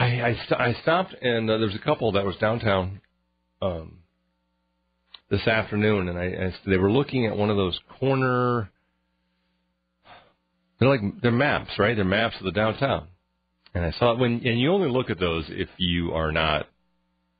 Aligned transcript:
I 0.00 0.28
I, 0.28 0.34
st- 0.46 0.60
I 0.60 0.74
stopped 0.82 1.14
and 1.20 1.50
uh, 1.50 1.58
there 1.58 1.66
was 1.66 1.76
a 1.76 1.84
couple 1.84 2.12
that 2.12 2.24
was 2.24 2.36
downtown 2.36 3.00
um, 3.60 3.98
this 5.30 5.46
afternoon, 5.46 6.08
and 6.08 6.18
I, 6.18 6.24
I 6.24 6.54
they 6.66 6.78
were 6.78 6.90
looking 6.90 7.26
at 7.26 7.36
one 7.36 7.50
of 7.50 7.56
those 7.56 7.78
corner. 7.98 8.70
They're 10.78 10.88
like 10.88 11.02
they're 11.22 11.30
maps, 11.30 11.72
right? 11.78 11.94
They're 11.94 12.04
maps 12.04 12.36
of 12.38 12.44
the 12.44 12.52
downtown. 12.52 13.08
And 13.74 13.84
I 13.84 13.92
saw 13.92 14.12
it 14.12 14.18
when, 14.18 14.40
and 14.44 14.58
you 14.58 14.72
only 14.72 14.90
look 14.90 15.10
at 15.10 15.20
those 15.20 15.44
if 15.48 15.68
you 15.76 16.12
are 16.12 16.32
not, 16.32 16.66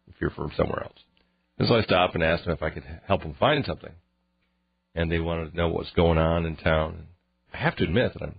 if 0.09 0.15
you're 0.21 0.31
from 0.31 0.53
somewhere 0.57 0.85
else. 0.85 0.99
And 1.59 1.67
so 1.67 1.75
I 1.75 1.83
stopped 1.83 2.15
and 2.15 2.23
asked 2.23 2.45
them 2.45 2.55
if 2.55 2.63
I 2.63 2.71
could 2.71 2.85
help 3.07 3.23
them 3.23 3.35
find 3.41 3.65
something. 3.65 3.93
And 4.95 5.11
they 5.11 5.19
wanted 5.19 5.51
to 5.51 5.57
know 5.57 5.69
what's 5.69 5.91
going 5.93 6.19
on 6.19 6.47
in 6.47 6.57
town. 6.57 6.95
And 6.95 7.07
I 7.53 7.57
have 7.57 7.77
to 7.77 7.85
admit 7.85 8.13
that 8.13 8.23
I'm, 8.23 8.37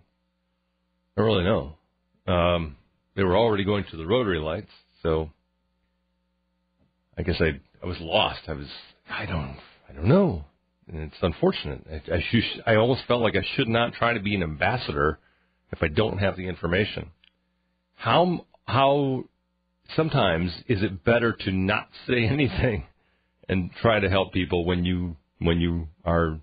I 1.18 1.22
don't 1.22 1.26
really 1.26 1.44
know. 1.44 2.34
Um, 2.34 2.78
they 3.16 3.24
were 3.24 3.38
already 3.38 3.64
going 3.64 3.86
to 3.92 3.98
the 3.98 4.06
rotary 4.06 4.40
lights, 4.40 4.72
so 5.04 5.30
I 7.18 7.24
guess 7.24 7.36
I 7.40 7.60
I 7.84 7.86
was 7.86 7.98
lost. 8.00 8.42
I 8.48 8.54
was 8.54 8.68
I 9.10 9.26
don't 9.26 9.58
I 9.90 9.94
don't 9.94 10.08
know, 10.08 10.46
and 10.88 11.02
it's 11.04 11.22
unfortunate. 11.22 11.86
I 11.90 12.16
I, 12.16 12.24
should, 12.30 12.44
I 12.66 12.76
almost 12.76 13.02
felt 13.08 13.22
like 13.22 13.36
I 13.36 13.46
should 13.56 13.68
not 13.68 13.94
try 13.94 14.14
to 14.14 14.20
be 14.20 14.36
an 14.36 14.44
ambassador 14.44 15.20
if 15.72 15.82
I 15.82 15.88
don't 15.88 16.18
have 16.20 16.38
the 16.38 16.48
information. 16.48 17.12
How 17.96 18.46
how 18.66 19.26
sometimes 19.96 20.52
is 20.68 20.82
it 20.82 21.04
better 21.04 21.34
to 21.34 21.52
not 21.52 21.90
say 22.08 22.26
anything 22.30 22.86
and 23.50 23.72
try 23.82 24.00
to 24.00 24.10
help 24.10 24.34
people 24.34 24.66
when 24.66 24.86
you 24.86 25.18
when 25.40 25.60
you 25.60 25.88
are 26.06 26.40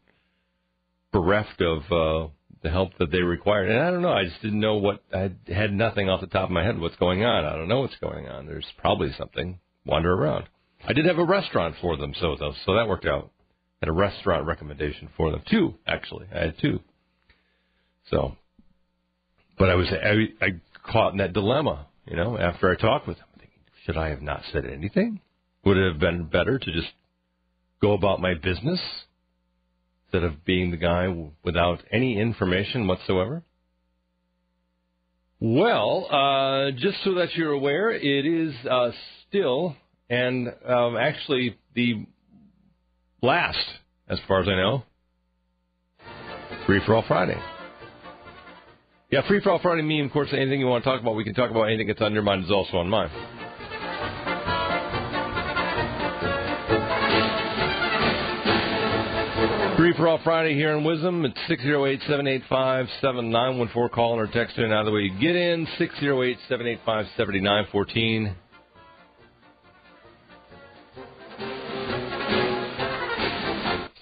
bereft 1.13 1.63
of 1.63 1.83
uh, 1.91 2.31
the 2.63 2.71
help 2.71 2.97
that 2.99 3.11
they 3.11 3.21
required. 3.21 3.71
And 3.71 3.81
I 3.81 3.91
don't 3.91 4.03
know. 4.03 4.13
I 4.13 4.25
just 4.25 4.43
didn't 4.43 4.61
know 4.61 4.77
what. 4.77 5.03
I 5.15 5.31
had 5.47 5.73
nothing 5.73 6.09
off 6.09 6.21
the 6.21 6.27
top 6.27 6.45
of 6.45 6.51
my 6.51 6.65
head 6.65 6.79
what's 6.79 6.97
going 6.97 7.25
on. 7.25 7.45
I 7.45 7.57
don't 7.57 7.69
know 7.69 7.81
what's 7.81 7.97
going 7.97 8.29
on. 8.29 8.47
There's 8.47 8.67
probably 8.79 9.13
something. 9.17 9.59
Wander 9.85 10.13
around. 10.13 10.45
I 10.87 10.93
did 10.93 11.07
have 11.07 11.19
a 11.19 11.25
restaurant 11.25 11.77
for 11.81 11.97
them, 11.97 12.13
so 12.21 12.37
though, 12.39 12.53
so 12.67 12.75
that 12.75 12.89
worked 12.89 13.07
out. 13.07 13.31
Had 13.81 13.89
a 13.89 13.93
restaurant 13.93 14.47
recommendation 14.47 15.09
for 15.17 15.31
them. 15.31 15.43
Two 15.51 15.75
actually. 15.87 16.27
I 16.35 16.39
had 16.41 16.55
two. 16.61 16.81
So, 18.11 18.37
but 19.59 19.71
I 19.71 19.77
was 19.77 19.89
I, 19.91 20.45
I 20.45 20.49
caught 20.91 21.13
in 21.13 21.19
that 21.19 21.33
dilemma. 21.33 21.87
You 22.07 22.17
know, 22.17 22.39
after 22.39 22.71
I 22.71 22.77
talked 22.77 23.07
with 23.07 23.19
them, 23.19 23.27
thinking, 23.39 23.61
should 23.85 23.97
I 23.97 24.09
have 24.09 24.23
not 24.23 24.43
said 24.53 24.67
anything? 24.67 25.21
Would 25.65 25.77
it 25.77 25.93
have 25.93 26.01
been 26.01 26.25
better 26.25 26.59
to 26.59 26.73
just 26.73 26.89
go 27.81 27.93
about 27.93 28.21
my 28.21 28.35
business 28.35 28.81
instead 30.09 30.25
of 30.25 30.45
being 30.45 30.71
the 30.71 30.77
guy 30.77 31.07
without 31.45 31.83
any 31.93 32.19
information 32.19 32.87
whatsoever? 32.87 33.43
Well, 35.41 36.09
uh, 36.11 36.71
just 36.73 36.97
so 37.05 37.15
that 37.15 37.35
you're 37.35 37.53
aware, 37.53 37.91
it 37.91 38.27
is 38.27 38.55
uh, 38.69 38.91
still 39.29 39.77
and 40.11 40.49
um, 40.67 40.97
actually 40.97 41.59
the 41.75 42.07
last, 43.23 43.59
as 44.09 44.19
far 44.27 44.41
as 44.41 44.49
I 44.49 44.57
know, 44.57 44.83
Free 46.67 46.81
for 46.85 46.95
All 46.95 47.05
Friday. 47.07 47.39
Yeah, 49.11 49.27
Free 49.29 49.41
for 49.41 49.53
All 49.53 49.59
Friday. 49.61 49.83
Me, 49.83 50.05
of 50.05 50.11
course, 50.11 50.29
anything 50.33 50.61
you 50.61 50.67
want 50.67 50.85
to 50.85 50.91
talk 50.91 51.01
about, 51.01 51.15
we 51.15 51.25
can 51.25 51.35
talk 51.35 51.51
about. 51.51 51.65
Anything 51.65 51.89
that's 51.89 52.01
on 52.01 52.13
your 52.13 52.23
mind 52.23 52.45
is 52.45 52.51
also 52.51 52.79
on 52.79 52.89
mine. 52.89 53.38
Free 59.89 59.97
for 59.97 60.09
All 60.09 60.21
Friday 60.23 60.53
here 60.53 60.77
in 60.77 60.85
WIZM. 60.85 61.25
It's 61.25 61.39
608 61.49 62.01
785 62.01 62.89
7914. 63.01 63.89
Call 63.89 64.19
or 64.19 64.27
text 64.27 64.59
in. 64.59 64.71
Either 64.71 64.93
way 64.93 65.01
you 65.01 65.19
get 65.19 65.35
in. 65.35 65.67
608 65.79 66.37
785 66.47 67.07
7914. 67.17 68.37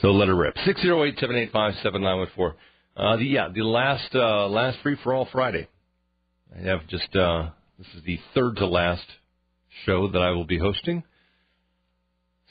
So 0.01 0.09
let 0.09 0.29
it 0.29 0.33
rip. 0.33 0.57
608 0.64 1.20
785 1.20 1.75
7914. 1.85 2.58
Uh, 2.96 3.17
yeah, 3.19 3.48
the 3.55 3.63
last 3.63 4.13
uh, 4.13 4.48
last 4.48 4.79
free 4.83 4.96
for 5.05 5.14
all 5.14 5.29
Friday. 5.30 5.69
I 6.52 6.63
have 6.63 6.85
just 6.89 7.14
uh, 7.14 7.51
this 7.79 7.86
is 7.95 8.02
the 8.05 8.19
third 8.35 8.57
to 8.57 8.67
last 8.67 9.07
show 9.85 10.08
that 10.08 10.20
I 10.20 10.33
will 10.33 10.46
be 10.46 10.58
hosting. 10.58 11.05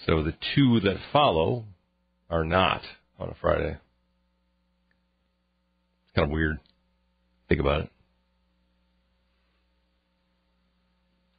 So 0.06 0.24
the 0.24 0.36
two 0.56 0.80
that 0.86 0.96
follow 1.12 1.66
are 2.30 2.46
not 2.46 2.82
on 3.20 3.30
a 3.30 3.36
Friday. 3.42 3.78
It's 6.06 6.16
kind 6.16 6.26
of 6.26 6.32
weird. 6.32 6.60
Think 7.50 7.62
about 7.62 7.82
it. 7.82 7.90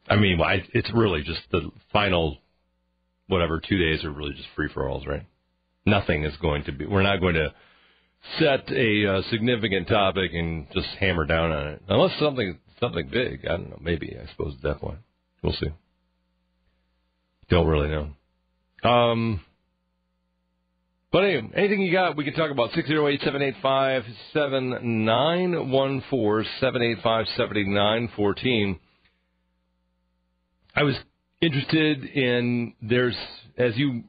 I 0.08 0.16
mean, 0.16 0.38
it's 0.72 0.90
really 0.94 1.22
just 1.22 1.40
the 1.50 1.70
final, 1.92 2.38
whatever, 3.26 3.60
two 3.60 3.78
days 3.78 4.04
are 4.04 4.10
really 4.10 4.34
just 4.34 4.48
free 4.54 4.68
for 4.72 4.88
alls, 4.88 5.04
right? 5.06 5.26
Nothing 5.84 6.24
is 6.24 6.36
going 6.36 6.64
to 6.64 6.72
be. 6.72 6.86
We're 6.86 7.02
not 7.02 7.20
going 7.20 7.34
to 7.34 7.52
set 8.38 8.70
a 8.70 9.16
uh, 9.18 9.22
significant 9.30 9.88
topic 9.88 10.32
and 10.32 10.66
just 10.72 10.86
hammer 11.00 11.24
down 11.24 11.52
on 11.52 11.66
it, 11.68 11.82
unless 11.88 12.18
something 12.18 12.58
something 12.80 13.08
big. 13.10 13.46
I 13.46 13.56
don't 13.56 13.70
know. 13.70 13.78
Maybe 13.80 14.16
I 14.20 14.28
suppose 14.30 14.54
at 14.56 14.62
that 14.62 14.80
point 14.80 14.98
we'll 15.42 15.52
see. 15.54 15.68
Don't 17.48 17.66
really 17.66 17.88
know. 17.88 18.88
Um, 18.88 19.40
but 21.16 21.24
anyway, 21.24 21.48
anything 21.56 21.80
you 21.80 21.90
got, 21.90 22.14
we 22.14 22.24
can 22.24 22.34
talk 22.34 22.50
about 22.50 22.74
608 22.74 23.22
785 23.22 24.04
7914 24.34 26.50
785 26.60 27.26
7914. 27.38 28.78
I 30.74 30.82
was 30.82 30.94
interested 31.40 32.04
in, 32.04 32.74
there's, 32.82 33.16
as 33.56 33.78
you 33.78 34.04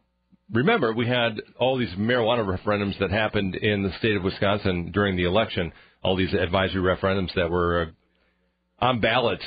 remember, 0.52 0.92
we 0.92 1.08
had 1.08 1.42
all 1.58 1.78
these 1.78 1.92
marijuana 1.92 2.46
referendums 2.46 3.00
that 3.00 3.10
happened 3.10 3.56
in 3.56 3.84
the 3.84 3.94
state 4.00 4.18
of 4.18 4.24
Wisconsin 4.24 4.92
during 4.92 5.16
the 5.16 5.24
election, 5.24 5.72
all 6.04 6.18
these 6.18 6.34
advisory 6.34 6.82
referendums 6.82 7.34
that 7.36 7.50
were 7.50 7.84
uh, 7.84 8.86
on 8.86 9.00
ballots 9.00 9.46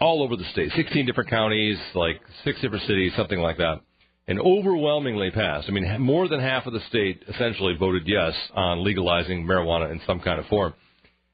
all 0.00 0.22
over 0.22 0.34
the 0.34 0.48
state, 0.52 0.72
16 0.74 1.04
different 1.04 1.28
counties, 1.28 1.76
like 1.94 2.22
six 2.42 2.58
different 2.62 2.86
cities, 2.86 3.12
something 3.18 3.40
like 3.40 3.58
that 3.58 3.82
and 4.26 4.40
overwhelmingly 4.40 5.30
passed. 5.30 5.68
I 5.68 5.72
mean, 5.72 6.00
more 6.00 6.28
than 6.28 6.40
half 6.40 6.66
of 6.66 6.72
the 6.72 6.80
state 6.88 7.22
essentially 7.28 7.74
voted 7.78 8.04
yes 8.06 8.32
on 8.54 8.82
legalizing 8.82 9.44
marijuana 9.44 9.92
in 9.92 10.00
some 10.06 10.20
kind 10.20 10.38
of 10.38 10.46
form. 10.46 10.74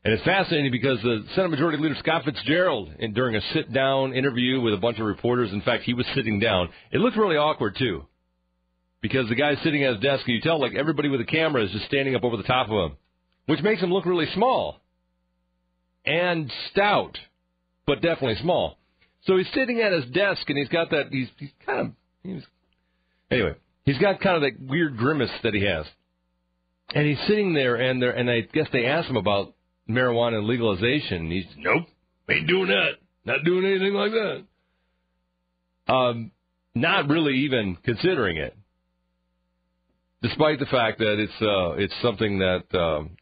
And 0.03 0.15
it's 0.15 0.25
fascinating 0.25 0.73
because 0.73 1.01
the 1.03 1.25
Senate 1.35 1.51
Majority 1.51 1.79
Leader 1.79 1.95
Scott 1.99 2.25
Fitzgerald, 2.25 2.91
in, 2.99 3.13
during 3.13 3.37
a 3.37 3.41
sit-down 3.53 4.15
interview 4.15 4.61
with 4.61 4.73
a 4.73 4.79
bunch 4.79 4.99
of 4.99 5.05
reporters, 5.07 5.53
in 5.53 5.61
fact, 5.61 5.85
he 5.85 5.93
was 5.93 6.07
sitting 6.15 6.41
down. 6.41 6.71
It 6.91 6.99
looked 6.99 7.19
really 7.19 7.37
awkward 7.37 7.77
too, 7.77 8.07
because 9.03 9.29
the 9.29 9.35
guy's 9.35 9.59
sitting 9.63 9.85
at 9.85 9.93
his 9.93 10.03
desk, 10.03 10.25
and 10.27 10.35
you 10.35 10.41
tell 10.41 10.59
like 10.59 10.75
everybody 10.75 11.11
with 11.11 11.21
a 11.21 11.27
camera 11.27 11.65
is 11.65 11.71
just 11.71 11.85
standing 11.85 12.17
up 12.17 12.25
over 12.25 12.39
the 12.39 12.43
top 12.45 12.71
of 12.71 12.91
him, 12.91 12.97
which 13.47 13.61
makes 13.61 13.83
him 13.83 13.93
look 13.93 14.07
really 14.07 14.29
small 14.35 14.81
and 16.07 16.51
stout, 16.71 17.19
but 17.87 18.01
definitely 18.01 18.41
small. 18.41 18.79
So 19.27 19.37
he's 19.37 19.53
sitting 19.55 19.81
at 19.81 19.93
his 19.93 20.07
desk, 20.07 20.49
and 20.49 20.57
he's 20.57 20.69
got 20.69 20.91
that. 20.91 21.09
He's, 21.11 21.29
he's 21.39 21.51
kind 21.67 21.81
of 21.81 21.93
he's 22.23 22.43
Anyway, 23.31 23.55
he's 23.85 23.99
got 23.99 24.21
kind 24.21 24.37
of 24.37 24.43
that 24.43 24.61
weird 24.61 24.97
grimace 24.97 25.31
that 25.43 25.55
he 25.55 25.65
has, 25.65 25.87
and 26.95 27.07
he's 27.07 27.19
sitting 27.27 27.55
there, 27.55 27.77
and 27.77 28.03
there, 28.03 28.11
and 28.11 28.31
I 28.31 28.41
guess 28.41 28.67
they 28.73 28.87
asked 28.87 29.09
him 29.09 29.17
about 29.17 29.55
marijuana 29.89 30.47
legalization. 30.47 31.25
And 31.25 31.33
he's 31.33 31.47
nope, 31.57 31.87
ain't 32.29 32.49
doing 32.49 32.69
that, 32.69 32.93
not 33.25 33.45
doing 33.45 33.65
anything 33.65 33.95
like 33.95 34.13
that. 34.13 34.45
Um, 35.93 36.33
not 36.75 37.09
really 37.09 37.39
even 37.41 37.77
considering 37.85 38.37
it, 38.37 38.57
despite 40.23 40.59
the 40.59 40.67
fact 40.67 40.99
that 40.99 41.19
it's 41.19 41.43
uh, 41.43 41.73
it's 41.83 41.95
something 42.03 42.39
that 42.39 42.79
um, 42.79 43.17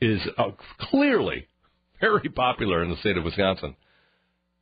is 0.00 0.20
uh, 0.36 0.50
clearly 0.90 1.48
very 2.00 2.28
popular 2.28 2.82
in 2.82 2.90
the 2.90 2.96
state 2.98 3.16
of 3.16 3.24
Wisconsin. 3.24 3.76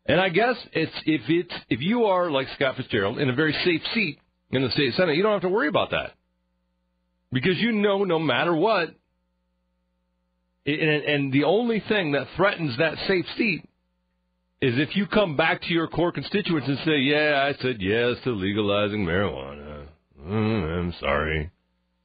And 0.06 0.20
I 0.20 0.28
guess 0.28 0.56
it's 0.72 0.92
if 1.04 1.22
it's 1.28 1.54
if 1.68 1.80
you 1.80 2.04
are 2.04 2.30
like 2.30 2.46
Scott 2.54 2.76
Fitzgerald 2.76 3.18
in 3.18 3.28
a 3.28 3.34
very 3.34 3.52
safe 3.64 3.82
seat, 3.92 4.20
in 4.50 4.62
the 4.62 4.70
state 4.70 4.94
senate, 4.94 5.16
you 5.16 5.22
don't 5.22 5.32
have 5.32 5.42
to 5.42 5.48
worry 5.48 5.68
about 5.68 5.90
that 5.90 6.12
because 7.32 7.58
you 7.58 7.72
know 7.72 8.04
no 8.04 8.18
matter 8.18 8.54
what. 8.54 8.94
And, 10.64 11.32
the 11.32 11.44
only 11.44 11.80
thing 11.88 12.12
that 12.12 12.26
threatens 12.34 12.76
that 12.78 12.94
safe 13.06 13.24
seat 13.36 13.62
is 14.60 14.78
if 14.78 14.96
you 14.96 15.06
come 15.06 15.36
back 15.36 15.62
to 15.62 15.68
your 15.68 15.86
core 15.86 16.10
constituents 16.10 16.66
and 16.66 16.78
say, 16.78 16.98
"Yeah, 16.98 17.44
I 17.46 17.52
said 17.62 17.80
yes 17.80 18.16
to 18.24 18.30
legalizing 18.30 19.04
marijuana. 19.04 19.86
Mm, 20.20 20.78
I'm 20.78 20.92
sorry." 20.94 21.50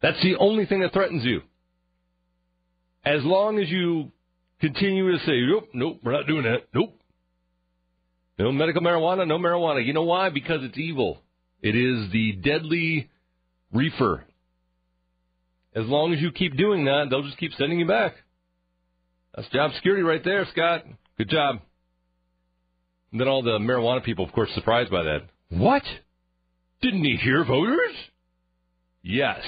That's 0.02 0.22
the 0.22 0.36
only 0.36 0.66
thing 0.66 0.82
that 0.82 0.94
threatens 0.94 1.26
you. 1.26 1.42
As 3.04 3.24
long 3.24 3.58
as 3.58 3.68
you 3.70 4.12
continue 4.60 5.12
to 5.12 5.26
say, 5.26 5.42
"Nope, 5.42 5.70
nope, 5.74 6.00
we're 6.04 6.12
not 6.12 6.28
doing 6.28 6.44
that. 6.44 6.68
Nope." 6.74 6.94
No 8.38 8.52
medical 8.52 8.82
marijuana, 8.82 9.28
no 9.28 9.40
marijuana. 9.40 9.84
You 9.84 9.94
know 9.94 10.04
why? 10.04 10.30
Because 10.30 10.64
it's 10.64 10.78
evil. 10.78 11.22
It 11.62 11.75
is 11.75 12.12
the 12.12 12.34
deadly 12.44 13.10
reefer. 13.72 14.25
As 15.75 15.86
long 15.86 16.13
as 16.13 16.19
you 16.19 16.31
keep 16.31 16.58
doing 16.58 16.86
that, 16.86 17.08
they'll 17.10 17.24
just 17.24 17.38
keep 17.38 17.54
sending 17.54 17.80
you 17.80 17.88
back. 17.88 18.16
That's 19.36 19.48
job 19.50 19.72
security 19.75 20.04
right 20.04 20.24
there, 20.24 20.46
Scott. 20.52 20.84
Good 21.18 21.30
job. 21.30 21.62
And 23.12 23.19
then 23.19 23.28
all 23.28 23.44
the 23.44 23.60
marijuana 23.60 24.04
people, 24.04 24.25
of 24.25 24.34
course, 24.34 24.50
surprised 24.56 24.92
by 24.92 25.04
that. 25.04 25.22
What? 25.50 25.84
Didn't 26.81 27.04
he 27.04 27.18
hear 27.18 27.46
voters? 27.46 27.96
Yes, 29.04 29.42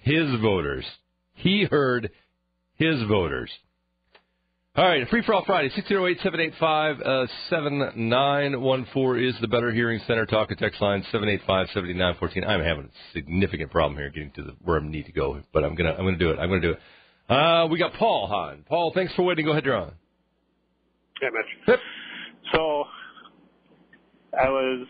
his 0.00 0.26
voters. 0.40 0.84
He 1.34 1.66
heard 1.70 2.10
his 2.76 3.02
voters. 3.08 3.50
All 4.74 4.86
right, 4.86 5.06
Free 5.10 5.22
for 5.22 5.34
All 5.34 5.44
Friday, 5.44 5.68
608 5.76 6.16
785 6.22 7.28
7914 7.50 9.22
is 9.22 9.34
the 9.42 9.46
Better 9.46 9.70
Hearing 9.70 10.00
Center 10.06 10.24
talk 10.24 10.48
and 10.48 10.58
text 10.58 10.80
line, 10.80 11.02
785 11.12 11.66
7914. 11.74 12.42
I'm 12.42 12.64
having 12.64 12.84
a 12.86 13.12
significant 13.12 13.70
problem 13.70 13.98
here 13.98 14.08
getting 14.08 14.30
to 14.30 14.42
the, 14.44 14.52
where 14.62 14.80
I 14.80 14.82
need 14.82 15.04
to 15.04 15.12
go, 15.12 15.38
but 15.52 15.62
I'm 15.62 15.74
going 15.74 15.92
to 15.92 15.98
I'm 15.98 16.06
gonna 16.06 16.16
do 16.16 16.30
it. 16.30 16.38
I'm 16.38 16.48
going 16.48 16.62
to 16.62 16.68
do 16.68 16.72
it. 16.72 16.80
Uh, 17.30 17.66
we 17.70 17.78
got 17.78 17.92
Paul 17.92 18.28
Hahn. 18.28 18.64
Paul, 18.66 18.92
thanks 18.94 19.12
for 19.12 19.24
waiting. 19.24 19.44
Go 19.44 19.50
ahead, 19.50 19.66
you're 19.66 19.76
on. 19.76 19.92
Yeah, 21.20 21.28
Mitch. 21.34 21.68
Yep. 21.68 21.78
So 22.54 22.84
I 24.40 24.48
was 24.48 24.86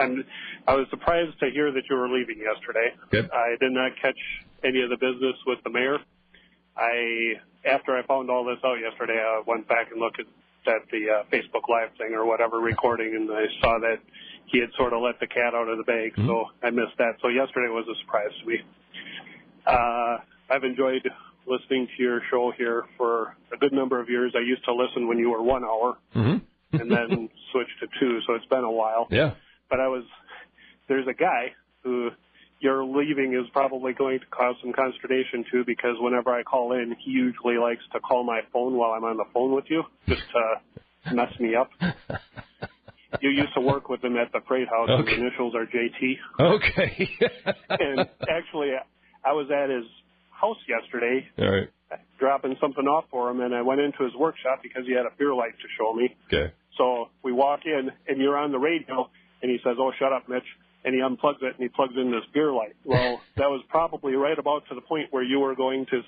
I'm 0.00 0.24
I 0.66 0.74
was 0.74 0.88
surprised 0.90 1.38
to 1.38 1.50
hear 1.50 1.70
that 1.70 1.82
you 1.88 1.94
were 1.94 2.08
leaving 2.08 2.38
yesterday. 2.38 2.96
Good. 3.12 3.30
I 3.32 3.50
did 3.60 3.70
not 3.70 3.92
catch 4.02 4.18
any 4.64 4.82
of 4.82 4.90
the 4.90 4.96
business 4.96 5.36
with 5.46 5.60
the 5.62 5.70
mayor. 5.70 5.98
I 6.76 7.34
after 7.64 7.96
I 7.96 8.04
found 8.06 8.30
all 8.30 8.44
this 8.44 8.58
out 8.64 8.76
yesterday, 8.80 9.18
I 9.18 9.42
went 9.46 9.68
back 9.68 9.90
and 9.90 10.00
looked 10.00 10.20
at, 10.20 10.26
at 10.66 10.82
the 10.90 11.06
uh, 11.10 11.22
Facebook 11.32 11.68
Live 11.68 11.90
thing 11.98 12.14
or 12.14 12.24
whatever 12.26 12.58
recording, 12.58 13.14
and 13.14 13.30
I 13.30 13.46
saw 13.60 13.78
that 13.80 13.98
he 14.46 14.60
had 14.60 14.70
sort 14.76 14.92
of 14.92 15.02
let 15.02 15.20
the 15.20 15.26
cat 15.26 15.54
out 15.54 15.68
of 15.68 15.78
the 15.78 15.84
bag. 15.84 16.12
Mm-hmm. 16.12 16.26
So 16.26 16.46
I 16.62 16.70
missed 16.70 16.96
that. 16.98 17.16
So 17.22 17.28
yesterday 17.28 17.68
was 17.68 17.86
a 17.88 17.98
surprise 18.00 18.30
to 18.40 18.46
me. 18.46 18.58
Uh, 19.66 20.18
I've 20.50 20.64
enjoyed 20.64 21.08
listening 21.46 21.88
to 21.96 22.02
your 22.02 22.20
show 22.30 22.52
here 22.56 22.84
for 22.96 23.36
a 23.52 23.56
good 23.56 23.72
number 23.72 24.00
of 24.00 24.08
years. 24.08 24.32
I 24.34 24.40
used 24.40 24.64
to 24.64 24.74
listen 24.74 25.06
when 25.06 25.18
you 25.18 25.30
were 25.30 25.42
one 25.42 25.64
hour, 25.64 25.98
mm-hmm. 26.14 26.76
and 26.76 26.90
then 26.90 27.28
switched 27.52 27.78
to 27.80 27.86
two. 27.98 28.20
So 28.26 28.34
it's 28.34 28.46
been 28.46 28.64
a 28.64 28.70
while. 28.70 29.06
Yeah. 29.10 29.34
But 29.68 29.80
I 29.80 29.88
was 29.88 30.04
there's 30.88 31.06
a 31.06 31.14
guy 31.14 31.52
who 31.82 32.10
your 32.60 32.84
leaving 32.84 33.32
is 33.32 33.48
probably 33.52 33.92
going 33.94 34.20
to 34.20 34.26
cause 34.26 34.54
some 34.62 34.72
consternation 34.72 35.44
too 35.50 35.64
because 35.66 35.96
whenever 35.98 36.30
I 36.30 36.42
call 36.42 36.72
in, 36.72 36.94
he 37.02 37.10
usually 37.10 37.56
likes 37.56 37.82
to 37.92 38.00
call 38.00 38.22
my 38.22 38.40
phone 38.52 38.74
while 38.76 38.90
I'm 38.90 39.04
on 39.04 39.16
the 39.16 39.24
phone 39.32 39.54
with 39.54 39.64
you 39.68 39.82
just 40.06 40.22
to 40.32 41.14
mess 41.14 41.32
me 41.40 41.54
up. 41.54 41.70
you 43.20 43.30
used 43.30 43.54
to 43.54 43.60
work 43.60 43.88
with 43.88 44.04
him 44.04 44.16
at 44.16 44.30
the 44.32 44.40
freight 44.46 44.68
house. 44.68 44.90
Okay. 44.90 45.10
His 45.10 45.20
initials 45.20 45.54
are 45.54 45.66
JT. 45.66 46.18
Okay. 46.38 47.10
and 47.70 48.00
actually, 48.28 48.72
I 49.24 49.32
was 49.32 49.50
at 49.50 49.70
his 49.70 49.84
house 50.30 50.58
yesterday. 50.68 51.26
All 51.38 51.50
right. 51.50 51.68
Dropping 52.20 52.56
something 52.60 52.84
off 52.84 53.06
for 53.10 53.30
him, 53.30 53.40
and 53.40 53.54
I 53.54 53.62
went 53.62 53.80
into 53.80 54.04
his 54.04 54.14
workshop 54.14 54.60
because 54.62 54.86
he 54.86 54.92
had 54.92 55.06
a 55.06 55.16
beer 55.18 55.34
light 55.34 55.58
to 55.58 55.68
show 55.76 55.92
me. 55.92 56.14
Okay. 56.32 56.52
So 56.78 57.08
we 57.24 57.32
walk 57.32 57.60
in, 57.64 57.90
and 58.06 58.20
you're 58.20 58.36
on 58.36 58.52
the 58.52 58.58
radio, 58.58 59.10
and 59.42 59.50
he 59.50 59.58
says, 59.64 59.76
"Oh, 59.78 59.90
shut 59.98 60.12
up, 60.12 60.28
Mitch." 60.28 60.44
And 60.84 60.94
he 60.94 61.00
unplugs 61.00 61.42
it 61.42 61.54
and 61.54 61.58
he 61.58 61.68
plugs 61.68 61.94
in 61.96 62.10
this 62.10 62.24
beer 62.32 62.52
light. 62.52 62.74
Well, 62.84 63.20
that 63.36 63.48
was 63.48 63.62
probably 63.68 64.14
right 64.14 64.38
about 64.38 64.64
to 64.68 64.74
the 64.74 64.80
point 64.80 65.08
where 65.10 65.22
you 65.22 65.40
were 65.40 65.54
going 65.54 65.86
to 65.86 66.02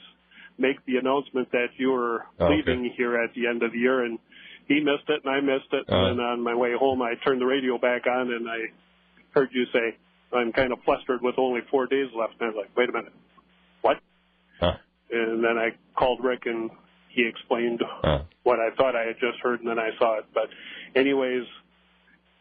make 0.59 0.85
the 0.87 0.97
announcement 0.97 1.51
that 1.53 1.69
you 1.77 1.91
were 1.91 2.25
oh, 2.39 2.49
leaving 2.49 2.81
okay. 2.87 2.95
here 2.97 3.17
at 3.23 3.35
the 3.35 3.47
end 3.47 3.63
of 3.63 3.73
the 3.73 3.79
year, 3.79 4.05
and 4.05 4.19
he 4.69 4.81
missed 4.81 5.09
it 5.09 5.23
and 5.25 5.35
I 5.35 5.41
missed 5.41 5.73
it. 5.73 5.85
Uh, 5.91 6.11
and 6.11 6.21
on 6.21 6.43
my 6.43 6.55
way 6.55 6.73
home, 6.79 7.03
I 7.03 7.15
turned 7.25 7.41
the 7.41 7.47
radio 7.47 7.79
back 7.79 8.07
on 8.07 8.33
and 8.33 8.49
I 8.49 8.59
heard 9.33 9.49
you 9.53 9.65
say, 9.73 9.97
"I'm 10.33 10.53
kind 10.53 10.73
of 10.73 10.79
flustered 10.85 11.23
with 11.23 11.37
only 11.39 11.61
four 11.71 11.87
days 11.87 12.09
left." 12.15 12.35
And 12.41 12.51
I 12.51 12.53
was 12.53 12.65
like, 12.65 12.77
"Wait 12.77 12.89
a 12.89 12.93
minute, 12.93 13.13
what?" 13.81 13.99
Huh. 14.61 14.77
And 15.11 15.43
then 15.43 15.59
I 15.59 15.71
called 15.99 16.23
Rick 16.23 16.47
and 16.47 16.71
he 17.15 17.27
explained 17.27 17.83
huh. 18.03 18.23
what 18.43 18.59
I 18.59 18.75
thought 18.77 18.97
I 18.97 19.07
had 19.07 19.17
just 19.21 19.39
heard, 19.43 19.61
and 19.61 19.69
then 19.69 19.79
I 19.79 19.91
saw 19.99 20.19
it. 20.19 20.25
But, 20.33 20.49
anyways, 20.97 21.45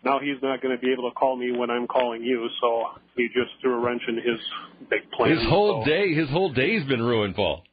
now 0.04 0.20
he's 0.20 0.42
not 0.42 0.62
going 0.62 0.76
to 0.76 0.82
be 0.82 0.92
able 0.92 1.10
to 1.10 1.16
call 1.16 1.36
me 1.36 1.52
when 1.52 1.70
I'm 1.70 1.88
calling 1.88 2.24
you, 2.24 2.48
so 2.60 2.86
he 3.16 3.28
just 3.28 3.52
threw 3.62 3.76
a 3.76 3.80
wrench 3.80 4.02
in 4.08 4.16
his 4.16 4.40
big 4.90 5.10
plan. 5.12 5.38
His 5.38 5.48
whole 5.48 5.84
so. 5.84 5.90
day, 5.90 6.14
his 6.14 6.30
whole 6.30 6.52
day's 6.52 6.84
been 6.86 7.02
ruined, 7.02 7.36
Paul. 7.36 7.64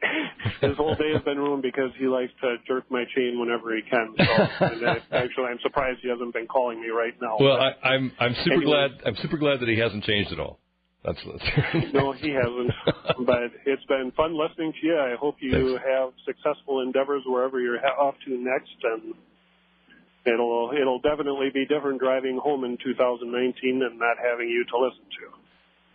his 0.60 0.76
whole 0.76 0.94
day 0.94 1.12
has 1.12 1.22
been 1.22 1.38
ruined 1.38 1.62
because 1.62 1.90
he 1.98 2.06
likes 2.06 2.32
to 2.40 2.56
jerk 2.66 2.84
my 2.90 3.04
chain 3.16 3.38
whenever 3.40 3.74
he 3.74 3.82
can. 3.82 4.14
So, 4.16 4.66
and 4.66 4.86
I, 4.86 4.92
uh, 4.92 4.98
actually, 5.12 5.46
I'm 5.50 5.58
surprised 5.62 6.00
he 6.02 6.08
hasn't 6.08 6.32
been 6.32 6.46
calling 6.46 6.80
me 6.80 6.88
right 6.88 7.14
now. 7.20 7.36
Well, 7.40 7.56
I, 7.56 7.88
I'm 7.88 8.12
I'm 8.20 8.34
super 8.44 8.62
Anyways. 8.62 8.66
glad 8.66 8.90
I'm 9.06 9.16
super 9.22 9.36
glad 9.38 9.60
that 9.60 9.68
he 9.68 9.78
hasn't 9.78 10.04
changed 10.04 10.32
at 10.32 10.38
all. 10.38 10.60
That's, 11.04 11.18
that's 11.24 11.92
no, 11.94 12.12
he 12.12 12.30
hasn't. 12.30 12.72
but 13.24 13.38
it's 13.64 13.84
been 13.84 14.12
fun 14.16 14.36
listening 14.36 14.72
to 14.80 14.86
you. 14.86 14.98
I 14.98 15.14
hope 15.18 15.36
you 15.40 15.78
Thanks. 15.78 15.84
have 15.88 16.10
successful 16.26 16.82
endeavors 16.82 17.22
wherever 17.24 17.60
you're 17.60 17.78
off 17.98 18.14
to 18.26 18.36
next, 18.36 18.74
and 18.82 19.14
it'll 20.28 20.70
it'll 20.78 21.00
definitely 21.00 21.50
be 21.52 21.66
different 21.66 22.00
driving 22.00 22.38
home 22.42 22.64
in 22.64 22.76
2019 22.82 23.82
and 23.82 23.98
not 23.98 24.16
having 24.22 24.48
you 24.48 24.64
to 24.64 24.78
listen 24.78 25.04
to. 25.04 25.38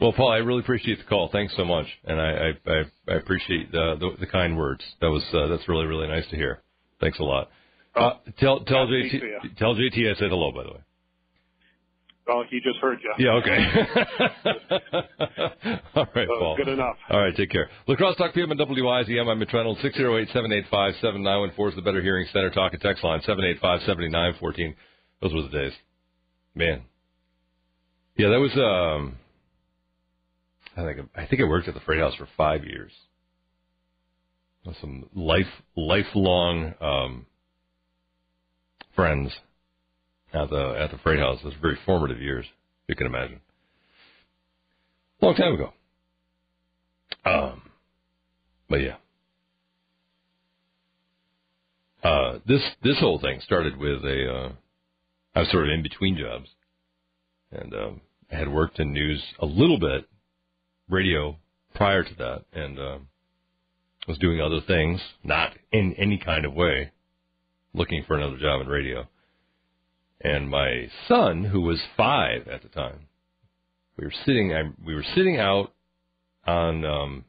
Well, 0.02 0.14
Paul, 0.14 0.32
I 0.32 0.38
really 0.38 0.60
appreciate 0.60 0.98
the 0.98 1.06
call. 1.06 1.30
Thanks 1.32 1.54
so 1.56 1.64
much, 1.64 1.86
and 2.04 2.20
I 2.20 2.30
I, 2.30 2.72
I, 2.72 2.84
I 3.08 3.16
appreciate 3.16 3.72
the, 3.72 3.96
the 4.00 4.26
the 4.26 4.28
kind 4.28 4.58
words. 4.58 4.84
That 5.02 5.10
was 5.10 5.24
uh, 5.34 5.48
that's 5.48 5.68
really 5.70 5.86
really 5.86 6.08
nice 6.08 6.28
to 6.30 6.36
hear. 6.36 6.62
Thanks 7.00 7.20
a 7.20 7.24
lot. 7.24 7.50
Uh, 7.96 8.14
tell 8.40 8.62
tell 8.62 8.88
JT 8.88 9.58
tell 9.58 9.76
JT 9.76 10.12
I 10.12 10.20
said 10.20 10.30
hello 10.30 10.52
by 10.52 10.64
the 10.64 10.72
way. 10.72 10.80
Well, 12.28 12.44
he 12.50 12.60
just 12.62 12.78
heard 12.80 13.00
you. 13.04 13.14
Yeah, 13.18 13.32
okay. 13.34 13.58
All 15.96 16.08
right, 16.16 16.28
So 16.28 16.40
Paul. 16.40 16.56
good 16.58 16.68
enough. 16.70 16.96
All 17.10 17.20
right, 17.20 17.36
take 17.36 17.50
care. 17.50 17.70
La 17.88 17.96
Crosse 17.96 18.16
Talk 18.16 18.34
PM 18.34 18.52
and 18.52 18.60
WIZM. 18.60 19.28
I'm 19.30 19.44
Reynolds. 19.54 19.82
608-785-7914 19.82 21.70
is 21.70 21.76
the 21.76 21.82
Better 21.82 22.02
Hearing 22.02 22.26
Center 22.32 22.50
talk 22.50 22.74
and 22.74 22.82
text 22.82 23.04
line. 23.04 23.20
785-7914. 23.22 24.76
Those 25.22 25.34
were 25.34 25.42
the 25.44 25.50
days. 25.50 25.74
Man. 26.56 26.84
Yeah, 28.16 28.30
that 28.30 28.40
was, 28.40 28.52
um, 28.56 29.18
I 30.78 30.84
think, 30.94 31.10
I 31.16 31.26
think 31.26 31.42
I 31.42 31.46
worked 31.46 31.68
at 31.68 31.74
the 31.74 31.80
Freight 31.82 32.00
House 32.00 32.16
for 32.16 32.28
five 32.38 32.64
years. 32.64 32.92
Some 34.80 35.10
life, 35.14 35.48
lifelong, 35.76 36.74
um, 36.80 37.26
friends 38.96 39.34
at 40.34 40.50
the, 40.50 40.76
at 40.80 40.92
the 40.92 40.98
Freight 41.00 41.20
House. 41.20 41.40
It 41.42 41.46
was 41.46 41.56
very 41.62 41.78
formative 41.86 42.20
years, 42.20 42.46
you 42.88 42.96
can 42.96 43.08
imagine. 43.08 43.40
Long 45.22 45.36
time 45.36 45.54
ago. 45.54 45.74
Um, 47.26 47.62
but 48.70 48.82
yeah. 48.82 48.96
Uh, 52.04 52.40
this 52.46 52.62
this 52.84 53.00
whole 53.00 53.20
thing 53.20 53.40
started 53.42 53.78
with 53.78 54.04
a. 54.04 54.34
Uh, 54.34 54.52
I 55.36 55.40
was 55.40 55.52
sort 55.52 55.64
of 55.68 55.74
in 55.74 55.82
between 55.82 56.18
jobs, 56.18 56.50
and 57.52 57.74
um, 57.74 58.02
I 58.32 58.36
had 58.36 58.52
worked 58.52 58.80
in 58.80 58.92
news 58.92 59.24
a 59.40 59.46
little 59.46 59.80
bit, 59.80 60.06
radio 60.90 61.38
prior 61.74 62.04
to 62.04 62.16
that, 62.18 62.44
and 62.52 62.78
um, 62.78 63.08
was 64.08 64.18
doing 64.18 64.42
other 64.42 64.60
things, 64.68 65.00
not 65.24 65.54
in 65.72 65.96
any 65.98 66.18
kind 66.18 66.46
of 66.46 66.54
way, 66.54 66.92
looking 67.74 68.04
for 68.06 68.16
another 68.16 68.38
job 68.38 68.62
in 68.62 68.68
radio. 68.68 69.08
And 70.24 70.50
my 70.50 70.88
son, 71.08 71.44
who 71.44 71.62
was 71.62 71.82
five 71.98 72.48
at 72.48 72.62
the 72.62 72.70
time, 72.70 73.08
we 73.98 74.06
were 74.06 74.14
sitting. 74.26 74.54
I, 74.54 74.64
we 74.84 74.96
were 74.96 75.06
sitting 75.16 75.38
out 75.38 75.74
on 76.48 76.86
um, 76.86 77.26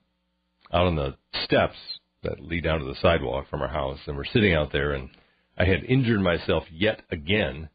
out 0.73 0.87
on 0.87 0.97
the 0.97 1.17
steps 1.45 1.77
that 2.23 2.41
lead 2.41 2.65
down 2.65 2.81
to 2.81 2.87
the 2.87 2.95
sidewalk 3.03 3.49
from 3.51 3.63
our 3.63 3.69
house, 3.69 3.99
and 4.07 4.17
we're 4.17 4.25
sitting 4.25 4.55
out 4.55 4.73
there, 4.73 4.93
and 4.93 5.11
I 5.59 5.65
had 5.65 5.85
injured 5.85 6.21
myself 6.21 6.65
yet 6.71 7.03
again 7.11 7.69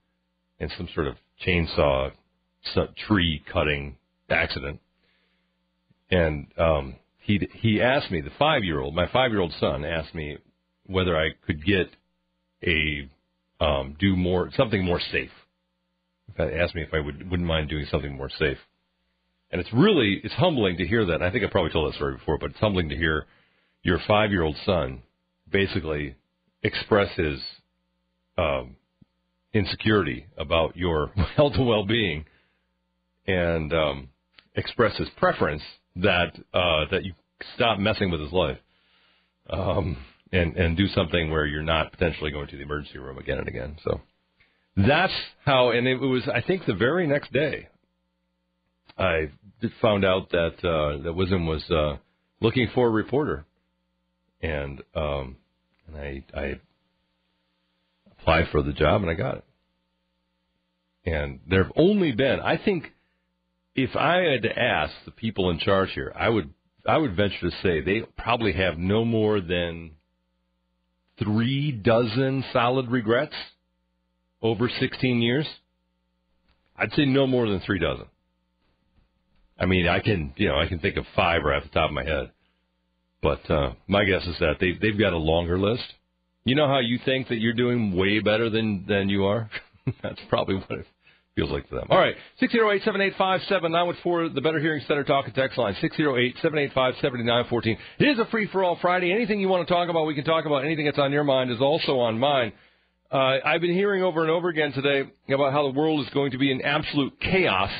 in 0.60 0.70
some 0.78 0.88
sort 0.94 1.08
of 1.08 1.16
chainsaw 1.46 2.12
tree 3.08 3.44
cutting 3.52 3.98
accident. 4.30 4.80
And 6.12 6.48
um, 6.58 6.96
he 7.20 7.48
he 7.54 7.82
asked 7.82 8.10
me, 8.10 8.22
the 8.22 8.32
five 8.40 8.64
year 8.64 8.80
old, 8.80 8.96
my 8.96 9.08
five 9.12 9.32
year 9.32 9.42
old 9.42 9.54
son 9.60 9.86
asked 9.86 10.16
me 10.16 10.38
whether 10.86 11.18
I 11.18 11.30
could 11.46 11.64
get 11.64 11.90
a 12.64 13.10
um, 13.60 13.96
do 14.00 14.16
more 14.16 14.50
something 14.56 14.84
more 14.84 15.00
safe. 15.12 15.32
If 16.34 16.40
I 16.40 16.52
asked 16.52 16.76
me 16.76 16.82
if 16.82 16.94
I 16.94 17.00
would 17.00 17.30
wouldn't 17.30 17.48
mind 17.48 17.70
doing 17.70 17.86
something 17.90 18.16
more 18.16 18.30
safe. 18.30 18.58
And 19.52 19.60
it's 19.60 19.74
really 19.74 20.22
it's 20.24 20.34
humbling 20.36 20.78
to 20.78 20.88
hear 20.88 21.06
that. 21.08 21.22
I 21.22 21.32
think 21.32 21.44
I 21.44 21.48
probably 21.48 21.72
told 21.72 21.92
that 21.92 21.96
story 21.96 22.16
before, 22.16 22.38
but 22.38 22.52
it's 22.52 22.60
humbling 22.60 22.90
to 22.90 22.96
hear 22.96 23.26
your 23.84 24.00
five 24.08 24.32
year 24.32 24.44
old 24.44 24.56
son 24.66 25.02
basically 25.52 26.16
express 26.62 27.10
his 27.16 27.40
um, 28.38 28.76
insecurity 29.54 30.26
about 30.38 30.76
your 30.76 31.08
health 31.36 31.54
and 31.56 31.68
well 31.68 31.86
being, 31.86 32.26
and 33.28 33.74
um, 33.74 34.10
express 34.56 34.98
his 34.98 35.10
preference 35.18 35.64
that 35.96 36.34
uh, 36.54 36.86
that 36.92 37.04
you 37.04 37.14
stop 37.56 37.80
messing 37.80 38.12
with 38.12 38.22
his 38.22 38.32
life, 38.32 38.58
um, 39.50 39.98
and 40.32 40.56
and 40.56 40.78
do 40.78 40.88
something 40.88 41.32
where 41.32 41.46
you're 41.46 41.64
not 41.64 41.92
potentially 41.92 42.32
going 42.32 42.48
to 42.48 42.58
the 42.58 42.64
emergency 42.64 42.98
room 42.98 43.18
again 43.18 43.40
and 43.40 43.48
again. 43.48 43.78
So 43.84 44.02
that's 44.76 45.14
how. 45.46 45.72
And 45.72 45.88
it 45.88 45.98
was 45.98 46.28
I 46.28 46.42
think 46.42 46.66
the 46.66 46.76
very 46.76 47.08
next 47.08 47.32
day 47.34 47.68
I 48.98 49.32
found 49.82 50.06
out 50.06 50.30
that 50.32 50.56
uh, 50.64 51.04
that 51.04 51.14
WIZM 51.16 51.48
was 51.48 51.70
uh, 51.70 51.98
looking 52.42 52.68
for 52.74 52.88
a 52.88 52.92
reporter, 52.92 53.46
and 54.42 54.82
um, 54.96 55.38
and 55.88 55.98
I, 55.98 56.24
I 56.34 56.60
applied 58.12 58.50
for 58.52 58.62
the 58.62 58.74
job 58.74 59.02
and 59.02 59.10
I 59.10 59.14
got 59.14 59.38
it. 59.38 59.46
And 61.06 61.40
there 61.50 61.64
have 61.64 61.72
only 61.76 62.12
been, 62.12 62.40
I 62.40 62.58
think, 62.58 62.92
if 63.74 63.96
I 63.96 64.18
had 64.18 64.44
to 64.44 64.60
ask 64.60 64.94
the 65.06 65.12
people 65.12 65.50
in 65.50 65.60
charge 65.60 65.92
here, 65.94 66.12
I 66.16 66.30
would 66.30 66.54
I 66.86 66.98
would 66.98 67.16
venture 67.16 67.50
to 67.50 67.56
say 67.64 67.82
they 67.82 68.02
probably 68.18 68.54
have 68.54 68.78
no 68.78 69.06
more 69.06 69.40
than 69.40 69.92
three 71.24 71.72
dozen 71.72 72.44
solid 72.54 72.90
regrets 72.90 73.34
over 74.42 74.70
16 74.80 75.22
years. 75.22 75.48
I'd 76.78 76.94
say 76.94 77.06
no 77.06 77.28
more 77.28 77.48
than 77.48 77.60
three 77.60 77.80
dozen. 77.80 78.06
I 79.60 79.66
mean, 79.66 79.88
I 79.88 80.00
can 80.00 80.34
you 80.38 80.48
know 80.48 80.58
I 80.58 80.68
can 80.68 80.80
think 80.80 80.96
of 80.96 81.06
five 81.16 81.42
right 81.44 81.58
off 81.58 81.64
the 81.64 81.70
top 81.70 81.90
of 81.90 81.94
my 81.94 82.06
head, 82.06 82.32
but 83.22 83.50
uh, 83.52 83.74
my 83.88 84.06
guess 84.06 84.26
is 84.26 84.38
that 84.40 84.56
they 84.60 84.72
they've 84.82 84.98
got 84.98 85.14
a 85.14 85.18
longer 85.18 85.60
list. 85.60 85.84
You 86.46 86.56
know 86.56 86.68
how 86.68 86.80
you 86.80 86.98
think 87.04 87.28
that 87.28 87.40
you're 87.40 87.54
doing 87.54 87.96
way 87.96 88.20
better 88.20 88.50
than 88.50 88.86
than 88.88 89.10
you 89.10 89.26
are? 89.26 89.50
That's 90.02 90.22
probably 90.30 90.56
what 90.56 90.72
it 90.72 90.86
feels 91.40 91.52
like 91.52 91.70
to 91.70 91.76
them. 91.76 91.88
All 91.90 91.98
right, 91.98 92.16
608 92.40 92.84
785 92.84 93.42
7914, 93.48 94.36
the 94.36 94.42
Better 94.42 94.60
Hearing 94.60 94.84
Center 94.88 95.04
talk 95.06 95.26
and 95.26 95.34
text 95.34 95.58
line, 95.58 95.76
608 95.80 96.36
785 96.42 96.96
7914. 96.96 97.78
It 98.00 98.06
is 98.06 98.20
a 98.20 98.26
free 98.26 98.48
for 98.52 98.64
all 98.64 98.78
Friday. 98.82 99.14
Anything 99.14 99.40
you 99.40 99.48
want 99.48 99.66
to 99.68 99.74
talk 99.74 99.90
about, 99.90 100.06
we 100.06 100.16
can 100.16 100.26
talk 100.26 100.46
about. 100.46 100.66
Anything 100.66 100.86
that's 100.86 101.00
on 101.00 101.14
your 101.14 101.24
mind 101.24 101.52
is 101.52 101.62
also 101.62 102.00
on 102.00 102.20
mine. 102.20 102.52
Uh, 103.12 103.38
I've 103.46 103.62
been 103.62 103.74
hearing 103.74 104.04
over 104.04 104.22
and 104.22 104.30
over 104.30 104.50
again 104.50 104.74
today 104.74 105.10
about 105.34 105.54
how 105.54 105.64
the 105.64 105.80
world 105.80 106.06
is 106.06 106.14
going 106.14 106.32
to 106.32 106.38
be 106.38 106.52
in 106.52 106.62
absolute 106.62 107.18
chaos 107.22 107.72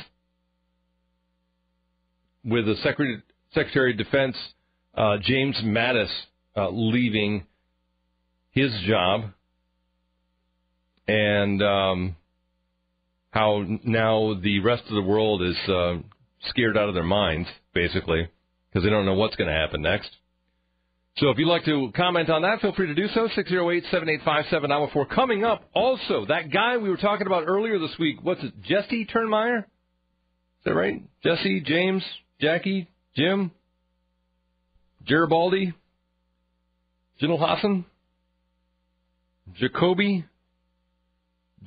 with 2.42 2.64
the 2.64 2.76
Secretary, 2.76 3.22
Secretary 3.52 3.92
of 3.92 3.98
Defense, 3.98 4.36
uh, 4.94 5.18
James 5.22 5.56
Mattis, 5.62 6.10
uh, 6.56 6.70
leaving 6.70 7.44
his 8.52 8.72
job. 8.86 9.24
And 11.06 11.62
um, 11.62 12.16
how 13.30 13.64
now 13.84 14.34
the 14.40 14.60
rest 14.60 14.82
of 14.88 14.94
the 14.94 15.02
world 15.02 15.42
is 15.42 15.56
uh, 15.68 15.94
scared 16.48 16.76
out 16.76 16.88
of 16.88 16.94
their 16.94 17.04
minds, 17.04 17.48
basically, 17.74 18.28
because 18.68 18.84
they 18.84 18.90
don't 18.90 19.06
know 19.06 19.14
what's 19.14 19.36
going 19.36 19.48
to 19.48 19.54
happen 19.54 19.82
next. 19.82 20.10
So 21.16 21.28
if 21.30 21.38
you'd 21.38 21.48
like 21.48 21.64
to 21.64 21.90
comment 21.94 22.30
on 22.30 22.42
that, 22.42 22.60
feel 22.60 22.72
free 22.72 22.86
to 22.86 22.94
do 22.94 23.08
so. 23.08 23.28
608-785-7914. 23.36 25.10
Coming 25.10 25.44
up, 25.44 25.64
also, 25.74 26.24
that 26.26 26.52
guy 26.52 26.76
we 26.76 26.88
were 26.88 26.96
talking 26.96 27.26
about 27.26 27.44
earlier 27.46 27.78
this 27.78 27.94
week, 27.98 28.18
what's 28.22 28.42
it, 28.42 28.54
Jesse 28.62 29.06
Turnmeyer? 29.06 29.58
Is 29.58 29.64
that 30.64 30.74
right? 30.74 31.02
Jesse, 31.22 31.60
James, 31.60 32.02
Jackie, 32.40 32.88
Jim, 33.16 33.50
Garibaldi, 35.06 35.74
General 37.18 37.38
Hassan, 37.38 37.84
Jacoby, 39.54 40.24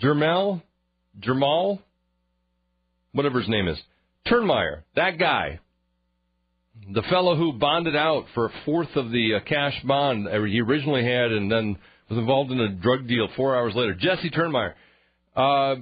Jermel, 0.02 0.62
Jamal, 1.20 1.82
whatever 3.12 3.40
his 3.40 3.50
name 3.50 3.68
is, 3.68 3.78
Turnmeyer, 4.28 4.84
that 4.96 5.20
guy, 5.20 5.60
the 6.94 7.04
fellow 7.04 7.36
who 7.36 7.54
bonded 7.54 7.96
out 7.96 8.26
for 8.34 8.48
a 8.48 8.52
fourth 8.66 8.96
of 8.96 9.12
the 9.12 9.36
uh, 9.36 9.40
cash 9.48 9.80
bond 9.84 10.28
he 10.48 10.62
originally 10.62 11.04
had 11.04 11.32
and 11.32 11.52
then 11.52 11.78
was 12.10 12.18
involved 12.18 12.52
in 12.52 12.60
a 12.60 12.70
drug 12.70 13.08
deal 13.08 13.28
four 13.36 13.56
hours 13.56 13.74
later, 13.76 13.94
Jesse 13.94 14.30
Turnmeyer. 14.30 14.74
Uh, 15.36 15.76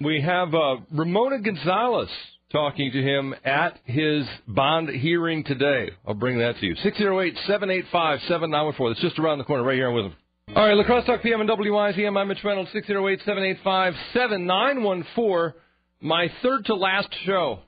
we 0.00 0.20
have 0.20 0.54
uh, 0.54 0.76
Ramona 0.90 1.40
Gonzalez 1.40 2.10
talking 2.52 2.92
to 2.92 3.02
him 3.02 3.34
at 3.44 3.78
his 3.84 4.24
bond 4.46 4.88
hearing 4.88 5.44
today. 5.44 5.90
I'll 6.06 6.14
bring 6.14 6.38
that 6.38 6.56
to 6.60 6.66
you. 6.66 6.74
608 6.76 7.34
785 7.46 8.20
7914. 8.28 8.90
That's 8.90 9.00
just 9.00 9.18
around 9.18 9.38
the 9.38 9.44
corner, 9.44 9.64
right 9.64 9.74
here. 9.74 9.90
With 9.90 10.06
him. 10.06 10.16
All 10.54 10.64
right, 10.64 10.76
La 10.76 10.84
Crosse 10.84 11.04
Talk 11.04 11.22
PM 11.22 11.40
and 11.40 11.50
WIZM. 11.50 12.16
I'm 12.16 12.28
Mitch 12.28 12.44
Reynolds, 12.44 12.70
608 12.72 13.18
785 13.24 13.94
7914. 14.12 15.60
My 16.00 16.28
third 16.40 16.66
to 16.66 16.76
last 16.76 17.08
show. 17.24 17.62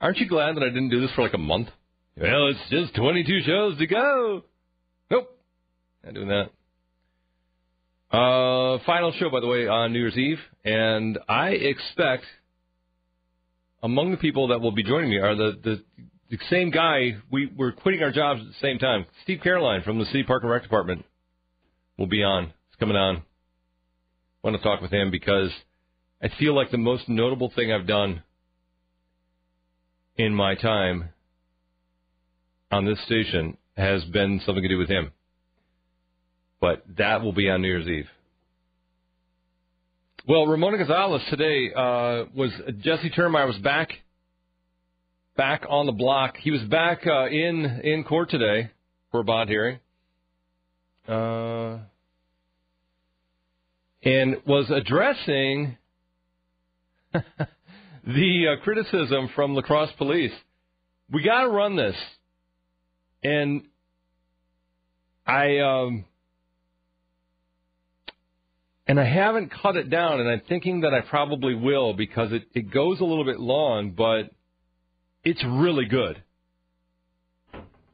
Aren't 0.00 0.18
you 0.18 0.26
glad 0.26 0.56
that 0.56 0.64
I 0.64 0.68
didn't 0.68 0.88
do 0.88 1.00
this 1.00 1.12
for 1.14 1.22
like 1.22 1.34
a 1.34 1.38
month? 1.38 1.68
Well, 2.16 2.48
it's 2.48 2.58
just 2.70 2.96
22 2.96 3.42
shows 3.46 3.78
to 3.78 3.86
go. 3.86 4.42
Nope. 5.12 5.38
Not 6.04 6.14
doing 6.14 6.28
that. 6.28 6.50
Uh, 8.10 8.78
final 8.84 9.12
show, 9.12 9.30
by 9.30 9.38
the 9.38 9.46
way, 9.46 9.68
on 9.68 9.92
New 9.92 10.00
Year's 10.00 10.18
Eve. 10.18 10.40
And 10.64 11.20
I 11.28 11.50
expect 11.50 12.24
among 13.80 14.10
the 14.10 14.16
people 14.16 14.48
that 14.48 14.60
will 14.60 14.72
be 14.72 14.82
joining 14.82 15.10
me 15.10 15.18
are 15.18 15.36
the, 15.36 15.52
the 15.62 15.84
the 16.30 16.38
same 16.48 16.70
guy, 16.70 17.16
we, 17.30 17.50
we're 17.56 17.72
quitting 17.72 18.02
our 18.02 18.12
jobs 18.12 18.40
at 18.40 18.46
the 18.46 18.54
same 18.62 18.78
time. 18.78 19.04
Steve 19.24 19.40
Caroline 19.42 19.82
from 19.82 19.98
the 19.98 20.04
City 20.06 20.22
Park 20.22 20.42
and 20.42 20.50
Rec 20.50 20.62
Department 20.62 21.04
will 21.98 22.06
be 22.06 22.22
on. 22.22 22.46
He's 22.46 22.78
coming 22.78 22.96
on. 22.96 23.16
I 23.16 23.22
want 24.48 24.56
to 24.56 24.62
talk 24.62 24.80
with 24.80 24.92
him 24.92 25.10
because 25.10 25.50
I 26.22 26.28
feel 26.38 26.54
like 26.54 26.70
the 26.70 26.78
most 26.78 27.08
notable 27.08 27.52
thing 27.54 27.72
I've 27.72 27.86
done 27.86 28.22
in 30.16 30.34
my 30.34 30.54
time 30.54 31.10
on 32.70 32.84
this 32.84 33.02
station 33.06 33.56
has 33.76 34.04
been 34.04 34.40
something 34.46 34.62
to 34.62 34.68
do 34.68 34.78
with 34.78 34.88
him. 34.88 35.10
But 36.60 36.84
that 36.96 37.22
will 37.22 37.32
be 37.32 37.50
on 37.50 37.62
New 37.62 37.68
Year's 37.68 37.88
Eve. 37.88 38.08
Well, 40.28 40.46
Ramona 40.46 40.78
Gonzalez 40.78 41.22
today 41.28 41.72
uh, 41.74 42.26
was 42.34 42.52
Jesse 42.80 43.10
Turnmeyer 43.10 43.46
was 43.46 43.56
back 43.58 43.90
back 45.36 45.64
on 45.68 45.86
the 45.86 45.92
block. 45.92 46.36
He 46.36 46.50
was 46.50 46.62
back 46.62 47.06
uh, 47.06 47.26
in 47.26 47.80
in 47.84 48.04
court 48.04 48.30
today 48.30 48.70
for 49.10 49.20
a 49.20 49.24
bond 49.24 49.48
hearing, 49.48 49.78
uh, 51.08 51.78
and 54.02 54.36
was 54.46 54.70
addressing 54.70 55.76
the 57.12 58.46
uh, 58.48 58.62
criticism 58.62 59.30
from 59.34 59.54
La 59.54 59.62
Crosse 59.62 59.92
Police. 59.98 60.32
We 61.10 61.22
got 61.22 61.42
to 61.42 61.48
run 61.48 61.76
this, 61.76 61.96
and 63.22 63.62
I 65.26 65.58
um, 65.58 66.04
and 68.86 68.98
I 68.98 69.04
haven't 69.04 69.52
cut 69.62 69.76
it 69.76 69.88
down, 69.88 70.20
and 70.20 70.28
I'm 70.28 70.42
thinking 70.48 70.80
that 70.80 70.92
I 70.92 71.00
probably 71.02 71.54
will 71.54 71.92
because 71.94 72.32
it, 72.32 72.44
it 72.54 72.72
goes 72.72 73.00
a 73.00 73.04
little 73.04 73.24
bit 73.24 73.38
long, 73.38 73.92
but 73.92 74.30
it's 75.24 75.42
really 75.44 75.84
good. 75.84 76.22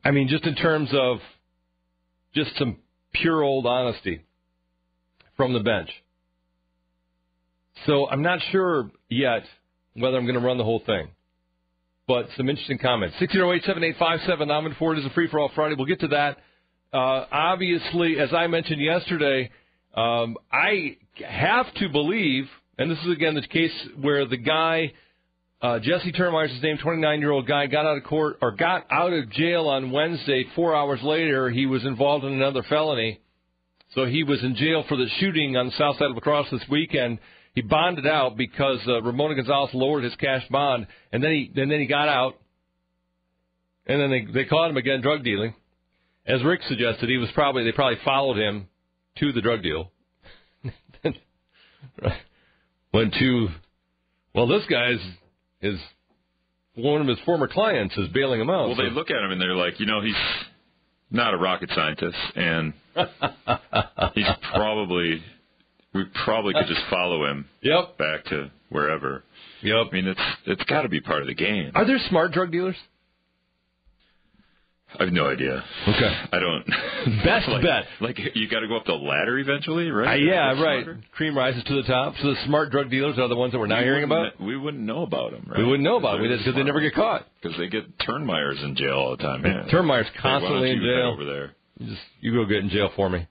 I 0.04 0.10
mean, 0.12 0.28
just 0.28 0.44
in 0.44 0.54
terms 0.54 0.90
of 0.92 1.18
just 2.34 2.56
some 2.58 2.76
pure 3.12 3.42
old 3.42 3.66
honesty 3.66 4.22
from 5.36 5.52
the 5.52 5.60
bench. 5.60 5.90
So 7.86 8.08
I'm 8.08 8.22
not 8.22 8.38
sure 8.52 8.90
yet 9.08 9.42
whether 9.94 10.16
I'm 10.16 10.24
going 10.24 10.38
to 10.38 10.46
run 10.46 10.58
the 10.58 10.64
whole 10.64 10.82
thing. 10.84 11.08
But 12.06 12.28
some 12.36 12.48
interesting 12.48 12.78
comments. 12.78 13.16
608-7857, 13.20 14.46
nominated 14.46 14.78
for 14.78 14.94
it 14.94 15.00
is 15.00 15.06
a 15.06 15.10
free-for-all 15.10 15.50
Friday. 15.54 15.74
We'll 15.76 15.86
get 15.86 16.00
to 16.00 16.08
that. 16.08 16.38
Uh, 16.92 17.26
obviously, 17.32 18.20
as 18.20 18.32
I 18.32 18.46
mentioned 18.46 18.80
yesterday, 18.80 19.50
um, 19.96 20.36
I 20.52 20.98
have 21.26 21.72
to 21.74 21.88
believe, 21.88 22.44
and 22.78 22.88
this 22.88 22.98
is 23.00 23.10
again 23.10 23.34
the 23.34 23.42
case 23.42 23.72
where 24.00 24.24
the 24.26 24.36
guy– 24.36 24.92
uh, 25.62 25.78
Jesse 25.78 26.12
Turnmeyer's 26.12 26.52
his 26.52 26.62
name, 26.62 26.78
29 26.82 27.20
year 27.20 27.30
old 27.30 27.46
guy, 27.46 27.66
got 27.66 27.86
out 27.86 27.96
of 27.96 28.04
court 28.04 28.38
or 28.42 28.52
got 28.52 28.86
out 28.90 29.12
of 29.12 29.30
jail 29.30 29.68
on 29.68 29.90
Wednesday. 29.90 30.44
Four 30.54 30.76
hours 30.76 31.00
later, 31.02 31.48
he 31.48 31.66
was 31.66 31.84
involved 31.84 32.24
in 32.24 32.32
another 32.32 32.62
felony. 32.68 33.20
So 33.94 34.04
he 34.04 34.22
was 34.22 34.42
in 34.42 34.54
jail 34.56 34.84
for 34.88 34.96
the 34.96 35.06
shooting 35.18 35.56
on 35.56 35.66
the 35.66 35.72
south 35.72 35.96
side 35.98 36.10
of 36.10 36.18
La 36.24 36.42
this 36.50 36.68
weekend. 36.68 37.18
He 37.54 37.62
bonded 37.62 38.06
out 38.06 38.36
because 38.36 38.80
uh, 38.86 39.00
Ramona 39.00 39.34
Gonzalez 39.34 39.70
lowered 39.72 40.04
his 40.04 40.14
cash 40.16 40.42
bond, 40.50 40.86
and 41.10 41.24
then 41.24 41.30
he 41.30 41.50
and 41.58 41.70
then 41.70 41.80
he 41.80 41.86
got 41.86 42.08
out. 42.08 42.38
And 43.86 43.98
then 43.98 44.10
they 44.10 44.26
they 44.30 44.44
caught 44.44 44.68
him 44.68 44.76
again 44.76 45.00
drug 45.00 45.24
dealing. 45.24 45.54
As 46.26 46.44
Rick 46.44 46.60
suggested, 46.68 47.08
he 47.08 47.16
was 47.16 47.30
probably 47.32 47.64
they 47.64 47.72
probably 47.72 47.98
followed 48.04 48.36
him 48.36 48.68
to 49.20 49.32
the 49.32 49.40
drug 49.40 49.62
deal. 49.62 49.90
Went 52.92 53.14
to 53.14 53.48
well, 54.34 54.46
this 54.48 54.64
guy's 54.68 55.00
his 55.60 55.78
one 56.74 57.00
of 57.00 57.08
his 57.08 57.18
former 57.24 57.48
clients 57.48 57.96
is 57.96 58.08
bailing 58.08 58.40
him 58.40 58.50
out. 58.50 58.68
Well, 58.68 58.76
so. 58.76 58.82
they 58.82 58.90
look 58.90 59.10
at 59.10 59.22
him 59.22 59.30
and 59.30 59.40
they're 59.40 59.54
like, 59.54 59.80
you 59.80 59.86
know, 59.86 60.02
he's 60.02 60.14
not 61.10 61.34
a 61.34 61.36
rocket 61.36 61.70
scientist, 61.74 62.16
and 62.34 62.74
he's 64.14 64.26
probably 64.52 65.22
we 65.94 66.04
probably 66.24 66.52
could 66.54 66.66
just 66.66 66.82
follow 66.90 67.24
him. 67.24 67.46
Yep. 67.62 67.98
Back 67.98 68.24
to 68.26 68.50
wherever. 68.68 69.24
Yep. 69.62 69.86
I 69.90 69.94
mean, 69.94 70.06
it's 70.06 70.20
it's 70.46 70.64
got 70.64 70.82
to 70.82 70.88
be 70.88 71.00
part 71.00 71.22
of 71.22 71.28
the 71.28 71.34
game. 71.34 71.72
Are 71.74 71.86
there 71.86 71.98
smart 72.08 72.32
drug 72.32 72.52
dealers? 72.52 72.76
I 74.98 75.04
have 75.04 75.12
no 75.12 75.28
idea. 75.28 75.62
Okay. 75.88 76.22
I 76.32 76.38
don't. 76.38 76.66
Best 77.24 77.48
like, 77.48 77.62
bet. 77.62 77.84
Like 78.00 78.18
you 78.34 78.48
got 78.48 78.60
to 78.60 78.68
go 78.68 78.76
up 78.76 78.84
the 78.86 78.94
ladder 78.94 79.38
eventually, 79.38 79.90
right? 79.90 80.14
Uh, 80.14 80.24
yeah, 80.24 80.62
right. 80.62 80.86
Cream 81.12 81.36
rises 81.36 81.62
to 81.64 81.74
the 81.74 81.82
top. 81.82 82.14
So 82.22 82.28
the 82.28 82.36
smart 82.46 82.70
drug 82.70 82.90
dealers 82.90 83.18
are 83.18 83.28
the 83.28 83.36
ones 83.36 83.52
that 83.52 83.58
we're 83.58 83.66
now 83.66 83.78
we 83.78 83.84
hearing 83.84 84.04
about. 84.04 84.40
We 84.40 84.56
wouldn't 84.56 84.82
know 84.82 85.02
about 85.02 85.32
them, 85.32 85.46
right? 85.48 85.58
We 85.58 85.64
wouldn't 85.64 85.84
know 85.84 85.96
about 85.96 86.18
them 86.18 86.28
because 86.28 86.54
they 86.54 86.62
never 86.62 86.80
get 86.80 86.94
caught. 86.94 87.26
Because 87.42 87.56
they 87.58 87.68
get 87.68 87.98
Turnmeyers 87.98 88.62
in 88.64 88.76
jail 88.76 88.94
all 88.94 89.10
the 89.16 89.22
time. 89.22 89.42
Man. 89.42 89.68
Turnmeyer's 89.68 90.08
constantly 90.20 90.70
in 90.70 90.80
jail 90.80 91.12
over 91.12 91.24
there. 91.24 91.54
You 91.78 91.88
just 91.88 92.02
you 92.20 92.32
go 92.32 92.44
get 92.46 92.58
in 92.58 92.70
jail 92.70 92.90
for 92.96 93.10
me. 93.10 93.26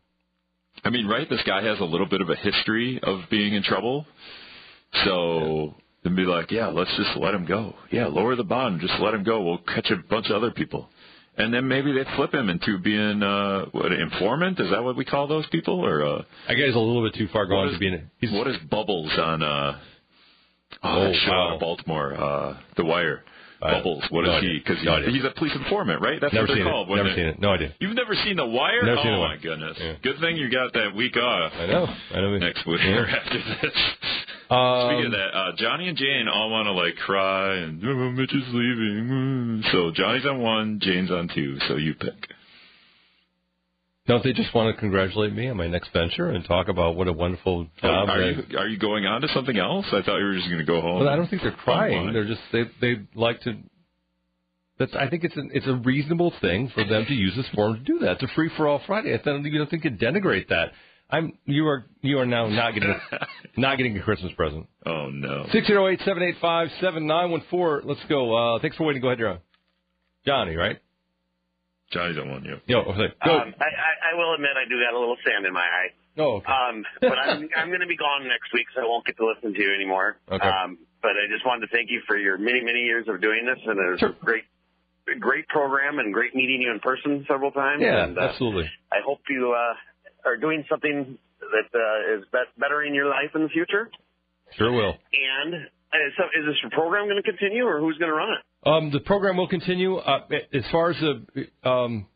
I 0.83 0.89
mean, 0.89 1.07
right? 1.07 1.27
This 1.29 1.41
guy 1.45 1.63
has 1.63 1.79
a 1.79 1.85
little 1.85 2.07
bit 2.07 2.21
of 2.21 2.29
a 2.29 2.35
history 2.35 2.99
of 3.01 3.21
being 3.31 3.53
in 3.53 3.63
trouble. 3.63 4.05
So 5.03 5.75
then 6.03 6.15
be 6.15 6.23
like, 6.23 6.51
yeah, 6.51 6.67
let's 6.67 6.95
just 6.95 7.17
let 7.17 7.33
him 7.33 7.45
go. 7.45 7.73
Yeah, 7.91 8.05
lower 8.05 8.35
the 8.35 8.43
bond, 8.43 8.79
just 8.79 8.93
let 8.99 9.13
him 9.13 9.23
go. 9.23 9.41
We'll 9.41 9.57
catch 9.57 9.89
a 9.89 9.97
bunch 9.97 10.27
of 10.29 10.35
other 10.35 10.51
people. 10.51 10.87
And 11.37 11.53
then 11.53 11.67
maybe 11.67 11.91
they 11.91 12.05
flip 12.15 12.33
him 12.33 12.49
into 12.49 12.77
being 12.77 13.21
uh 13.21 13.65
what 13.71 13.91
an 13.91 13.99
informant? 13.99 14.59
Is 14.59 14.69
that 14.71 14.83
what 14.83 14.95
we 14.95 15.03
call 15.05 15.27
those 15.27 15.45
people? 15.47 15.79
Or 15.85 16.03
uh 16.03 16.21
I 16.47 16.53
guess 16.53 16.73
a 16.73 16.79
little 16.79 17.03
bit 17.03 17.17
too 17.17 17.27
far 17.33 17.45
gone 17.45 17.67
is, 17.69 17.73
to 17.73 17.79
be 17.79 17.87
in. 17.87 18.09
He's 18.19 18.31
what 18.31 18.47
is 18.47 18.55
Bubbles 18.71 19.11
on 19.17 19.43
uh 19.43 19.77
oh, 20.83 20.89
Oh, 20.89 21.03
that 21.03 21.15
show 21.25 21.31
wow. 21.31 21.47
out 21.49 21.53
of 21.55 21.59
Baltimore, 21.59 22.13
uh 22.13 22.57
The 22.77 22.85
Wire. 22.85 23.23
Bubbles. 23.61 24.03
What 24.11 24.25
no 24.25 24.31
is 24.31 24.37
idea. 24.43 24.49
he? 24.53 24.59
Because 24.59 24.83
No 24.85 24.91
idea. 24.93 25.09
he's 25.09 25.23
a 25.23 25.31
police 25.31 25.55
informant, 25.55 25.99
right? 26.01 26.19
That's 26.21 26.33
never 26.33 26.45
what 26.45 26.53
they're 26.55 26.63
called. 26.65 26.89
it. 26.89 26.95
Never 26.97 27.09
they- 27.09 27.15
seen 27.15 27.25
it. 27.25 27.39
No 27.39 27.49
idea. 27.49 27.73
You've 27.79 27.95
never 27.95 28.13
seen 28.23 28.35
The 28.37 28.45
Wire? 28.45 28.83
Never 28.83 28.99
oh 28.99 29.03
seen 29.03 29.17
my 29.19 29.37
goodness! 29.41 29.77
Yeah. 29.79 29.93
Good 30.03 30.19
thing 30.19 30.37
you 30.37 30.51
got 30.51 30.71
that 30.73 30.93
week 30.95 31.17
off. 31.17 31.51
I 31.55 31.65
know. 31.65 31.87
I 32.13 32.21
know. 32.21 32.37
Next 32.37 32.65
week 32.67 32.79
Yeah. 32.83 33.05
after 33.09 33.39
this. 33.61 33.73
Um, 34.49 34.89
Speaking 34.89 35.05
of 35.07 35.11
that, 35.13 35.31
uh, 35.33 35.51
Johnny 35.57 35.87
and 35.87 35.97
Jane 35.97 36.27
all 36.31 36.51
want 36.51 36.67
to 36.67 36.71
like 36.71 36.95
cry 36.97 37.55
and 37.57 37.83
oh, 37.83 38.11
Mitch 38.11 38.33
is 38.33 38.43
leaving. 38.47 39.09
Mm. 39.09 39.71
So 39.71 39.91
Johnny's 39.91 40.25
on 40.25 40.39
one, 40.39 40.79
Jane's 40.81 41.09
on 41.09 41.29
two. 41.33 41.57
So 41.67 41.77
you 41.77 41.95
pick. 41.95 42.13
Don't 44.07 44.23
they 44.23 44.33
just 44.33 44.53
want 44.53 44.73
to 44.73 44.79
congratulate 44.79 45.33
me 45.33 45.47
on 45.49 45.57
my 45.57 45.67
next 45.67 45.91
venture 45.91 46.29
and 46.29 46.45
talk 46.45 46.67
about 46.67 46.95
what 46.95 47.07
a 47.07 47.13
wonderful 47.13 47.65
job? 47.81 48.07
are 48.07 48.21
you 48.21 48.57
are 48.57 48.67
you 48.67 48.77
going 48.77 49.07
on 49.07 49.21
to 49.21 49.27
something 49.29 49.57
else? 49.57 49.87
I 49.87 50.03
thought 50.03 50.17
you 50.17 50.25
were 50.25 50.35
just 50.35 50.47
going 50.47 50.59
to 50.59 50.63
go 50.63 50.79
home. 50.79 50.99
But 50.99 51.07
I 51.07 51.15
don't 51.15 51.27
think 51.27 51.41
they're 51.41 51.51
crying. 51.51 52.13
They're 52.13 52.27
just 52.27 52.41
they 52.51 52.63
they 52.81 53.01
like 53.15 53.41
to. 53.41 53.57
That's 54.77 54.93
I 54.93 55.09
think 55.09 55.23
it's 55.23 55.35
an 55.35 55.49
it's 55.53 55.65
a 55.65 55.73
reasonable 55.73 56.31
thing 56.39 56.71
for 56.75 56.83
them 56.83 57.05
to 57.07 57.13
use 57.13 57.35
this 57.35 57.47
forum 57.55 57.77
to 57.77 57.83
do 57.83 57.99
that. 57.99 58.21
It's 58.21 58.23
a 58.23 58.35
free 58.35 58.51
for 58.55 58.67
all 58.67 58.79
Friday. 58.85 59.11
I 59.11 59.17
don't 59.17 59.43
you 59.43 59.57
don't 59.57 59.69
think 59.69 59.85
you 59.85 59.91
denigrate 59.91 60.49
that. 60.49 60.71
I'm 61.15 61.37
you 61.45 61.67
are 61.67 61.85
you 62.01 62.19
are 62.19 62.25
now 62.25 62.47
not 62.47 62.73
getting 62.73 62.89
a, 62.89 63.27
not 63.57 63.77
getting 63.77 63.97
a 63.97 64.01
Christmas 64.03 64.33
present. 64.33 64.67
Oh 64.85 65.09
no. 65.11 65.45
Six 65.51 65.67
zero 65.67 65.87
eight 65.87 66.01
seven 66.05 66.23
eight 66.23 66.35
five 66.41 66.67
seven 66.81 67.07
nine 67.07 67.31
one 67.31 67.41
four. 67.49 67.81
Let's 67.85 68.01
go. 68.09 68.35
Uh, 68.35 68.59
thanks 68.59 68.75
for 68.77 68.83
waiting. 68.85 69.01
Go 69.01 69.07
ahead, 69.09 69.19
you're 69.19 69.29
on. 69.29 69.39
Johnny, 70.25 70.55
right? 70.55 70.79
Johnny's 71.91 72.17
on 72.17 72.29
one. 72.31 72.43
Yeah. 72.43 72.55
Yo, 72.65 72.79
okay, 72.81 73.13
go. 73.23 73.31
Um, 73.37 73.53
I, 73.61 73.65
I, 73.65 74.11
I 74.11 74.17
will 74.17 74.33
admit 74.33 74.51
I 74.57 74.67
do 74.67 74.75
got 74.81 74.97
a 74.97 74.99
little 74.99 75.17
sand 75.23 75.45
in 75.45 75.53
my 75.53 75.61
eye. 75.61 75.89
oh, 76.17 76.41
okay. 76.41 76.51
Um, 76.51 76.83
but 76.99 77.17
I'm 77.17 77.47
I'm 77.57 77.67
going 77.69 77.81
to 77.81 77.87
be 77.87 77.97
gone 77.97 78.27
next 78.27 78.51
week, 78.53 78.65
so 78.75 78.81
I 78.81 78.85
won't 78.85 79.05
get 79.05 79.15
to 79.17 79.25
listen 79.25 79.53
to 79.53 79.61
you 79.61 79.73
anymore. 79.73 80.17
Okay. 80.29 80.47
Um, 80.47 80.79
but 81.01 81.11
I 81.11 81.29
just 81.31 81.45
wanted 81.45 81.67
to 81.67 81.71
thank 81.71 81.89
you 81.91 82.01
for 82.07 82.17
your 82.17 82.37
many 82.37 82.61
many 82.61 82.81
years 82.81 83.05
of 83.07 83.21
doing 83.21 83.45
this, 83.45 83.61
and 83.65 83.77
it 83.79 83.91
was 83.91 83.99
Sure. 83.99 84.09
a 84.09 84.25
great 84.25 84.43
great 85.19 85.47
program 85.47 85.99
and 85.99 86.11
great 86.11 86.33
meeting 86.35 86.61
you 86.63 86.71
in 86.71 86.79
person 86.79 87.23
several 87.29 87.51
times. 87.51 87.81
yeah, 87.81 88.05
and, 88.05 88.17
uh, 88.17 88.21
absolutely. 88.21 88.65
I 88.91 88.97
hope 89.05 89.21
you 89.29 89.53
uh, 89.55 89.75
are 90.25 90.37
doing 90.37 90.65
something 90.69 91.17
that 91.39 91.69
uh, 91.73 92.17
is 92.17 92.25
bet 92.31 92.47
bettering 92.57 92.93
your 92.93 93.07
life 93.07 93.31
in 93.35 93.43
the 93.43 93.49
future. 93.49 93.89
Sure 94.57 94.71
will. 94.71 94.95
And 95.13 95.53
uh, 95.55 95.97
so, 96.17 96.23
is 96.37 96.45
this 96.45 96.71
program 96.71 97.05
going 97.05 97.21
to 97.21 97.23
continue, 97.23 97.65
or 97.65 97.79
who's 97.79 97.97
going 97.97 98.11
to 98.11 98.17
run 98.17 98.29
it? 98.29 98.67
Um, 98.67 98.91
the 98.91 98.99
program 98.99 99.37
will 99.37 99.47
continue. 99.47 99.97
Uh, 99.97 100.21
as 100.53 100.63
far 100.71 100.91
as 100.91 100.97
the 100.97 101.69
um, 101.69 102.07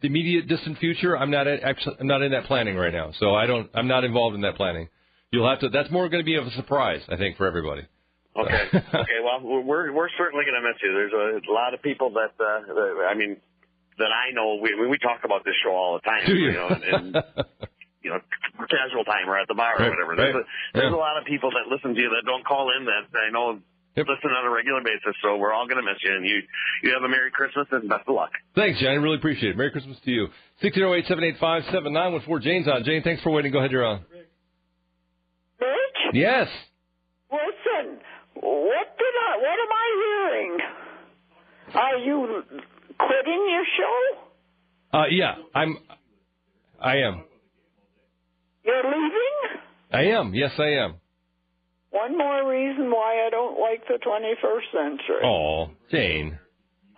the 0.00 0.06
immediate 0.08 0.48
distant 0.48 0.78
future, 0.78 1.16
I'm 1.16 1.30
not 1.30 1.46
at, 1.46 1.62
actually 1.62 1.96
I'm 2.00 2.06
not 2.06 2.22
in 2.22 2.32
that 2.32 2.44
planning 2.44 2.76
right 2.76 2.92
now, 2.92 3.12
so 3.18 3.34
I 3.34 3.46
don't 3.46 3.70
I'm 3.74 3.88
not 3.88 4.04
involved 4.04 4.34
in 4.34 4.42
that 4.42 4.56
planning. 4.56 4.88
You'll 5.30 5.48
have 5.48 5.60
to. 5.60 5.68
That's 5.68 5.90
more 5.90 6.08
going 6.08 6.22
to 6.22 6.26
be 6.26 6.36
of 6.36 6.46
a 6.46 6.50
surprise, 6.52 7.02
I 7.08 7.16
think, 7.16 7.36
for 7.36 7.46
everybody. 7.46 7.82
Okay. 8.36 8.62
okay. 8.72 9.18
Well, 9.22 9.62
we're 9.62 9.92
we're 9.92 10.08
certainly 10.16 10.44
going 10.44 10.60
to 10.60 10.66
miss 10.66 10.78
you. 10.82 10.92
There's 10.92 11.12
a, 11.12 11.50
a 11.50 11.52
lot 11.52 11.74
of 11.74 11.82
people 11.82 12.10
that, 12.10 12.32
uh, 12.42 12.72
that 12.72 13.08
I 13.10 13.14
mean 13.14 13.36
that 13.98 14.10
I 14.14 14.30
know. 14.32 14.58
We 14.62 14.74
we 14.74 14.98
talk 14.98 15.20
about 15.24 15.44
this 15.44 15.54
show 15.62 15.70
all 15.74 15.98
the 16.00 16.04
time. 16.08 16.22
Do 16.26 16.34
you? 16.34 16.52
know, 16.52 16.68
and, 16.68 16.82
and 16.84 17.06
you 18.02 18.10
know, 18.10 18.20
casual 18.70 19.04
time 19.04 19.28
or 19.28 19.38
at 19.38 19.48
the 19.48 19.54
bar 19.54 19.74
Right, 19.78 19.88
or 19.88 19.90
whatever. 19.90 20.16
There's, 20.16 20.34
right. 20.34 20.44
a, 20.44 20.78
there's 20.78 20.90
Yeah. 20.92 20.96
a 20.96 21.02
lot 21.02 21.18
of 21.18 21.24
people 21.26 21.50
that 21.50 21.66
listen 21.70 21.94
to 21.94 22.00
you 22.00 22.08
that 22.10 22.22
don't 22.24 22.44
call 22.46 22.70
in 22.78 22.86
that 22.86 23.10
I 23.18 23.30
know 23.30 23.58
Yep. 23.96 24.06
listen 24.06 24.30
on 24.30 24.46
a 24.46 24.50
regular 24.54 24.78
basis. 24.80 25.16
So 25.22 25.36
we're 25.38 25.52
all 25.52 25.66
going 25.66 25.82
to 25.82 25.82
miss 25.82 25.98
you, 26.06 26.14
and 26.14 26.22
you 26.24 26.38
you 26.84 26.92
have 26.94 27.02
a 27.02 27.08
Merry 27.08 27.32
Christmas 27.32 27.66
and 27.72 27.88
best 27.88 28.06
of 28.06 28.14
luck. 28.14 28.30
Thanks, 28.54 28.78
Johnny. 28.80 28.98
Really 28.98 29.16
appreciate 29.16 29.50
it. 29.50 29.56
Merry 29.56 29.72
Christmas 29.72 29.98
to 30.04 30.10
you. 30.12 30.28
Six 30.62 30.76
zero 30.76 30.94
eight 30.94 31.06
seven 31.08 31.24
eight 31.24 31.34
five 31.40 31.64
seven 31.72 31.92
nine 31.92 32.12
one 32.12 32.22
four. 32.22 32.38
Jane's 32.38 32.68
on. 32.68 32.84
Jane, 32.84 33.02
thanks 33.02 33.22
for 33.22 33.30
waiting. 33.32 33.50
Go 33.50 33.58
ahead, 33.58 33.72
you're 33.72 33.84
on. 33.84 34.04
Rich, 35.60 36.14
Yes. 36.14 36.46
listen. 37.32 37.98
What 38.34 38.86
did 38.98 39.14
I? 39.26 39.36
What 39.42 39.58
am 39.58 39.72
I 39.74 39.88
hearing? 40.04 40.58
Are 41.74 41.98
you 41.98 42.44
quitting 42.98 43.42
your 43.50 43.64
show? 43.78 44.98
Uh, 44.98 45.06
yeah, 45.10 45.34
I'm. 45.54 45.76
I 46.80 46.96
am. 46.96 47.24
You're 48.64 48.84
leaving? 48.84 49.60
I 49.92 50.02
am. 50.18 50.34
Yes, 50.34 50.52
I 50.58 50.84
am. 50.84 50.94
One 51.90 52.16
more 52.18 52.48
reason 52.48 52.90
why 52.90 53.24
I 53.26 53.30
don't 53.30 53.58
like 53.58 53.86
the 53.88 53.96
21st 53.96 54.68
century. 54.72 55.24
Oh, 55.24 55.70
Jane. 55.90 56.38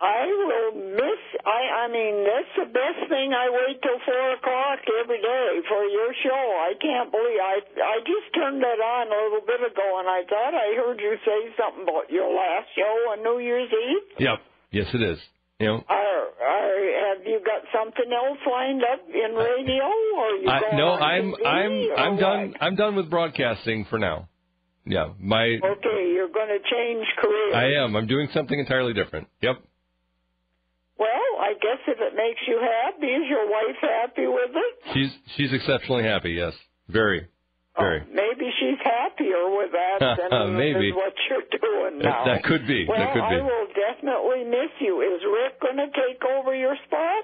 I 0.01 0.25
will 0.27 0.97
miss. 0.97 1.21
I. 1.45 1.85
I 1.85 1.87
mean, 1.87 2.25
that's 2.25 2.53
the 2.57 2.69
best 2.73 3.07
thing. 3.07 3.31
I 3.37 3.47
wait 3.53 3.81
till 3.81 4.01
four 4.03 4.33
o'clock 4.33 4.79
every 4.99 5.21
day 5.21 5.49
for 5.69 5.83
your 5.85 6.11
show. 6.25 6.43
I 6.57 6.73
can't 6.81 7.11
believe. 7.11 7.39
I. 7.39 7.55
I 7.79 7.97
just 8.01 8.33
turned 8.33 8.61
that 8.63 8.81
on 8.81 9.07
a 9.07 9.19
little 9.29 9.45
bit 9.45 9.61
ago, 9.61 9.87
and 10.01 10.09
I 10.09 10.25
thought 10.25 10.53
I 10.57 10.73
heard 10.75 10.99
you 10.99 11.15
say 11.23 11.53
something 11.55 11.83
about 11.83 12.09
your 12.09 12.33
last 12.33 12.67
show 12.75 12.95
on 13.13 13.23
New 13.23 13.39
Year's 13.39 13.69
Eve. 13.69 14.25
Yep. 14.25 14.39
Yes, 14.71 14.87
it 14.93 15.03
is. 15.03 15.19
You 15.61 15.67
know. 15.67 15.83
Are, 15.87 16.23
are, 16.41 17.15
have 17.15 17.25
you 17.25 17.39
got 17.45 17.61
something 17.71 18.11
else 18.11 18.39
lined 18.49 18.81
up 18.81 19.07
in 19.07 19.35
radio, 19.35 19.85
or 20.17 20.29
you 20.41 20.49
I, 20.49 20.59
going 20.59 20.77
no, 20.77 20.93
I'm 20.93 21.35
I'm 21.45 21.71
I'm 21.97 22.13
what? 22.13 22.19
done. 22.19 22.55
I'm 22.59 22.75
done 22.75 22.95
with 22.95 23.09
broadcasting 23.11 23.85
for 23.89 23.99
now. 23.99 24.27
Yeah, 24.85 25.13
my 25.19 25.43
Okay, 25.63 26.11
you're 26.15 26.29
going 26.33 26.49
to 26.49 26.57
change 26.57 27.05
careers. 27.21 27.53
I 27.53 27.83
am. 27.83 27.95
I'm 27.95 28.07
doing 28.07 28.27
something 28.33 28.57
entirely 28.57 28.93
different. 28.93 29.27
Yep. 29.41 29.57
Well, 30.97 31.31
I 31.39 31.53
guess 31.53 31.77
if 31.87 31.99
it 31.99 32.15
makes 32.15 32.41
you 32.47 32.59
happy, 32.59 33.05
is 33.05 33.29
your 33.29 33.47
wife 33.47 33.77
happy 33.81 34.25
with 34.25 34.51
it? 34.55 34.93
She's 34.95 35.11
she's 35.37 35.53
exceptionally 35.53 36.03
happy. 36.03 36.31
Yes, 36.31 36.53
very, 36.87 37.27
very. 37.77 38.01
Oh, 38.01 38.11
maybe 38.11 38.51
she's 38.59 38.79
happier 38.83 39.49
with 39.57 39.71
that 39.71 39.99
than 40.31 40.55
Maybe. 40.57 40.91
what 40.91 41.13
you're 41.29 41.47
doing 41.59 41.99
That- 41.99 42.03
now. 42.03 42.25
that 42.25 42.43
could 42.43 42.67
be. 42.67 42.85
Well, 42.87 42.97
That 42.97 43.13
could 43.13 43.29
be. 43.29 43.35
I 43.35 43.41
will 43.41 43.67
definitely 43.71 44.43
miss 44.45 44.71
you. 44.79 45.01
Is 45.01 45.21
Rick 45.23 45.61
going 45.61 45.77
to 45.77 45.87
take 45.93 46.21
over 46.25 46.55
your 46.55 46.75
spot? 46.87 47.23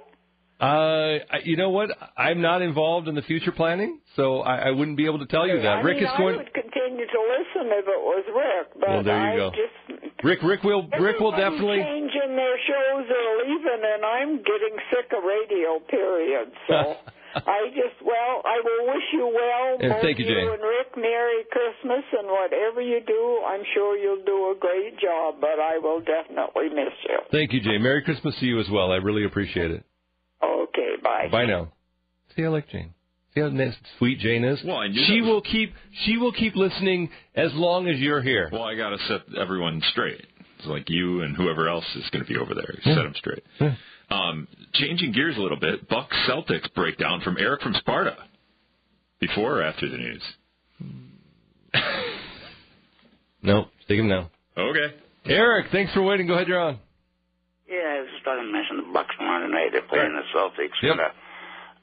Uh, 0.59 1.19
you 1.43 1.55
know 1.55 1.69
what? 1.69 1.91
I'm 2.17 2.41
not 2.41 2.63
involved 2.63 3.07
in 3.07 3.13
the 3.13 3.21
future 3.21 3.51
planning, 3.51 3.99
so 4.15 4.39
I, 4.41 4.69
I 4.69 4.71
wouldn't 4.71 4.97
be 4.97 5.05
able 5.05 5.19
to 5.19 5.27
tell 5.27 5.45
you 5.47 5.61
that. 5.61 5.67
I 5.67 5.81
Rick 5.81 5.97
mean, 5.97 6.05
is 6.09 6.17
going. 6.17 6.33
I 6.33 6.37
would 6.37 6.53
continue 6.53 7.05
to 7.05 7.19
listen 7.29 7.69
if 7.77 7.85
it 7.85 8.01
was 8.01 8.25
Rick, 8.25 8.67
but 8.79 8.89
Well, 8.89 9.03
there 9.03 9.21
you 9.21 9.33
I 9.33 9.37
go. 9.37 9.51
just 9.53 10.23
Rick 10.23 10.41
Rick 10.41 10.63
will 10.63 10.89
Rick 10.99 11.19
will 11.19 11.29
definitely. 11.29 11.77
changing 11.77 12.33
their 12.35 12.57
shows 12.65 13.05
or 13.05 13.25
leaving, 13.45 13.81
and 13.85 14.01
I'm 14.03 14.37
getting 14.37 14.73
sick 14.89 15.13
of 15.13 15.21
radio. 15.23 15.77
Period. 15.93 16.49
So 16.67 16.95
I 17.45 17.67
just 17.75 18.01
well, 18.05 18.41
I 18.45 18.61
will 18.63 18.93
wish 18.93 19.03
you 19.13 19.27
well, 19.33 19.77
And 19.79 19.91
both 19.93 20.01
thank 20.01 20.19
you, 20.19 20.25
Jane. 20.25 20.37
and 20.49 20.61
Rick. 20.61 20.97
Merry 20.97 21.43
Christmas, 21.51 22.03
and 22.17 22.27
whatever 22.27 22.81
you 22.81 22.99
do, 23.05 23.41
I'm 23.45 23.61
sure 23.75 23.97
you'll 23.97 24.23
do 24.25 24.51
a 24.51 24.55
great 24.59 24.97
job. 24.99 25.35
But 25.39 25.59
I 25.59 25.77
will 25.77 25.99
definitely 26.01 26.69
miss 26.69 26.93
you. 27.07 27.19
Thank 27.31 27.53
you, 27.53 27.61
Jane. 27.61 27.83
Merry 27.83 28.01
Christmas 28.01 28.35
to 28.39 28.45
you 28.45 28.59
as 28.59 28.67
well. 28.71 28.91
I 28.91 28.95
really 28.97 29.25
appreciate 29.25 29.71
it. 29.71 29.83
Okay, 30.43 30.95
bye. 31.03 31.27
Bye 31.31 31.45
now. 31.45 31.71
See, 32.35 32.43
I 32.43 32.47
like 32.49 32.67
Jane. 32.69 32.93
See 33.33 33.41
how 33.41 33.49
nice, 33.49 33.75
sweet 33.99 34.19
Jane 34.19 34.43
is. 34.43 34.59
Well, 34.65 34.77
I 34.77 34.87
knew 34.87 35.03
she 35.05 35.17
that 35.19 35.21
was- 35.21 35.29
will 35.29 35.41
keep 35.41 35.73
she 36.05 36.17
will 36.17 36.31
keep 36.31 36.55
listening 36.55 37.09
as 37.35 37.53
long 37.53 37.87
as 37.87 37.99
you're 37.99 38.21
here. 38.21 38.49
Well, 38.51 38.63
I 38.63 38.75
got 38.75 38.89
to 38.89 38.97
set 39.07 39.21
everyone 39.39 39.81
straight. 39.91 40.25
It's 40.57 40.65
like 40.67 40.89
you 40.89 41.21
and 41.21 41.35
whoever 41.35 41.67
else 41.69 41.85
is 41.95 42.09
going 42.11 42.25
to 42.25 42.31
be 42.31 42.37
over 42.39 42.53
there. 42.55 42.73
Set 42.83 42.95
them 42.95 43.13
straight. 43.15 43.43
Yeah. 43.59 43.75
Um, 44.09 44.47
changing 44.73 45.11
gears 45.11 45.37
a 45.37 45.41
little 45.41 45.59
bit, 45.59 45.87
Buck 45.89 46.09
Celtics 46.27 46.73
breakdown 46.73 47.21
from 47.21 47.37
Eric 47.39 47.61
from 47.61 47.73
Sparta. 47.75 48.15
Before 49.19 49.59
or 49.59 49.63
after 49.63 49.89
the 49.89 49.97
news? 49.97 50.23
No, 53.43 53.67
take 53.87 53.99
him 53.99 54.07
now. 54.09 54.29
Okay. 54.57 54.95
Eric, 55.25 55.67
thanks 55.71 55.93
for 55.93 56.01
waiting. 56.01 56.27
Go 56.27 56.33
ahead, 56.33 56.47
you're 56.47 56.59
on. 56.59 56.79
Yeah, 57.69 57.99
I 57.99 58.01
was 58.01 58.09
just 58.11 58.23
talking 58.25 58.43
to 58.43 58.51
mention 58.51 58.77
the 58.81 58.89
Bucks 58.91 59.13
tomorrow 59.15 59.45
night. 59.47 59.69
They're 59.71 59.85
playing 59.87 60.15
the 60.15 60.25
Celtics. 60.33 60.75
Yep. 60.81 60.91
And, 60.97 61.01
uh, 61.01 61.11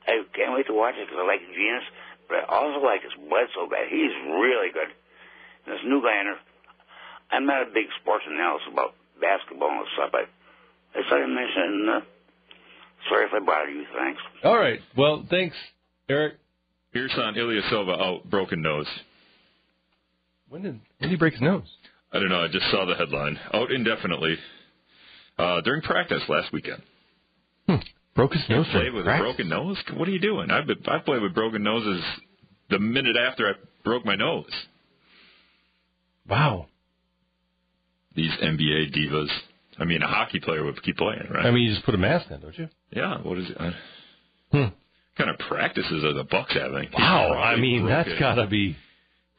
I 0.04 0.12
can't 0.34 0.52
wait 0.52 0.66
to 0.66 0.74
watch 0.74 0.96
it 0.98 1.06
because 1.06 1.20
I 1.20 1.24
like 1.24 1.40
Venus, 1.54 1.84
but 2.28 2.44
I 2.44 2.56
also 2.58 2.84
like 2.84 3.00
his 3.04 3.14
Bledsoe 3.16 3.70
guy. 3.70 3.86
He's 3.88 4.12
really 4.28 4.72
good. 4.72 4.90
And 5.64 5.72
this 5.76 5.84
new 5.86 6.02
guy 6.02 6.20
in 6.20 6.26
there, 6.28 6.40
I'm 7.30 7.46
not 7.46 7.62
a 7.62 7.70
big 7.72 7.86
sports 8.00 8.24
analyst 8.28 8.66
about 8.72 8.94
basketball 9.20 9.70
and 9.70 9.86
stuff, 9.94 10.10
but 10.12 10.28
I 10.94 11.08
saw 11.08 11.16
you 11.16 11.26
mention, 11.26 11.88
uh, 11.88 12.00
sorry 13.08 13.26
if 13.26 13.32
I 13.34 13.40
bother 13.44 13.70
you, 13.70 13.84
thanks. 13.96 14.20
All 14.44 14.56
right. 14.56 14.80
Well, 14.96 15.26
thanks, 15.28 15.56
Eric. 16.08 16.34
Ersan 16.94 17.36
Ilyasova 17.36 18.00
out, 18.00 18.30
broken 18.30 18.62
nose. 18.62 18.86
When 20.48 20.62
did 20.62 20.72
when 20.72 20.82
did 21.00 21.10
he 21.10 21.16
break 21.16 21.32
his 21.32 21.42
nose? 21.42 21.66
I 22.12 22.20
don't 22.20 22.28
know. 22.28 22.44
I 22.44 22.48
just 22.48 22.70
saw 22.70 22.84
the 22.86 22.94
headline. 22.94 23.36
Out 23.52 23.72
indefinitely 23.72 24.36
uh, 25.36 25.60
during 25.62 25.82
practice 25.82 26.22
last 26.28 26.52
weekend. 26.52 26.80
Hmm. 27.68 27.76
Broke 28.14 28.34
his 28.34 28.42
nose. 28.48 28.66
play 28.70 28.82
during 28.82 28.94
with 28.94 29.06
a 29.08 29.18
broken 29.18 29.48
nose? 29.48 29.76
What 29.96 30.06
are 30.06 30.12
you 30.12 30.20
doing? 30.20 30.52
I've 30.52 30.68
been, 30.68 30.78
I 30.86 30.98
played 31.00 31.22
with 31.22 31.34
broken 31.34 31.64
noses 31.64 32.04
the 32.70 32.78
minute 32.78 33.16
after 33.16 33.48
I 33.48 33.52
broke 33.82 34.04
my 34.04 34.14
nose. 34.14 34.50
Wow. 36.28 36.66
These 38.14 38.30
NBA 38.42 38.94
divas. 38.96 39.28
I 39.78 39.84
mean, 39.84 40.02
a 40.02 40.06
hockey 40.06 40.38
player 40.40 40.64
would 40.64 40.80
keep 40.82 40.96
playing, 40.96 41.26
right? 41.32 41.46
I 41.46 41.50
mean, 41.50 41.64
you 41.64 41.74
just 41.74 41.84
put 41.84 41.94
a 41.96 41.98
mask 41.98 42.30
on, 42.30 42.40
don't 42.40 42.56
you? 42.58 42.68
yeah. 42.90 43.18
What 43.22 43.38
is 43.38 43.50
it? 43.50 43.56
Uh, 43.60 43.70
Hmm. 44.52 44.64
kind 45.18 45.30
of 45.30 45.38
practices 45.48 46.04
are 46.04 46.12
the 46.12 46.22
Bucks 46.24 46.52
having? 46.54 46.88
Wow. 46.96 47.32
I 47.42 47.56
mean, 47.56 47.86
that's 47.86 48.08
it. 48.08 48.20
got 48.20 48.36
to 48.36 48.46
be 48.46 48.76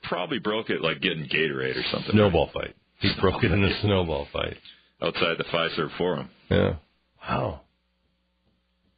probably 0.03 0.39
broke 0.39 0.69
it 0.69 0.81
like 0.81 1.01
getting 1.01 1.25
Gatorade 1.27 1.77
or 1.77 1.83
something. 1.91 2.11
snowball 2.11 2.49
fight. 2.53 2.75
He 2.99 3.11
broke 3.21 3.43
it 3.43 3.51
in 3.51 3.63
a 3.63 3.81
snowball 3.81 4.27
fight. 4.33 4.57
outside 5.01 5.37
the 5.37 5.43
Fiserv 5.45 5.95
Forum. 5.97 6.29
Yeah. 6.49 6.75
Wow. 7.27 7.61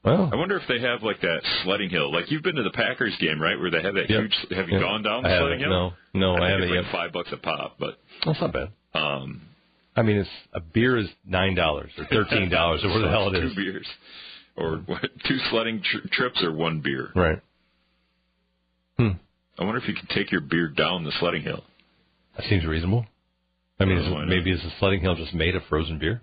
Well, 0.04 0.30
I 0.32 0.36
wonder 0.38 0.56
if 0.58 0.64
they 0.70 0.80
have 0.82 1.04
like 1.04 1.20
that 1.22 1.42
sledding 1.64 1.90
hill. 1.90 2.12
Like 2.14 2.32
you've 2.32 2.44
been 2.44 2.56
to 2.56 2.64
the 2.64 2.72
Packers 2.72 3.16
game, 3.20 3.42
right? 3.42 3.60
Where 3.60 3.70
they 3.72 3.82
have 3.82 3.96
that 3.96 4.10
Yep. 4.10 4.20
huge. 4.22 4.36
Have 4.56 4.68
you 4.70 4.76
Yep. 4.76 4.82
gone 4.82 5.04
down 5.04 5.24
the 5.24 5.30
I 5.30 5.40
sledding 5.40 5.60
hill? 5.60 5.70
No, 5.70 5.94
no, 6.14 6.34
I, 6.36 6.40
think 6.40 6.50
haven't 6.50 6.64
it's 6.64 6.74
yet. 6.76 6.84
like 6.84 6.92
five 6.92 7.12
bucks 7.14 7.30
a 7.34 7.38
pop, 7.38 7.76
but 7.80 8.00
That's 8.26 8.40
not 8.40 8.54
bad. 8.54 8.70
um, 8.94 9.42
I 9.98 10.04
mean, 10.04 10.18
it's 10.18 10.30
a 10.54 10.60
beer 10.62 10.98
is 10.98 11.08
nine 11.26 11.56
dollars 11.56 11.92
or 11.98 12.06
thirteen 12.06 12.50
dollars 12.50 12.82
or 12.84 12.90
whatever 12.90 13.06
the 13.06 13.10
hell 13.10 13.34
it 13.36 13.42
two 13.42 13.48
is. 13.48 13.56
beers, 13.56 13.88
or 14.56 14.78
what, 14.86 15.02
two 15.28 15.38
sledding 15.50 15.82
tr- 15.84 16.08
trips, 16.12 16.42
or 16.44 16.54
one 16.54 16.82
beer. 16.82 17.10
Right. 17.16 17.42
Hmm. 18.98 19.10
I 19.60 19.64
wonder 19.64 19.80
if 19.82 19.88
you 19.88 19.94
can 19.96 20.08
take 20.16 20.32
your 20.32 20.42
beer 20.42 20.68
down 20.70 21.04
the 21.04 21.12
sledding 21.20 21.42
hill. 21.42 21.64
That 22.38 22.46
seems 22.48 22.66
reasonable. 22.66 23.06
I 23.80 23.86
mean, 23.86 23.98
is 23.98 24.06
it, 24.08 24.28
maybe 24.28 24.52
is 24.52 24.62
the 24.62 24.72
sledding 24.80 25.02
hill 25.02 25.16
just 25.16 25.34
made 25.34 25.56
of 25.56 25.64
frozen 25.70 26.00
beer? 26.00 26.22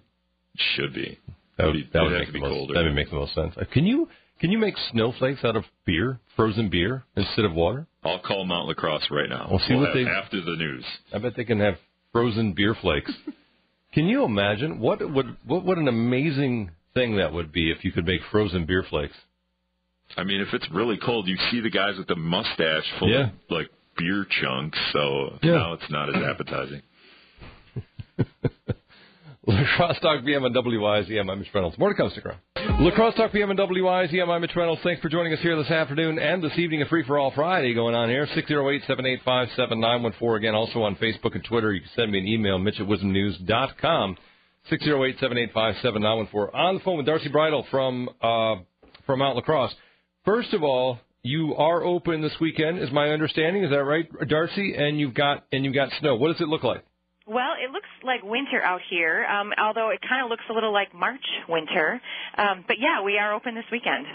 Should 0.76 0.94
be. 0.94 1.18
That 1.58 1.66
would, 1.66 1.76
that 1.92 2.02
would 2.02 2.12
make 2.12 2.26
the 2.28 2.32
be 2.32 2.40
most. 2.40 2.50
colder. 2.50 2.74
That 2.74 2.82
would 2.84 2.94
make 2.94 3.10
the 3.10 3.16
most 3.16 3.34
sense. 3.34 3.54
Uh, 3.56 3.64
Can 3.72 3.86
you 3.86 4.08
can 4.40 4.50
you 4.50 4.58
make 4.58 4.74
snowflakes 4.92 5.44
out 5.44 5.54
of 5.56 5.64
beer, 5.84 6.18
frozen 6.36 6.68
beer, 6.68 7.04
instead 7.16 7.44
of 7.44 7.52
water? 7.54 7.86
I'll 8.02 8.18
call 8.20 8.44
Mount 8.44 8.66
La 8.68 8.74
Crosse 8.74 9.06
right 9.10 9.28
now. 9.28 9.46
We'll 9.50 9.60
see 9.60 9.74
what 9.74 9.86
have 9.88 9.94
they- 9.94 10.06
after 10.10 10.40
the 10.40 10.56
news. 10.56 10.84
I 11.12 11.18
bet 11.18 11.34
they 11.36 11.44
can 11.44 11.60
have 11.60 11.74
frozen 12.12 12.52
beer 12.52 12.74
flakes. 12.80 13.12
can 13.94 14.06
you 14.06 14.24
imagine 14.24 14.80
what 14.80 14.98
would 15.00 15.36
what 15.46 15.64
what 15.64 15.78
an 15.78 15.88
amazing 15.88 16.70
thing 16.94 17.16
that 17.16 17.32
would 17.32 17.52
be 17.52 17.70
if 17.70 17.84
you 17.84 17.92
could 17.92 18.04
make 18.06 18.20
frozen 18.30 18.66
beer 18.66 18.84
flakes? 18.88 19.14
I 20.16 20.24
mean, 20.24 20.40
if 20.40 20.52
it's 20.52 20.68
really 20.70 20.98
cold, 20.98 21.26
you 21.28 21.36
see 21.50 21.60
the 21.60 21.70
guys 21.70 21.96
with 21.96 22.06
the 22.08 22.16
mustache 22.16 22.84
full 22.98 23.08
Yeah. 23.10 23.26
of 23.28 23.30
like 23.50 23.68
beer 23.96 24.26
chunks. 24.28 24.78
So 24.92 25.38
Yeah. 25.42 25.52
now 25.52 25.72
it's 25.74 25.90
not 25.90 26.08
as 26.14 26.22
appetizing. 26.22 26.82
Talk 29.46 30.24
PM 30.24 30.44
on 30.44 30.52
WIZM. 30.54 31.30
I'm 31.30 31.38
Mitch 31.38 31.48
Reynolds. 31.54 31.78
More 31.78 31.88
to 31.90 31.94
come. 31.94 32.10
Stick 32.10 32.24
around. 32.26 32.38
La 32.76 32.90
Crosse 32.90 33.14
Talk 33.14 33.32
PM 33.32 33.50
on 33.50 33.56
WIZM. 33.56 34.28
I'm 34.28 34.40
Mitch 34.40 34.54
Reynolds. 34.56 34.82
Thanks 34.82 35.00
for 35.00 35.08
joining 35.08 35.32
us 35.32 35.38
here 35.40 35.56
this 35.56 35.70
afternoon 35.70 36.18
and 36.18 36.42
this 36.42 36.58
evening. 36.58 36.82
A 36.82 36.86
free 36.86 37.04
for 37.04 37.18
all 37.18 37.30
Friday 37.30 37.72
going 37.72 37.94
on 37.94 38.08
here. 38.08 38.26
608-785-7914. 38.26 40.36
Again, 40.36 40.54
also 40.54 40.82
on 40.82 40.96
Facebook 40.96 41.34
and 41.34 41.44
Twitter. 41.44 41.72
You 41.72 41.80
can 41.80 41.90
send 41.94 42.12
me 42.12 42.18
an 42.18 42.26
email, 42.26 42.58
Mitch 42.58 42.80
at 42.80 42.86
wizmnews.com. 42.86 44.16
608-785-7914. 44.70 46.54
On 46.54 46.74
the 46.74 46.80
phone 46.80 46.98
with 46.98 47.06
Darcie 47.06 47.32
Breidel 47.32 47.64
from 47.70 48.10
uh, 48.20 48.56
from 49.06 49.20
Mount 49.20 49.36
La 49.36 49.42
Crosse. 49.42 49.74
First 50.24 50.52
of 50.52 50.64
all, 50.64 50.98
you 51.22 51.54
are 51.54 51.82
open 51.82 52.22
this 52.22 52.34
weekend, 52.40 52.80
is 52.80 52.90
my 52.90 53.10
understanding. 53.10 53.64
Is 53.64 53.70
that 53.70 53.84
right, 53.84 54.10
Darcie? 54.22 54.78
And 54.78 54.98
you've 54.98 55.14
got 55.14 55.44
and 55.52 55.64
you've 55.64 55.74
got 55.74 55.90
snow. 56.00 56.16
What 56.16 56.32
does 56.32 56.40
it 56.40 56.48
look 56.48 56.64
like? 56.64 56.84
Well, 57.26 57.54
it 57.58 57.70
looks 57.70 57.88
like 58.02 58.22
winter 58.22 58.62
out 58.62 58.80
here, 58.90 59.24
um, 59.24 59.52
although 59.58 59.90
it 59.90 60.00
kind 60.06 60.22
of 60.22 60.30
looks 60.30 60.44
a 60.50 60.52
little 60.52 60.72
like 60.72 60.94
March 60.94 61.24
winter. 61.48 62.00
Um, 62.36 62.64
but 62.66 62.76
yeah, 62.78 63.02
we 63.02 63.18
are 63.18 63.32
open 63.32 63.54
this 63.54 63.64
weekend. 63.72 64.06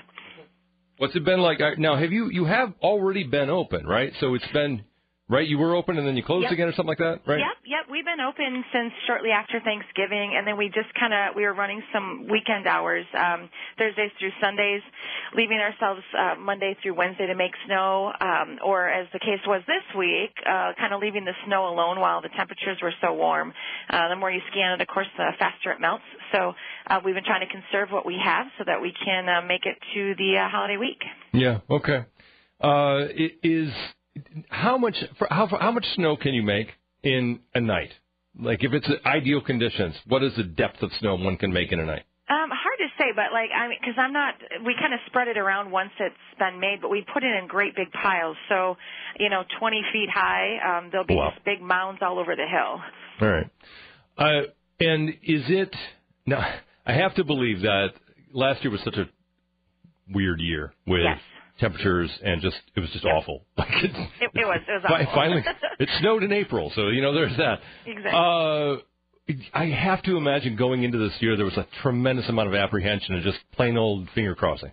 What's 0.98 1.16
it 1.16 1.26
been 1.26 1.40
like? 1.40 1.60
Now, 1.78 1.96
have 1.98 2.12
you 2.12 2.30
you 2.30 2.46
have 2.46 2.74
already 2.82 3.24
been 3.24 3.50
open, 3.50 3.88
right? 3.88 4.14
So 4.20 4.36
it's 4.36 4.48
been 4.54 4.84
right. 5.30 5.48
You 5.48 5.58
were 5.58 5.76
open 5.76 5.98
and 5.98 6.08
then 6.08 6.18
you 6.18 6.24
closed 6.24 6.44
Yep. 6.44 6.52
again, 6.52 6.68
or 6.68 6.74
something 6.74 6.90
like 6.90 6.98
that, 7.00 7.22
right? 7.26 7.40
Yep, 7.40 7.58
yep. 7.66 7.84
We've 7.90 8.06
been 8.06 8.20
open 8.20 8.64
since 8.74 8.92
shortly 9.08 9.32
after 9.32 9.60
Thanksgiving, 9.60 10.34
and 10.36 10.46
then 10.46 10.58
we 10.58 10.68
just 10.68 10.94
kind 11.00 11.14
of 11.14 11.36
we 11.36 11.44
were 11.44 11.54
running 11.54 11.82
some 11.94 12.28
weekend 12.30 12.68
hours, 12.68 13.06
um, 13.18 13.50
Thursdays 13.78 14.12
through 14.20 14.32
Sundays, 14.42 14.82
leaving 15.36 15.60
ourselves 15.60 16.02
uh, 16.18 16.36
Monday 16.40 16.76
through 16.82 16.96
Wednesday 16.96 17.28
to 17.28 17.36
make 17.36 17.52
snow, 17.66 18.12
um, 18.20 18.60
or 18.64 18.90
as 18.90 19.08
the 19.14 19.20
case 19.20 19.40
was 19.48 19.62
this 19.68 19.86
week, 19.98 20.34
uh, 20.46 20.74
kind 20.78 20.94
of 20.94 21.02
leaving 21.02 21.26
the 21.26 21.36
snow 21.46 21.68
alone 21.70 22.00
while 22.00 22.22
the 22.22 22.30
temperatures 22.36 22.78
were 22.82 22.94
so 23.02 23.14
warm. 23.14 23.54
Uh, 23.90 24.10
the 24.10 24.16
more 24.16 24.32
you 24.32 24.42
scan 24.52 24.74
it, 24.74 24.82
of 24.82 24.88
course, 24.88 25.08
the 25.18 25.32
faster 25.38 25.72
it 25.72 25.80
melts. 25.80 26.04
So 26.32 26.54
uh, 26.88 27.00
we've 27.04 27.16
been 27.16 27.24
trying 27.24 27.48
to 27.48 27.52
conserve 27.52 27.90
what 27.92 28.06
we 28.06 28.18
have 28.24 28.48
so 28.58 28.64
that 28.66 28.82
we 28.82 28.94
can 29.06 29.30
uh, 29.30 29.42
make 29.42 29.66
it 29.66 29.78
to 29.94 30.16
the 30.16 30.38
uh, 30.38 30.50
holiday 30.50 30.78
week. 30.78 31.02
Yeah. 31.34 31.60
Okay. 31.70 32.06
Uh, 32.62 33.08
it 33.10 33.40
is 33.44 33.72
how 34.50 34.78
much 34.78 34.96
for, 35.18 35.28
how 35.30 35.48
how 35.48 35.72
much 35.72 35.86
snow 35.96 36.16
can 36.18 36.34
you 36.34 36.44
make 36.44 36.68
in 37.04 37.40
a 37.54 37.62
night? 37.62 37.92
Like 38.40 38.64
if 38.64 38.74
it's 38.74 38.88
ideal 39.06 39.42
conditions, 39.42 39.96
what 40.08 40.24
is 40.24 40.36
the 40.36 40.44
depth 40.44 40.82
of 40.82 40.92
snow 41.00 41.16
one 41.16 41.38
can 41.38 41.52
make 41.52 41.72
in 41.72 41.80
a 41.80 41.86
night? 41.86 42.04
Um, 42.30 42.50
hard 42.52 42.78
to 42.78 42.88
say, 43.00 43.06
but 43.16 43.34
like 43.34 43.50
I 43.56 43.68
mean, 43.68 43.78
because 43.82 43.96
I'm 43.98 44.14
not. 44.14 44.36
We 44.66 44.76
kind 44.80 44.94
of 44.94 45.00
spread 45.08 45.28
it 45.28 45.38
around 45.38 45.72
once 45.72 45.90
it's 46.00 46.16
been 46.38 46.60
made, 46.60 46.80
but 46.82 46.90
we 46.90 47.04
put 47.12 47.24
it 47.24 47.36
in 47.36 47.48
great 47.48 47.76
big 47.76 47.92
piles. 47.92 48.38
So, 48.50 48.78
you 49.20 49.30
know, 49.30 49.44
20 49.60 49.82
feet 49.92 50.10
high. 50.14 50.58
Um, 50.78 50.90
there'll 50.92 51.08
be 51.08 51.16
Wow. 51.16 51.32
these 51.36 51.42
big 51.44 51.62
mounds 51.62 52.02
all 52.04 52.20
over 52.20 52.36
the 52.36 52.46
hill. 52.46 52.82
All 53.22 53.28
right. 53.28 53.50
Uh, 54.18 54.42
and 54.80 55.10
is 55.24 55.44
it 55.50 55.76
now? 56.28 56.46
I 56.86 56.94
have 56.94 57.16
to 57.16 57.24
believe 57.24 57.62
that 57.62 57.94
last 58.32 58.64
year 58.64 58.72
was 58.72 58.82
such 58.84 58.98
a 58.98 59.10
weird 60.12 60.40
year 60.40 60.74
with 60.86 61.02
Yes. 61.04 61.20
Temperatures 61.60 62.10
and 62.24 62.42
just 62.42 62.58
it 62.76 62.80
was 62.80 62.90
just 62.92 63.06
Yep. 63.06 63.14
awful. 63.16 63.46
Like 63.58 63.70
it, 63.84 63.92
It, 64.22 64.32
it 64.34 64.46
was. 64.46 64.60
It 64.68 64.72
was 64.72 64.84
awful. 64.86 65.14
Finally, 65.14 65.44
it 65.80 65.90
snowed 66.00 66.24
in 66.24 66.32
April, 66.32 66.72
so 66.76 66.90
you 66.90 67.02
know 67.02 67.14
there's 67.14 67.36
that. 67.38 67.60
Exactly. 67.86 68.12
Uh, 68.14 68.78
I 69.54 69.66
have 69.68 70.02
to 70.04 70.18
imagine 70.18 70.56
going 70.56 70.84
into 70.84 70.98
this 70.98 71.14
year 71.20 71.36
there 71.36 71.46
was 71.46 71.58
a 71.58 71.68
tremendous 71.84 72.28
amount 72.30 72.48
of 72.48 72.56
apprehension 72.56 73.14
and 73.14 73.24
just 73.24 73.38
plain 73.54 73.78
old 73.78 74.08
finger 74.16 74.34
crossing. 74.34 74.72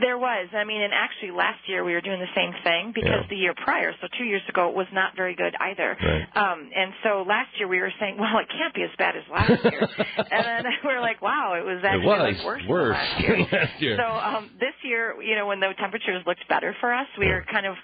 There 0.00 0.18
was. 0.18 0.48
I 0.52 0.64
mean, 0.64 0.82
and 0.82 0.92
actually 0.92 1.30
last 1.30 1.60
year 1.68 1.84
we 1.84 1.92
were 1.92 2.00
doing 2.00 2.18
the 2.18 2.32
same 2.34 2.52
thing 2.64 2.92
because 2.94 3.22
Yeah. 3.22 3.26
the 3.30 3.36
year 3.36 3.54
prior, 3.54 3.92
so 4.00 4.08
two 4.18 4.24
years 4.24 4.42
ago, 4.48 4.68
it 4.68 4.74
was 4.74 4.86
not 4.92 5.14
very 5.16 5.34
good 5.34 5.54
either. 5.60 5.96
Right. 6.02 6.26
Um, 6.36 6.70
and 6.74 6.92
so 7.04 7.24
last 7.26 7.50
year 7.58 7.68
we 7.68 7.78
were 7.80 7.92
saying, 8.00 8.16
well, 8.18 8.38
it 8.38 8.48
can't 8.50 8.74
be 8.74 8.82
as 8.82 8.90
bad 8.98 9.14
as 9.16 9.22
last 9.30 9.62
year. 9.64 9.80
and 10.18 10.44
then 10.44 10.64
we 10.84 10.90
are 10.90 11.00
like, 11.00 11.22
wow, 11.22 11.54
it 11.54 11.64
was 11.64 11.84
actually 11.84 12.06
was 12.06 12.34
like 12.36 12.44
worse, 12.44 12.62
worse 12.68 12.96
than 12.96 13.06
last 13.06 13.20
year. 13.20 13.36
than 13.36 13.60
last 13.60 13.82
year. 13.82 13.96
So 13.96 14.06
um, 14.06 14.50
this 14.58 14.74
year, 14.82 15.22
you 15.22 15.36
know, 15.36 15.46
when 15.46 15.60
the 15.60 15.72
temperatures 15.78 16.22
looked 16.26 16.46
better 16.48 16.74
for 16.80 16.92
us, 16.92 17.06
we 17.18 17.26
were 17.28 17.44
kind 17.50 17.66
of, 17.66 17.76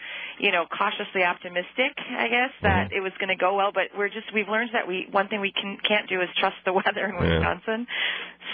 you 0.43 0.51
know, 0.51 0.67
cautiously 0.67 1.23
optimistic, 1.23 1.95
I 2.19 2.27
guess, 2.27 2.51
that 2.63 2.91
Mm-hmm. 2.91 2.97
it 2.99 3.01
was 3.01 3.13
going 3.21 3.29
to 3.31 3.37
go 3.39 3.55
well. 3.55 3.71
But 3.73 3.95
we're 3.97 4.09
just 4.11 4.27
we've 4.35 4.49
learned 4.49 4.71
that 4.75 4.89
we 4.89 5.07
one 5.11 5.29
thing 5.29 5.41
we 5.41 5.53
can 5.53 5.79
can't 5.87 6.09
do 6.09 6.21
is 6.21 6.29
trust 6.39 6.57
the 6.67 6.73
weather 6.81 7.07
in 7.07 7.15
Yeah. 7.15 7.39
Wisconsin. 7.39 7.87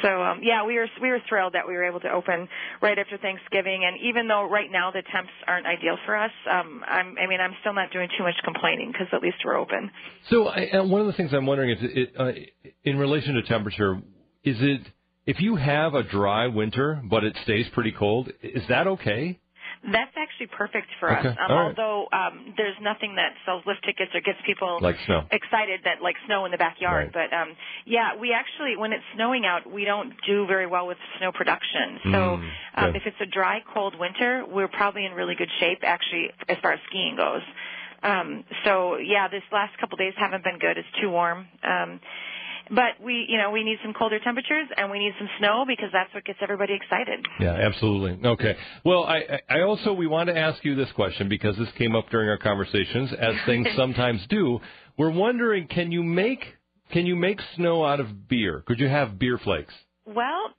So 0.03 0.23
um, 0.23 0.41
yeah, 0.45 0.65
we 0.67 0.75
were 0.77 0.87
we 1.01 1.09
were 1.09 1.21
thrilled 1.29 1.55
that 1.55 1.67
we 1.67 1.73
were 1.75 1.85
able 1.85 2.01
to 2.01 2.11
open 2.11 2.47
right 2.83 2.99
after 2.99 3.17
Thanksgiving, 3.17 3.85
and 3.89 3.97
even 4.05 4.29
though 4.29 4.45
right 4.49 4.71
now 4.71 4.91
the 4.91 5.03
temps 5.11 5.33
aren't 5.47 5.67
ideal 5.67 5.97
for 6.05 6.15
us, 6.15 6.31
um, 6.51 6.85
I'm 6.87 7.17
I 7.19 7.27
mean 7.27 7.41
I'm 7.41 7.55
still 7.61 7.73
not 7.75 7.91
doing 7.91 8.09
too 8.17 8.23
much 8.25 8.37
complaining 8.45 8.93
because 8.93 9.09
at 9.13 9.23
least 9.23 9.39
we're 9.45 9.57
open. 9.57 9.91
So 10.29 10.47
I, 10.49 10.59
and 10.73 10.91
one 10.91 11.01
of 11.01 11.07
the 11.07 11.15
things 11.15 11.33
I'm 11.33 11.47
wondering 11.47 11.71
is, 11.71 11.79
it, 11.81 12.13
uh, 12.19 12.33
in 12.85 12.99
relation 12.99 13.35
to 13.35 13.43
temperature, 13.43 13.95
is 14.45 14.57
it 14.61 14.83
if 15.25 15.41
you 15.41 15.57
have 15.57 15.95
a 15.95 16.03
dry 16.03 16.47
winter 16.49 17.01
but 17.09 17.25
it 17.25 17.35
stays 17.45 17.67
pretty 17.73 17.93
cold, 17.93 18.31
is 18.43 18.63
that 18.69 18.87
okay? 18.87 19.39
That's 19.85 20.13
actually 20.17 20.49
perfect 20.49 20.89
for 20.99 21.11
Okay, 21.17 21.29
us. 21.29 21.37
Um, 21.39 21.51
right. 21.53 21.69
Although 21.69 22.09
um, 22.13 22.55
there's 22.57 22.75
nothing 22.83 23.15
that 23.17 23.33
sells 23.47 23.63
lift 23.67 23.85
tickets 23.85 24.11
or 24.15 24.21
gets 24.21 24.39
people 24.45 24.81
Like 24.83 24.97
snow. 25.07 25.25
excited 25.31 25.81
that 25.85 26.03
like 26.03 26.17
snow 26.27 26.45
in 26.47 26.51
the 26.51 26.59
backyard. 26.59 27.11
But 27.13 27.33
um, 27.33 27.55
yeah, 27.87 28.17
we 28.17 28.33
actually 28.33 28.77
when 28.77 28.93
it's 28.93 29.05
snowing 29.15 29.47
out, 29.47 29.71
we 29.71 29.85
don't 29.85 30.13
do 30.27 30.47
very 30.47 30.67
well 30.67 30.87
with 30.87 30.99
snow 31.19 31.33
production. 31.33 32.01
So 32.05 32.19
Mm, 32.19 32.51
um, 32.77 32.97
if 32.97 33.03
it's 33.07 33.17
a 33.21 33.27
dry, 33.27 33.61
cold 33.73 33.95
winter, 33.99 34.45
we're 34.49 34.69
probably 34.69 35.07
in 35.07 35.13
really 35.13 35.35
good 35.35 35.51
shape 35.61 35.79
actually 35.83 36.31
as 36.49 36.57
far 36.63 36.73
as 36.73 36.81
skiing 36.89 37.17
goes. 37.17 37.43
Um, 38.03 38.45
so 38.65 38.97
yeah, 38.97 39.29
this 39.29 39.43
last 39.53 39.77
couple 39.79 39.97
days 39.97 40.15
haven't 40.17 40.45
been 40.45 40.59
good. 40.59 40.77
It's 40.79 40.89
too 41.01 41.11
warm. 41.11 41.47
Um, 41.63 42.01
but 42.71 43.03
we, 43.03 43.27
you 43.29 43.39
know, 43.39 43.51
we 43.51 43.65
need 43.65 43.79
some 43.83 43.93
colder 43.95 44.19
temperatures 44.23 44.69
and 44.77 44.91
we 44.91 44.99
need 44.99 45.13
some 45.19 45.29
snow 45.39 45.65
because 45.67 45.89
that's 45.93 46.13
what 46.15 46.25
gets 46.25 46.39
everybody 46.43 46.75
excited. 46.75 47.25
Yeah, 47.41 47.53
absolutely. 47.55 48.19
Okay. 48.29 48.57
Well, 48.85 49.05
I, 49.05 49.41
I 49.49 49.61
also 49.63 49.93
we 49.93 50.07
want 50.07 50.29
to 50.29 50.37
ask 50.37 50.65
you 50.65 50.75
this 50.75 50.91
question 50.93 51.29
because 51.29 51.57
this 51.57 51.69
came 51.77 51.95
up 51.95 52.11
during 52.11 52.29
our 52.29 52.39
conversations, 52.39 53.13
as 53.19 53.35
things 53.47 53.67
sometimes 53.77 54.25
do. 54.29 54.61
We're 54.97 55.11
wondering, 55.11 55.69
can 55.69 55.93
you 55.93 56.03
make 56.03 56.45
can 56.91 57.05
you 57.05 57.17
make 57.17 57.41
snow 57.57 57.85
out 57.85 58.01
of 58.01 58.29
beer? 58.29 58.63
Could 58.67 58.81
you 58.81 58.89
have 58.89 59.19
beer 59.19 59.39
flakes? 59.39 59.75
Well, 60.07 60.55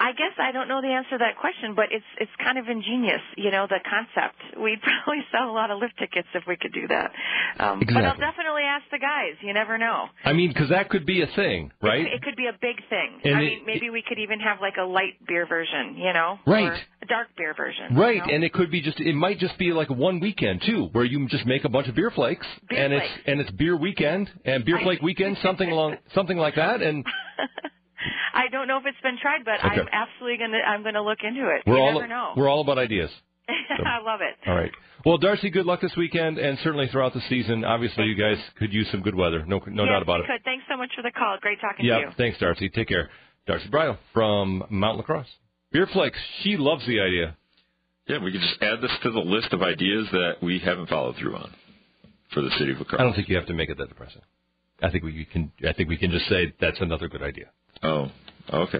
I 0.00 0.12
guess 0.12 0.30
I 0.38 0.52
don't 0.52 0.68
know 0.68 0.80
the 0.80 0.94
answer 0.94 1.18
to 1.18 1.18
that 1.18 1.38
question, 1.40 1.74
but 1.74 1.86
it's 1.90 2.06
it's 2.18 2.30
kind 2.38 2.56
of 2.56 2.68
ingenious, 2.68 3.20
you 3.36 3.50
know, 3.50 3.66
the 3.66 3.80
concept. 3.82 4.38
We'd 4.56 4.78
probably 4.86 5.22
sell 5.32 5.50
a 5.50 5.54
lot 5.54 5.72
of 5.72 5.80
lift 5.80 5.98
tickets 5.98 6.28
if 6.34 6.44
we 6.46 6.56
could 6.56 6.72
do 6.72 6.86
that. 6.86 7.10
Um, 7.58 7.80
But 7.84 8.04
I'll 8.06 8.14
definitely 8.16 8.62
ask 8.62 8.84
the 8.92 9.00
guys. 9.00 9.34
You 9.42 9.52
never 9.54 9.76
know. 9.76 10.06
I 10.24 10.34
mean, 10.34 10.50
because 10.54 10.68
that 10.70 10.88
could 10.88 11.04
be 11.04 11.22
a 11.22 11.26
thing, 11.34 11.72
right? 11.82 12.06
It, 12.06 12.12
it 12.14 12.22
could 12.22 12.36
be 12.36 12.46
a 12.46 12.52
big 12.54 12.76
thing. 12.88 13.20
And 13.24 13.34
I 13.36 13.40
it- 13.40 13.42
mean, 13.42 13.66
maybe 13.66 13.90
we 13.90 14.02
could 14.06 14.20
even 14.20 14.38
have 14.38 14.58
like 14.60 14.74
a 14.78 14.84
light 14.86 15.18
beer 15.26 15.46
version, 15.48 15.96
you 15.98 16.12
know, 16.12 16.38
Right. 16.46 16.70
or 16.70 16.78
a 17.02 17.06
dark 17.06 17.28
beer 17.36 17.54
version. 17.56 17.96
Right, 17.96 18.16
you 18.16 18.26
know? 18.26 18.34
and 18.34 18.44
it 18.44 18.52
could 18.52 18.70
be 18.70 18.80
just 18.80 19.00
it 19.00 19.14
might 19.16 19.40
just 19.40 19.58
be 19.58 19.72
like 19.72 19.90
one 19.90 20.20
weekend 20.20 20.62
too, 20.62 20.90
where 20.92 21.04
you 21.04 21.26
just 21.26 21.44
make 21.44 21.64
a 21.64 21.68
bunch 21.68 21.88
of 21.88 21.96
beer 21.96 22.12
flakes 22.12 22.46
Beer 22.70 22.84
and 22.84 22.92
it's 22.94 23.12
and 23.26 23.40
it's 23.40 23.50
beer 23.50 23.76
weekend 23.76 24.30
and 24.44 24.64
beer 24.64 24.78
flake 24.80 25.02
weekend, 25.02 25.38
something 25.42 25.68
along 25.68 25.96
something 26.14 26.38
like 26.38 26.54
that, 26.54 26.82
and 26.82 27.04
I 28.34 28.48
don't 28.50 28.68
know 28.68 28.78
if 28.78 28.84
it's 28.86 29.00
been 29.02 29.18
tried, 29.20 29.44
but 29.44 29.58
Okay. 29.64 29.80
I'm 29.80 29.88
absolutely 29.92 30.38
gonna 30.38 30.58
I'm 30.58 30.82
gonna 30.82 31.02
look 31.02 31.18
into 31.22 31.48
it. 31.50 31.62
we're 31.66 31.76
you 31.76 31.82
all 31.82 31.92
never 31.94 32.06
know. 32.08 32.32
we're 32.36 32.48
all 32.48 32.60
about 32.60 32.78
ideas. 32.78 33.10
I 33.48 34.00
love 34.04 34.20
it. 34.20 34.36
All 34.48 34.54
right. 34.54 34.70
Well, 35.06 35.18
Darcie, 35.18 35.50
good 35.52 35.64
luck 35.64 35.80
this 35.80 35.94
weekend 35.96 36.38
and 36.38 36.58
certainly 36.62 36.86
throughout 36.88 37.14
the 37.14 37.22
season. 37.28 37.64
Obviously, 37.64 38.04
you 38.04 38.14
guys 38.14 38.36
could 38.58 38.72
use 38.72 38.86
some 38.90 39.00
good 39.00 39.14
weather. 39.14 39.44
No 39.46 39.60
no 39.66 39.84
yes, 39.84 39.92
doubt 39.92 40.02
about 40.02 40.18
we 40.20 40.24
it. 40.24 40.26
could. 40.28 40.44
Thanks 40.44 40.64
so 40.70 40.76
much 40.76 40.90
for 40.94 41.02
the 41.02 41.10
call. 41.10 41.38
Great 41.40 41.60
talking 41.60 41.84
to 41.84 41.92
you. 41.92 41.92
Yeah, 41.98 42.12
thanks, 42.16 42.38
Darcie. 42.38 42.72
Take 42.72 42.88
care. 42.88 43.08
Darcie 43.48 43.70
Breidel 43.70 43.96
from 44.12 44.64
Mount 44.68 44.98
La 44.98 45.02
Crosse. 45.02 45.26
Beer 45.72 45.86
flakes. 45.92 46.18
She 46.42 46.56
loves 46.58 46.86
the 46.86 47.00
idea. 47.00 47.36
Yeah, 48.06 48.18
we 48.22 48.32
could 48.32 48.40
just 48.40 48.62
add 48.62 48.80
this 48.80 48.92
to 49.02 49.10
the 49.10 49.20
list 49.20 49.52
of 49.52 49.62
ideas 49.62 50.06
that 50.12 50.36
we 50.42 50.58
haven't 50.58 50.88
followed 50.88 51.16
through 51.16 51.36
on 51.36 51.50
for 52.32 52.40
the 52.42 52.50
city 52.58 52.72
of 52.72 52.78
La 52.78 52.84
Crosse. 52.84 53.00
I 53.00 53.04
don't 53.04 53.14
think 53.14 53.28
you 53.28 53.36
have 53.36 53.46
to 53.46 53.54
make 53.54 53.68
it 53.70 53.78
that 53.78 53.88
depressing. 53.88 54.22
I 54.82 54.90
think 54.90 55.04
we 55.04 55.24
can. 55.24 55.50
I 55.66 55.72
think 55.72 55.88
we 55.88 55.96
can 55.96 56.10
just 56.10 56.26
say 56.28 56.52
that's 56.60 56.80
another 56.80 57.08
good 57.08 57.22
idea. 57.22 57.46
Oh, 57.82 58.10
okay. 58.52 58.78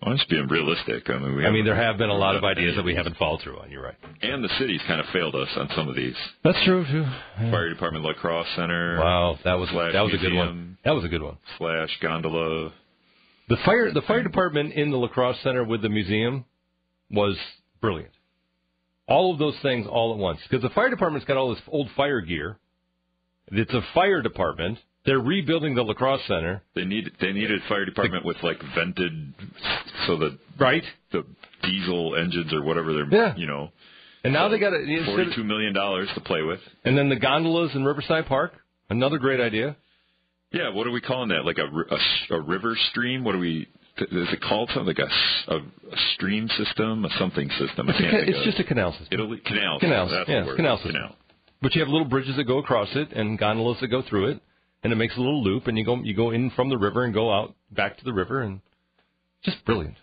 Well, 0.00 0.12
I'm 0.12 0.18
just 0.18 0.28
being 0.28 0.46
realistic. 0.48 1.08
I 1.08 1.18
mean, 1.18 1.36
we 1.36 1.46
I 1.46 1.50
mean, 1.50 1.64
there 1.64 1.74
have 1.74 1.96
been 1.96 2.10
a 2.10 2.16
lot 2.16 2.36
of 2.36 2.44
ideas 2.44 2.76
that 2.76 2.84
we 2.84 2.94
haven't 2.94 3.16
followed 3.16 3.40
through 3.42 3.58
on. 3.58 3.70
You're 3.70 3.82
right. 3.82 3.96
And 4.20 4.44
the 4.44 4.50
city's 4.58 4.80
kind 4.86 5.00
of 5.00 5.06
failed 5.12 5.34
us 5.34 5.48
on 5.56 5.68
some 5.74 5.88
of 5.88 5.96
these. 5.96 6.14
That's 6.42 6.62
true 6.64 6.84
too. 6.84 7.04
Fire 7.50 7.70
Department 7.70 8.04
La 8.04 8.12
Crosse 8.12 8.46
Center. 8.54 8.98
Wow, 8.98 9.38
that 9.44 9.54
was 9.54 9.68
that 9.70 10.02
was 10.02 10.12
a 10.12 10.18
good 10.18 10.34
one. 10.34 10.76
That 10.84 10.92
was 10.92 11.04
a 11.04 11.08
good 11.08 11.22
one. 11.22 11.38
Slash 11.58 11.90
gondola. 12.02 12.72
The 13.48 13.56
fire 13.64 13.92
the 13.92 14.02
fire 14.02 14.22
department 14.22 14.74
in 14.74 14.90
the 14.90 14.96
La 14.98 15.08
Crosse 15.08 15.38
center 15.42 15.64
with 15.64 15.82
the 15.82 15.88
museum 15.88 16.44
was 17.10 17.36
brilliant. 17.80 18.12
All 19.06 19.32
of 19.32 19.38
those 19.38 19.56
things 19.62 19.86
all 19.88 20.12
at 20.12 20.18
once 20.18 20.40
because 20.48 20.62
the 20.62 20.74
fire 20.74 20.90
department's 20.90 21.26
got 21.26 21.36
all 21.36 21.54
this 21.54 21.62
old 21.68 21.88
fire 21.96 22.20
gear. 22.20 22.58
It's 23.48 23.72
a 23.72 23.82
fire 23.94 24.22
department. 24.22 24.78
They're 25.06 25.20
rebuilding 25.20 25.74
the 25.74 25.82
La 25.82 25.92
Crosse 25.94 26.22
center. 26.26 26.62
They 26.74 26.84
need 26.84 27.10
they 27.20 27.32
needed 27.32 27.60
fire 27.68 27.84
department 27.84 28.24
with 28.24 28.36
like 28.42 28.58
vented, 28.74 29.34
so 30.06 30.16
that 30.18 30.38
Right. 30.58 30.84
the 31.12 31.24
diesel 31.62 32.14
engines 32.16 32.52
or 32.52 32.62
whatever 32.62 32.92
they're 32.94 33.08
Yeah. 33.10 33.34
you 33.36 33.46
know 33.46 33.70
And 34.24 34.32
now 34.32 34.48
they 34.48 34.58
got 34.58 34.72
forty 35.06 35.34
two 35.34 35.44
million 35.44 35.74
dollars 35.74 36.08
to 36.14 36.20
play 36.20 36.42
with. 36.42 36.60
And 36.84 36.96
then 36.96 37.08
the 37.10 37.16
gondolas 37.16 37.74
in 37.74 37.84
Riverside 37.84 38.26
Park. 38.26 38.52
Another 38.90 39.18
great 39.18 39.40
idea. 39.40 39.76
Yeah, 40.52 40.68
what 40.70 40.86
are 40.86 40.90
we 40.92 41.00
calling 41.00 41.30
that? 41.30 41.44
Like 41.44 41.58
a, 41.58 41.64
a, 41.66 42.36
a 42.36 42.40
river 42.40 42.76
stream? 42.90 43.24
What 43.24 43.32
do 43.32 43.38
we? 43.38 43.66
Is 43.96 44.32
it 44.32 44.40
called 44.40 44.70
something 44.74 44.86
like 44.94 44.98
a, 44.98 45.52
a, 45.54 45.56
a 45.58 45.96
stream 46.14 46.48
system, 46.56 47.04
a 47.04 47.10
something 47.18 47.48
system? 47.58 47.88
It's, 47.88 47.98
a, 47.98 48.02
can't 48.02 48.10
ca- 48.12 48.24
think 48.24 48.28
it's 48.36 48.44
just 48.44 48.58
a 48.60 48.64
canal 48.64 48.92
system. 48.92 49.08
Italy 49.12 49.38
canal. 49.44 49.78
Canals, 49.80 50.10
That's 50.10 50.28
yeah, 50.28 50.44
canal 50.56 50.76
system. 50.78 50.92
Canal. 50.92 51.16
But 51.62 51.74
you 51.74 51.80
have 51.80 51.88
little 51.88 52.06
bridges 52.06 52.36
that 52.36 52.44
go 52.44 52.58
across 52.58 52.88
it 52.94 53.12
and 53.12 53.38
gondolas 53.38 53.78
that 53.80 53.88
go 53.88 54.02
through 54.02 54.30
it, 54.32 54.40
and 54.84 54.92
it 54.92 54.96
makes 54.96 55.16
a 55.16 55.20
little 55.20 55.42
loop, 55.42 55.66
and 55.66 55.76
you 55.76 55.84
go 55.84 55.96
you 55.96 56.14
go 56.14 56.30
in 56.30 56.50
from 56.50 56.68
the 56.68 56.78
river 56.78 57.04
and 57.04 57.12
go 57.12 57.32
out 57.32 57.54
back 57.72 57.98
to 57.98 58.04
the 58.04 58.12
river, 58.12 58.42
and 58.42 58.60
just 59.44 59.64
brilliant. 59.64 59.96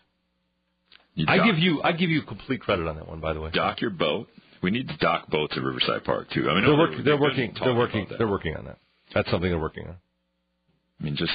You 1.15 1.25
I 1.27 1.45
give 1.45 1.57
you 1.59 1.81
I 1.83 1.91
give 1.93 2.09
you 2.09 2.21
complete 2.23 2.61
credit 2.61 2.87
on 2.87 2.95
that 2.95 3.07
one, 3.07 3.19
by 3.19 3.33
the 3.33 3.41
way. 3.41 3.51
dock 3.51 3.79
your 3.81 3.89
boat. 3.91 4.27
We 4.61 4.69
need 4.71 4.87
to 4.89 4.97
dock 4.97 5.29
boats 5.29 5.53
at 5.57 5.63
Riverside 5.63 6.03
Park 6.03 6.29
too. 6.31 6.47
I 6.49 6.53
mean, 6.53 6.65
They're, 6.65 6.77
work, 6.77 6.91
they're 7.03 7.19
working. 7.19 7.53
They're 7.59 7.75
working. 7.75 8.07
They're 8.17 8.27
working 8.27 8.55
on 8.55 8.65
that. 8.65 8.77
That's 9.13 9.29
something 9.31 9.49
they're 9.49 9.59
working 9.59 9.87
on. 9.87 9.95
I 10.99 11.03
mean, 11.03 11.15
just 11.15 11.31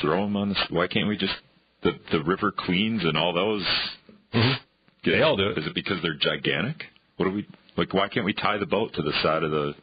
throw 0.00 0.22
them 0.24 0.36
on 0.36 0.48
the. 0.50 0.58
s- 0.58 0.70
Why 0.70 0.86
can't 0.86 1.06
we 1.08 1.16
just 1.16 1.34
the 1.82 1.92
the 2.10 2.22
river 2.24 2.50
queens 2.52 3.02
and 3.04 3.16
all 3.18 3.32
those? 3.34 3.64
Mhm. 4.32 4.56
They 5.04 5.20
all 5.22 5.36
do 5.36 5.48
it. 5.50 5.58
Is 5.58 5.66
it 5.66 5.74
because 5.74 6.00
they're 6.02 6.16
gigantic? 6.18 6.84
What 7.18 7.26
do 7.26 7.32
we 7.32 7.46
like? 7.76 7.92
Why 7.92 8.08
can't 8.08 8.24
we 8.24 8.32
tie 8.32 8.56
the 8.56 8.66
boat 8.66 8.94
to 8.94 9.02
the 9.02 9.12
side 9.22 9.42
of 9.42 9.50
the 9.50 9.74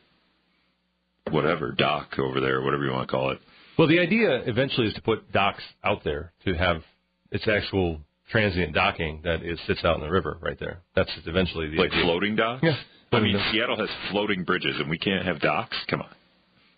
whatever 1.29 1.71
dock 1.71 2.17
over 2.19 2.39
there, 2.41 2.61
whatever 2.61 2.83
you 2.85 2.91
want 2.91 3.07
to 3.07 3.11
call 3.11 3.31
it? 3.31 3.39
Well, 3.77 3.87
the 3.87 3.99
idea 3.99 4.41
eventually 4.45 4.87
is 4.87 4.93
to 4.95 5.01
put 5.01 5.31
docks 5.31 5.63
out 5.83 6.03
there 6.03 6.33
to 6.45 6.53
have 6.55 6.83
its 7.31 7.47
actual 7.47 7.99
transient 8.29 8.73
docking 8.73 9.21
that 9.23 9.43
is 9.43 9.59
sits 9.67 9.83
out 9.83 9.95
in 9.95 10.01
the 10.01 10.09
river 10.09 10.37
right 10.41 10.59
there. 10.59 10.79
That's 10.95 11.11
eventually 11.25 11.69
the 11.69 11.77
Like 11.77 11.91
idea. 11.91 12.03
floating 12.03 12.35
docks? 12.35 12.63
Yeah. 12.63 12.75
I 13.13 13.19
mean, 13.19 13.33
Floating. 13.33 13.51
Seattle 13.51 13.77
has 13.77 13.89
floating 14.09 14.43
bridges, 14.45 14.75
and 14.79 14.89
we 14.89 14.97
can't 14.97 15.25
have 15.25 15.39
docks. 15.41 15.75
Come 15.89 16.01
on, 16.01 16.09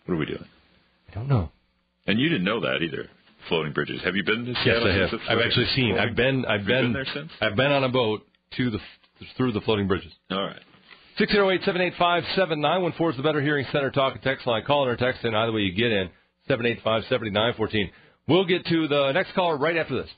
what 0.06 0.14
are 0.14 0.18
we 0.18 0.26
doing? 0.26 0.44
I 1.10 1.14
don't 1.14 1.28
know. 1.28 1.50
And 2.06 2.18
you 2.18 2.28
didn't 2.28 2.44
know 2.44 2.60
that 2.60 2.82
either. 2.82 3.08
Floating 3.48 3.72
bridges. 3.72 4.00
Have 4.04 4.16
you 4.16 4.24
been 4.24 4.44
to 4.46 4.54
Seattle? 4.64 4.88
Yes? 4.92 5.10
I 5.12 5.30
have. 5.30 5.38
I've 5.38 5.46
actually 5.46 5.66
seen. 5.76 5.96
I've 5.98 6.16
been. 6.16 6.44
I've 6.46 6.64
been, 6.66 6.86
been 6.86 6.92
there 6.92 7.06
since? 7.14 7.30
I've 7.40 7.54
been 7.56 7.70
on 7.70 7.84
a 7.84 7.88
boat 7.88 8.26
to 8.56 8.70
the 8.70 8.78
through 9.36 9.52
the 9.52 9.60
floating 9.60 9.86
bridges. 9.86 10.12
All 10.30 10.42
right. 10.44 10.60
Six 11.16 11.30
zero 11.30 11.48
eight 11.50 11.62
seven 11.64 11.80
eight 11.80 11.92
five 11.96 12.24
seven 12.34 12.60
nine 12.60 12.82
one 12.82 12.92
four 12.98 13.10
is 13.10 13.16
the 13.16 13.22
Better 13.22 13.40
Hearing 13.40 13.64
Center 13.70 13.92
talk 13.92 14.14
and 14.14 14.22
text 14.22 14.48
line. 14.48 14.64
Call 14.64 14.82
in 14.82 14.88
or 14.88 14.96
text 14.96 15.24
in 15.24 15.32
either 15.32 15.52
way 15.52 15.60
you 15.60 15.72
get 15.72 15.92
in. 15.92 16.10
Seven 16.48 16.66
eight 16.66 16.80
five 16.82 17.04
seventy 17.08 17.30
nine 17.30 17.54
fourteen. 17.56 17.88
We'll 18.26 18.46
get 18.46 18.66
to 18.66 18.88
the 18.88 19.12
next 19.12 19.32
caller 19.32 19.56
right 19.56 19.76
after 19.76 19.94
this. 19.94 20.10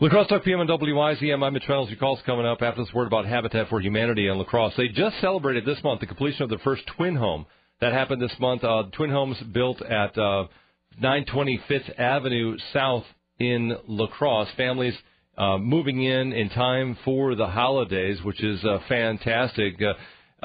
La 0.00 0.08
Crosse 0.08 0.26
Talk 0.26 0.42
PM 0.42 0.58
on 0.58 0.66
WIZM. 0.66 1.44
I'm 1.44 1.52
Mitch 1.52 1.62
Reynolds. 1.68 1.92
Your 1.92 2.00
call's 2.00 2.18
coming 2.26 2.44
up 2.44 2.60
after 2.60 2.82
this 2.82 2.92
word 2.92 3.06
about 3.06 3.24
Habitat 3.26 3.68
for 3.68 3.80
Humanity 3.80 4.26
and 4.26 4.36
La 4.36 4.44
Crosse. 4.44 4.72
They 4.76 4.88
just 4.88 5.20
celebrated 5.20 5.64
this 5.64 5.78
month 5.84 6.00
the 6.00 6.06
completion 6.06 6.42
of 6.42 6.48
their 6.48 6.58
first 6.58 6.82
twin 6.96 7.14
home. 7.14 7.46
That 7.80 7.92
happened 7.92 8.20
this 8.20 8.34
month. 8.40 8.64
Uh, 8.64 8.82
twin 8.94 9.10
homes 9.10 9.36
built 9.52 9.80
at 9.80 10.18
uh, 10.18 10.48
925th 11.00 12.00
Avenue 12.00 12.56
South 12.72 13.04
in 13.38 13.76
La 13.86 14.08
Crosse. 14.08 14.48
Families 14.56 14.94
uh, 15.38 15.58
moving 15.58 16.02
in 16.02 16.32
in 16.32 16.48
time 16.48 16.98
for 17.04 17.36
the 17.36 17.46
holidays, 17.46 18.18
which 18.24 18.42
is 18.42 18.64
uh, 18.64 18.80
fantastic. 18.88 19.80
Uh, 19.80 19.92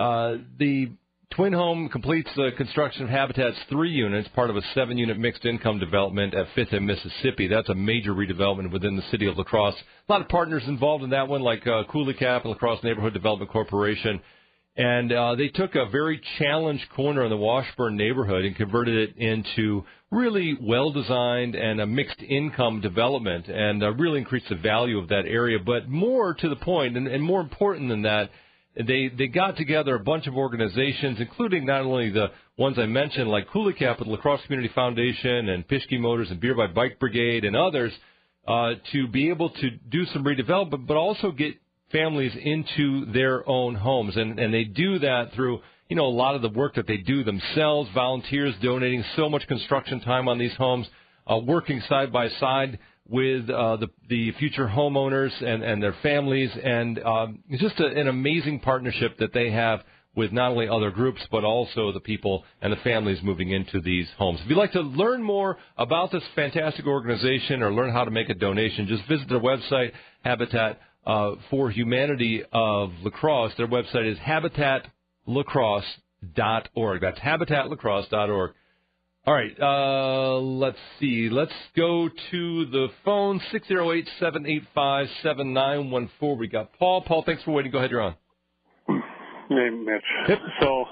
uh, 0.01 0.37
the 0.57 0.91
Twin 1.31 1.53
Home 1.53 1.87
completes 1.87 2.29
the 2.35 2.51
construction 2.57 3.03
of 3.03 3.09
Habitat's 3.09 3.57
three 3.69 3.91
units, 3.91 4.27
part 4.35 4.49
of 4.49 4.57
a 4.57 4.61
seven 4.75 4.97
unit 4.97 5.17
mixed 5.17 5.45
income 5.45 5.79
development 5.79 6.33
at 6.33 6.47
Fifth 6.55 6.73
and 6.73 6.85
Mississippi. 6.85 7.47
That's 7.47 7.69
a 7.69 7.75
major 7.75 8.13
redevelopment 8.13 8.71
within 8.73 8.97
the 8.97 9.09
city 9.11 9.27
of 9.27 9.37
La 9.37 9.45
Crosse. 9.45 9.81
A 10.09 10.11
lot 10.11 10.21
of 10.21 10.27
partners 10.27 10.63
involved 10.67 11.05
in 11.05 11.11
that 11.11 11.29
one, 11.29 11.41
like 11.41 11.65
uh, 11.65 11.83
Couleecap 11.89 12.41
and 12.41 12.51
La 12.51 12.55
Crosse 12.55 12.83
Neighborhood 12.83 13.13
Development 13.13 13.49
Corporation. 13.49 14.19
And 14.75 15.13
uh, 15.13 15.35
they 15.35 15.47
took 15.47 15.75
a 15.75 15.89
very 15.89 16.21
challenged 16.37 16.89
corner 16.95 17.23
in 17.23 17.29
the 17.29 17.37
Washburn 17.37 17.95
neighborhood 17.95 18.43
and 18.43 18.55
converted 18.55 19.09
it 19.09 19.17
into 19.17 19.83
really 20.11 20.57
well 20.61 20.91
designed 20.91 21.55
and 21.55 21.79
a 21.79 21.87
mixed 21.87 22.21
income 22.21 22.81
development 22.81 23.47
and 23.47 23.83
uh, 23.83 23.93
really 23.93 24.19
increased 24.19 24.49
the 24.49 24.55
value 24.55 24.97
of 24.97 25.09
that 25.09 25.25
area. 25.25 25.59
But 25.65 25.87
more 25.87 26.33
to 26.33 26.49
the 26.49 26.57
point, 26.57 26.97
and, 26.97 27.07
and 27.07 27.23
more 27.23 27.39
important 27.39 27.87
than 27.87 28.01
that, 28.01 28.31
they 28.75 29.09
they 29.09 29.27
got 29.27 29.57
together 29.57 29.95
a 29.95 29.99
bunch 29.99 30.27
of 30.27 30.35
organizations, 30.35 31.17
including 31.19 31.65
not 31.65 31.81
only 31.81 32.09
the 32.09 32.27
ones 32.57 32.77
I 32.79 32.85
mentioned, 32.85 33.29
like 33.29 33.49
Couleecap 33.49 33.99
with 33.99 34.07
La 34.07 34.17
Crosse 34.17 34.41
Community 34.45 34.73
Foundation 34.73 35.49
and 35.49 35.67
Pischke 35.67 35.99
Motors 35.99 36.31
and 36.31 36.39
Beer 36.39 36.55
by 36.55 36.67
Bike 36.67 36.99
Brigade 36.99 37.43
and 37.43 37.55
others, 37.55 37.91
uh, 38.47 38.73
to 38.93 39.07
be 39.07 39.29
able 39.29 39.49
to 39.49 39.69
do 39.89 40.05
some 40.13 40.23
redevelopment, 40.23 40.87
but 40.87 40.95
also 40.95 41.31
get 41.31 41.55
families 41.91 42.31
into 42.41 43.11
their 43.11 43.47
own 43.47 43.75
homes, 43.75 44.15
and 44.15 44.39
and 44.39 44.53
they 44.53 44.63
do 44.63 44.99
that 44.99 45.33
through 45.35 45.59
you 45.89 45.95
know 45.95 46.05
a 46.05 46.07
lot 46.07 46.35
of 46.35 46.41
the 46.41 46.49
work 46.49 46.75
that 46.75 46.87
they 46.87 46.97
do 46.97 47.23
themselves, 47.23 47.89
volunteers 47.93 48.55
donating 48.61 49.03
so 49.17 49.29
much 49.29 49.45
construction 49.47 49.99
time 49.99 50.29
on 50.29 50.37
these 50.37 50.55
homes, 50.55 50.87
uh, 51.27 51.37
working 51.37 51.81
side 51.89 52.13
by 52.13 52.29
side 52.39 52.79
with 53.09 53.49
uh, 53.49 53.77
the 53.77 53.87
the 54.09 54.31
future 54.33 54.67
homeowners 54.67 55.31
and 55.43 55.63
and 55.63 55.81
their 55.81 55.95
families, 56.01 56.51
and 56.63 56.99
um, 57.03 57.39
it's 57.49 57.61
just 57.61 57.79
a, 57.79 57.87
an 57.87 58.07
amazing 58.07 58.59
partnership 58.59 59.17
that 59.19 59.33
they 59.33 59.51
have 59.51 59.81
with 60.15 60.31
not 60.31 60.51
only 60.51 60.67
other 60.67 60.89
groups 60.91 61.21
but 61.31 61.43
also 61.43 61.91
the 61.91 61.99
people 61.99 62.43
and 62.61 62.71
the 62.73 62.77
families 62.77 63.19
moving 63.23 63.51
into 63.51 63.81
these 63.81 64.07
homes. 64.17 64.39
If 64.43 64.49
you'd 64.49 64.57
like 64.57 64.71
to 64.73 64.81
learn 64.81 65.23
more 65.23 65.57
about 65.77 66.11
this 66.11 66.23
fantastic 66.35 66.85
organization 66.85 67.63
or 67.63 67.73
learn 67.73 67.93
how 67.93 68.03
to 68.03 68.11
make 68.11 68.29
a 68.29 68.33
donation, 68.33 68.87
just 68.87 69.07
visit 69.07 69.29
their 69.29 69.39
website, 69.39 69.93
Habitat 70.23 70.79
uh, 71.05 71.35
for 71.49 71.71
Humanity 71.71 72.43
of 72.51 72.91
La 73.03 73.09
Crosse. 73.09 73.53
Their 73.57 73.67
website 73.67 74.11
is 74.11 74.17
habitatlacrosse.org. 74.19 77.01
That's 77.01 77.19
habitatlacrosse.org. 77.19 78.51
All 79.27 79.35
right, 79.35 79.55
uh, 79.61 80.39
let's 80.39 80.79
see. 80.99 81.29
Let's 81.29 81.53
go 81.75 82.09
to 82.31 82.65
the 82.65 82.87
phone, 83.05 83.39
608-785-7914. 83.53 86.37
We 86.37 86.47
got 86.47 86.73
Paul. 86.79 87.03
Paul, 87.03 87.21
thanks 87.23 87.43
for 87.43 87.51
waiting. 87.51 87.71
Go 87.71 87.77
ahead, 87.77 87.91
you're 87.91 88.01
on. 88.01 88.15
Hey, 88.87 89.69
Mitch. 89.69 90.39
So 90.61 90.85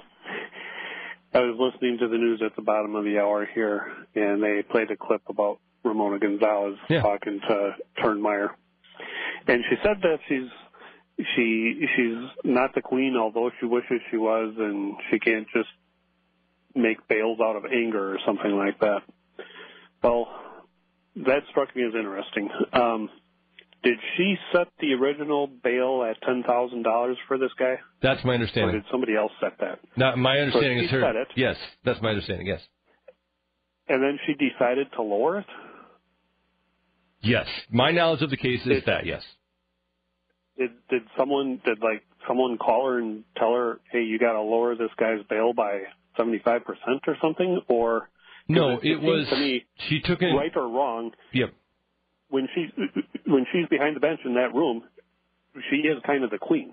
I 1.34 1.39
was 1.39 1.56
listening 1.60 1.98
to 2.02 2.08
the 2.08 2.18
news 2.18 2.42
at 2.46 2.56
the 2.56 2.62
bottom 2.62 2.96
of 2.96 3.04
the 3.04 3.18
hour 3.20 3.48
here, 3.54 3.88
and 4.15 4.42
they 4.44 4.62
played 4.70 4.92
a 4.92 4.98
clip 4.98 5.22
about 5.28 5.60
Ramona 5.84 6.20
Gonzalez 6.20 6.78
Yeah. 6.89 7.02
talking 7.02 7.39
to 7.48 7.76
Turnmeyer. 8.04 8.50
and 9.48 9.63
she 9.70 9.76
said 9.84 9.98
that 10.04 10.20
she's 10.28 10.50
she 11.36 11.86
she's 11.96 12.18
not 12.44 12.74
the 12.76 12.82
queen, 12.82 13.15
although 13.18 13.50
she 13.60 13.65
wishes 13.65 14.02
she 14.12 14.18
was, 14.18 14.54
and 14.58 14.96
she 15.10 15.20
can't 15.20 15.48
just 15.54 15.70
make 16.75 17.08
bails 17.08 17.39
out 17.43 17.55
of 17.55 17.65
anger 17.65 18.13
or 18.13 18.19
something 18.25 18.51
like 18.51 18.79
that. 18.79 19.01
Well, 20.03 20.27
that 21.15 21.41
struck 21.49 21.75
me 21.75 21.84
as 21.88 21.93
interesting. 21.95 22.49
Um, 22.73 23.10
did 23.84 23.97
she 24.17 24.36
set 24.53 24.67
the 24.79 24.93
original 24.93 25.47
bail 25.47 26.03
at 26.10 26.21
ten 26.25 26.43
thousand 26.43 26.84
dollars 26.84 27.17
for 27.27 27.38
this 27.38 27.51
guy, 27.58 27.75
That's 28.01 28.23
my 28.25 28.32
or 28.32 28.36
understanding. 28.36 28.75
did 28.75 28.84
somebody 28.91 29.15
else 29.15 29.32
set 29.41 29.58
that? 29.60 29.79
Not 29.95 30.17
my 30.17 30.38
understanding 30.39 30.79
she 30.79 30.86
is 30.86 30.91
her. 30.91 31.21
it. 31.21 31.27
Yes, 31.36 31.55
that's 31.86 32.01
my 32.01 32.10
understanding. 32.10 32.47
Yes. 32.47 32.62
And 33.88 34.03
then 34.03 34.19
she 34.25 34.34
decided 34.34 34.88
to 34.93 35.01
lower 35.01 35.39
it. 35.39 35.45
Yes. 37.21 37.47
My 37.71 37.91
knowledge 37.91 38.21
of 38.21 38.29
the 38.29 38.38
case 38.38 38.62
is 38.65 38.67
It- 38.79 38.86
that 38.86 39.05
yes. 39.05 39.23
Did 40.58 40.71
did 40.89 41.03
someone 41.17 41.62
did 41.65 41.79
like 41.82 42.03
someone 42.27 42.58
call 42.58 42.86
her 42.88 42.99
and 42.99 43.23
tell 43.38 43.53
her, 43.53 43.79
hey, 43.91 44.03
you 44.03 44.19
got 44.19 44.34
to 44.34 44.41
lower 44.41 44.75
this 44.75 44.91
guy's 44.97 45.23
bail 45.29 45.53
by 45.53 45.84
seventy 46.19 46.39
five 46.43 46.65
percent 46.65 47.01
or 47.08 47.15
something? 47.21 47.62
Or 47.67 48.10
No, 48.47 48.77
it, 48.77 48.82
it 48.84 49.01
was 49.01 49.27
to 49.29 49.36
me, 49.38 49.65
she 49.88 50.01
took 50.01 50.21
in 50.21 50.36
right 50.36 50.51
or 50.55 50.67
wrong, 50.67 51.12
Yep. 51.34 51.53
when 52.29 52.47
she 52.53 52.67
when 53.25 53.45
she's 53.51 53.67
behind 53.69 53.95
the 53.95 53.99
bench 53.99 54.19
in 54.25 54.34
that 54.36 54.53
room, 54.53 54.84
she 55.69 55.77
is 55.77 55.97
kind 56.05 56.23
of 56.23 56.29
the 56.32 56.38
queen. 56.38 56.71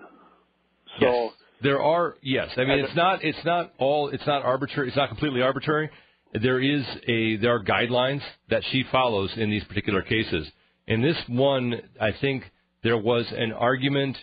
So 0.99 1.05
yes. 1.05 1.31
There 1.63 1.81
are 1.81 2.15
yes. 2.21 2.49
I 2.57 2.65
mean 2.65 2.79
it's 2.85 2.95
not 2.95 3.23
it's 3.23 3.43
not 3.43 3.73
all 3.79 4.09
it's 4.09 4.25
not 4.27 4.43
arbitrary 4.43 4.89
it's 4.89 4.97
not 4.97 5.09
completely 5.09 5.41
arbitrary. 5.41 5.89
There 6.33 6.59
is 6.59 6.83
a 7.07 7.37
there 7.37 7.55
are 7.55 7.63
guidelines 7.63 8.21
that 8.49 8.61
she 8.71 8.83
follows 8.91 9.31
in 9.37 9.49
these 9.49 9.63
particular 9.63 10.01
cases. 10.03 10.47
In 10.85 11.01
this 11.01 11.17
one, 11.27 11.81
I 11.99 12.11
think 12.21 12.43
there 12.83 12.97
was 12.97 13.25
an 13.35 13.53
argument 13.53 14.17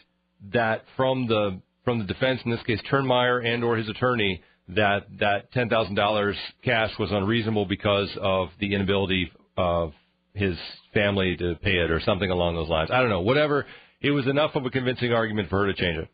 that 0.53 0.85
from 0.97 1.27
the 1.27 1.61
from 1.85 1.99
the 1.99 2.05
defense, 2.05 2.41
in 2.45 2.51
this 2.53 2.63
case 2.63 2.79
Turnmeyer 2.91 3.45
and 3.45 3.65
or 3.65 3.77
his 3.77 3.89
attorney, 3.89 4.41
that 4.69 5.07
that 5.21 5.53
ten 5.53 5.69
thousand 5.69 5.95
dollars 5.95 6.37
cash 6.65 6.91
was 6.99 7.11
unreasonable 7.13 7.67
because 7.67 8.09
of 8.21 8.49
the 8.61 8.75
inability 8.75 9.31
of 9.57 9.93
his 10.33 10.57
family 10.93 11.37
to 11.37 11.55
pay 11.63 11.77
it 11.77 11.91
or 11.91 12.01
something 12.01 12.31
along 12.31 12.55
those 12.57 12.69
lines. 12.69 12.91
I 12.93 13.01
don't 13.01 13.11
know. 13.11 13.21
Whatever. 13.21 13.67
It 14.01 14.11
was 14.11 14.27
enough 14.27 14.55
of 14.55 14.67
a 14.67 14.71
convincing 14.71 15.13
argument 15.13 15.49
for 15.49 15.61
her 15.61 15.73
to 15.73 15.75
change 15.75 15.99
it. 15.99 16.09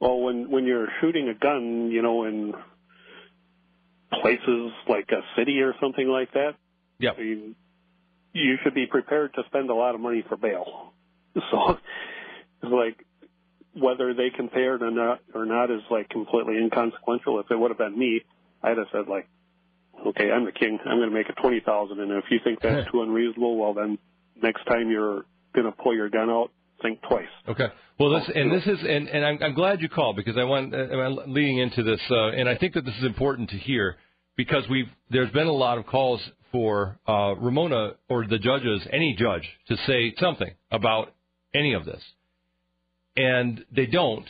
Well, 0.00 0.20
when 0.20 0.50
when 0.50 0.64
you're 0.66 0.88
shooting 1.00 1.28
a 1.28 1.34
gun, 1.34 1.90
you 1.90 2.02
know, 2.02 2.24
in 2.24 2.52
places 4.22 4.72
like 4.88 5.08
a 5.10 5.22
city 5.38 5.60
or 5.60 5.74
something 5.80 6.06
like 6.08 6.32
that, 6.32 6.52
Yep. 6.98 7.18
you, 7.18 7.54
you 8.32 8.56
should 8.62 8.74
be 8.74 8.86
prepared 8.86 9.34
to 9.34 9.42
spend 9.46 9.70
a 9.70 9.74
lot 9.74 9.94
of 9.94 10.00
money 10.00 10.24
for 10.28 10.36
bail. 10.36 10.92
So, 11.50 11.78
it's 12.62 12.72
like 12.72 13.04
whether 13.78 14.14
they 14.14 14.30
compared 14.30 14.82
or 14.82 14.90
not 14.90 15.20
or 15.34 15.44
not 15.44 15.70
is 15.70 15.82
like 15.90 16.08
completely 16.08 16.56
inconsequential. 16.58 17.40
If 17.40 17.50
it 17.50 17.58
would 17.58 17.70
have 17.70 17.78
been 17.78 17.98
me, 17.98 18.22
I'd 18.62 18.78
have 18.78 18.86
said 18.92 19.08
like, 19.08 19.28
okay, 20.06 20.30
I'm 20.30 20.44
the 20.44 20.52
king. 20.52 20.78
I'm 20.84 20.98
going 20.98 21.10
to 21.10 21.14
make 21.14 21.28
it 21.28 21.36
twenty 21.40 21.60
thousand, 21.60 22.00
and 22.00 22.12
if 22.12 22.24
you 22.30 22.38
think 22.42 22.60
that's 22.60 22.90
too 22.90 23.02
unreasonable, 23.02 23.56
well 23.56 23.74
then 23.74 23.98
next 24.40 24.64
time 24.64 24.90
you're 24.90 25.24
going 25.54 25.66
to 25.66 25.72
pull 25.72 25.94
your 25.94 26.10
gun 26.10 26.30
out, 26.30 26.50
think 26.82 27.00
twice. 27.08 27.28
Okay. 27.48 27.68
Well, 27.98 28.10
this 28.10 28.30
and 28.34 28.50
this 28.50 28.66
is 28.66 28.78
and, 28.80 29.08
and 29.08 29.24
I'm, 29.24 29.38
I'm 29.42 29.54
glad 29.54 29.80
you 29.80 29.88
called 29.88 30.16
because 30.16 30.36
I 30.36 30.44
want 30.44 30.74
I'm 30.74 31.32
leading 31.32 31.58
into 31.58 31.82
this 31.82 32.00
uh, 32.10 32.28
and 32.28 32.48
I 32.48 32.56
think 32.56 32.74
that 32.74 32.84
this 32.84 32.94
is 32.98 33.04
important 33.04 33.50
to 33.50 33.56
hear 33.56 33.96
because 34.36 34.64
we've 34.68 34.88
there's 35.10 35.30
been 35.30 35.46
a 35.46 35.52
lot 35.52 35.78
of 35.78 35.86
calls 35.86 36.20
for 36.50 36.98
uh, 37.08 37.34
Ramona 37.36 37.94
or 38.08 38.26
the 38.26 38.38
judges, 38.38 38.86
any 38.92 39.16
judge, 39.18 39.42
to 39.68 39.76
say 39.86 40.14
something 40.20 40.52
about 40.70 41.12
any 41.54 41.74
of 41.74 41.84
this, 41.84 42.00
and 43.16 43.64
they 43.74 43.86
don't. 43.86 44.26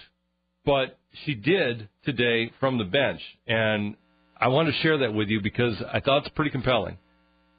But 0.64 0.98
she 1.24 1.34
did 1.34 1.88
today 2.04 2.50
from 2.60 2.78
the 2.78 2.84
bench, 2.84 3.20
and 3.46 3.96
I 4.40 4.48
want 4.48 4.68
to 4.68 4.74
share 4.82 4.98
that 4.98 5.12
with 5.12 5.28
you 5.28 5.40
because 5.40 5.74
I 5.92 6.00
thought 6.00 6.26
it's 6.26 6.34
pretty 6.34 6.50
compelling. 6.50 6.98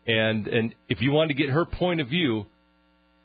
And 0.08 0.48
and 0.48 0.76
if 0.90 1.02
you 1.02 1.12
want 1.12 1.30
to 1.30 1.36
get 1.36 1.50
her 1.50 1.66
point 1.66 2.02
of 2.02 2.08
view, 2.08 2.46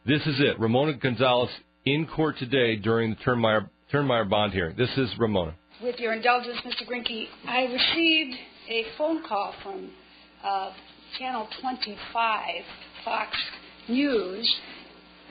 this 0.06 0.22
is 0.26 0.40
it. 0.40 0.58
Ramona 0.58 0.94
Gonzalez 0.94 1.50
in 1.84 2.06
court 2.06 2.38
today 2.38 2.76
during 2.76 3.10
the 3.10 3.16
Turnmeyer, 3.16 3.68
Turnmeyer 3.92 4.28
bond 4.28 4.52
hearing. 4.52 4.76
This 4.76 4.90
is 4.96 5.10
Ramona. 5.18 5.54
With 5.82 5.98
your 5.98 6.12
indulgence, 6.12 6.58
Mr. 6.64 6.86
Grinke, 6.86 7.26
I 7.46 7.62
received 7.62 8.36
a 8.68 8.84
phone 8.98 9.22
call 9.26 9.54
from 9.62 9.90
uh, 10.44 10.72
Channel 11.18 11.48
25, 11.60 12.44
Fox 13.04 13.36
News, 13.88 14.56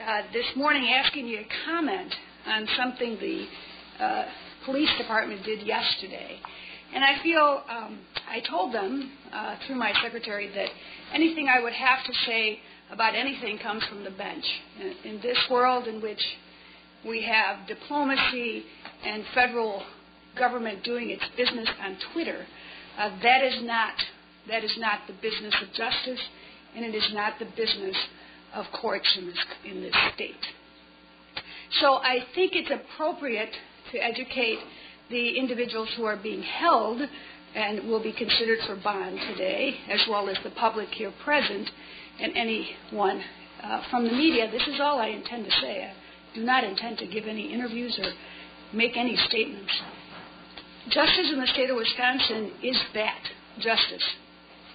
uh, 0.06 0.22
this 0.34 0.46
morning 0.56 0.90
asking 0.92 1.28
you 1.28 1.38
to 1.38 1.44
comment 1.66 2.14
on 2.46 2.68
something 2.78 3.18
the 3.20 4.04
uh, 4.04 4.26
police 4.66 4.90
department 4.98 5.44
did 5.44 5.66
yesterday. 5.66 6.40
And 6.94 7.04
I 7.04 7.22
feel, 7.22 7.62
um, 7.70 8.00
I 8.28 8.40
told 8.50 8.74
them 8.74 9.12
uh, 9.32 9.56
through 9.66 9.76
my 9.76 9.94
secretary 10.02 10.50
that 10.56 10.70
anything 11.14 11.48
I 11.48 11.62
would 11.62 11.74
have 11.74 12.04
to 12.06 12.14
say 12.26 12.60
about 12.92 13.14
anything 13.14 13.60
comes 13.60 13.84
from 13.86 14.04
the 14.04 14.12
bench. 14.12 14.44
In, 14.80 15.12
in 15.12 15.22
this 15.22 15.38
world 15.52 15.88
in 15.88 16.02
which 16.02 16.22
we 17.08 17.24
have 17.24 17.68
diplomacy 17.68 18.64
and 19.06 19.24
federal 19.34 19.84
government 20.38 20.84
doing 20.84 21.10
its 21.10 21.24
business 21.38 21.70
on 21.82 21.98
Twitter, 22.14 22.46
uh, 22.98 23.10
that 23.22 23.44
is 23.44 23.60
not 23.62 23.94
that 24.48 24.64
is 24.64 24.76
not 24.80 25.02
the 25.06 25.14
business 25.14 25.54
of 25.62 25.68
justice, 25.74 26.22
and 26.76 26.84
it 26.84 26.96
is 26.96 27.08
not 27.14 27.34
the 27.38 27.46
business 27.46 27.96
of 28.56 28.66
courts 28.82 29.16
in 29.18 29.28
this 29.28 29.46
in 29.64 29.82
this 29.82 29.94
state. 30.16 30.36
So 31.72 31.96
I 31.96 32.20
think 32.34 32.54
it's 32.56 32.72
appropriate 32.72 33.52
to 33.92 33.98
educate 34.00 34.60
the 35.10 35.38
individuals 35.38 35.90
who 35.96 36.06
are 36.06 36.18
being 36.18 36.42
held 36.42 37.02
and 37.56 37.88
will 37.88 38.02
be 38.02 38.14
considered 38.14 38.60
for 38.66 38.76
bond 38.76 39.20
today, 39.32 39.76
as 39.90 40.00
well 40.10 40.30
as 40.30 40.38
the 40.44 40.52
public 40.52 40.90
here 40.90 41.12
present, 41.24 41.70
and 42.20 42.36
anyone 42.36 43.24
uh, 43.64 43.82
from 43.90 44.06
the 44.06 44.12
media. 44.12 44.50
This 44.52 44.68
is 44.68 44.80
all 44.80 45.00
I 45.00 45.08
intend 45.08 45.46
to 45.46 45.52
say. 45.52 45.86
I 45.86 46.36
do 46.36 46.44
not 46.44 46.64
intend 46.64 46.98
to 47.00 47.08
give 47.08 47.26
any 47.26 47.54
interviews 47.54 48.00
or 48.02 48.12
make 48.76 48.98
any 48.98 49.16
statements. 49.28 49.72
Justice 50.90 51.32
in 51.32 51.40
the 51.40 51.48
state 51.48 51.70
of 51.70 51.76
Wisconsin 51.76 52.52
is 52.64 52.78
that 52.94 53.22
justice, 53.60 54.04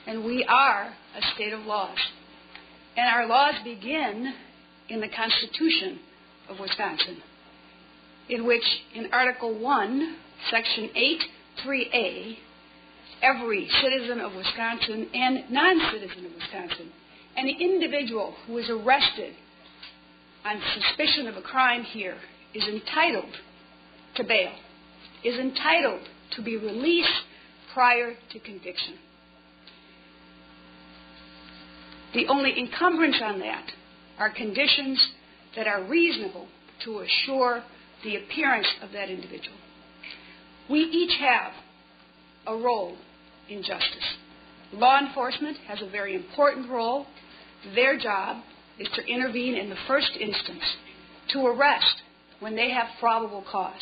and 0.06 0.24
we 0.24 0.44
are 0.48 0.92
a 1.16 1.34
state 1.34 1.52
of 1.52 1.60
laws. 1.60 1.98
And 2.96 3.08
our 3.08 3.26
laws 3.26 3.54
begin 3.64 4.34
in 4.88 5.00
the 5.00 5.08
Constitution 5.08 5.98
of 6.48 6.58
Wisconsin, 6.60 7.22
in 8.28 8.46
which, 8.46 8.64
in 8.94 9.12
Article 9.12 9.58
1, 9.58 10.16
Section 10.50 10.90
8, 10.94 11.22
3A, 11.64 12.36
every 13.22 13.68
citizen 13.82 14.20
of 14.20 14.34
Wisconsin 14.34 15.08
and 15.14 15.50
non 15.50 15.90
citizen 15.92 16.26
of 16.26 16.32
Wisconsin, 16.34 16.90
any 17.36 17.56
individual 17.60 18.34
who 18.46 18.58
is 18.58 18.68
arrested 18.68 19.34
on 20.44 20.60
suspicion 20.74 21.26
of 21.26 21.36
a 21.36 21.42
crime 21.42 21.82
here 21.82 22.16
is 22.52 22.64
entitled 22.68 23.34
to 24.16 24.24
bail, 24.24 24.52
is 25.24 25.38
entitled 25.38 26.02
to 26.36 26.42
be 26.42 26.56
released 26.56 27.22
prior 27.72 28.14
to 28.32 28.38
conviction. 28.38 28.94
The 32.12 32.28
only 32.28 32.56
encumbrance 32.58 33.20
on 33.22 33.40
that 33.40 33.72
are 34.18 34.30
conditions 34.30 35.04
that 35.56 35.66
are 35.66 35.82
reasonable 35.82 36.46
to 36.84 37.00
assure 37.00 37.62
the 38.02 38.16
appearance 38.16 38.68
of 38.82 38.92
that 38.92 39.08
individual. 39.08 39.56
We 40.68 40.80
each 40.80 41.18
have 41.20 41.52
a 42.46 42.56
role 42.56 42.96
in 43.48 43.62
justice. 43.62 44.16
Law 44.72 44.98
enforcement 44.98 45.56
has 45.68 45.80
a 45.82 45.90
very 45.90 46.14
important 46.14 46.70
role. 46.70 47.06
Their 47.74 47.98
job 47.98 48.42
is 48.78 48.88
to 48.94 49.06
intervene 49.06 49.54
in 49.54 49.70
the 49.70 49.76
first 49.86 50.10
instance, 50.18 50.64
to 51.32 51.46
arrest 51.46 52.02
when 52.40 52.56
they 52.56 52.70
have 52.70 52.88
probable 52.98 53.44
cause. 53.50 53.72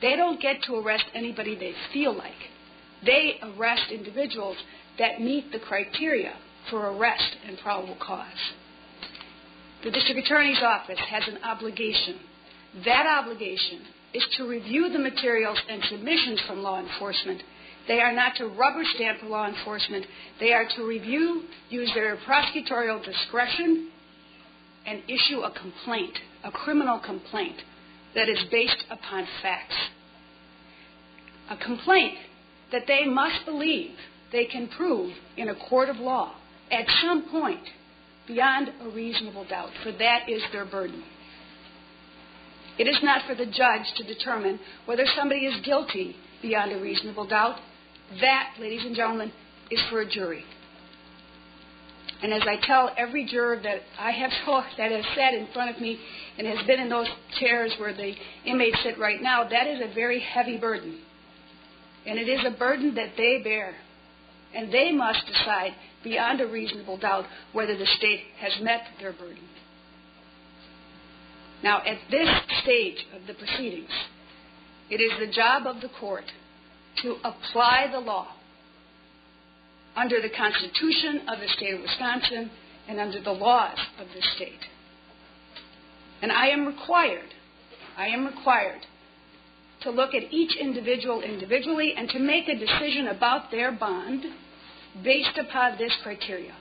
They 0.00 0.16
don't 0.16 0.40
get 0.40 0.62
to 0.64 0.76
arrest 0.76 1.04
anybody 1.14 1.54
they 1.54 1.74
feel 1.92 2.16
like. 2.16 2.32
They 3.04 3.38
arrest 3.42 3.90
individuals 3.92 4.56
that 4.98 5.20
meet 5.20 5.52
the 5.52 5.60
criteria 5.60 6.34
for 6.70 6.90
arrest 6.90 7.36
and 7.46 7.58
probable 7.58 7.96
cause. 8.00 8.26
The 9.84 9.90
district 9.90 10.26
attorney's 10.26 10.62
office 10.62 10.98
has 11.08 11.22
an 11.28 11.38
obligation. 11.44 12.18
That 12.84 13.06
obligation 13.06 13.80
is 14.12 14.26
to 14.36 14.48
review 14.48 14.90
the 14.90 14.98
materials 14.98 15.58
and 15.68 15.82
submissions 15.84 16.40
from 16.46 16.62
law 16.62 16.80
enforcement. 16.80 17.42
They 17.86 18.00
are 18.00 18.12
not 18.12 18.36
to 18.36 18.48
rubber 18.48 18.82
stamp 18.94 19.22
law 19.22 19.46
enforcement. 19.46 20.04
They 20.40 20.52
are 20.52 20.66
to 20.76 20.86
review, 20.86 21.44
use 21.70 21.90
their 21.94 22.16
prosecutorial 22.16 23.04
discretion, 23.04 23.90
and 24.86 25.02
issue 25.08 25.40
a 25.40 25.52
complaint, 25.52 26.18
a 26.44 26.50
criminal 26.50 26.98
complaint 26.98 27.56
that 28.14 28.28
is 28.28 28.38
based 28.50 28.84
upon 28.90 29.26
facts. 29.42 29.76
A 31.50 31.56
complaint 31.56 32.14
that 32.72 32.82
they 32.86 33.06
must 33.06 33.44
believe 33.44 33.92
they 34.32 34.46
can 34.46 34.68
prove 34.68 35.12
in 35.36 35.48
a 35.48 35.54
court 35.54 35.88
of 35.88 35.96
law 35.96 36.34
at 36.70 36.86
some 37.02 37.30
point 37.30 37.62
beyond 38.28 38.68
a 38.82 38.88
reasonable 38.90 39.44
doubt, 39.48 39.70
for 39.82 39.90
that 39.90 40.28
is 40.28 40.42
their 40.52 40.64
burden. 40.64 41.02
It 42.78 42.86
is 42.86 42.98
not 43.02 43.26
for 43.26 43.34
the 43.34 43.46
judge 43.46 43.92
to 43.96 44.04
determine 44.04 44.60
whether 44.86 45.04
somebody 45.16 45.46
is 45.46 45.60
guilty 45.64 46.14
beyond 46.40 46.70
a 46.72 46.80
reasonable 46.80 47.26
doubt. 47.26 47.56
That, 48.20 48.50
ladies 48.60 48.84
and 48.84 48.94
gentlemen, 48.94 49.32
is 49.70 49.80
for 49.90 50.00
a 50.00 50.08
jury. 50.08 50.44
And 52.22 52.32
as 52.32 52.42
I 52.42 52.56
tell 52.64 52.90
every 52.96 53.26
juror 53.26 53.60
that 53.62 53.80
I 53.98 54.10
have 54.12 54.30
talked, 54.44 54.76
that 54.76 54.92
has 54.92 55.04
sat 55.16 55.34
in 55.34 55.48
front 55.52 55.74
of 55.74 55.80
me 55.80 55.98
and 56.36 56.46
has 56.46 56.64
been 56.66 56.80
in 56.80 56.88
those 56.88 57.08
chairs 57.40 57.74
where 57.78 57.94
the 57.94 58.14
inmates 58.44 58.78
sit 58.84 58.98
right 58.98 59.20
now, 59.20 59.48
that 59.48 59.66
is 59.66 59.80
a 59.80 59.94
very 59.94 60.20
heavy 60.20 60.58
burden. 60.58 61.00
And 62.06 62.18
it 62.18 62.28
is 62.28 62.40
a 62.46 62.56
burden 62.56 62.94
that 62.94 63.14
they 63.16 63.40
bear. 63.42 63.74
And 64.54 64.72
they 64.72 64.92
must 64.92 65.26
decide 65.26 65.72
beyond 66.02 66.40
a 66.40 66.46
reasonable 66.46 66.96
doubt 66.96 67.24
whether 67.52 67.76
the 67.76 67.86
state 67.86 68.20
has 68.38 68.52
met 68.62 68.82
their 69.00 69.12
burden. 69.12 69.48
Now, 71.62 71.78
at 71.78 71.98
this 72.10 72.28
stage 72.62 73.06
of 73.14 73.26
the 73.26 73.34
proceedings, 73.34 73.90
it 74.90 74.96
is 74.96 75.12
the 75.18 75.32
job 75.32 75.66
of 75.66 75.80
the 75.80 75.90
court 76.00 76.24
to 77.02 77.16
apply 77.24 77.88
the 77.90 77.98
law 77.98 78.28
under 79.96 80.20
the 80.20 80.30
Constitution 80.30 81.22
of 81.28 81.40
the 81.40 81.48
state 81.48 81.74
of 81.74 81.80
Wisconsin 81.80 82.50
and 82.88 83.00
under 83.00 83.20
the 83.20 83.32
laws 83.32 83.78
of 84.00 84.06
the 84.14 84.22
state. 84.36 84.66
And 86.22 86.32
I 86.32 86.48
am 86.48 86.66
required, 86.66 87.34
I 87.96 88.06
am 88.06 88.26
required 88.26 88.86
to 89.82 89.90
look 89.90 90.14
at 90.14 90.32
each 90.32 90.56
individual 90.56 91.22
individually 91.22 91.94
and 91.96 92.08
to 92.10 92.18
make 92.18 92.48
a 92.48 92.58
decision 92.58 93.08
about 93.08 93.50
their 93.50 93.72
bond 93.72 94.24
based 95.02 95.38
upon 95.38 95.78
this 95.78 95.92
criteria. 96.02 96.54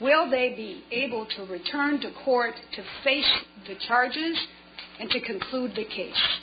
Will 0.00 0.30
they 0.30 0.50
be 0.50 0.82
able 0.90 1.26
to 1.36 1.44
return 1.44 2.00
to 2.00 2.10
court 2.24 2.54
to 2.74 2.82
face 3.04 3.30
the 3.66 3.74
charges 3.86 4.38
and 4.98 5.10
to 5.10 5.20
conclude 5.20 5.72
the 5.72 5.84
case? 5.84 6.38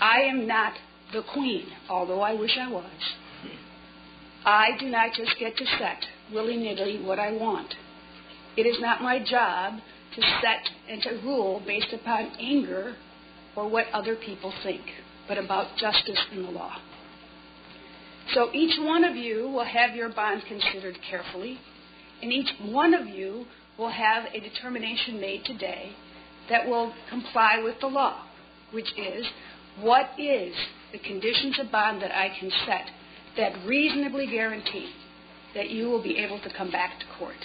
I 0.00 0.20
am 0.20 0.46
not 0.46 0.74
the 1.12 1.22
queen, 1.32 1.66
although 1.88 2.20
I 2.20 2.34
wish 2.34 2.56
I 2.58 2.70
was. 2.70 3.14
I 4.44 4.70
do 4.78 4.86
not 4.86 5.12
just 5.14 5.36
get 5.38 5.56
to 5.56 5.64
set 5.78 6.04
willy 6.32 6.56
nilly 6.56 7.02
what 7.02 7.18
I 7.18 7.32
want. 7.32 7.74
It 8.56 8.62
is 8.62 8.76
not 8.80 9.02
my 9.02 9.18
job 9.18 9.74
to 10.14 10.22
set 10.40 10.68
and 10.88 11.02
to 11.02 11.10
rule 11.24 11.62
based 11.66 11.92
upon 11.92 12.32
anger 12.40 12.94
or 13.56 13.68
what 13.68 13.86
other 13.92 14.16
people 14.16 14.52
think, 14.62 14.82
but 15.28 15.38
about 15.38 15.76
justice 15.76 16.18
and 16.32 16.44
the 16.44 16.50
law. 16.50 16.76
So 18.34 18.50
each 18.52 18.78
one 18.78 19.04
of 19.04 19.16
you 19.16 19.48
will 19.48 19.64
have 19.64 19.96
your 19.96 20.08
bond 20.08 20.42
considered 20.46 20.98
carefully, 21.08 21.58
and 22.22 22.32
each 22.32 22.50
one 22.62 22.94
of 22.94 23.08
you 23.08 23.46
will 23.76 23.90
have 23.90 24.24
a 24.32 24.40
determination 24.40 25.20
made 25.20 25.44
today 25.44 25.92
that 26.48 26.68
will 26.68 26.92
comply 27.08 27.60
with 27.62 27.80
the 27.80 27.88
law, 27.88 28.22
which 28.72 28.92
is 28.96 29.26
what 29.80 30.10
is 30.18 30.54
the 30.92 30.98
conditions 30.98 31.58
of 31.58 31.72
bond 31.72 32.02
that 32.02 32.14
I 32.14 32.28
can 32.38 32.50
set 32.66 32.86
that 33.36 33.66
reasonably 33.66 34.26
guarantee 34.26 34.92
that 35.54 35.70
you 35.70 35.88
will 35.88 36.02
be 36.02 36.18
able 36.18 36.40
to 36.40 36.50
come 36.56 36.70
back 36.70 37.00
to 37.00 37.06
court. 37.18 37.36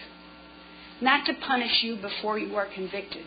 Not 1.01 1.25
to 1.25 1.33
punish 1.47 1.83
you 1.83 1.95
before 1.95 2.37
you 2.37 2.55
are 2.55 2.67
convicted, 2.73 3.25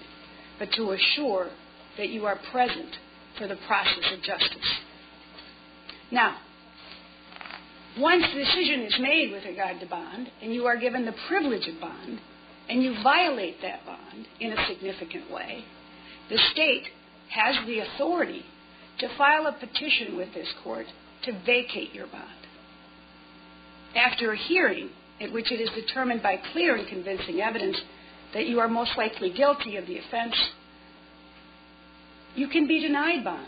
but 0.58 0.68
to 0.76 0.92
assure 0.92 1.50
that 1.96 2.08
you 2.08 2.24
are 2.26 2.38
present 2.52 2.96
for 3.36 3.48
the 3.48 3.56
process 3.66 4.12
of 4.12 4.22
justice. 4.22 4.78
Now, 6.10 6.36
once 8.00 8.24
the 8.32 8.44
decision 8.44 8.80
is 8.82 8.96
made 9.00 9.32
with 9.32 9.44
regard 9.44 9.80
to 9.80 9.86
bond, 9.86 10.30
and 10.42 10.54
you 10.54 10.66
are 10.66 10.76
given 10.76 11.04
the 11.04 11.14
privilege 11.28 11.66
of 11.66 11.80
bond, 11.80 12.20
and 12.68 12.82
you 12.82 12.94
violate 13.02 13.56
that 13.62 13.84
bond 13.86 14.26
in 14.40 14.52
a 14.52 14.66
significant 14.68 15.30
way, 15.30 15.64
the 16.28 16.38
state 16.52 16.84
has 17.30 17.56
the 17.66 17.80
authority 17.80 18.44
to 18.98 19.08
file 19.16 19.46
a 19.46 19.52
petition 19.52 20.16
with 20.16 20.32
this 20.34 20.48
court 20.62 20.86
to 21.24 21.32
vacate 21.44 21.94
your 21.94 22.06
bond. 22.06 22.24
After 23.96 24.32
a 24.32 24.36
hearing 24.36 24.90
at 25.20 25.32
which 25.32 25.50
it 25.50 25.60
is 25.60 25.70
determined 25.70 26.22
by 26.22 26.36
clear 26.52 26.76
and 26.76 26.86
convincing 26.86 27.40
evidence 27.40 27.76
that 28.34 28.46
you 28.46 28.60
are 28.60 28.68
most 28.68 28.92
likely 28.96 29.32
guilty 29.32 29.76
of 29.76 29.86
the 29.86 29.98
offense, 29.98 30.34
you 32.34 32.48
can 32.48 32.68
be 32.68 32.80
denied 32.80 33.24
bond 33.24 33.46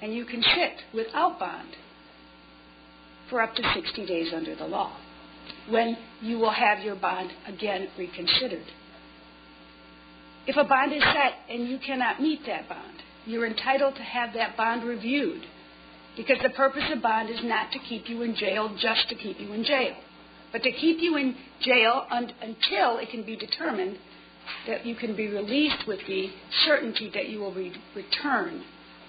and 0.00 0.14
you 0.14 0.24
can 0.24 0.42
sit 0.42 0.82
without 0.94 1.38
bond 1.38 1.68
for 3.30 3.42
up 3.42 3.54
to 3.54 3.62
60 3.74 4.06
days 4.06 4.32
under 4.34 4.54
the 4.54 4.66
law 4.66 4.96
when 5.68 5.96
you 6.20 6.38
will 6.38 6.50
have 6.50 6.80
your 6.80 6.96
bond 6.96 7.30
again 7.46 7.88
reconsidered. 7.98 8.64
If 10.46 10.56
a 10.56 10.64
bond 10.64 10.92
is 10.92 11.02
set 11.02 11.34
and 11.50 11.68
you 11.68 11.78
cannot 11.78 12.22
meet 12.22 12.40
that 12.46 12.68
bond, 12.68 13.02
you're 13.26 13.46
entitled 13.46 13.96
to 13.96 14.02
have 14.02 14.32
that 14.34 14.56
bond 14.56 14.82
reviewed 14.84 15.42
because 16.16 16.38
the 16.42 16.50
purpose 16.50 16.84
of 16.90 17.02
bond 17.02 17.28
is 17.28 17.40
not 17.44 17.70
to 17.72 17.78
keep 17.78 18.08
you 18.08 18.22
in 18.22 18.34
jail 18.34 18.74
just 18.80 19.08
to 19.10 19.14
keep 19.14 19.38
you 19.38 19.52
in 19.52 19.62
jail, 19.64 19.94
but 20.50 20.62
to 20.62 20.72
keep 20.72 20.98
you 21.00 21.16
in 21.16 21.36
jail 21.60 22.06
un- 22.10 22.32
until 22.40 22.98
it 22.98 23.10
can 23.10 23.24
be 23.24 23.36
determined 23.36 23.98
that 24.66 24.86
you 24.86 24.94
can 24.94 25.14
be 25.14 25.28
released 25.28 25.86
with 25.86 26.00
the 26.06 26.30
certainty 26.64 27.10
that 27.14 27.28
you 27.28 27.40
will 27.40 27.52
re- 27.52 27.72
return 27.94 28.64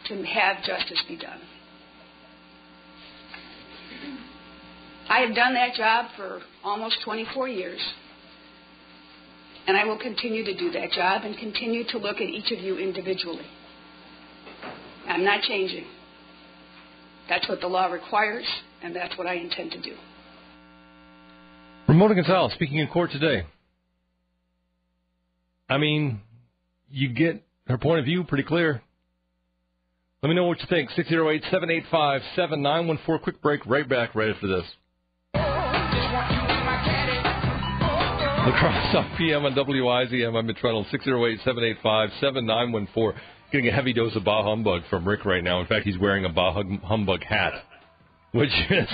to 0.08 0.22
have 0.24 0.64
justice 0.64 1.02
be 1.08 1.16
done. 1.16 1.40
I 5.10 5.22
have 5.22 5.36
done 5.36 5.56
that 5.56 5.74
job 5.74 6.06
for 6.16 6.40
almost 6.64 6.98
24 7.04 7.48
years. 7.48 7.80
And 9.68 9.76
I 9.76 9.84
will 9.86 9.98
continue 9.98 10.46
to 10.46 10.56
do 10.56 10.72
that 10.72 10.92
job 10.92 11.24
and 11.24 11.38
continue 11.38 11.84
to 11.90 11.98
look 11.98 12.18
at 12.18 12.22
each 12.22 12.52
of 12.52 12.60
you 12.60 12.78
individually. 12.78 13.46
I'm 15.08 15.26
not 15.26 15.42
changing. 15.42 15.86
That's 17.28 17.48
what 17.50 17.60
the 17.60 17.68
law 17.68 17.88
requires, 17.88 18.46
and 18.84 18.96
that's 18.96 19.18
what 19.18 19.28
I 19.28 19.36
intend 19.36 19.72
to 19.72 19.82
do. 19.82 19.96
Ramona 21.88 22.16
Gonzalez 22.16 22.54
speaking 22.54 22.78
in 22.78 22.88
court 22.88 23.12
today. 23.12 23.46
I 25.68 25.78
mean, 25.78 26.22
you 26.90 27.10
get 27.10 27.44
her 27.68 27.78
point 27.78 28.00
of 28.00 28.06
view 28.06 28.24
pretty 28.24 28.44
clear. 28.44 28.82
Let 30.22 30.30
me 30.30 30.36
know 30.36 30.46
what 30.46 30.60
you 30.60 30.66
think. 30.70 30.90
608 30.92 31.44
785 31.44 32.22
7914. 32.36 33.24
Quick 33.24 33.42
break. 33.42 33.66
Right 33.66 33.88
back 33.88 34.16
right 34.16 34.30
after 34.30 34.48
this. 34.48 34.66
La 38.46 38.52
Crosse 38.58 38.92
Talk 38.94 39.18
PM 39.18 39.46
on 39.46 39.54
WIZM, 39.54 40.36
I'm 40.38 40.46
Mitch 40.48 40.58
Reynolds, 40.64 40.90
608-785-7914. 40.92 43.14
Getting 43.52 43.68
a 43.68 43.72
heavy 43.72 43.94
dose 43.94 44.16
of 44.16 44.24
Bah 44.24 44.44
Humbug 44.44 44.84
from 44.90 45.08
Rick 45.08 45.26
right 45.26 45.44
now. 45.44 45.60
In 45.60 45.68
fact, 45.68 45.86
he's 45.86 45.98
wearing 45.98 46.24
a 46.26 46.30
Bah 46.30 46.54
Humbug 46.84 47.24
hat, 47.24 47.54
which 48.32 48.52
is, 48.70 48.88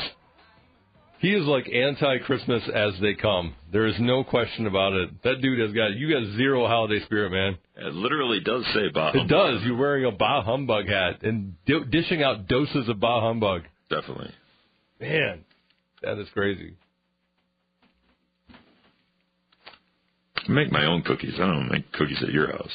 he 1.20 1.34
is 1.34 1.46
like 1.46 1.70
anti-Christmas 1.72 2.64
as 2.74 2.94
they 3.02 3.14
come. 3.14 3.54
There 3.72 3.86
is 3.86 3.96
no 4.00 4.24
question 4.24 4.66
about 4.66 4.94
it. 4.94 5.10
That 5.24 5.42
dude 5.42 5.60
has 5.60 5.74
got, 5.74 5.94
you 5.96 6.10
got 6.12 6.36
zero 6.38 6.66
holiday 6.68 7.04
spirit, 7.06 7.32
man. 7.32 7.58
It 7.76 7.94
literally 7.94 8.40
does 8.40 8.66
say 8.74 8.90
Bah 8.94 9.12
Humbug. 9.12 9.26
It 9.26 9.34
does. 9.34 9.62
You're 9.64 9.78
wearing 9.78 10.06
a 10.06 10.12
Bah 10.12 10.42
Humbug 10.44 10.88
hat 10.88 11.22
and 11.24 11.54
di- 11.66 11.84
dishing 11.92 12.24
out 12.24 12.48
doses 12.48 12.90
of 12.90 13.00
Bah 13.00 13.22
Humbug. 13.22 13.64
Definitely. 13.90 14.32
Man, 15.00 15.44
that 16.02 16.18
is 16.18 16.28
crazy. 16.34 16.76
Make 20.50 20.72
my 20.72 20.86
own 20.86 21.02
cookies. 21.02 21.34
I 21.36 21.46
don't 21.46 21.70
make 21.72 21.92
cookies 21.94 22.22
at 22.22 22.30
your 22.32 22.52
house. 22.52 22.72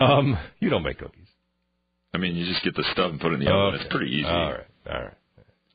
Um, 0.00 0.38
you 0.60 0.70
don't 0.70 0.82
make 0.82 0.98
cookies. 0.98 1.26
I 2.14 2.18
mean, 2.18 2.36
you 2.36 2.46
just 2.46 2.64
get 2.64 2.74
the 2.74 2.84
stuff 2.92 3.10
and 3.10 3.20
put 3.20 3.32
it 3.32 3.34
in 3.34 3.40
the 3.40 3.50
oven. 3.50 3.74
Okay. 3.74 3.84
It's 3.84 3.92
pretty 3.94 4.10
easy. 4.10 4.26
All 4.26 4.52
right, 4.52 4.66
all 4.90 5.02
right. 5.02 5.14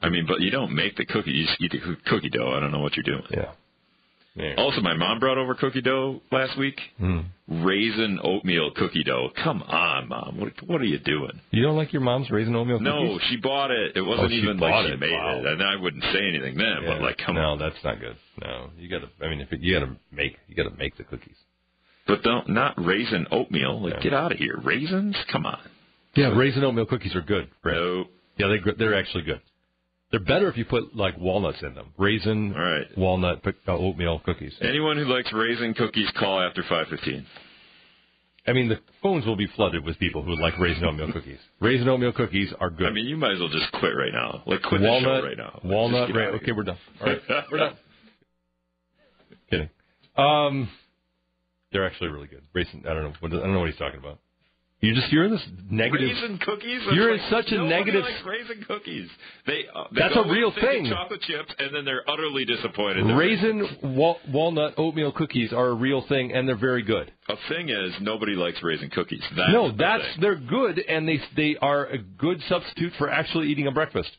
I 0.02 0.10
mean, 0.10 0.26
but 0.28 0.42
you 0.42 0.52
don't 0.52 0.74
make 0.74 0.98
the 0.98 1.06
cookie. 1.06 1.32
You 1.32 1.46
just 1.46 1.62
eat 1.62 1.72
the 1.72 1.96
cookie 2.10 2.30
dough. 2.30 2.54
I 2.56 2.60
don't 2.60 2.72
know 2.72 2.80
what 2.80 2.96
you're 2.98 3.04
doing. 3.04 3.24
Yeah. 3.32 3.52
Also, 4.58 4.82
my 4.82 4.96
mom 4.96 5.20
brought 5.20 5.38
over 5.38 5.54
cookie 5.54 5.82
dough 5.82 6.20
last 6.32 6.58
week. 6.58 6.80
Hmm. 6.98 7.20
Raisin 7.48 8.20
oatmeal 8.24 8.72
cookie 8.76 9.04
dough. 9.04 9.30
Come 9.44 9.62
on, 9.62 10.08
mom. 10.10 10.40
What 10.40 10.54
what 10.66 10.82
are 10.82 10.86
you 10.86 10.98
doing? 10.98 11.40
You 11.52 11.62
don't 11.62 11.76
like 11.78 11.94
your 11.94 12.02
mom's 12.02 12.32
raisin 12.32 12.56
oatmeal 12.56 12.80
cookies? 12.80 12.92
No, 12.94 13.20
she 13.30 13.38
bought 13.38 13.70
it. 13.70 13.96
It 13.96 14.02
wasn't 14.02 14.32
Oh, 14.32 14.36
even 14.36 14.58
bought 14.60 14.72
like 14.72 14.88
she 14.88 14.94
it. 14.94 15.00
made 15.00 15.12
Wow. 15.12 15.38
it, 15.38 15.46
and 15.46 15.62
I 15.62 15.76
wouldn't 15.76 16.04
say 16.06 16.20
anything 16.28 16.56
then. 16.58 16.78
Yeah. 16.82 16.88
But 16.94 17.02
like, 17.02 17.18
come 17.24 17.36
no, 17.36 17.42
on. 17.52 17.60
that's 17.60 17.76
not 17.84 18.00
good. 18.00 18.16
No, 18.42 18.70
you 18.78 18.90
gotta. 18.90 19.10
I 19.24 19.30
mean, 19.30 19.42
if 19.42 19.52
it, 19.54 19.60
you 19.62 19.78
gotta 19.80 19.96
make, 20.12 20.38
you 20.48 20.56
gotta 20.56 20.76
make 20.78 20.98
the 20.98 21.04
cookies. 21.04 21.36
But 22.08 22.24
don't 22.24 22.50
not 22.50 22.74
raisin 22.84 23.28
oatmeal. 23.30 23.82
Like, 23.84 23.94
Yeah. 23.96 24.00
get 24.02 24.14
out 24.14 24.32
of 24.32 24.38
here. 24.40 24.58
Raisins? 24.64 25.16
Come 25.32 25.46
on. 25.46 25.60
Yeah, 26.16 26.36
raisin 26.36 26.64
oatmeal 26.64 26.86
cookies 26.88 27.16
are 27.16 27.22
good. 27.22 27.50
Brett. 27.62 27.76
No. 27.76 28.06
Yeah, 28.38 28.48
they 28.48 28.72
they're 28.78 28.96
actually 28.98 29.24
good. 29.26 29.42
They're 30.14 30.20
better 30.20 30.48
if 30.48 30.58
you 30.58 30.64
put 30.66 30.96
like 30.96 31.18
walnuts 31.18 31.58
in 31.64 31.74
them. 31.74 31.88
Raisin, 31.98 32.54
All 32.56 32.62
right. 32.62 32.86
walnut, 32.96 33.42
uh, 33.68 33.72
oatmeal 33.72 34.20
cookies. 34.24 34.54
Anyone 34.62 34.96
who 34.96 35.06
likes 35.06 35.34
raisin 35.34 35.74
cookies, 35.74 36.08
call 36.16 36.40
after 36.40 36.64
five 36.70 36.86
fifteen. 36.88 37.26
I 38.46 38.54
mean, 38.54 38.70
the 38.70 38.80
phones 39.02 39.26
will 39.26 39.36
be 39.36 39.48
flooded 39.56 39.84
with 39.84 39.98
people 39.98 40.22
who 40.22 40.40
like 40.40 40.60
raisin 40.60 40.84
oatmeal 40.86 41.12
cookies. 41.12 41.40
Raisin 41.60 41.90
oatmeal 41.90 42.12
cookies 42.12 42.54
are 42.60 42.70
good. 42.70 42.86
I 42.86 42.92
mean, 42.92 43.08
you 43.08 43.18
might 43.18 43.32
as 43.32 43.40
well 43.40 43.50
just 43.50 43.72
quit 43.72 43.96
right 43.96 44.12
now. 44.14 44.44
Like, 44.46 44.62
quit 44.62 44.82
walnut, 44.82 45.02
the 45.04 45.20
show 45.22 45.26
right 45.26 45.38
now. 45.38 45.60
Walnut. 45.64 46.16
Ra- 46.16 46.36
okay, 46.36 46.52
we're 46.52 46.62
done. 46.64 46.78
All 47.02 47.08
right, 47.08 47.22
we're 47.52 47.58
done. 47.58 47.78
Kidding. 49.50 49.70
Um, 50.16 50.70
They're 51.72 51.88
actually 51.88 52.10
really 52.10 52.28
good. 52.28 52.44
Raisin. 52.54 52.84
I 52.88 52.94
don't 52.94 53.04
know. 53.04 53.14
What, 53.20 53.34
I 53.34 53.38
don't 53.38 53.54
know 53.54 53.60
what 53.62 53.70
he's 53.70 53.80
talking 53.80 54.00
about. 54.00 54.20
You 54.84 54.94
just 54.94 55.10
you're 55.14 55.24
in 55.24 55.32
this 55.32 55.48
negative. 55.70 56.10
Raisin 56.10 56.38
cookies. 56.40 56.82
You're 56.92 57.14
It's 57.16 57.24
in 57.24 57.30
such 57.30 57.48
a 57.54 57.56
nobody 57.56 57.70
negative- 57.70 58.04
Likes 58.04 58.26
raisin 58.26 58.66
cookies. 58.68 59.10
They. 59.48 59.64
Uh, 59.74 59.86
they 59.94 60.02
That's 60.02 60.16
a 60.18 60.30
real 60.30 60.52
thing. 60.52 60.88
Chocolate 60.90 61.22
chips, 61.22 61.54
and 61.58 61.74
then 61.74 61.86
they're 61.86 62.04
utterly 62.10 62.44
disappointed. 62.44 63.08
that 63.08 63.16
Raisin 63.16 63.66
wal- 63.96 64.20
walnut 64.30 64.74
oatmeal 64.76 65.14
cookies 65.14 65.54
are 65.54 65.68
a 65.70 65.74
real 65.74 66.02
thing, 66.10 66.34
and 66.34 66.46
they're 66.46 66.58
very 66.58 66.82
good. 66.84 67.14
A 67.30 67.38
thing 67.48 67.70
is, 67.70 67.94
nobody 68.02 68.34
likes 68.34 68.62
raisin 68.62 68.90
cookies. 68.90 69.24
That's 69.38 69.54
no, 69.54 69.72
that's 69.72 70.04
they're 70.20 70.36
good, 70.36 70.78
and 70.80 71.08
they 71.08 71.22
they 71.38 71.56
are 71.62 71.86
a 71.86 71.98
good 71.98 72.42
substitute 72.50 72.92
for 72.98 73.10
actually 73.10 73.48
eating 73.48 73.68
a 73.68 73.72
breakfast. 73.72 74.12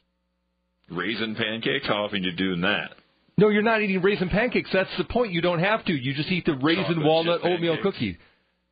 raisin 0.91 1.35
pancakes. 1.35 1.87
How 1.87 2.05
often 2.05 2.25
you 2.25 2.33
doing 2.33 2.62
that? 2.62 2.93
No, 3.37 3.51
you're 3.51 3.62
not 3.62 3.83
eating 3.83 4.01
raisin 4.01 4.31
pancakes. 4.31 4.71
That's 4.73 4.97
the 4.97 5.05
point. 5.05 5.31
You 5.31 5.43
don't 5.43 5.59
have 5.61 5.85
to. 5.85 5.93
You 5.93 6.15
just 6.15 6.31
eat 6.31 6.47
the 6.47 6.55
raisin 6.55 6.85
Chocolate 6.85 7.05
walnut 7.05 7.41
oatmeal 7.45 7.75
pancakes. 7.77 7.97
cookie. 7.97 8.19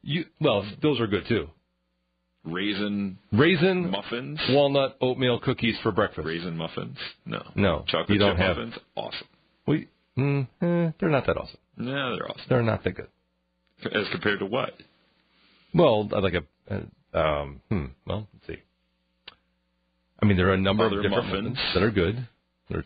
You 0.02 0.24
well, 0.40 0.64
those 0.80 0.98
are 0.98 1.06
good 1.06 1.26
too. 1.28 1.50
Raisin 2.44 3.18
Raisin 3.32 3.90
muffins. 3.90 4.40
walnut 4.50 4.96
oatmeal 5.00 5.38
cookies 5.40 5.76
for 5.82 5.92
breakfast. 5.92 6.26
Raisin 6.26 6.56
muffins. 6.56 6.96
No. 7.24 7.42
No, 7.54 7.84
Chocolate 7.86 8.10
you 8.10 8.18
don't 8.18 8.36
chip 8.36 8.46
have- 8.46 8.56
muffins. 8.56 8.74
Awesome. 8.96 9.26
We, 9.66 9.88
mm, 10.18 10.48
eh, 10.60 10.92
they're 10.98 11.08
not 11.08 11.26
that 11.26 11.36
awesome. 11.36 11.58
No, 11.76 12.16
they're 12.16 12.28
awesome. 12.28 12.42
They're 12.48 12.62
not 12.62 12.82
that 12.84 12.92
good. 12.96 13.08
As 13.92 14.06
compared 14.10 14.40
to 14.40 14.46
what? 14.46 14.74
Well, 15.74 16.08
I 16.14 16.18
like 16.18 16.34
a, 16.34 16.44
uh, 17.14 17.18
um, 17.18 17.60
hmm, 17.68 17.84
well, 18.06 18.28
let's 18.34 18.46
see. 18.46 18.62
I 20.20 20.26
mean, 20.26 20.36
there 20.36 20.48
are 20.50 20.54
a 20.54 20.58
number 20.60 20.86
Other 20.86 20.98
of 20.98 21.02
different 21.04 21.26
muffins. 21.26 21.48
muffins 21.56 21.74
that 21.74 21.82
are 21.82 21.90
good. 21.90 22.28
There's 22.68 22.84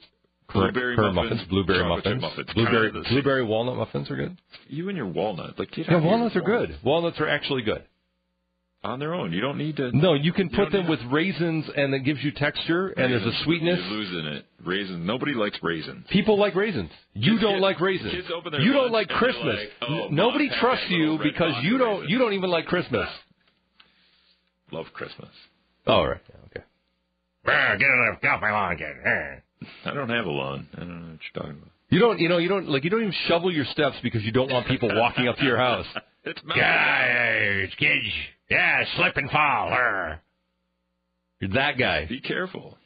Blueberry 0.52 0.96
muffins, 0.96 1.14
muffins, 1.16 1.40
blueberry 1.48 1.82
muffins, 1.88 2.22
muffins, 2.22 2.48
blueberry 2.54 2.92
kind 2.92 3.04
of 3.04 3.10
blueberry 3.10 3.44
walnut 3.44 3.76
muffins 3.76 4.08
are 4.10 4.16
good. 4.16 4.36
You 4.68 4.88
and 4.88 4.96
your 4.96 5.06
walnut. 5.08 5.58
Like 5.58 5.76
Yeah, 5.76 5.98
walnuts 6.00 6.36
are 6.36 6.40
good. 6.40 6.76
Walnuts 6.84 7.18
are 7.20 7.26
actually 7.28 7.62
good. 7.62 7.82
On 8.86 8.98
their 8.98 9.14
own. 9.14 9.32
You 9.32 9.40
don't 9.40 9.58
need 9.58 9.76
to. 9.76 9.96
No, 9.96 10.14
you 10.14 10.32
can 10.32 10.48
You 10.50 10.56
put 10.56 10.70
don't 10.72 10.82
them 10.82 10.88
with 10.88 11.00
raisins, 11.12 11.64
and 11.76 11.92
it 11.94 12.00
gives 12.04 12.22
you 12.24 12.30
texture, 12.32 12.88
and 12.88 13.12
there's 13.12 13.22
a 13.26 13.44
sweetness. 13.44 13.78
You're 13.82 13.90
losing 13.98 14.26
it. 14.32 14.46
Raisins. 14.64 15.06
Nobody 15.06 15.34
likes 15.34 15.58
raisins. 15.62 16.06
People 16.10 16.38
like 16.38 16.54
raisins. 16.54 16.90
You 17.14 17.32
Kids 17.32 17.42
don't 17.42 17.54
get- 17.56 17.62
like 17.62 17.80
raisins. 17.80 18.10
kids 18.12 18.28
open 18.34 18.52
their 18.52 18.60
You 18.60 18.72
don't 18.72 18.90
like 18.92 19.08
Christmas. 19.08 19.56
like, 19.58 19.70
oh, 19.90 20.08
Nobody 20.10 20.48
Mom, 20.48 20.58
trusts 20.60 20.86
you 20.90 21.18
because 21.22 21.52
you 21.62 21.78
don't. 21.78 21.90
raisins. 22.00 22.10
You 22.10 22.18
don't 22.18 22.32
even 22.32 22.50
like 22.50 22.66
Christmas. 22.66 23.08
Love 24.72 24.86
Christmas. 24.92 25.28
All 25.86 26.06
right. 26.08 26.20
Okay. 26.46 26.64
Ah, 27.46 27.76
get 27.78 28.28
off 28.30 28.40
my 28.40 28.50
lawn 28.50 28.72
again. 28.72 28.94
Ah. 29.06 29.90
I 29.90 29.94
don't 29.94 30.08
have 30.10 30.26
a 30.26 30.30
lawn. 30.30 30.68
I 30.74 30.80
don't 30.80 30.88
know 30.88 31.12
what 31.12 31.20
you're 31.32 31.42
talking 31.42 31.58
about. 31.58 31.70
You 31.88 32.00
don't. 32.00 32.18
You 32.18 32.28
know. 32.28 32.38
You 32.38 32.48
don't 32.48 32.68
like. 32.68 32.82
You 32.82 32.90
don't 32.90 33.00
even 33.02 33.14
shovel 33.28 33.52
your 33.52 33.64
steps 33.66 33.96
because 34.02 34.22
you 34.24 34.32
don't 34.32 34.50
want 34.50 34.66
people 34.66 34.88
walking 34.92 35.28
up 35.28 35.36
to 35.36 35.44
your 35.44 35.56
house. 35.56 35.86
It's 36.28 36.40
my 36.44 36.56
Guys, 36.56 37.68
kids, 37.78 38.04
yeah, 38.50 38.84
slip 38.96 39.16
and 39.16 39.30
fall. 39.30 39.70
Her. 39.70 40.20
You're 41.40 41.50
that 41.54 41.78
guy. 41.78 42.06
Be 42.06 42.20
careful. 42.20 42.76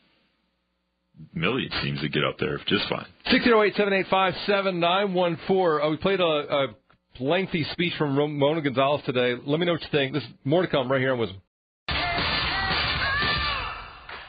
Millie 1.34 1.68
seems 1.82 2.00
to 2.00 2.08
get 2.08 2.24
up 2.24 2.38
there 2.38 2.58
just 2.66 2.88
fine. 2.88 3.06
Six 3.30 3.44
zero 3.44 3.62
eight 3.62 3.74
seven 3.76 3.92
eight 3.92 4.06
five 4.10 4.34
seven 4.46 4.80
nine 4.80 5.12
one 5.12 5.38
four. 5.46 5.82
Uh, 5.82 5.90
We 5.90 5.96
played 5.98 6.20
a, 6.20 6.24
a 6.24 6.66
lengthy 7.20 7.64
speech 7.72 7.92
from 7.98 8.16
Ramona 8.16 8.62
Gonzalez 8.62 9.02
today. 9.04 9.34
Let 9.44 9.60
me 9.60 9.66
know 9.66 9.72
what 9.72 9.82
you 9.82 9.88
think. 9.92 10.12
There's 10.12 10.24
more 10.44 10.62
to 10.62 10.68
come 10.68 10.90
right 10.90 11.00
here 11.00 11.12
on 11.12 11.18
WIZM. 11.18 11.34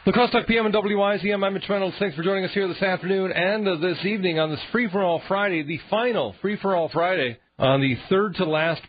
The 0.04 0.12
Crosstalk 0.12 0.48
PM 0.48 0.66
and 0.66 0.74
WIZM. 0.74 1.46
I'm 1.46 1.54
Mitch 1.54 1.70
Reynolds. 1.70 1.96
Thanks 2.00 2.16
for 2.16 2.24
joining 2.24 2.44
us 2.44 2.52
here 2.54 2.68
this 2.68 2.82
afternoon 2.82 3.32
and 3.32 3.68
uh, 3.68 3.76
this 3.76 4.04
evening 4.04 4.40
on 4.40 4.50
this 4.50 4.60
Free 4.72 4.90
for 4.90 5.04
All 5.04 5.22
Friday, 5.28 5.62
the 5.64 5.80
final 5.90 6.36
Free 6.42 6.58
for 6.58 6.76
All 6.76 6.90
Friday 6.90 7.38
on 7.60 7.82
the 7.82 7.96
third 8.10 8.36
to 8.36 8.46
last 8.46 8.82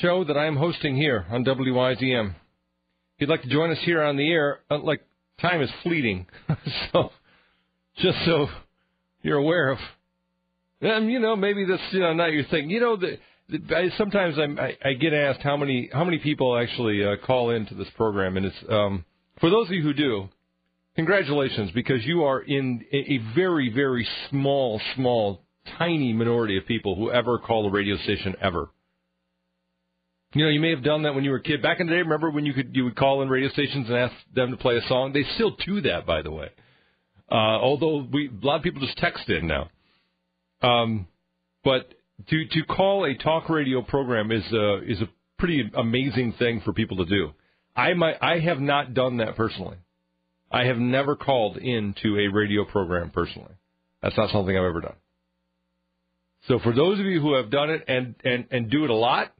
show 0.00 0.24
that 0.24 0.36
I 0.36 0.46
am 0.46 0.56
hosting 0.56 0.96
here 0.96 1.26
on 1.30 1.44
WIZM. 1.44 2.30
If 2.30 2.34
you'd 3.18 3.30
like 3.30 3.42
to 3.42 3.48
join 3.48 3.70
us 3.70 3.78
here 3.84 4.02
on 4.02 4.16
the 4.16 4.30
air, 4.30 4.60
uh, 4.70 4.78
like 4.78 5.02
time 5.40 5.62
is 5.62 5.70
fleeting, 5.82 6.26
so 6.92 7.10
just 7.98 8.18
so 8.24 8.48
you're 9.22 9.38
aware 9.38 9.70
of. 9.70 9.78
and 10.80 11.10
you 11.10 11.20
know, 11.20 11.36
maybe 11.36 11.64
that's 11.64 11.82
you 11.92 12.00
know 12.00 12.12
not 12.12 12.32
your 12.32 12.44
thing. 12.44 12.70
You 12.70 12.80
know, 12.80 12.96
the, 12.96 13.18
I, 13.74 13.90
sometimes 13.96 14.36
I'm, 14.38 14.58
I, 14.58 14.76
I 14.84 14.94
get 14.94 15.12
asked 15.12 15.40
how 15.42 15.56
many 15.56 15.90
how 15.92 16.04
many 16.04 16.18
people 16.18 16.56
actually 16.56 17.04
uh, 17.04 17.16
call 17.24 17.50
into 17.50 17.74
this 17.74 17.88
program, 17.96 18.36
and 18.36 18.46
it's 18.46 18.56
um, 18.68 19.04
for 19.40 19.50
those 19.50 19.68
of 19.68 19.72
you 19.72 19.82
who 19.82 19.92
do, 19.92 20.28
congratulations 20.96 21.70
because 21.72 22.04
you 22.04 22.24
are 22.24 22.40
in 22.40 22.84
a 22.92 23.18
very 23.34 23.72
very 23.72 24.06
small 24.30 24.80
small 24.96 25.40
tiny 25.78 26.12
minority 26.12 26.58
of 26.58 26.66
people 26.66 26.96
who 26.96 27.10
ever 27.10 27.38
call 27.38 27.66
a 27.68 27.70
radio 27.70 27.96
station 27.98 28.34
ever. 28.40 28.68
You 30.34 30.44
know, 30.44 30.50
you 30.50 30.60
may 30.60 30.70
have 30.70 30.82
done 30.82 31.04
that 31.04 31.14
when 31.14 31.22
you 31.22 31.30
were 31.30 31.36
a 31.36 31.42
kid. 31.42 31.62
Back 31.62 31.78
in 31.78 31.86
the 31.86 31.92
day, 31.92 31.98
remember 31.98 32.28
when 32.28 32.44
you 32.44 32.52
could 32.52 32.74
you 32.74 32.84
would 32.84 32.96
call 32.96 33.22
in 33.22 33.28
radio 33.28 33.48
stations 33.50 33.88
and 33.88 33.96
ask 33.96 34.14
them 34.34 34.50
to 34.50 34.56
play 34.56 34.76
a 34.76 34.82
song? 34.88 35.12
They 35.12 35.24
still 35.34 35.56
do 35.64 35.80
that, 35.82 36.06
by 36.06 36.22
the 36.22 36.32
way. 36.32 36.48
Uh, 37.30 37.34
although 37.34 38.06
we 38.12 38.28
a 38.28 38.46
lot 38.46 38.56
of 38.56 38.62
people 38.62 38.80
just 38.80 38.98
text 38.98 39.28
in 39.28 39.46
now. 39.46 39.70
Um, 40.60 41.06
but 41.62 41.94
to 42.28 42.46
to 42.46 42.64
call 42.64 43.04
a 43.04 43.14
talk 43.14 43.48
radio 43.48 43.82
program 43.82 44.32
is 44.32 44.44
a 44.52 44.82
is 44.82 45.00
a 45.00 45.08
pretty 45.38 45.70
amazing 45.76 46.34
thing 46.38 46.62
for 46.64 46.72
people 46.72 46.98
to 46.98 47.06
do. 47.06 47.32
I 47.76 47.94
might 47.94 48.16
I 48.20 48.40
have 48.40 48.60
not 48.60 48.92
done 48.92 49.18
that 49.18 49.36
personally. 49.36 49.76
I 50.50 50.64
have 50.64 50.78
never 50.78 51.16
called 51.16 51.56
into 51.58 52.16
a 52.18 52.28
radio 52.28 52.64
program 52.64 53.10
personally. 53.10 53.54
That's 54.02 54.16
not 54.16 54.30
something 54.30 54.56
I've 54.56 54.64
ever 54.64 54.80
done. 54.80 54.96
So 56.48 56.58
for 56.58 56.72
those 56.72 57.00
of 57.00 57.06
you 57.06 57.20
who 57.20 57.34
have 57.34 57.50
done 57.50 57.70
it 57.70 57.84
and 57.88 58.14
and 58.24 58.46
and 58.50 58.70
do 58.70 58.84
it 58.84 58.90
a 58.90 58.94
lot, 58.94 59.32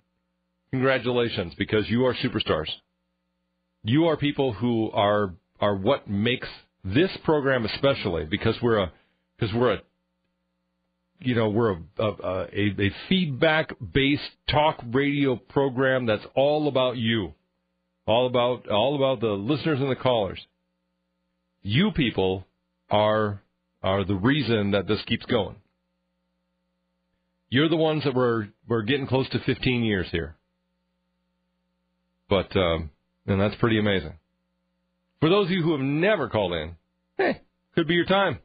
congratulations 0.75 1.55
because 1.57 1.89
you 1.89 2.05
are 2.05 2.14
superstars. 2.14 2.66
You 3.85 4.07
are 4.07 4.16
people 4.16 4.53
who 4.53 4.91
are 4.91 5.35
are 5.61 5.77
what 5.77 6.11
makes 6.11 6.49
this 6.85 7.11
program 7.22 7.64
especially 7.64 8.25
because 8.25 8.57
we're 8.61 8.79
a 8.79 8.93
because 9.39 9.55
we're 9.55 9.75
a 9.75 9.79
you 11.20 11.37
know 11.37 11.49
we're 11.49 11.75
a 11.75 11.79
a, 12.01 12.47
a, 12.53 12.91
feedback 13.09 13.70
based 13.93 14.22
talk 14.51 14.83
radio 14.93 15.37
program 15.37 16.07
that's 16.07 16.25
all 16.35 16.66
about 16.66 16.97
you, 16.97 17.35
all 18.05 18.27
about 18.27 18.68
all 18.68 18.97
about 18.97 19.20
the 19.20 19.29
listeners 19.29 19.79
and 19.81 19.89
the 19.89 19.95
callers. 19.95 20.45
You 21.62 21.93
people 21.93 22.47
are 22.91 23.41
are 23.81 24.05
the 24.05 24.16
reason 24.16 24.72
that 24.72 24.89
this 24.89 25.03
keeps 25.07 25.25
going. 25.27 25.55
You're 27.49 27.68
the 27.68 27.77
ones 27.77 28.03
that 28.03 28.14
we're 28.16 28.49
we're 28.66 28.83
getting 28.83 29.07
close 29.07 29.29
to 29.29 29.39
15 29.39 29.85
years 29.85 30.09
here. 30.11 30.35
But 32.29 32.55
um, 32.57 32.91
and 33.27 33.41
that's 33.41 33.55
pretty 33.57 33.79
amazing. 33.79 34.14
For 35.20 35.29
those 35.29 35.47
of 35.47 35.51
you 35.53 35.62
who 35.62 35.72
have 35.72 35.81
never 35.81 36.29
called 36.29 36.53
in, 36.53 36.77
hey, 37.16 37.41
could 37.75 37.89
be 37.89 37.95
your 37.95 38.07
time. 38.07 38.39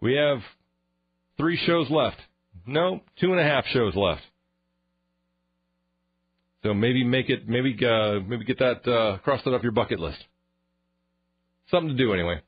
We 0.00 0.14
have 0.16 0.38
three 1.36 1.58
shows 1.66 1.88
left. 1.90 2.16
No, 2.66 3.00
two 3.20 3.32
and 3.32 3.40
a 3.40 3.44
half 3.44 3.64
shows 3.66 3.94
left. 3.94 4.22
So 6.62 6.72
maybe 6.72 7.04
make 7.04 7.28
it, 7.28 7.48
maybe 7.48 7.76
uh, 7.84 8.20
maybe 8.26 8.44
get 8.44 8.58
that 8.58 8.88
uh, 8.90 9.18
cross 9.18 9.42
that 9.44 9.50
off 9.50 9.62
your 9.62 9.72
bucket 9.72 10.00
list. 10.00 10.18
Something 11.70 11.96
to 11.96 12.02
do 12.02 12.12
anyway. 12.14 12.40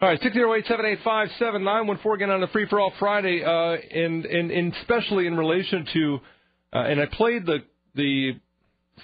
All 0.00 0.08
right, 0.08 0.20
six 0.22 0.34
zero 0.34 0.54
eight 0.54 0.66
seven 0.66 0.84
eight 0.84 0.98
five 1.02 1.28
seven 1.38 1.64
nine 1.64 1.86
one 1.86 1.98
four 2.02 2.14
again 2.14 2.30
on 2.30 2.40
the 2.40 2.46
free 2.48 2.66
for 2.68 2.78
all 2.78 2.92
Friday, 2.98 3.42
uh, 3.42 3.76
and 3.98 4.26
and 4.26 4.50
and 4.50 4.74
especially 4.74 5.26
in 5.26 5.36
relation 5.36 5.86
to, 5.94 6.18
uh, 6.74 6.78
and 6.80 7.00
I 7.00 7.06
played 7.06 7.46
the 7.46 7.58
the 7.94 8.32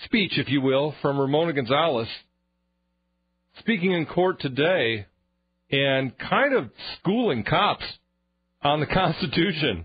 speech, 0.04 0.38
if 0.38 0.48
you 0.48 0.60
will, 0.60 0.94
from 1.02 1.18
Ramona 1.18 1.52
Gonzalez 1.52 2.08
speaking 3.58 3.92
in 3.92 4.06
court 4.06 4.40
today, 4.40 5.06
and 5.70 6.16
kind 6.18 6.54
of 6.54 6.70
schooling 6.98 7.44
cops 7.44 7.84
on 8.62 8.80
the 8.80 8.86
Constitution. 8.92 9.84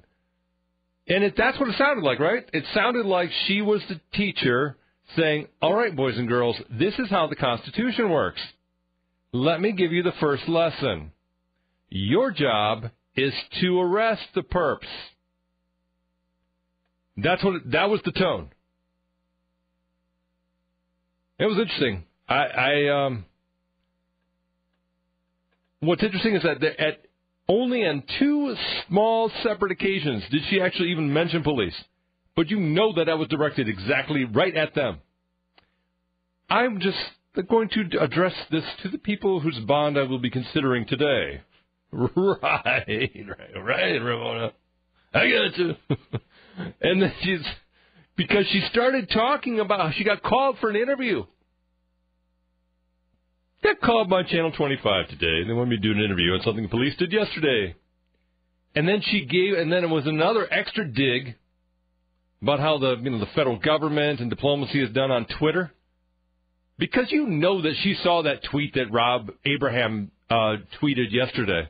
And 1.08 1.24
it, 1.24 1.36
that's 1.38 1.60
what 1.60 1.70
it 1.70 1.76
sounded 1.78 2.04
like, 2.04 2.20
right? 2.20 2.44
It 2.52 2.64
sounded 2.74 3.06
like 3.06 3.30
she 3.46 3.62
was 3.62 3.82
the 3.88 4.00
teacher 4.14 4.78
saying, 5.16 5.48
All 5.62 5.76
right, 5.76 5.96
boys 5.96 6.18
and 6.18 6.28
girls, 6.28 6.56
this 6.72 6.96
is 6.98 7.10
how 7.10 7.28
the 7.28 7.36
Constitution 7.36 8.10
works. 8.10 8.42
Let 9.32 9.62
me 9.62 9.72
give 9.74 9.92
you 9.92 10.02
the 10.02 10.14
first 10.20 10.48
lesson. 10.48 11.12
Your 11.90 12.32
job 12.32 12.90
is 13.16 13.34
to 13.62 13.80
arrest 13.80 14.24
the 14.34 14.42
perps. 14.42 14.88
That's 17.18 17.44
what 17.44 17.56
it, 17.56 17.72
that 17.72 17.90
was 17.90 18.02
the 18.04 18.12
tone. 18.12 18.50
It 21.38 21.46
was 21.46 21.58
interesting. 21.58 22.06
I, 22.28 22.46
I 22.46 23.06
um, 23.06 23.26
what's 25.82 26.04
interesting 26.04 26.36
is 26.36 26.44
that 26.44 26.64
at 26.64 27.06
only 27.48 27.86
on 27.86 28.04
two 28.20 28.56
small 28.88 29.32
separate 29.44 29.72
occasions 29.72 30.24
did 30.32 30.42
she 30.50 30.62
actually 30.62 30.92
even 30.92 31.12
mention 31.12 31.44
police. 31.44 31.76
But 32.36 32.50
you 32.50 32.60
know 32.60 32.94
that 32.96 33.06
that 33.06 33.18
was 33.18 33.28
directed 33.30 33.70
exactly 33.70 34.26
right 34.26 34.56
at 34.56 34.76
them. 34.76 35.00
I'm 36.50 36.80
just 36.80 36.98
going 37.50 37.70
to 37.70 38.00
address 38.02 38.34
this 38.52 38.64
to 38.84 38.90
the 38.90 38.98
people 38.98 39.40
whose 39.40 39.58
bond 39.60 39.98
I 39.98 40.04
will 40.04 40.20
be 40.20 40.30
considering 40.30 40.86
today. 40.86 41.42
Right, 41.98 42.36
right, 42.84 43.64
right, 43.64 44.02
Ramona. 44.02 44.52
I 45.14 45.30
got 45.30 45.58
you. 45.58 45.76
and 46.82 47.02
then 47.02 47.14
she's 47.22 47.40
because 48.18 48.46
she 48.52 48.62
started 48.72 49.10
talking 49.10 49.60
about 49.60 49.94
she 49.96 50.04
got 50.04 50.24
called 50.24 50.58
for 50.60 50.70
an 50.70 50.76
interview. 50.76 51.24
Got 53.64 53.82
called 53.82 54.10
by 54.10 54.24
Channel 54.24 54.52
25 54.52 55.10
today. 55.10 55.44
They 55.48 55.54
wanted 55.54 55.72
me 55.72 55.76
to 55.78 55.82
do 55.82 55.92
an 55.92 56.04
interview 56.04 56.34
on 56.34 56.42
something 56.44 56.64
the 56.64 56.70
police 56.70 56.96
did 56.98 57.12
yesterday. 57.12 57.76
And 58.76 58.88
then 58.88 59.02
she 59.02 59.26
gave, 59.26 59.58
and 59.58 59.72
then 59.72 59.84
it 59.84 59.90
was 59.90 60.06
another 60.06 60.48
extra 60.52 60.86
dig 60.86 61.36
about 62.42 62.60
how 62.60 62.78
the 62.78 62.98
you 63.02 63.10
know 63.10 63.20
the 63.20 63.26
federal 63.28 63.58
government 63.58 64.20
and 64.20 64.30
diplomacy 64.30 64.84
is 64.84 64.92
done 64.92 65.12
on 65.12 65.26
Twitter. 65.40 65.72
Because 66.78 67.06
you 67.10 67.26
know 67.26 67.62
that 67.62 67.74
she 67.82 67.96
saw 68.04 68.24
that 68.24 68.44
tweet 68.52 68.74
that 68.74 68.92
Rob 68.92 69.32
Abraham 69.46 70.12
uh, 70.30 70.58
tweeted 70.82 71.12
yesterday. 71.12 71.70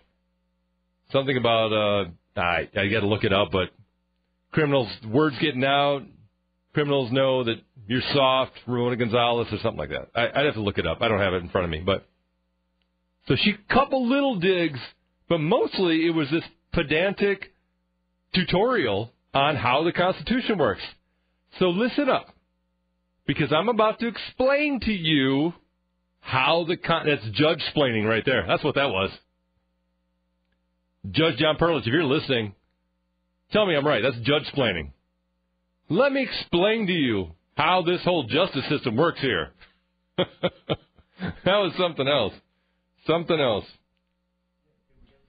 Something 1.12 1.38
about 1.38 1.72
uh, 1.72 2.40
I 2.40 2.68
I 2.76 2.88
got 2.88 3.02
to 3.02 3.08
look 3.08 3.24
it 3.24 3.32
up, 3.32 3.52
but 3.52 3.70
criminals 4.52 4.90
words 5.08 5.36
getting 5.40 5.64
out. 5.64 6.02
Criminals 6.76 7.10
know 7.10 7.46
that 7.46 7.56
you're 7.88 8.02
soft, 8.14 8.52
Ramona 8.68 8.98
Gonzalez, 8.98 9.48
or 9.50 9.60
something 9.60 9.78
like 9.78 9.92
that. 9.92 10.10
I, 10.14 10.28
I'd 10.28 10.46
have 10.46 10.56
to 10.56 10.62
look 10.62 10.78
it 10.78 10.86
up. 10.86 10.98
I 11.02 11.08
don't 11.08 11.22
have 11.22 11.34
it 11.34 11.42
in 11.42 11.48
front 11.48 11.64
of 11.64 11.72
me, 11.72 11.80
but 11.80 12.06
so 13.30 13.38
she 13.38 13.56
couple 13.70 14.10
little 14.10 14.36
digs, 14.36 14.80
but 15.30 15.38
mostly 15.38 16.06
it 16.06 16.10
was 16.10 16.30
this 16.30 16.44
pedantic 16.74 17.54
tutorial 18.34 19.14
on 19.34 19.56
how 19.56 19.86
the 19.86 19.94
Constitution 19.94 20.58
works. 20.58 20.82
So 21.60 21.70
listen 21.70 22.10
up, 22.10 22.28
because 23.26 23.54
I'm 23.54 23.70
about 23.70 24.02
to 24.02 24.08
explain 24.08 24.82
to 24.82 24.92
you 24.92 25.54
how 26.20 26.66
the 26.68 26.76
con- 26.76 27.08
that's 27.08 27.24
judge 27.38 27.62
splaining 27.74 28.06
right 28.06 28.26
there. 28.26 28.46
That's 28.46 28.66
what 28.66 28.76
that 28.76 28.90
was. 28.90 29.12
Judge 31.10 31.38
John 31.38 31.56
Perlich, 31.56 31.82
if 31.82 31.86
you're 31.88 32.04
listening, 32.04 32.54
tell 33.54 33.66
me 33.66 33.78
I'm 33.78 33.88
right. 33.88 34.04
That's 34.04 34.18
judge 34.26 34.44
splaining. 34.54 34.92
Let 35.90 36.12
me 36.12 36.24
explain 36.24 36.88
to 36.88 36.94
you 36.94 37.28
how 37.56 37.84
this 37.84 38.02
whole 38.04 38.24
justice 38.24 38.68
system 38.70 38.96
works 38.96 39.20
here. 39.22 39.52
that 40.18 40.28
was 41.46 41.74
something 41.78 42.08
else. 42.08 42.34
Something 43.06 43.40
else. 43.40 43.66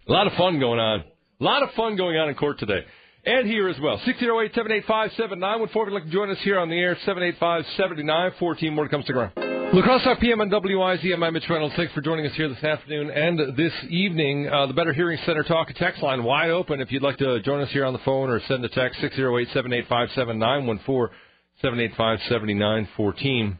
A 0.08 0.12
lot 0.12 0.26
of 0.26 0.32
fun 0.34 0.58
going 0.58 0.80
on. 0.80 1.04
A 1.40 1.44
lot 1.44 1.62
of 1.62 1.70
fun 1.74 1.96
going 1.96 2.16
on 2.16 2.28
in 2.28 2.34
court 2.34 2.58
today. 2.58 2.84
And 3.24 3.46
here 3.46 3.68
as 3.68 3.78
well. 3.80 4.00
608 4.04 4.54
785 4.54 5.10
7914. 5.16 5.68
If 5.68 5.74
you'd 5.74 5.94
like 5.94 6.04
to 6.04 6.10
join 6.10 6.30
us 6.30 6.38
here 6.42 6.58
on 6.58 6.70
the 6.70 6.78
air, 6.78 6.96
785 7.04 7.64
7914. 7.76 8.74
More 8.74 8.88
comes 8.88 9.04
to 9.06 9.12
ground. 9.12 9.45
La 9.72 9.82
Crosse 9.82 10.16
PM 10.20 10.40
on 10.40 10.48
WIZM. 10.48 11.22
I'm 11.22 11.32
Mitch 11.34 11.48
Reynolds. 11.50 11.74
Thanks 11.76 11.92
for 11.92 12.00
joining 12.00 12.24
us 12.24 12.32
here 12.34 12.48
this 12.48 12.62
afternoon 12.62 13.10
and 13.10 13.56
this 13.56 13.72
evening. 13.90 14.48
Uh, 14.48 14.66
the 14.66 14.72
Better 14.72 14.92
Hearing 14.92 15.18
Center 15.26 15.42
talk 15.42 15.68
a 15.68 15.74
text 15.74 16.02
line 16.02 16.22
wide 16.22 16.50
open. 16.50 16.80
If 16.80 16.92
you'd 16.92 17.02
like 17.02 17.18
to 17.18 17.40
join 17.40 17.60
us 17.60 17.70
here 17.72 17.84
on 17.84 17.92
the 17.92 17.98
phone 17.98 18.30
or 18.30 18.40
send 18.46 18.64
a 18.64 18.68
text, 18.68 19.00
608 19.00 19.48
785 19.48 20.08
7914. 20.14 21.16
785 21.62 22.18
7914. 22.28 23.58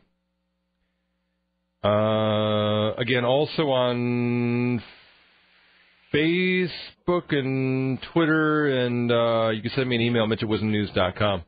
Uh, 1.84 2.94
again, 2.94 3.24
also 3.24 3.70
on 3.70 4.82
Facebook 6.14 7.32
and 7.32 7.98
Twitter, 8.12 8.86
and 8.86 9.11
uh, 9.11 9.48
you 9.48 9.61
can 9.61 9.70
send 9.74 9.88
me 9.88 9.96
an 9.96 10.02
email, 10.02 10.26
mitch 10.26 10.42
at 10.42 10.48
wizmnews.com. 10.48 11.42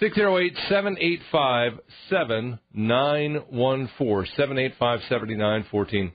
608 0.00 0.56
785 0.68 1.72
7914. 2.08 4.32
785 4.36 5.00
7914 5.08 6.12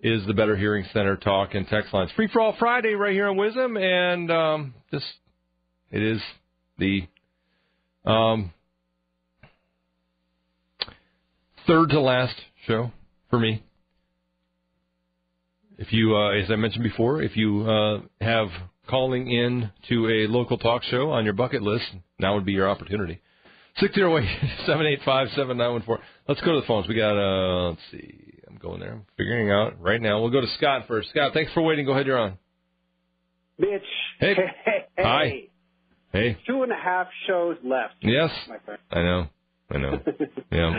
is 0.00 0.26
the 0.26 0.32
Better 0.32 0.56
Hearing 0.56 0.86
Center 0.92 1.16
talk 1.16 1.54
and 1.54 1.68
text 1.68 1.92
lines. 1.92 2.10
Free 2.16 2.28
for 2.32 2.40
all 2.40 2.56
Friday 2.58 2.94
right 2.94 3.12
here 3.12 3.28
on 3.28 3.36
WIZM, 3.36 3.78
and 3.78 4.30
um, 4.30 4.72
it 4.90 6.02
is 6.02 6.22
the 6.78 7.06
um, 8.04 8.52
third 11.66 11.90
to 11.90 12.00
last 12.00 12.40
show 12.66 12.90
for 13.28 13.38
me. 13.38 13.62
If 15.76 15.92
you, 15.92 16.16
uh, 16.16 16.30
as 16.30 16.50
I 16.50 16.56
mentioned 16.56 16.84
before, 16.84 17.22
if 17.22 17.36
you 17.36 17.70
uh, 17.70 18.00
have 18.20 18.48
calling 18.90 19.30
in 19.30 19.70
to 19.88 20.08
a 20.08 20.26
local 20.26 20.58
talk 20.58 20.82
show 20.82 21.10
on 21.10 21.24
your 21.24 21.34
bucket 21.34 21.62
list, 21.62 21.86
now 22.18 22.34
would 22.34 22.44
be 22.44 22.52
your 22.52 22.68
opportunity. 22.68 23.20
608-785-7914. 23.80 25.98
Let's 26.28 26.40
go 26.40 26.54
to 26.54 26.60
the 26.60 26.66
phones. 26.66 26.88
We 26.88 26.96
got, 26.96 27.16
uh, 27.16 27.68
let's 27.70 27.80
see. 27.92 28.34
I'm 28.48 28.56
going 28.56 28.80
there. 28.80 28.92
I'm 28.92 29.06
figuring 29.16 29.50
out 29.50 29.80
right 29.80 30.02
now. 30.02 30.20
We'll 30.20 30.30
go 30.30 30.40
to 30.40 30.48
Scott 30.58 30.86
first. 30.88 31.10
Scott, 31.10 31.32
thanks 31.32 31.52
for 31.52 31.62
waiting. 31.62 31.86
Go 31.86 31.92
ahead. 31.92 32.06
You're 32.06 32.18
on. 32.18 32.36
Mitch. 33.58 33.82
Hey. 34.18 34.34
Hey. 34.64 34.86
Hi. 34.98 35.44
Hey. 36.12 36.36
Two 36.46 36.64
and 36.64 36.72
a 36.72 36.76
half 36.76 37.06
shows 37.26 37.56
left. 37.64 37.94
Yes. 38.02 38.30
My 38.48 38.58
friend. 38.64 38.80
I 38.90 39.02
know. 39.02 39.28
I 39.70 39.78
know. 39.78 40.00
yeah. 40.50 40.72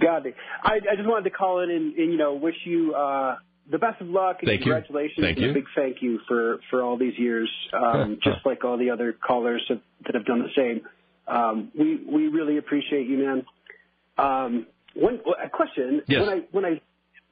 God, 0.00 0.26
I, 0.62 0.74
I 0.74 0.94
just 0.96 1.08
wanted 1.08 1.24
to 1.24 1.30
call 1.30 1.60
in 1.60 1.70
and, 1.70 1.94
and 1.94 2.12
you 2.12 2.18
know 2.18 2.34
wish 2.34 2.54
you 2.64 2.94
uh, 2.94 3.36
the 3.70 3.78
best 3.78 4.00
of 4.00 4.08
luck 4.08 4.38
and 4.40 4.48
Thank 4.48 4.60
you. 4.60 4.72
congratulations 4.72 5.24
Thank 5.24 5.36
and 5.38 5.46
you. 5.46 5.50
a 5.52 5.54
big 5.54 5.64
thank 5.74 6.02
you 6.02 6.20
for 6.28 6.60
for 6.70 6.82
all 6.82 6.96
these 6.98 7.18
years. 7.18 7.50
Um, 7.72 8.18
just 8.24 8.44
like 8.44 8.64
all 8.64 8.76
the 8.76 8.90
other 8.90 9.12
callers 9.12 9.62
have, 9.68 9.80
that 10.06 10.14
have 10.14 10.26
done 10.26 10.40
the 10.42 10.50
same. 10.56 10.82
Um, 11.26 11.70
we 11.78 11.96
we 12.04 12.28
really 12.28 12.58
appreciate 12.58 13.06
you, 13.08 13.18
man. 13.18 13.46
Um, 14.18 14.66
one 14.94 15.20
a 15.42 15.48
question. 15.48 16.02
Yes. 16.06 16.20
When 16.20 16.28
I 16.28 16.42
when 16.52 16.64
I 16.64 16.80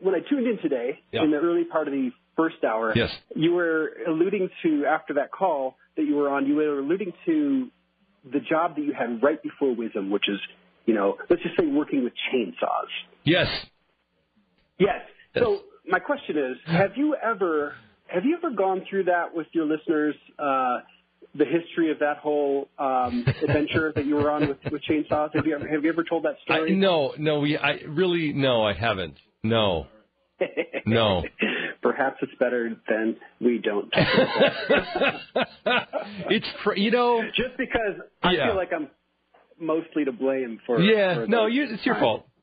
when 0.01 0.15
I 0.15 0.21
tuned 0.21 0.47
in 0.47 0.59
today 0.63 1.01
Yeah. 1.13 1.23
in 1.25 1.31
the 1.31 1.37
early 1.37 1.65
part 1.65 1.87
of 1.89 1.93
the 1.93 2.11
first 2.37 2.65
hour, 2.65 2.93
Yes. 2.97 3.11
you 3.37 3.53
were 3.53 3.93
alluding 4.09 4.49
to 4.63 4.87
after 4.87 5.15
that 5.15 5.31
call 5.31 5.77
that 5.97 6.05
you 6.05 6.17
were 6.17 6.31
on. 6.31 6.47
You 6.47 6.57
were 6.57 6.79
alluding 6.79 7.13
to 7.27 7.69
the 8.33 8.41
job 8.41 8.77
that 8.77 8.83
you 8.83 8.95
had 8.95 9.23
right 9.23 9.41
before 9.43 9.75
WIZM, 9.77 10.11
which 10.11 10.29
is 10.29 10.39
you 10.87 10.95
know 10.95 11.19
let's 11.29 11.43
just 11.43 11.57
say 11.59 11.67
working 11.67 12.03
with 12.05 12.15
chainsaws. 12.33 12.89
Yes. 13.25 13.47
Yes. 14.79 15.03
Yes. 15.35 15.45
So 15.45 15.61
my 15.87 15.99
question 15.99 16.37
is, 16.39 16.57
have 16.67 16.97
you 16.97 17.17
ever 17.23 17.75
have 18.07 18.25
you 18.25 18.37
ever 18.37 18.55
gone 18.55 18.85
through 18.89 19.05
that 19.05 19.35
with 19.35 19.47
your 19.53 19.65
listeners? 19.67 20.15
Uh, 20.39 20.79
the 21.35 21.45
history 21.47 21.91
of 21.91 21.99
that 22.01 22.19
whole 22.19 22.69
um, 22.79 23.25
adventure 23.43 23.91
that 23.95 24.05
you 24.05 24.17
were 24.17 24.31
on 24.31 24.49
with, 24.49 24.59
with 24.71 24.83
chainsaws. 24.83 25.35
Have 25.35 25.47
you 25.47 25.55
ever 25.55 25.67
have 25.67 25.83
you 25.85 25.91
ever 25.91 26.05
told 26.05 26.25
that 26.25 26.37
I, 26.49 26.55
story? 26.57 26.77
no, 26.77 27.15
no, 27.19 27.41
we, 27.41 27.57
I 27.57 27.79
really, 27.89 28.33
no, 28.33 28.65
I 28.65 28.75
haven't. 28.75 29.17
No. 29.43 29.87
No. 30.85 31.23
Perhaps 31.81 32.17
it's 32.23 32.33
better 32.41 32.77
than 32.89 33.17
we 33.41 33.59
don't. 33.59 33.89
Talk 33.91 34.09
about. 35.65 35.89
It's, 36.29 36.47
cr- 36.63 36.75
you 36.75 36.91
know, 36.91 37.23
Just 37.37 37.57
because 37.57 38.01
I 38.23 38.33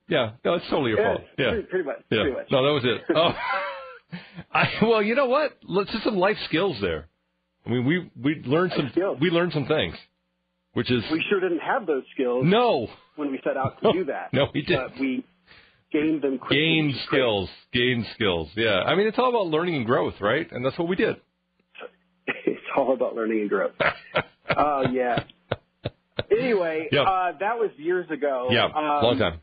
Yeah. 0.09 0.31
feel 0.41 0.41
like 0.41 0.41
I'm 0.41 0.41
mostly 0.41 0.41
to 0.41 0.41
blame 0.41 0.41
for. 0.41 0.41
yeah, 0.41 0.41
for 0.41 0.41
no, 0.41 0.41
it's 0.41 0.41
your 0.41 0.41
times. 0.41 0.41
fault. 0.41 0.41
Yeah, 0.43 0.49
no, 0.51 0.53
it's 0.55 0.69
totally 0.69 0.89
your 0.91 0.99
Yeah, 0.99 1.07
fault. 1.13 1.21
Yeah. 1.37 1.49
pretty, 1.49 1.63
pretty 1.67 1.85
much. 1.85 1.97
Yeah. 2.09 2.17
Pretty 2.21 2.35
much. 2.35 2.47
No, 2.51 2.63
that 2.63 2.73
was 2.73 2.83
it. 2.85 3.01
Oh, 3.15 3.31
I, 4.53 4.65
well, 4.81 5.01
you 5.03 5.15
know 5.15 5.27
what? 5.27 5.57
Let's 5.63 5.91
just 5.91 6.03
some 6.03 6.17
life 6.17 6.37
skills 6.45 6.77
there. 6.81 7.07
I 7.65 7.69
mean, 7.69 7.85
we 7.85 8.09
we 8.21 8.41
learned 8.45 8.73
some 8.75 8.91
we 9.21 9.29
learned 9.29 9.53
some 9.53 9.65
things, 9.67 9.95
which 10.73 10.89
is 10.89 11.03
We 11.11 11.23
sure 11.29 11.39
didn't 11.39 11.59
have 11.59 11.85
those 11.85 12.03
skills 12.13 12.43
no 12.45 12.87
when 13.15 13.31
we 13.31 13.39
set 13.43 13.57
out 13.57 13.81
to 13.83 13.91
do 13.93 14.05
that. 14.05 14.33
No, 14.33 14.47
we 14.53 14.61
didn't. 14.63 14.91
But 14.93 14.99
we 14.99 15.25
gained 15.91 16.21
them 16.23 16.39
quickly. 16.39 16.57
gain 16.57 16.85
which 16.87 16.95
is 16.95 17.01
great. 17.07 17.19
skills, 17.19 17.49
gain 17.73 18.05
skills. 18.15 18.49
Yeah, 18.55 18.79
I 18.81 18.95
mean, 18.95 19.07
it's 19.07 19.17
all 19.19 19.29
about 19.29 19.47
learning 19.47 19.75
and 19.75 19.85
growth, 19.85 20.15
right? 20.21 20.47
And 20.51 20.65
that's 20.65 20.77
what 20.79 20.87
we 20.87 20.95
did. 20.95 21.17
it's 22.27 22.59
all 22.75 22.93
about 22.93 23.15
learning 23.15 23.41
and 23.41 23.49
growth. 23.49 23.73
Oh 24.57 24.83
yeah. 24.91 25.23
Anyway, 26.31 26.87
Yep. 26.91 27.05
uh, 27.07 27.31
that 27.39 27.57
was 27.59 27.69
years 27.77 28.09
ago. 28.09 28.47
yeah, 28.51 28.65
Um, 28.65 28.73
long 29.03 29.17
time. 29.19 29.39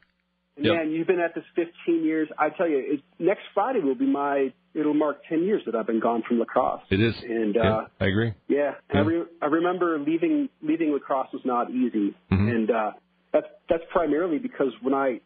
Yep. 0.58 0.74
Man, 0.74 0.90
you've 0.90 1.06
been 1.06 1.20
at 1.20 1.34
this 1.34 1.44
15 1.54 2.02
years. 2.04 2.28
I 2.38 2.48
tell 2.50 2.66
you, 2.68 2.78
it, 2.78 3.00
next 3.18 3.42
Friday 3.54 3.80
will 3.80 3.94
be 3.94 4.06
my. 4.06 4.52
It'll 4.74 4.94
mark 4.94 5.18
10 5.28 5.42
years 5.44 5.62
that 5.66 5.74
I've 5.74 5.86
been 5.86 6.00
gone 6.00 6.22
from 6.26 6.38
La 6.38 6.44
Crosse. 6.46 6.82
It 6.90 7.00
is. 7.00 7.14
And 7.22 7.54
yeah, 7.54 7.76
uh, 7.76 7.86
I 8.00 8.06
agree. 8.06 8.32
yeah, 8.48 8.72
I, 8.92 8.98
re- 9.00 9.24
I 9.42 9.46
remember 9.46 9.98
leaving 9.98 10.48
leaving 10.62 10.92
La 10.92 10.98
Crosse 10.98 11.28
was 11.32 11.42
not 11.44 11.70
easy, 11.70 12.14
Mhm. 12.32 12.50
and 12.54 12.70
uh, 12.70 12.92
that's 13.32 13.46
that's 13.68 13.84
primarily 13.90 14.38
because 14.38 14.72
when 14.82 14.92
I 14.94 15.20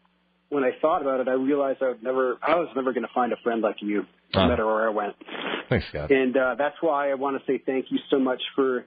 when 0.51 0.65
I 0.65 0.71
thought 0.83 1.01
about 1.03 1.21
it, 1.21 1.29
I 1.29 1.33
realized 1.35 1.81
I 1.83 1.89
would 1.91 2.03
never 2.03 2.37
I 2.43 2.57
was 2.57 2.69
never 2.75 2.93
going 2.93 3.07
to 3.07 3.13
find 3.15 3.33
a 3.33 3.37
friend 3.45 3.61
like 3.63 3.77
you, 3.83 4.07
no 4.35 4.41
Ah. 4.43 4.49
matter 4.49 4.67
where 4.67 4.87
I 4.89 4.91
went. 4.91 5.15
Thanks, 5.69 5.87
Scott. 5.91 6.11
And 6.11 6.37
uh, 6.37 6.57
that's 6.59 6.77
why 6.81 7.11
I 7.11 7.15
want 7.15 7.39
to 7.41 7.47
say 7.47 7.63
thank 7.65 7.87
you 7.91 7.99
so 8.11 8.19
much 8.19 8.43
for 8.57 8.85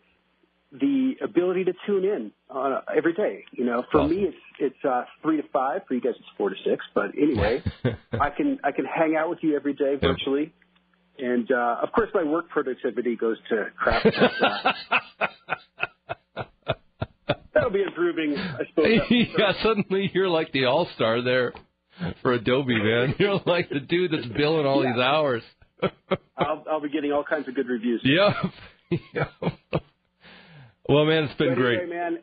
the 0.73 1.13
ability 1.23 1.65
to 1.65 1.73
tune 1.85 2.03
in 2.03 2.31
uh, 2.49 2.81
every 2.95 3.13
day. 3.13 3.45
You 3.51 3.63
know, 3.65 3.83
for 3.91 4.01
Awesome. 4.01 4.15
me, 4.17 4.23
it's 4.23 4.37
it's 4.59 4.85
uh, 4.85 5.03
three 5.21 5.37
to 5.41 5.47
five. 5.53 5.81
For 5.87 5.93
you 5.93 6.01
guys, 6.01 6.13
it's 6.17 6.27
four 6.37 6.49
to 6.49 6.55
six. 6.65 6.83
But 6.95 7.11
anyway, 7.17 7.61
I 8.19 8.29
can 8.31 8.59
I 8.63 8.71
can 8.71 8.85
hang 8.85 9.15
out 9.15 9.29
with 9.29 9.39
you 9.41 9.55
every 9.55 9.73
day 9.73 9.95
virtually, 10.01 10.51
and 11.19 11.51
uh, 11.51 11.77
of 11.83 11.91
course, 11.91 12.09
my 12.13 12.23
work 12.23 12.49
productivity 12.49 13.15
goes 13.15 13.37
to 13.49 13.65
crap. 13.77 14.03
Uh, 17.25 17.35
that'll 17.53 17.69
be 17.69 17.81
improving, 17.83 18.35
I 18.37 18.63
suppose. 18.69 18.99
yeah, 19.09 19.53
suddenly 19.63 20.11
you're 20.13 20.27
like 20.27 20.51
the 20.51 20.65
all 20.65 20.89
star 20.95 21.21
there 21.21 21.53
for 22.21 22.33
Adobe, 22.33 22.75
man. 22.75 23.15
You're 23.19 23.39
like 23.45 23.69
the 23.69 23.79
dude 23.79 24.11
that's 24.11 24.25
billing 24.25 24.65
all 24.65 24.81
these 24.81 24.97
hours. 25.01 25.43
I'll 26.37 26.65
I'll 26.69 26.81
be 26.81 26.89
getting 26.89 27.11
all 27.11 27.23
kinds 27.23 27.47
of 27.47 27.55
good 27.55 27.67
reviews. 27.67 28.01
yep. 28.03 28.33
Well, 30.87 31.05
man, 31.05 31.23
it's 31.23 31.33
been 31.35 31.51
anyway, 31.51 31.77
great. 31.77 31.89
man. 31.89 32.19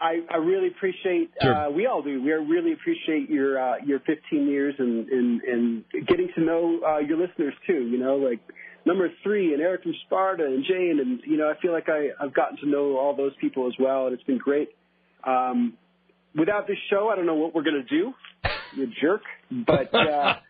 I, 0.00 0.20
I 0.30 0.36
really 0.38 0.68
appreciate. 0.68 1.30
Sure. 1.42 1.54
Uh, 1.54 1.70
we 1.70 1.86
all 1.86 2.02
do. 2.02 2.22
We 2.22 2.32
really 2.32 2.72
appreciate 2.72 3.28
your 3.28 3.60
uh, 3.60 3.76
your 3.84 4.00
15 4.00 4.46
years 4.46 4.74
and 4.78 5.08
and, 5.08 5.42
and 5.42 5.84
getting 6.06 6.30
to 6.34 6.40
know 6.40 6.80
uh, 6.86 6.98
your 6.98 7.18
listeners 7.18 7.52
too. 7.66 7.86
You 7.86 7.98
know, 7.98 8.16
like 8.16 8.40
number 8.86 9.10
three 9.22 9.52
and 9.52 9.60
Eric 9.60 9.82
from 9.82 9.94
Sparta 10.06 10.44
and 10.46 10.64
Jane, 10.64 10.98
and 11.00 11.20
you 11.26 11.36
know, 11.36 11.50
I 11.50 11.60
feel 11.60 11.72
like 11.72 11.88
I 11.88 12.08
I've 12.18 12.32
gotten 12.32 12.56
to 12.58 12.66
know 12.68 12.96
all 12.96 13.14
those 13.14 13.32
people 13.40 13.66
as 13.66 13.74
well, 13.78 14.06
and 14.06 14.14
it's 14.14 14.24
been 14.24 14.38
great. 14.38 14.70
Um, 15.24 15.74
without 16.34 16.66
this 16.66 16.78
show, 16.88 17.10
I 17.12 17.16
don't 17.16 17.26
know 17.26 17.34
what 17.34 17.54
we're 17.54 17.64
gonna 17.64 17.82
do. 17.82 18.14
You 18.74 18.90
jerk, 19.00 19.22
but. 19.50 19.94
Uh, 19.94 20.36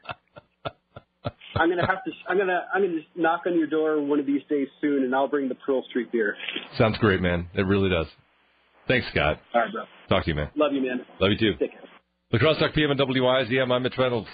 I'm 1.61 1.68
gonna 1.68 1.86
have 1.86 2.02
to. 2.04 2.11
I'm 2.26 2.38
gonna. 2.38 2.64
I'm 2.74 2.82
gonna 2.82 2.94
just 2.96 3.08
knock 3.14 3.42
on 3.46 3.58
your 3.58 3.66
door 3.66 4.00
one 4.00 4.18
of 4.18 4.24
these 4.24 4.40
days 4.48 4.66
soon, 4.80 5.04
and 5.04 5.14
I'll 5.14 5.28
bring 5.28 5.46
the 5.48 5.54
Pearl 5.54 5.84
Street 5.90 6.11
beer. 6.11 6.34
Sounds 6.78 6.96
great, 6.98 7.20
man. 7.20 7.48
It 7.54 7.66
really 7.66 7.90
does. 7.90 8.06
Thanks, 8.88 9.06
Scott. 9.11 9.40
All 9.54 9.61
right, 9.61 9.70
bro. 9.70 9.84
Talk 10.08 10.24
to 10.24 10.30
you, 10.30 10.36
man. 10.36 10.48
Love 10.56 10.72
you, 10.72 10.80
man. 10.80 11.04
Love 11.20 11.32
you 11.32 11.38
too. 11.38 11.52
Take 11.58 11.72
care. 11.72 11.82
La 12.32 12.38
Crosse 12.38 12.58
Talk 12.58 12.72
PM 12.72 12.90
and 12.90 12.98
WIZM. 12.98 13.70
I'm 13.70 13.82
Mitch 13.82 13.98
Reynolds. 13.98 14.28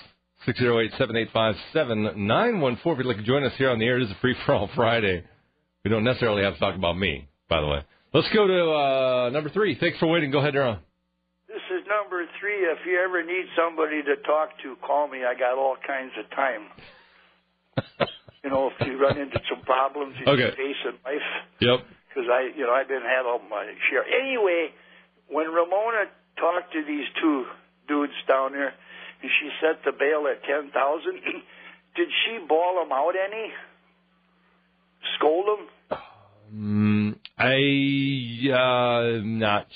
608-785-7914. 0.46 1.56
If 1.74 2.98
you'd 2.98 3.06
like 3.06 3.16
to 3.16 3.22
join 3.22 3.42
us 3.42 3.52
here 3.58 3.70
on 3.70 3.78
the 3.78 3.86
air, 3.86 3.96
it 3.98 4.04
is 4.04 4.10
a 4.10 4.16
free-for-all 4.20 4.68
Friday. 4.76 5.24
We 5.82 5.90
don't 5.90 6.04
necessarily 6.04 6.42
have 6.42 6.54
to 6.54 6.60
talk 6.60 6.74
about 6.74 6.96
me, 6.96 7.26
by 7.48 7.60
the 7.60 7.66
way. 7.66 7.80
Let's 8.12 8.28
go 8.34 8.46
to 8.46 8.70
uh, 8.70 9.30
number 9.30 9.50
three. 9.50 9.76
Thanks 9.78 9.98
for 9.98 10.06
waiting. 10.06 10.30
Go 10.30 10.38
ahead, 10.38 10.54
you're. 10.54 10.78
This 11.48 11.62
is 11.72 11.86
number 11.88 12.24
three. 12.38 12.66
If 12.66 12.78
you 12.86 13.00
ever 13.02 13.24
need 13.24 13.46
somebody 13.56 14.02
to 14.02 14.16
talk 14.22 14.50
to, 14.62 14.76
call 14.86 15.08
me. 15.08 15.24
I 15.24 15.34
got 15.38 15.56
all 15.58 15.76
kinds 15.86 16.12
of 16.18 16.28
time. 16.36 16.68
you 18.44 18.50
know, 18.50 18.70
if 18.70 18.86
you 18.86 18.98
run 19.00 19.18
into 19.18 19.38
some 19.50 19.62
problems 19.64 20.14
you 20.18 20.26
Okay. 20.32 20.50
face 20.56 20.80
in 20.84 20.94
life, 21.04 21.28
Yep. 21.60 21.80
because 22.08 22.28
I, 22.30 22.50
you 22.56 22.64
know, 22.66 22.72
I've 22.72 22.88
been 22.88 23.02
had 23.02 23.26
all 23.26 23.40
my 23.50 23.66
share. 23.90 24.04
Anyway, 24.04 24.70
when 25.28 25.48
Ramona 25.48 26.06
talked 26.38 26.72
to 26.72 26.84
these 26.86 27.06
two 27.20 27.44
dudes 27.88 28.12
down 28.28 28.52
there, 28.52 28.72
and 29.22 29.30
she 29.40 29.50
set 29.60 29.82
the 29.84 29.92
bail 29.92 30.26
at 30.30 30.42
ten 30.44 30.70
thousand, 30.72 31.14
did 31.96 32.08
she 32.24 32.38
bawl 32.46 32.82
them 32.82 32.92
out 32.92 33.14
any? 33.16 33.52
Scold 35.16 35.46
them? 35.46 35.98
Mm, 36.54 37.16
I 37.38 38.52
uh, 38.52 39.20
not 39.24 39.66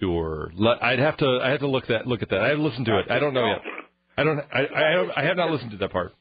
sure. 0.00 0.52
I'd 0.80 0.98
have 0.98 1.16
to. 1.18 1.40
I 1.42 1.50
have 1.50 1.60
to 1.60 1.68
look 1.68 1.86
that. 1.88 2.06
Look 2.06 2.22
at 2.22 2.30
that. 2.30 2.40
I 2.40 2.48
have 2.48 2.58
to 2.58 2.62
listen 2.62 2.84
to 2.86 2.98
it. 2.98 3.10
I 3.10 3.18
don't 3.18 3.34
know 3.34 3.46
yet. 3.46 3.62
I 4.18 4.24
don't. 4.24 4.38
I. 4.52 4.60
I 4.66 5.20
I 5.22 5.24
have 5.24 5.36
not 5.36 5.50
listened 5.50 5.70
to 5.72 5.76
that 5.78 5.90
part. 5.92 6.12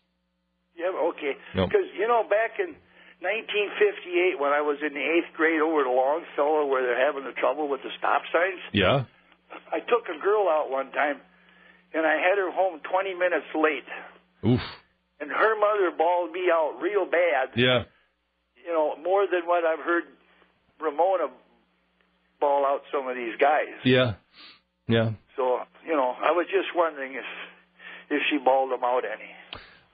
Okay. 1.12 1.36
Because 1.54 1.88
you 1.98 2.08
know, 2.08 2.24
back 2.24 2.60
in 2.60 2.76
1958, 3.22 4.40
when 4.40 4.52
I 4.52 4.62
was 4.62 4.78
in 4.82 4.94
the 4.94 5.02
eighth 5.04 5.34
grade 5.38 5.62
over 5.62 5.82
at 5.82 5.88
Longfellow, 5.88 6.66
where 6.66 6.82
they're 6.86 7.00
having 7.06 7.24
the 7.24 7.34
trouble 7.38 7.68
with 7.70 7.82
the 7.84 7.90
stop 7.98 8.24
signs, 8.34 8.60
Yeah. 8.72 9.06
I 9.72 9.80
took 9.80 10.08
a 10.08 10.18
girl 10.24 10.48
out 10.50 10.72
one 10.72 10.92
time, 10.92 11.20
and 11.94 12.06
I 12.08 12.16
had 12.16 12.38
her 12.40 12.52
home 12.52 12.80
20 12.90 13.14
minutes 13.16 13.48
late, 13.54 13.84
Oof. 14.48 14.62
and 15.20 15.30
her 15.30 15.54
mother 15.60 15.92
bawled 15.98 16.32
me 16.32 16.48
out 16.52 16.80
real 16.82 17.06
bad. 17.06 17.52
Yeah. 17.56 17.84
You 18.66 18.72
know, 18.72 18.96
more 19.04 19.28
than 19.28 19.42
what 19.46 19.66
I've 19.66 19.84
heard 19.84 20.04
Ramona 20.80 21.28
bawl 22.40 22.66
out 22.66 22.84
some 22.92 23.08
of 23.08 23.16
these 23.16 23.36
guys. 23.40 23.76
Yeah. 23.84 24.14
Yeah. 24.88 25.12
So, 25.36 25.60
you 25.86 25.94
know, 25.96 26.16
I 26.18 26.32
was 26.32 26.48
just 26.48 26.74
wondering 26.76 27.14
if 27.16 27.26
if 28.10 28.22
she 28.30 28.38
bawled 28.38 28.72
them 28.72 28.84
out 28.84 29.04
any. 29.06 29.30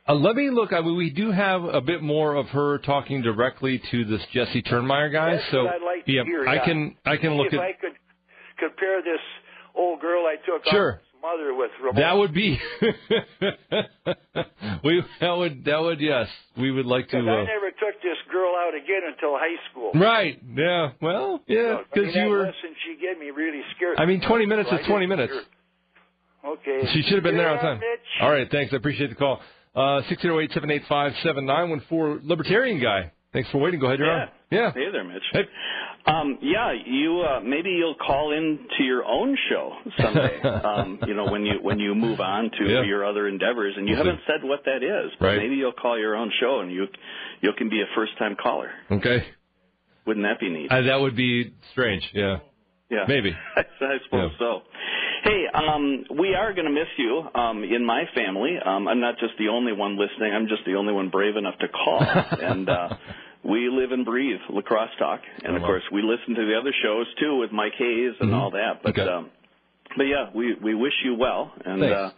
Uh, 0.10 0.14
let 0.14 0.36
me 0.36 0.50
look. 0.50 0.72
I 0.74 0.82
mean, 0.82 0.96
we 0.96 1.10
do 1.10 1.32
have 1.32 1.64
a 1.64 1.82
bit 1.82 2.02
more 2.02 2.36
of 2.36 2.48
her 2.50 2.78
talking 2.80 3.22
directly 3.22 3.82
to 3.92 4.06
this 4.06 4.22
Jesse 4.34 4.62
Turnmeyer 4.64 5.12
guy. 5.12 5.36
That's 5.36 5.52
so 5.52 5.58
like 5.64 6.06
to 6.06 6.12
yeah, 6.12 6.24
hear, 6.24 6.48
I 6.48 6.56
yeah. 6.56 6.66
can. 6.66 6.96
I 7.06 7.18
can 7.18 7.32
See 7.32 7.38
look 7.38 7.48
if 7.48 7.54
at. 7.56 7.60
I 7.60 7.74
could 7.74 7.92
compare 8.58 9.02
this 9.02 9.20
old 9.76 10.00
girl 10.00 10.24
I 10.26 10.36
took 10.46 10.66
Sure. 10.72 11.02
mother 11.22 11.54
with 11.54 11.72
Ramona. 11.82 12.00
That 12.00 12.14
would 12.18 12.34
be. 12.34 12.58
we 14.84 15.04
that 15.20 15.32
would 15.38 15.66
that 15.66 15.80
would 15.82 16.00
yes. 16.00 16.28
We 16.58 16.72
would 16.72 16.86
like 16.86 17.08
to. 17.10 17.18
'Cause 17.20 17.28
I 17.28 17.32
Uh, 17.32 17.44
never 17.44 17.72
took 17.72 18.02
this 18.02 18.18
girl 18.32 18.54
out 18.56 18.74
again 18.76 19.02
until 19.08 19.38
high 19.38 19.58
school. 19.72 19.92
right. 19.94 20.40
Yeah. 20.56 20.92
Well. 21.02 21.42
Yeah. 21.48 21.60
I 21.60 21.64
mean, 21.76 21.84
Because 21.94 22.14
that 22.14 22.24
you 22.24 22.30
were. 22.30 22.44
lesson 22.46 22.76
she 22.86 22.96
gave 23.02 23.20
me 23.20 23.32
really 23.32 23.62
scared 23.76 24.00
I 24.00 24.06
mean, 24.06 24.22
20 24.22 24.46
minutes 24.46 24.70
So 24.70 24.78
is 24.78 24.86
20 24.88 25.06
minutes. 25.06 25.34
Okay. 26.46 26.88
She 26.94 27.02
should 27.04 27.16
have 27.16 27.24
been 27.24 27.36
there 27.38 27.50
on 27.50 27.60
time. 27.60 27.80
Mitch. 27.80 28.00
All 28.22 28.30
right. 28.32 28.50
Thanks. 28.50 28.72
I 28.74 28.78
appreciate 28.78 29.10
the 29.10 29.16
call. 29.16 29.42
Uh, 29.78 30.02
six 30.10 30.22
zero 30.24 30.40
eight 30.40 30.52
seven 30.54 30.72
eight 30.72 30.82
five 30.90 31.14
seven 31.24 31.46
nine 31.46 31.70
one 31.70 31.82
four. 31.88 32.20
Libertarian 32.24 32.82
guy. 32.82 33.12
Thanks 33.32 33.50
for 33.52 33.60
waiting. 33.60 33.80
Go 33.80 33.86
ahead. 33.88 34.00
You're 34.00 34.10
on. 34.12 34.28
Yeah. 34.50 34.72
Hey 34.74 34.90
there, 34.92 35.04
Mitch. 35.04 35.22
Hey. 35.32 35.42
Um, 36.08 36.40
yeah, 36.42 36.72
you 36.86 37.20
uh, 37.22 37.42
maybe 37.42 37.70
you'll 37.72 37.96
call 37.96 38.32
in 38.32 38.60
to 38.78 38.84
your 38.84 39.06
own 39.06 39.38
show 39.50 39.74
someday. 40.02 40.42
um, 40.42 41.00
you 41.06 41.14
know, 41.14 41.30
when 41.30 41.46
you 41.46 41.60
when 41.62 41.78
you 41.80 41.94
move 41.94 42.20
on 42.22 42.50
to 42.58 42.64
Yeah. 42.66 42.84
your 42.84 43.06
other 43.06 43.28
endeavors, 43.28 43.76
and 43.78 43.88
you 43.88 43.96
We'll 43.96 44.06
haven't 44.06 44.22
said 44.26 44.48
what 44.48 44.62
that 44.66 44.82
is. 44.84 45.12
But 45.20 45.26
Right. 45.28 45.38
Maybe 45.38 45.56
you'll 45.56 45.74
call 45.74 46.00
your 46.00 46.16
own 46.16 46.32
show, 46.40 46.62
and 46.62 46.72
you 46.72 46.88
you 47.42 47.52
can 47.58 47.70
be 47.70 47.82
a 47.82 47.86
first 47.94 48.18
time 48.18 48.36
caller. 48.42 48.72
Okay. 48.90 49.26
Wouldn't 50.08 50.26
that 50.26 50.40
be 50.40 50.50
neat? 50.50 50.72
Uh, 50.72 50.82
that 50.84 51.02
would 51.02 51.16
be 51.18 51.54
strange. 51.74 52.02
Yeah. 52.14 52.38
yeah, 52.90 53.04
Maybe. 53.08 53.36
I, 53.56 53.60
I 53.82 53.98
suppose 54.06 54.32
so. 54.40 54.62
Hey, 55.24 55.46
um, 55.54 56.06
we 56.20 56.36
are 56.36 56.54
going 56.54 56.66
to 56.66 56.72
miss 56.72 56.88
you 56.98 57.24
um, 57.34 57.64
in 57.64 57.86
my 57.86 58.04
family. 58.16 58.56
Um, 58.64 58.88
I'm 58.88 59.00
not 59.00 59.18
just 59.20 59.34
the 59.38 59.50
only 59.50 59.74
one 59.74 59.98
listening. 59.98 60.34
I'm 60.34 60.48
just 60.48 60.64
the 60.66 60.76
only 60.76 60.94
one 60.94 61.10
brave 61.10 61.36
enough 61.36 61.58
to 61.60 61.68
call. 61.68 62.02
and 62.42 62.70
uh, 62.70 62.90
we 63.44 63.70
live 63.70 63.92
and 63.92 64.06
breathe 64.06 64.40
La 64.50 64.62
Crosse 64.62 64.90
talk, 65.00 65.22
and 65.44 65.56
of 65.56 65.62
course 65.64 65.84
we 65.92 66.02
listen 66.02 66.36
to 66.36 66.46
the 66.46 66.58
other 66.60 66.74
shows 66.84 67.08
too 67.20 67.38
with 67.40 67.52
Mike 67.52 67.74
Hayes 67.78 68.14
and 68.20 68.32
Mhm. 68.32 68.34
all 68.40 68.52
that. 68.52 68.84
But 68.84 69.00
Okay. 69.00 69.10
um, 69.10 69.30
but 69.96 70.04
yeah, 70.04 70.30
we 70.34 70.54
we 70.56 70.76
wish 70.76 70.94
you 71.04 71.16
well, 71.16 71.52
and 71.66 71.82
Thanks. 71.82 71.96
uh, 71.96 72.12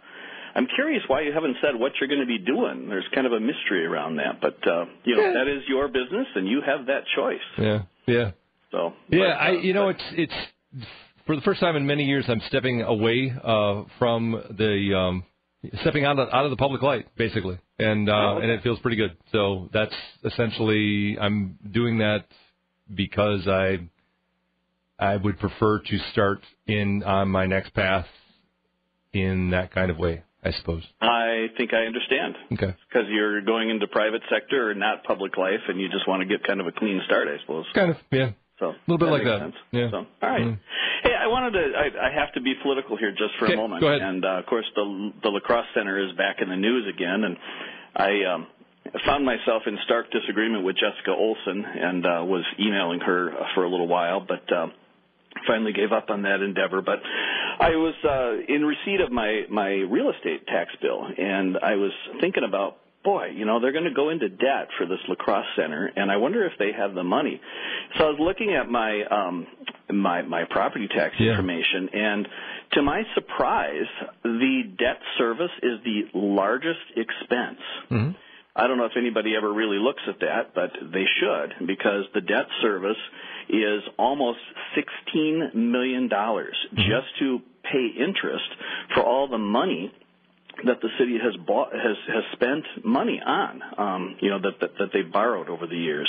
I'm 0.56 0.66
curious 0.66 1.02
why 1.06 1.20
you 1.22 1.32
haven't 1.32 1.56
said 1.62 1.76
what 1.76 1.92
you're 2.00 2.08
going 2.08 2.20
to 2.20 2.26
be 2.26 2.38
doing. 2.38 2.88
There's 2.88 3.06
kind 3.14 3.26
of 3.26 3.32
a 3.32 3.40
mystery 3.40 3.86
around 3.86 4.16
that, 4.16 4.40
but 4.40 4.58
uh, 4.66 4.86
you 5.04 5.16
know 5.16 5.22
Yeah. 5.22 5.32
that 5.34 5.48
is 5.48 5.62
your 5.68 5.88
business, 5.88 6.26
and 6.34 6.46
you 6.48 6.60
have 6.62 6.86
that 6.86 7.04
choice. 7.16 7.46
Yeah. 7.56 7.82
Yeah. 8.06 8.30
So 8.72 8.92
Yeah, 9.08 9.18
but, 9.20 9.30
I 9.40 9.48
uh, 9.56 9.60
you 9.60 9.72
know 9.74 9.88
it's 9.88 10.04
it's 10.12 10.34
for 11.30 11.36
the 11.36 11.42
first 11.42 11.60
time 11.60 11.76
in 11.76 11.86
many 11.86 12.02
years 12.02 12.24
I'm 12.26 12.40
stepping 12.48 12.82
away 12.82 13.32
uh 13.44 13.84
from 14.00 14.32
the 14.58 14.94
um 14.98 15.24
stepping 15.82 16.04
out 16.04 16.18
of 16.18 16.28
out 16.32 16.44
of 16.44 16.50
the 16.50 16.56
public 16.56 16.82
light 16.82 17.06
basically. 17.16 17.56
And 17.78 18.08
uh 18.08 18.12
Oh, 18.12 18.34
okay. 18.36 18.42
and 18.44 18.52
it 18.52 18.62
feels 18.64 18.80
pretty 18.80 18.96
good. 18.96 19.16
So 19.30 19.68
that's 19.72 19.94
essentially 20.24 21.16
I'm 21.20 21.56
doing 21.70 21.98
that 21.98 22.24
because 22.92 23.46
I 23.46 23.78
I 24.98 25.16
would 25.18 25.38
prefer 25.38 25.78
to 25.78 25.98
start 26.12 26.40
in 26.66 27.04
on 27.04 27.28
my 27.28 27.46
next 27.46 27.74
path 27.74 28.06
in 29.12 29.50
that 29.50 29.72
kind 29.72 29.92
of 29.92 29.98
way, 29.98 30.24
I 30.44 30.50
suppose. 30.50 30.82
I 31.00 31.46
think 31.56 31.72
I 31.72 31.84
understand. 31.86 32.34
Okay. 32.54 32.74
because 32.88 33.06
you're 33.08 33.40
going 33.42 33.70
into 33.70 33.86
private 33.86 34.22
sector 34.28 34.70
or 34.70 34.74
not 34.74 35.04
public 35.04 35.36
life, 35.36 35.60
and 35.68 35.80
you 35.80 35.88
just 35.88 36.06
want 36.08 36.22
to 36.22 36.26
get 36.26 36.44
kind 36.46 36.60
of 36.60 36.66
a 36.66 36.72
clean 36.72 37.00
start, 37.06 37.28
I 37.28 37.40
suppose. 37.40 37.66
Kind 37.74 37.90
of, 37.92 37.96
yeah. 38.10 38.30
So 38.60 38.66
A 38.68 38.76
little 38.86 38.98
bit 39.00 39.10
like 39.10 39.24
that. 39.24 39.40
Sense. 39.40 39.56
Yeah. 39.72 39.90
So, 39.90 39.96
all 40.22 40.28
right. 40.30 40.42
Mm. 40.42 40.58
Hey, 41.02 41.14
I 41.16 41.26
wanted 41.26 41.52
to. 41.52 41.64
I, 41.74 42.08
I 42.08 42.12
have 42.12 42.32
to 42.34 42.40
be 42.42 42.52
political 42.62 42.96
here 42.96 43.10
just 43.10 43.34
for 43.38 43.46
Okay, 43.46 43.54
a 43.54 43.56
moment. 43.56 43.80
go 43.80 43.88
ahead. 43.88 44.02
And 44.02 44.22
uh, 44.24 44.38
of 44.38 44.46
course, 44.46 44.66
the 44.76 45.12
the 45.22 45.30
La 45.30 45.40
Crosse 45.40 45.66
center 45.74 45.98
is 45.98 46.12
back 46.16 46.36
in 46.42 46.48
the 46.50 46.56
news 46.56 46.86
again, 46.86 47.24
and 47.24 47.36
I 47.96 48.10
um, 48.34 48.46
found 49.06 49.24
myself 49.24 49.62
in 49.66 49.78
stark 49.84 50.12
disagreement 50.12 50.62
with 50.62 50.76
Jessica 50.76 51.10
Olson, 51.10 51.64
and 51.64 52.04
uh, 52.04 52.22
was 52.22 52.44
emailing 52.60 53.00
her 53.00 53.32
uh, 53.32 53.44
for 53.54 53.64
a 53.64 53.70
little 53.70 53.88
while, 53.88 54.20
but. 54.20 54.44
Um, 54.54 54.72
finally 55.46 55.72
gave 55.72 55.92
up 55.92 56.10
on 56.10 56.22
that 56.22 56.42
endeavor 56.42 56.82
but 56.82 56.98
i 57.60 57.70
was 57.70 57.94
uh 58.04 58.52
in 58.52 58.64
receipt 58.64 59.00
of 59.00 59.12
my 59.12 59.42
my 59.48 59.68
real 59.88 60.10
estate 60.10 60.44
tax 60.48 60.70
bill 60.82 61.06
and 61.16 61.56
i 61.62 61.76
was 61.76 61.92
thinking 62.20 62.42
about 62.42 62.78
boy 63.02 63.28
you 63.34 63.44
know 63.46 63.60
they're 63.60 63.72
going 63.72 63.84
to 63.84 63.94
go 63.94 64.10
into 64.10 64.28
debt 64.28 64.68
for 64.78 64.86
this 64.86 64.98
La 65.08 65.14
Crosse 65.14 65.46
center 65.56 65.90
and 65.96 66.10
i 66.10 66.16
wonder 66.16 66.44
if 66.46 66.52
they 66.58 66.70
have 66.76 66.94
the 66.94 67.04
money. 67.04 67.40
So 67.96 68.04
i 68.04 68.08
was 68.08 68.18
looking 68.20 68.54
at 68.54 68.68
my 68.68 69.02
um 69.10 69.46
my 69.92 70.22
my 70.22 70.44
property 70.50 70.88
tax 70.88 71.14
Yeah. 71.18 71.30
information 71.30 71.88
and 71.92 72.28
to 72.72 72.82
my 72.82 73.02
surprise 73.14 73.86
the 74.22 74.62
debt 74.78 75.00
service 75.18 75.50
is 75.62 75.80
the 75.84 76.02
largest 76.14 76.80
expense. 76.96 77.60
Hmm 77.88 78.10
I 78.56 78.66
don't 78.66 78.78
know 78.78 78.84
if 78.84 78.96
anybody 78.98 79.36
ever 79.36 79.50
really 79.50 79.78
looks 79.78 80.02
at 80.08 80.18
that, 80.20 80.54
but 80.56 80.70
they 80.92 81.04
should 81.20 81.66
because 81.68 82.04
the 82.14 82.20
debt 82.20 82.46
service 82.60 82.98
is 83.48 83.80
almost 83.96 84.40
$16 85.14 85.54
million 85.54 86.10
just 86.74 87.06
to 87.20 87.38
pay 87.62 87.86
interest 87.96 88.50
for 88.94 89.04
all 89.04 89.28
the 89.28 89.38
money 89.38 89.92
that 90.66 90.80
the 90.80 90.88
city 90.98 91.18
has 91.22 91.34
bought 91.46 91.72
has 91.72 91.96
has 92.08 92.24
spent 92.32 92.64
money 92.84 93.20
on 93.24 93.62
um 93.78 94.16
you 94.20 94.30
know 94.30 94.38
that 94.40 94.60
that, 94.60 94.70
that 94.78 94.88
they 94.92 95.02
borrowed 95.02 95.48
over 95.48 95.66
the 95.66 95.76
years. 95.76 96.08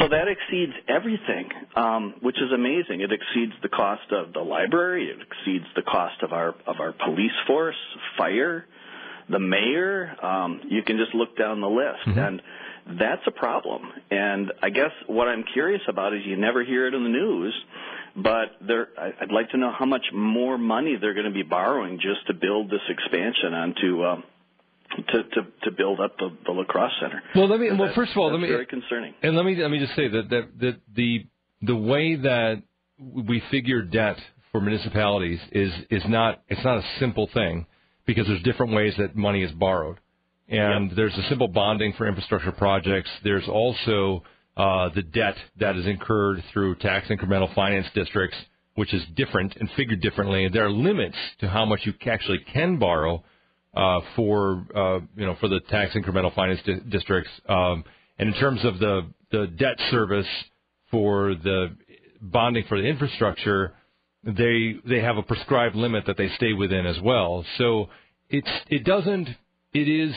So 0.00 0.08
that 0.08 0.26
exceeds 0.28 0.72
everything 0.88 1.48
um 1.76 2.14
which 2.20 2.36
is 2.36 2.52
amazing. 2.52 3.00
It 3.00 3.10
exceeds 3.12 3.52
the 3.62 3.68
cost 3.68 4.10
of 4.12 4.32
the 4.32 4.40
library. 4.40 5.08
It 5.10 5.18
exceeds 5.20 5.66
the 5.74 5.82
cost 5.82 6.22
of 6.22 6.32
our 6.32 6.54
of 6.66 6.76
our 6.80 6.92
police 6.92 7.32
force 7.46 7.76
fire 8.18 8.66
the 9.28 9.38
mayor. 9.38 10.16
Um 10.24 10.60
you 10.68 10.82
can 10.82 10.96
just 10.98 11.14
look 11.14 11.36
down 11.36 11.60
the 11.60 11.68
list. 11.70 12.06
Mhm. 12.06 12.26
and 12.28 12.42
that's 12.98 13.22
a 13.26 13.30
problem. 13.30 13.82
And 14.10 14.52
i 14.60 14.68
guess 14.70 14.90
what 15.06 15.28
i'm 15.28 15.44
curious 15.52 15.82
about 15.88 16.12
is 16.14 16.20
you 16.26 16.36
never 16.36 16.64
hear 16.64 16.86
it 16.88 16.94
in 16.94 17.02
the 17.04 17.08
news 17.08 17.54
but 18.16 18.56
I'd 18.60 19.32
like 19.32 19.50
to 19.50 19.56
know 19.56 19.72
how 19.76 19.86
much 19.86 20.04
more 20.12 20.58
money 20.58 20.96
they're 21.00 21.14
going 21.14 21.26
to 21.26 21.32
be 21.32 21.42
borrowing 21.42 21.96
just 21.96 22.26
to 22.26 22.34
build 22.34 22.70
this 22.70 22.82
expansion 22.88 23.54
onto 23.54 24.04
um, 24.04 24.24
to, 24.96 25.22
to 25.22 25.42
to 25.64 25.70
build 25.70 26.00
up 26.00 26.16
the, 26.18 26.30
the 26.44 26.52
La 26.52 26.64
Crosse 26.64 26.92
center. 27.00 27.22
Well, 27.34 27.48
let 27.48 27.60
me. 27.60 27.70
Well, 27.72 27.92
first 27.94 28.12
of 28.12 28.18
all, 28.18 28.30
let 28.30 28.40
me. 28.40 28.48
very 28.48 28.66
concerning. 28.66 29.14
And 29.22 29.36
let 29.36 29.44
me 29.44 29.56
let 29.56 29.70
me 29.70 29.78
just 29.78 29.96
say 29.96 30.08
that 30.08 30.28
that, 30.30 30.48
that 30.60 30.80
the 30.94 31.26
the 31.62 31.76
way 31.76 32.16
that 32.16 32.62
we 32.98 33.42
figure 33.50 33.82
debt 33.82 34.16
for 34.50 34.60
municipalities 34.60 35.40
is 35.50 35.72
is 35.90 36.02
not 36.06 36.42
it's 36.48 36.64
not 36.64 36.78
a 36.78 36.84
simple 36.98 37.28
thing 37.32 37.66
because 38.06 38.26
there's 38.26 38.42
different 38.42 38.74
ways 38.74 38.94
that 38.98 39.16
money 39.16 39.42
is 39.42 39.52
borrowed, 39.52 39.98
and 40.48 40.90
there's 40.96 41.16
a 41.16 41.28
simple 41.28 41.48
bonding 41.48 41.94
for 41.96 42.06
infrastructure 42.06 42.52
projects. 42.52 43.10
There's 43.24 43.48
also 43.48 44.22
uh, 44.56 44.90
the 44.94 45.02
debt 45.02 45.36
that 45.58 45.76
is 45.76 45.86
incurred 45.86 46.42
through 46.52 46.74
tax 46.76 47.08
incremental 47.08 47.52
finance 47.54 47.86
districts, 47.94 48.36
which 48.74 48.92
is 48.92 49.02
different 49.16 49.56
and 49.56 49.70
figured 49.76 50.00
differently. 50.00 50.48
There 50.48 50.66
are 50.66 50.70
limits 50.70 51.16
to 51.40 51.48
how 51.48 51.64
much 51.64 51.80
you 51.84 51.94
actually 52.06 52.40
can 52.52 52.78
borrow 52.78 53.24
uh, 53.74 54.00
for 54.14 54.66
uh, 54.74 55.00
you 55.16 55.26
know 55.26 55.36
for 55.40 55.48
the 55.48 55.60
tax 55.60 55.94
incremental 55.94 56.34
finance 56.34 56.60
di- 56.64 56.80
districts. 56.88 57.30
Um, 57.48 57.84
and 58.18 58.28
in 58.28 58.34
terms 58.34 58.64
of 58.64 58.78
the 58.78 59.06
the 59.30 59.46
debt 59.46 59.78
service 59.90 60.26
for 60.90 61.34
the 61.34 61.74
bonding 62.20 62.64
for 62.68 62.80
the 62.80 62.86
infrastructure, 62.86 63.74
they 64.24 64.74
they 64.86 65.00
have 65.00 65.16
a 65.16 65.22
prescribed 65.22 65.74
limit 65.74 66.04
that 66.06 66.16
they 66.16 66.28
stay 66.36 66.52
within 66.52 66.86
as 66.86 67.00
well. 67.00 67.44
So 67.58 67.88
it's 68.28 68.50
it 68.68 68.84
doesn't 68.84 69.28
it 69.72 69.88
is 69.88 70.14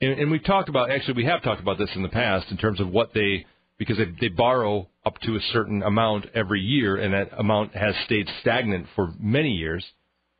and, 0.00 0.18
and 0.18 0.30
we've 0.30 0.44
talked 0.44 0.68
about 0.68 0.90
actually 0.90 1.14
we 1.14 1.24
have 1.26 1.42
talked 1.42 1.60
about 1.60 1.78
this 1.78 1.90
in 1.94 2.02
the 2.02 2.08
past 2.08 2.50
in 2.50 2.56
terms 2.56 2.80
of 2.80 2.88
what 2.88 3.14
they 3.14 3.46
because 3.78 3.96
they, 3.96 4.06
they 4.20 4.28
borrow 4.28 4.88
up 5.04 5.18
to 5.20 5.36
a 5.36 5.40
certain 5.52 5.82
amount 5.82 6.26
every 6.34 6.60
year 6.60 6.96
and 6.96 7.14
that 7.14 7.38
amount 7.38 7.74
has 7.74 7.94
stayed 8.04 8.28
stagnant 8.40 8.86
for 8.94 9.12
many 9.18 9.50
years 9.50 9.84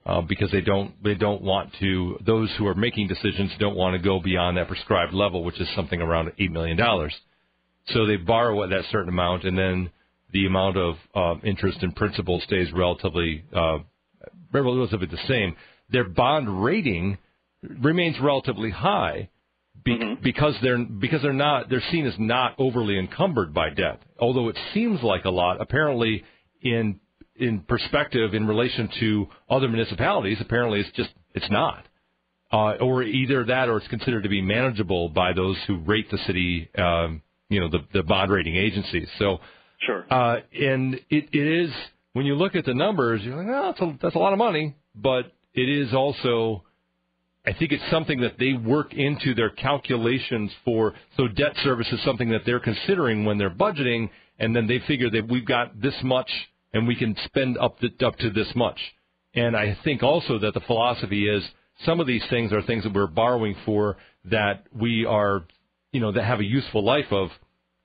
uh, 0.05 0.21
because 0.21 0.51
they 0.51 0.61
don't 0.61 1.03
they 1.03 1.15
don't 1.15 1.43
want 1.43 1.71
to 1.81 2.19
those 2.25 2.51
who 2.59 2.67
are 2.67 2.75
making 2.75 3.09
decisions 3.09 3.53
don't 3.59 3.77
want 3.77 3.95
to 3.95 4.03
go 4.03 4.21
beyond 4.21 4.57
that 4.57 4.69
prescribed 4.69 5.13
level 5.13 5.45
which 5.45 5.61
is 5.61 5.69
something 5.75 6.01
around 6.01 6.33
eight 6.39 6.51
million 6.51 6.77
dollars. 6.77 7.15
So 7.89 8.07
they 8.07 8.17
borrow 8.17 8.63
at 8.63 8.71
that 8.71 8.85
certain 8.91 9.09
amount 9.09 9.45
and 9.45 9.59
then 9.59 9.91
the 10.33 10.47
amount 10.47 10.77
of 10.77 10.95
uh, 11.15 11.35
interest 11.45 11.79
and 11.83 11.95
principal 11.95 12.41
stays 12.45 12.73
relatively 12.73 13.45
uh, 13.55 13.79
relatively 14.53 15.07
the 15.07 15.19
same. 15.29 15.57
Their 15.91 16.05
bond 16.05 16.63
rating 16.65 17.19
remains 17.63 18.17
relatively 18.21 18.71
high 18.71 19.29
be- 19.85 20.19
because 20.23 20.55
they're 20.63 20.79
because 20.79 21.23
they're 21.23 21.33
not 21.33 21.69
they're 21.69 21.83
seen 21.91 22.07
as 22.07 22.15
not 22.19 22.55
overly 22.59 22.99
encumbered 22.99 23.53
by 23.55 23.71
debt. 23.71 24.01
Although 24.19 24.49
it 24.49 24.59
seems 24.75 25.03
like 25.03 25.25
a 25.25 25.31
lot, 25.31 25.61
apparently 25.61 26.25
in 26.61 27.01
in 27.37 27.61
perspective 27.61 28.35
in 28.35 28.47
relation 28.47 28.89
to 29.01 29.27
other 29.49 29.69
municipalities, 29.69 30.39
apparently 30.41 30.81
it's 30.81 30.91
just 30.97 31.11
it's 31.35 31.51
not. 31.51 31.87
Uh, 32.53 32.75
or 32.83 33.03
either 33.03 33.47
that, 33.47 33.71
or 33.71 33.79
it's 33.79 33.89
considered 33.89 34.25
to 34.25 34.29
be 34.29 34.43
manageable 34.43 35.09
by 35.09 35.33
those 35.33 35.57
who 35.67 35.79
rate 35.79 36.11
the 36.11 36.19
city, 36.27 36.69
um, 36.77 37.23
you 37.49 37.59
know, 37.59 37.71
the, 37.71 37.79
the 37.95 38.03
bond 38.03 38.31
rating 38.31 38.57
agencies. 38.57 39.09
So, 39.19 39.39
sure. 39.87 40.05
Uh, 40.11 40.41
and 40.61 40.97
it, 41.09 41.31
it 41.33 41.65
is 41.65 41.71
when 42.13 42.27
you 42.27 42.35
look 42.35 42.55
at 42.55 42.67
the 42.67 42.75
numbers, 42.75 43.23
you're 43.23 43.37
like, 43.37 43.47
oh, 43.49 43.73
that's 43.73 43.81
a, 43.81 43.99
that's 44.03 44.15
a 44.15 44.19
lot 44.19 44.35
of 44.35 44.39
money, 44.39 44.77
but 44.95 45.33
it 45.55 45.67
is 45.67 45.95
also 45.95 46.65
I 47.45 47.53
think 47.53 47.73
it's 47.73 47.91
something 47.91 48.21
that 48.21 48.39
they 48.39 48.53
work 48.53 48.95
into 48.95 49.35
their 49.35 49.51
calculations 49.51 50.53
for. 50.65 50.95
So 51.17 51.27
debt 51.27 51.55
service 51.65 51.89
is 51.91 52.03
something 52.05 52.31
that 52.31 52.43
they're 52.47 52.61
considering 52.61 53.25
when 53.25 53.39
they're 53.39 53.51
budgeting, 53.51 54.11
and 54.39 54.55
then 54.55 54.67
they 54.67 54.79
figure 54.87 55.11
that 55.11 55.29
we've 55.29 55.47
got 55.47 55.81
this 55.81 55.95
much 56.03 56.31
and 56.73 56.87
we 56.87 56.95
can 56.95 57.17
spend 57.25 57.59
up 57.59 57.79
the, 57.81 58.07
up 58.07 58.17
to 58.19 58.31
this 58.31 58.49
much. 58.55 58.79
And 59.35 59.57
I 59.57 59.77
think 59.85 60.03
also 60.03 60.39
that 60.39 60.55
the 60.55 60.61
philosophy 60.61 61.29
is 61.29 61.43
some 61.85 62.01
of 62.01 62.07
these 62.07 62.23
things 62.31 62.53
are 62.53 62.63
things 62.63 62.85
that 62.85 62.93
we're 62.93 63.07
borrowing 63.07 63.57
for 63.65 63.97
that 64.27 64.67
we 64.73 65.05
are, 65.05 65.45
you 65.91 66.01
know, 66.01 66.13
that 66.13 66.25
have 66.25 66.41
a 66.41 66.45
useful 66.45 66.85
life 66.85 67.11
of 67.11 67.29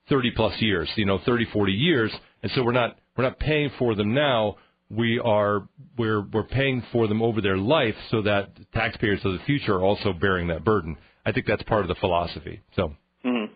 30 0.10 0.32
plus 0.36 0.54
years, 0.62 0.90
you 0.96 1.06
know, 1.06 1.20
30, 1.26 1.46
40 1.52 1.72
years, 1.72 2.12
and 2.44 2.52
so 2.54 2.64
we're 2.64 2.72
not 2.72 2.98
we're 3.18 3.24
not 3.24 3.40
paying 3.40 3.72
for 3.80 3.96
them 3.96 4.14
now 4.14 4.58
we 4.90 5.20
are 5.20 5.68
we're 5.98 6.22
we're 6.22 6.44
paying 6.44 6.82
for 6.92 7.08
them 7.08 7.22
over 7.22 7.42
their 7.42 7.58
life 7.58 7.96
so 8.10 8.22
that 8.22 8.52
taxpayers 8.74 9.20
of 9.26 9.34
the 9.34 9.40
future 9.46 9.76
are 9.76 9.84
also 9.84 10.14
bearing 10.14 10.48
that 10.48 10.64
burden. 10.64 10.98
I 11.26 11.32
think 11.34 11.46
that's 11.46 11.64
part 11.64 11.82
of 11.82 11.88
the 11.90 11.96
philosophy. 11.96 12.62
So 12.76 12.94
Mm-hmm. 13.26 13.54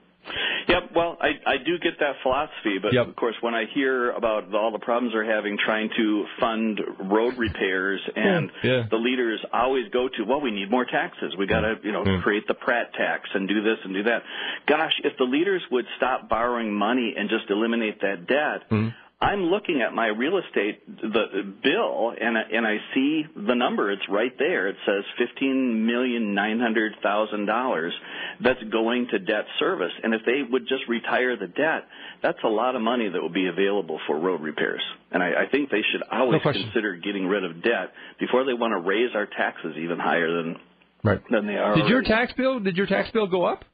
Yep. 0.68 0.92
Well, 0.96 1.18
I 1.20 1.30
I 1.46 1.58
do 1.58 1.80
get 1.80 2.00
that 2.00 2.16
philosophy, 2.22 2.78
but 2.82 2.94
Yep. 2.94 3.08
of 3.08 3.16
course, 3.16 3.36
when 3.42 3.56
I 3.56 3.66
hear 3.74 4.12
about 4.12 4.54
all 4.54 4.72
the 4.72 4.80
problems 4.80 5.14
they're 5.14 5.24
having 5.36 5.58
trying 5.58 5.90
to 5.98 6.26
fund 6.40 6.80
road 7.00 7.38
repairs, 7.38 8.00
and 8.16 8.52
Yeah. 8.64 8.84
the 8.90 8.98
leaders 8.98 9.40
always 9.52 9.90
go 9.90 10.08
to, 10.08 10.24
well, 10.24 10.40
we 10.42 10.52
need 10.52 10.70
more 10.70 10.86
taxes. 10.86 11.36
We 11.38 11.48
got 11.48 11.62
to 11.62 11.80
you 11.84 11.92
know 11.92 12.04
Mm. 12.04 12.22
create 12.22 12.48
the 12.48 12.54
Pratt 12.54 12.94
tax 12.94 13.30
and 13.34 13.48
do 13.48 13.62
this 13.62 13.80
and 13.84 13.94
do 13.94 14.04
that. 14.04 14.24
Gosh, 14.68 14.94
if 15.04 15.18
the 15.18 15.24
leaders 15.26 15.64
would 15.72 15.86
stop 15.98 16.30
borrowing 16.30 16.72
money 16.74 17.16
and 17.18 17.30
just 17.30 17.50
eliminate 17.50 18.02
that 18.02 18.28
debt. 18.28 18.64
I'm 19.22 19.44
looking 19.44 19.84
at 19.84 19.94
my 19.94 20.08
real 20.08 20.40
estate 20.40 20.82
the 21.00 21.54
bill 21.64 22.14
and 22.20 22.36
I- 22.36 22.50
and 22.52 22.66
I 22.66 22.78
see 22.96 23.26
the 23.36 23.54
number. 23.54 23.92
It's 23.92 24.08
right 24.10 24.36
there. 24.40 24.68
It 24.68 24.78
says 24.86 25.04
fifteen 25.18 25.86
million 25.86 26.34
nine 26.34 26.60
hundred 26.60 26.94
thousand 27.04 27.46
dollars 27.46 27.94
that's 28.40 28.64
going 28.64 29.08
to 29.12 29.20
debt 29.20 29.46
service. 29.60 29.92
And 30.04 30.16
if 30.16 30.22
they 30.26 30.42
would 30.50 30.68
just 30.68 30.88
retire 30.88 31.38
the 31.38 31.48
debt, 31.48 31.84
that's 32.24 32.40
a 32.44 32.48
lot 32.48 32.76
of 32.76 32.82
money 32.82 33.10
that 33.10 33.22
would 33.22 33.34
be 33.34 33.46
available 33.48 34.00
for 34.08 34.18
road 34.18 34.42
repairs. 34.42 34.82
And 35.12 35.22
I, 35.22 35.44
I 35.44 35.50
think 35.52 35.70
they 35.70 35.84
should 35.92 36.02
always 36.12 36.42
question. 36.42 36.64
consider 36.64 36.96
getting 36.96 37.28
rid 37.28 37.44
of 37.44 37.62
debt 37.62 37.94
before 38.20 38.44
they 38.44 38.54
want 38.54 38.72
to 38.72 38.80
raise 38.80 39.14
our 39.14 39.28
taxes 39.28 39.76
even 39.78 40.00
higher 40.00 40.32
than 40.32 40.56
right. 41.04 41.22
than 41.30 41.46
they 41.46 41.58
are. 41.58 41.76
Did 41.76 41.90
your 41.90 42.02
tax 42.02 42.34
bill 42.34 42.60
did 42.60 42.76
your 42.76 42.88
tax 42.88 43.12
bill 43.12 43.28
go 43.28 43.46
up? 43.46 43.66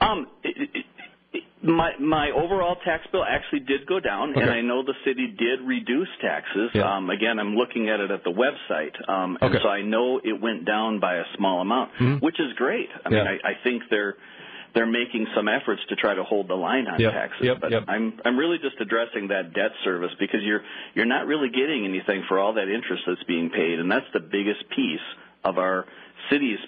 Um, 0.00 0.26
it, 0.42 0.70
it, 0.74 0.84
my 1.64 1.92
my 1.98 2.30
overall 2.30 2.76
tax 2.84 3.06
bill 3.10 3.24
actually 3.24 3.60
did 3.60 3.86
go 3.86 3.98
down, 4.00 4.34
and 4.36 4.50
I 4.50 4.60
know 4.60 4.82
the 4.84 4.94
city 5.04 5.26
did 5.36 5.60
reduce 5.62 6.08
taxes. 6.20 6.70
Yeah. 6.74 6.96
Um, 6.96 7.08
again, 7.10 7.38
I'm 7.38 7.54
looking 7.56 7.88
at 7.88 8.00
it 8.00 8.10
at 8.10 8.22
the 8.22 8.30
website, 8.30 8.92
um, 9.08 9.38
and 9.40 9.50
Okay. 9.54 9.62
so 9.62 9.68
I 9.70 9.82
know 9.82 10.20
it 10.22 10.38
went 10.40 10.64
down 10.66 11.00
by 11.00 11.16
a 11.16 11.24
small 11.36 11.60
amount, 11.60 11.92
Mhm. 11.94 12.20
which 12.20 12.38
is 12.38 12.52
great. 12.54 12.90
I 13.04 13.08
mean, 13.08 13.26
I, 13.26 13.38
I 13.42 13.54
think 13.64 13.88
they're 13.88 14.16
they're 14.74 14.86
making 14.86 15.26
some 15.36 15.46
efforts 15.48 15.80
to 15.88 15.94
try 15.96 16.14
to 16.14 16.24
hold 16.24 16.48
the 16.48 16.56
line 16.56 16.88
on 16.88 16.98
Yep, 17.00 17.12
taxes. 17.12 17.46
yep, 17.46 17.60
but 17.60 17.70
yep. 17.70 17.84
I'm 17.88 18.12
I'm 18.24 18.36
really 18.36 18.58
just 18.58 18.78
addressing 18.80 19.28
that 19.28 19.54
debt 19.54 19.70
service 19.84 20.12
because 20.18 20.42
you're 20.42 20.62
you're 20.94 21.06
not 21.06 21.26
really 21.26 21.48
getting 21.48 21.84
anything 21.86 22.24
for 22.28 22.38
all 22.38 22.52
that 22.54 22.68
interest 22.68 23.04
that's 23.06 23.22
being 23.24 23.50
paid, 23.50 23.78
and 23.78 23.90
that's 23.90 24.10
the 24.12 24.20
biggest 24.20 24.68
piece 24.70 25.06
of 25.44 25.58
our 25.58 25.86
city's 26.30 26.58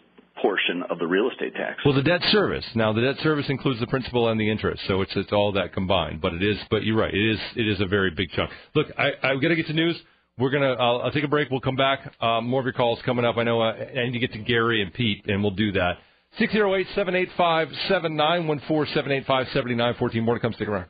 portion 0.40 0.82
of 0.90 0.98
the 0.98 1.06
real 1.06 1.30
estate 1.30 1.54
tax. 1.54 1.78
Well, 1.84 1.94
the 1.94 2.02
debt 2.02 2.22
service. 2.30 2.64
Now, 2.74 2.92
the 2.92 3.00
debt 3.00 3.16
service 3.22 3.46
includes 3.48 3.80
the 3.80 3.86
principal 3.86 4.28
and 4.28 4.40
the 4.40 4.50
interest, 4.50 4.82
so 4.86 5.02
it's 5.02 5.12
it's 5.16 5.32
all 5.32 5.52
that 5.52 5.72
combined. 5.72 6.20
But 6.20 6.34
it 6.34 6.42
is, 6.42 6.56
but 6.70 6.84
you're 6.84 6.96
right. 6.96 7.12
It 7.12 7.30
is 7.32 7.40
it 7.56 7.68
is 7.68 7.80
a 7.80 7.86
very 7.86 8.10
big 8.10 8.30
chunk. 8.30 8.50
Look, 8.74 8.88
I 8.98 9.12
I've 9.22 9.40
got 9.40 9.48
to 9.48 9.56
get 9.56 9.66
to 9.68 9.72
news. 9.72 9.96
We're 10.38 10.50
gonna. 10.50 10.74
I'll, 10.74 11.00
I'll 11.02 11.12
take 11.12 11.24
a 11.24 11.28
break. 11.28 11.50
We'll 11.50 11.60
come 11.60 11.76
back. 11.76 12.12
Uh, 12.20 12.42
more 12.42 12.60
of 12.60 12.66
your 12.66 12.74
calls 12.74 12.98
coming 13.06 13.24
up. 13.24 13.38
I 13.38 13.44
know 13.44 13.62
uh, 13.62 13.72
I 13.72 14.04
need 14.04 14.12
to 14.12 14.18
get 14.18 14.32
to 14.34 14.38
Gary 14.38 14.82
and 14.82 14.92
Pete, 14.92 15.24
and 15.26 15.42
we'll 15.42 15.54
do 15.54 15.72
that. 15.72 15.98
Six 16.38 16.52
zero 16.52 16.74
eight 16.74 16.86
seven 16.94 17.14
eight 17.14 17.30
five 17.36 17.68
seven 17.88 18.16
nine 18.16 18.46
one 18.46 18.60
four 18.68 18.86
seven 18.92 19.12
eight 19.12 19.24
five 19.26 19.46
seventy 19.54 19.74
nine 19.74 19.94
fourteen. 19.98 20.24
More 20.24 20.34
to 20.34 20.40
come. 20.40 20.52
Stick 20.52 20.68
around. 20.68 20.86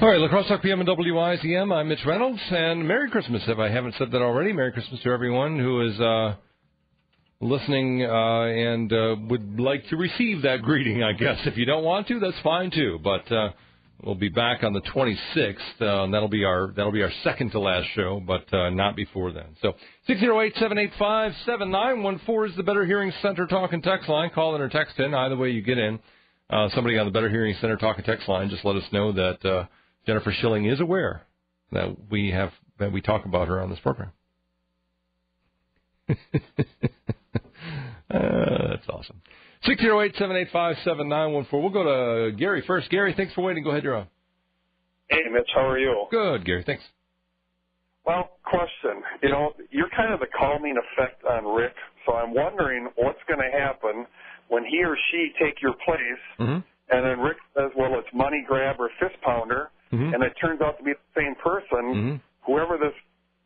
All 0.00 0.08
right, 0.08 0.18
La 0.18 0.28
Crosse 0.28 0.48
Talk 0.48 0.62
PM 0.62 0.80
and 0.80 0.88
WIZM. 0.88 1.74
I'm 1.74 1.88
Mitch 1.88 2.06
Reynolds, 2.06 2.40
and 2.50 2.88
Merry 2.88 3.10
Christmas. 3.10 3.42
If 3.46 3.58
I 3.58 3.68
haven't 3.68 3.96
said 3.98 4.10
that 4.12 4.22
already, 4.22 4.54
Merry 4.54 4.72
Christmas 4.72 5.02
to 5.02 5.10
everyone 5.10 5.58
who 5.58 5.86
is. 5.86 6.00
Uh, 6.00 6.36
listening 7.40 8.04
uh, 8.04 8.42
and 8.42 8.92
uh, 8.92 9.16
would 9.28 9.58
like 9.58 9.88
to 9.88 9.96
receive 9.96 10.42
that 10.42 10.62
greeting, 10.62 11.02
I 11.02 11.12
guess. 11.12 11.38
If 11.46 11.56
you 11.56 11.64
don't 11.64 11.84
want 11.84 12.06
to, 12.08 12.20
that's 12.20 12.38
fine 12.42 12.70
too. 12.70 13.00
But 13.02 13.32
uh, 13.32 13.52
we'll 14.04 14.14
be 14.14 14.28
back 14.28 14.62
on 14.62 14.72
the 14.72 14.82
26th, 14.82 15.56
uh, 15.80 16.04
and 16.04 16.14
that'll 16.14 16.28
be 16.28 16.44
our 16.44 16.72
that'll 16.76 16.92
be 16.92 17.02
our 17.02 17.10
second 17.24 17.50
to 17.52 17.60
last 17.60 17.88
show, 17.94 18.22
but 18.24 18.52
uh, 18.52 18.70
not 18.70 18.96
before 18.96 19.32
then. 19.32 19.56
So 19.62 19.72
608-785-7914 20.08 22.50
is 22.50 22.56
the 22.56 22.62
Better 22.62 22.84
Hearing 22.84 23.12
Center 23.22 23.46
talk 23.46 23.72
and 23.72 23.82
text 23.82 24.06
line. 24.08 24.30
Call 24.34 24.54
in 24.54 24.60
or 24.60 24.68
text 24.68 24.98
in. 24.98 25.14
Either 25.14 25.36
way 25.36 25.50
you 25.50 25.62
get 25.62 25.78
in. 25.78 25.98
Uh, 26.50 26.68
somebody 26.74 26.98
on 26.98 27.06
the 27.06 27.12
Better 27.12 27.30
Hearing 27.30 27.54
Center 27.60 27.76
talk 27.76 27.96
and 27.96 28.04
text 28.04 28.28
line 28.28 28.50
just 28.50 28.64
let 28.64 28.76
us 28.76 28.84
know 28.92 29.12
that 29.12 29.44
uh, 29.44 29.66
Jennifer 30.06 30.32
Schilling 30.40 30.66
is 30.66 30.80
aware 30.80 31.22
that 31.72 31.96
we 32.10 32.30
have 32.30 32.50
that 32.78 32.92
we 32.92 33.00
talk 33.00 33.24
about 33.24 33.48
her 33.48 33.60
on 33.60 33.70
this 33.70 33.78
program. 33.78 34.10
Uh, 38.10 38.68
that's 38.70 38.88
awesome. 38.88 39.20
Six 39.64 39.80
zero 39.82 40.00
eight 40.02 40.14
seven 40.18 40.36
eight 40.36 40.48
five 40.52 40.76
seven 40.84 41.08
nine 41.08 41.32
one 41.32 41.44
four. 41.50 41.60
We'll 41.60 41.70
go 41.70 41.84
to 41.84 42.32
Gary 42.36 42.62
first. 42.66 42.90
Gary, 42.90 43.14
thanks 43.16 43.32
for 43.34 43.42
waiting. 43.42 43.62
Go 43.62 43.70
ahead, 43.70 43.84
you're 43.84 43.96
on. 43.96 44.06
Hey, 45.08 45.22
Mitch, 45.30 45.48
how 45.54 45.66
are 45.68 45.78
you? 45.78 46.06
Good, 46.10 46.44
Gary. 46.44 46.62
Thanks. 46.64 46.82
Well, 48.06 48.38
question. 48.44 49.02
You 49.22 49.28
know, 49.28 49.52
you're 49.70 49.90
kind 49.96 50.12
of 50.14 50.20
the 50.20 50.26
calming 50.38 50.76
effect 50.78 51.22
on 51.24 51.44
Rick, 51.44 51.74
so 52.06 52.14
I'm 52.14 52.32
wondering 52.34 52.88
what's 52.96 53.18
going 53.28 53.40
to 53.40 53.58
happen 53.58 54.06
when 54.48 54.64
he 54.64 54.82
or 54.82 54.96
she 55.10 55.30
take 55.42 55.60
your 55.62 55.74
place, 55.84 56.22
Mm-hmm. 56.40 56.60
and 56.90 57.06
then 57.06 57.20
Rick 57.20 57.36
says, 57.54 57.70
"Well, 57.76 57.98
it's 57.98 58.08
money 58.14 58.42
grab 58.48 58.76
or 58.80 58.88
fist 58.98 59.20
pounder," 59.22 59.70
Mhm. 59.92 60.14
and 60.14 60.22
it 60.22 60.32
turns 60.40 60.60
out 60.60 60.78
to 60.78 60.82
be 60.84 60.92
the 60.92 61.20
same 61.20 61.34
person, 61.36 61.94
hmm 61.94 62.16
whoever 62.46 62.78
this 62.78 62.94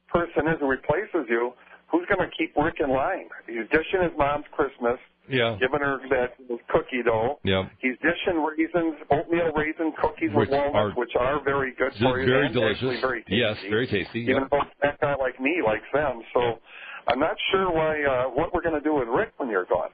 person 0.09 0.47
is 0.47 0.61
who 0.61 0.69
replaces 0.69 1.27
you, 1.29 1.53
who's 1.95 2.07
going 2.11 2.27
to 2.27 2.35
keep 2.35 2.51
Rick 2.59 2.83
in 2.83 2.91
line? 2.91 3.31
He's 3.47 3.71
dishing 3.71 4.03
his 4.03 4.11
mom's 4.19 4.45
Christmas, 4.51 4.99
Yeah. 5.31 5.55
giving 5.63 5.79
her 5.81 6.03
that 6.11 6.35
cookie 6.69 7.03
dough. 7.07 7.39
Yeah. 7.45 7.71
He's 7.79 7.95
dishing 8.03 8.43
raisins, 8.43 8.99
oatmeal 9.15 9.53
raisin 9.55 9.93
cookies 10.03 10.35
Which 10.35 10.51
with 10.51 10.59
walnuts, 10.59 10.75
are- 10.75 10.91
which 10.99 11.15
are 11.15 11.39
very 11.41 11.71
good 11.73 11.95
for 11.95 12.19
you. 12.19 12.27
very 12.27 12.47
and 12.47 12.55
delicious. 12.55 12.83
Actually 12.83 13.01
very 13.01 13.21
tasty. 13.23 13.37
Yes, 13.37 13.57
very 13.71 13.87
tasty. 13.87 14.21
Even 14.27 14.43
Yeah. 14.43 14.49
though 14.51 14.67
that 14.83 14.99
guy 15.01 15.15
like 15.15 15.39
me 15.39 15.63
likes 15.63 15.87
them. 15.93 16.25
So 16.35 16.59
I'm 17.07 17.21
not 17.21 17.37
sure 17.53 17.71
why 17.71 18.03
uh, 18.03 18.25
what 18.31 18.53
we're 18.53 18.63
going 18.63 18.75
to 18.75 18.81
do 18.83 18.95
with 18.95 19.07
Rick 19.09 19.33
when 19.39 19.49
you're 19.49 19.67
gone. 19.67 19.91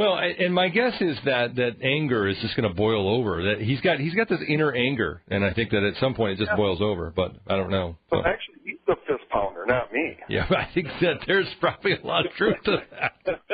Well, 0.00 0.16
and 0.16 0.54
my 0.54 0.70
guess 0.70 0.94
is 1.02 1.18
that 1.26 1.56
that 1.56 1.82
anger 1.82 2.26
is 2.26 2.38
just 2.40 2.56
going 2.56 2.66
to 2.66 2.74
boil 2.74 3.06
over. 3.06 3.42
That 3.42 3.60
he's 3.60 3.82
got 3.82 4.00
he's 4.00 4.14
got 4.14 4.30
this 4.30 4.40
inner 4.48 4.72
anger, 4.72 5.20
and 5.28 5.44
I 5.44 5.52
think 5.52 5.72
that 5.72 5.82
at 5.82 6.00
some 6.00 6.14
point 6.14 6.40
it 6.40 6.42
just 6.42 6.56
boils 6.56 6.80
over. 6.80 7.12
But 7.14 7.36
I 7.46 7.54
don't 7.54 7.68
know. 7.68 7.98
So 8.08 8.24
actually, 8.24 8.64
he's 8.64 8.78
the 8.86 8.96
fist 9.06 9.28
pounder, 9.28 9.66
not 9.66 9.92
me. 9.92 10.16
Yeah, 10.26 10.46
I 10.50 10.72
think 10.72 10.86
that 11.02 11.20
there's 11.26 11.48
probably 11.60 12.00
a 12.02 12.06
lot 12.06 12.24
of 12.24 12.32
truth 12.32 12.56
to 12.64 12.78
that. 12.92 13.12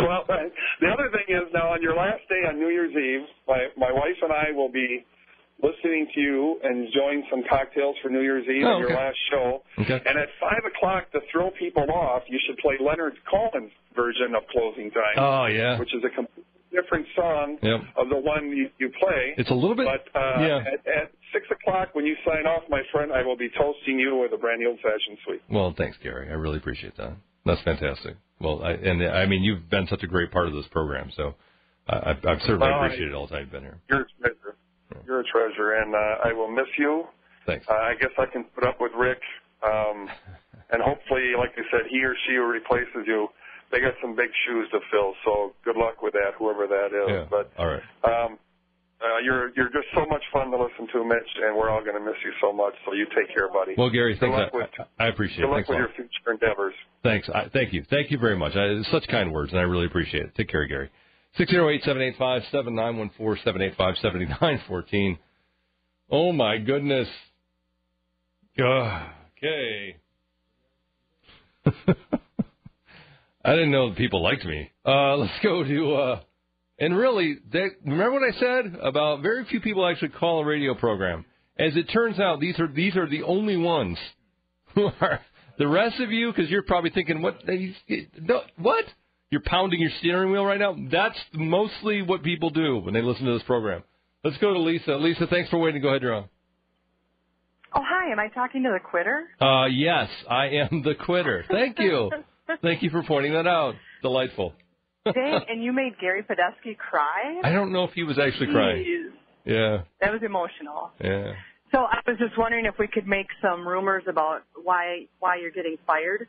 well, 0.00 0.24
the 0.26 0.88
other 0.88 1.08
thing 1.14 1.28
is 1.28 1.46
now 1.54 1.68
on 1.68 1.80
your 1.80 1.94
last 1.94 2.26
day 2.28 2.48
on 2.48 2.58
New 2.58 2.70
Year's 2.70 2.90
Eve, 2.90 3.28
my 3.46 3.68
my 3.76 3.92
wife 3.92 4.18
and 4.22 4.32
I 4.32 4.50
will 4.56 4.72
be 4.72 5.06
listening 5.64 6.06
to 6.14 6.20
you 6.20 6.60
and 6.62 6.86
enjoying 6.86 7.24
some 7.30 7.42
cocktails 7.48 7.96
for 8.02 8.08
New 8.10 8.20
Year's 8.20 8.44
Eve 8.46 8.64
Oh, 8.64 8.74
on 8.76 8.80
your 8.80 8.90
last 8.94 9.16
show. 9.30 9.62
Okay. 9.80 10.00
And 10.04 10.18
at 10.18 10.28
five 10.40 10.60
o'clock 10.68 11.10
to 11.12 11.20
throw 11.32 11.50
people 11.58 11.90
off, 11.90 12.22
you 12.28 12.38
should 12.46 12.58
play 12.58 12.74
Leonard 12.80 13.14
Cohen's 13.30 13.72
version 13.96 14.34
of 14.36 14.42
Closing 14.52 14.90
Time. 14.90 15.16
Oh, 15.16 15.46
yeah. 15.46 15.78
which 15.78 15.94
is 15.94 16.02
a 16.04 16.10
completely 16.14 16.44
different 16.70 17.06
song 17.16 17.56
Yep. 17.62 17.80
of 17.96 18.08
the 18.08 18.18
one 18.18 18.50
you, 18.50 18.68
you 18.78 18.90
play. 19.00 19.34
It's 19.38 19.50
a 19.50 19.54
little 19.54 19.76
bit. 19.76 19.86
But 19.86 20.04
uh, 20.18 20.40
yeah. 20.42 20.58
at, 20.58 20.86
at 20.86 21.10
six 21.32 21.46
o'clock 21.50 21.94
when 21.94 22.04
you 22.04 22.16
sign 22.26 22.46
off, 22.46 22.64
my 22.68 22.82
friend, 22.92 23.12
I 23.12 23.22
will 23.22 23.36
be 23.36 23.48
toasting 23.48 23.98
you 23.98 24.16
with 24.20 24.32
a 24.32 24.36
brandy 24.38 24.66
old 24.66 24.78
fashioned 24.80 25.18
sweet. 25.24 25.40
Well, 25.50 25.72
thanks, 25.78 25.96
Gary. 26.02 26.28
I 26.28 26.34
really 26.34 26.58
appreciate 26.58 26.96
that. 26.98 27.12
That's 27.46 27.62
fantastic. 27.62 28.16
Well, 28.40 28.62
I, 28.64 28.72
and 28.72 29.02
I 29.06 29.26
mean, 29.26 29.42
you've 29.44 29.70
been 29.70 29.86
such 29.86 30.02
a 30.02 30.06
great 30.08 30.32
part 30.32 30.48
of 30.48 30.54
this 30.54 30.66
program, 30.72 31.12
so 31.16 31.34
I, 31.88 32.10
I've, 32.10 32.16
I've 32.26 32.40
certainly 32.40 32.66
Well, 32.66 32.72
I- 32.80 32.86
appreciated 32.86 33.14
all 33.14 33.26
the 33.28 33.34
time 33.34 33.42
you've 33.42 33.52
been 33.52 33.62
here. 33.62 33.78
You're 33.88 34.00
a 34.00 34.06
treasure. 34.20 34.56
You're 35.06 35.20
a 35.20 35.24
treasure, 35.24 35.74
and 35.74 35.94
uh, 35.94 36.28
I 36.28 36.32
will 36.32 36.50
miss 36.50 36.68
you. 36.78 37.04
Thanks. 37.46 37.66
Uh, 37.68 37.74
I 37.74 37.94
guess 38.00 38.10
I 38.18 38.26
can 38.26 38.44
put 38.44 38.64
up 38.64 38.80
with 38.80 38.92
Rick, 38.96 39.20
um, 39.62 40.08
and 40.70 40.82
hopefully, 40.82 41.32
like 41.36 41.52
you 41.56 41.64
said, 41.70 41.82
he 41.90 42.02
or 42.04 42.14
she 42.26 42.34
who 42.36 42.46
replaces 42.46 43.04
you, 43.06 43.28
they 43.70 43.80
got 43.80 43.94
some 44.00 44.14
big 44.14 44.30
shoes 44.46 44.68
to 44.72 44.80
fill. 44.90 45.14
So 45.24 45.52
good 45.64 45.76
luck 45.76 46.02
with 46.02 46.12
that, 46.14 46.34
whoever 46.38 46.66
that 46.66 46.94
is. 46.94 47.08
Yeah. 47.08 47.26
But 47.28 47.52
All 47.58 47.66
right. 47.66 47.82
um, 48.04 48.38
uh, 49.04 49.18
you're 49.22 49.50
you're 49.56 49.68
just 49.68 49.88
so 49.94 50.06
much 50.06 50.22
fun 50.32 50.50
to 50.50 50.56
listen 50.56 50.86
to, 50.92 51.04
Mitch, 51.04 51.30
and 51.42 51.56
we're 51.56 51.68
all 51.68 51.82
going 51.82 51.98
to 51.98 52.04
miss 52.04 52.16
you 52.24 52.32
so 52.40 52.52
much. 52.52 52.72
So 52.86 52.94
you 52.94 53.06
take 53.14 53.34
care, 53.34 53.48
buddy. 53.52 53.74
Well, 53.76 53.90
Gary, 53.90 54.16
good 54.16 54.30
thanks. 54.30 54.54
with 54.54 54.68
I, 54.78 55.04
I 55.04 55.08
appreciate 55.08 55.44
good 55.44 55.44
it. 55.44 55.46
Good 55.46 55.50
luck 55.50 55.56
Thanks 55.56 55.68
with 55.68 55.78
your 55.78 55.92
future 55.96 56.32
endeavors. 56.32 56.74
Thanks. 57.02 57.28
I, 57.28 57.48
thank 57.52 57.72
you. 57.72 57.84
Thank 57.90 58.10
you 58.10 58.18
very 58.18 58.36
much. 58.36 58.56
I, 58.56 58.80
such 58.90 59.06
kind 59.08 59.32
words, 59.32 59.52
and 59.52 59.60
I 59.60 59.64
really 59.64 59.86
appreciate 59.86 60.24
it. 60.24 60.34
Take 60.36 60.48
care, 60.48 60.66
Gary. 60.66 60.90
Six 61.36 61.50
zero 61.50 61.68
eight 61.70 61.82
seven 61.84 62.00
eight 62.02 62.14
five 62.16 62.42
seven 62.52 62.74
nine 62.74 62.96
one 62.96 63.10
four 63.18 63.36
seven 63.44 63.60
eight 63.62 63.74
five 63.76 63.94
seventy 64.00 64.26
nine 64.40 64.60
fourteen. 64.68 65.18
Oh 66.10 66.32
my 66.32 66.58
goodness. 66.58 67.08
Ugh. 68.58 69.02
Okay. 69.38 69.96
I 73.44 73.52
didn't 73.52 73.72
know 73.72 73.92
people 73.94 74.22
liked 74.22 74.44
me. 74.44 74.70
Uh, 74.86 75.16
let's 75.16 75.32
go 75.42 75.64
to. 75.64 75.94
Uh, 75.94 76.20
and 76.78 76.96
really, 76.96 77.36
remember 77.84 78.12
what 78.12 78.22
I 78.22 78.38
said 78.38 78.78
about 78.80 79.22
very 79.22 79.44
few 79.46 79.60
people 79.60 79.86
actually 79.86 80.08
call 80.10 80.40
a 80.40 80.44
radio 80.44 80.74
program. 80.74 81.24
As 81.58 81.76
it 81.76 81.84
turns 81.92 82.18
out, 82.18 82.40
these 82.40 82.58
are 82.58 82.68
these 82.68 82.96
are 82.96 83.08
the 83.08 83.22
only 83.22 83.56
ones 83.56 83.98
who 84.74 84.86
are 85.00 85.20
the 85.58 85.68
rest 85.68 86.00
of 86.00 86.10
you 86.10 86.32
because 86.32 86.50
you're 86.50 86.62
probably 86.62 86.90
thinking 86.90 87.22
what 87.22 87.38
they- 87.46 87.74
no, 88.20 88.42
what 88.56 88.84
you're 89.30 89.42
pounding 89.44 89.80
your 89.80 89.90
steering 89.98 90.30
wheel 90.32 90.44
right 90.44 90.58
now. 90.60 90.76
That's 90.90 91.18
mostly 91.32 92.02
what 92.02 92.22
people 92.22 92.50
do 92.50 92.78
when 92.78 92.94
they 92.94 93.02
listen 93.02 93.24
to 93.26 93.32
this 93.32 93.42
program. 93.42 93.82
Let's 94.22 94.38
go 94.38 94.52
to 94.52 94.58
Lisa. 94.60 94.96
Lisa, 94.96 95.26
thanks 95.26 95.50
for 95.50 95.58
waiting. 95.58 95.82
Go 95.82 95.88
ahead, 95.88 96.02
you're 96.02 96.14
on. 96.14 96.24
Oh, 97.74 97.82
hi. 97.84 98.10
Am 98.12 98.18
I 98.20 98.28
talking 98.28 98.62
to 98.62 98.70
the 98.72 98.78
quitter? 98.80 99.28
Uh, 99.40 99.66
yes, 99.66 100.08
I 100.30 100.46
am 100.46 100.82
the 100.82 100.94
quitter. 100.94 101.44
Thank 101.50 101.78
you. 101.78 102.10
Thank 102.62 102.82
you 102.82 102.90
for 102.90 103.02
pointing 103.02 103.32
that 103.32 103.46
out. 103.46 103.74
Delightful. 104.02 104.54
Dang, 105.04 105.40
and 105.48 105.62
you 105.62 105.72
made 105.72 105.98
Gary 106.00 106.22
Podesky 106.22 106.76
cry? 106.76 107.40
I 107.42 107.50
don't 107.50 107.72
know 107.72 107.84
if 107.84 107.92
he 107.94 108.04
was 108.04 108.18
actually 108.18 108.52
crying. 108.52 109.10
Yeah, 109.44 109.82
That 110.00 110.12
was 110.12 110.22
emotional. 110.24 110.90
yeah. 111.02 111.32
So 111.74 111.80
I 111.80 111.98
was 112.06 112.16
just 112.18 112.38
wondering 112.38 112.66
if 112.66 112.74
we 112.78 112.86
could 112.86 113.06
make 113.06 113.26
some 113.42 113.66
rumors 113.66 114.04
about 114.08 114.42
why 114.62 115.06
why 115.18 115.36
you're 115.36 115.50
getting 115.50 115.76
fired. 115.86 116.28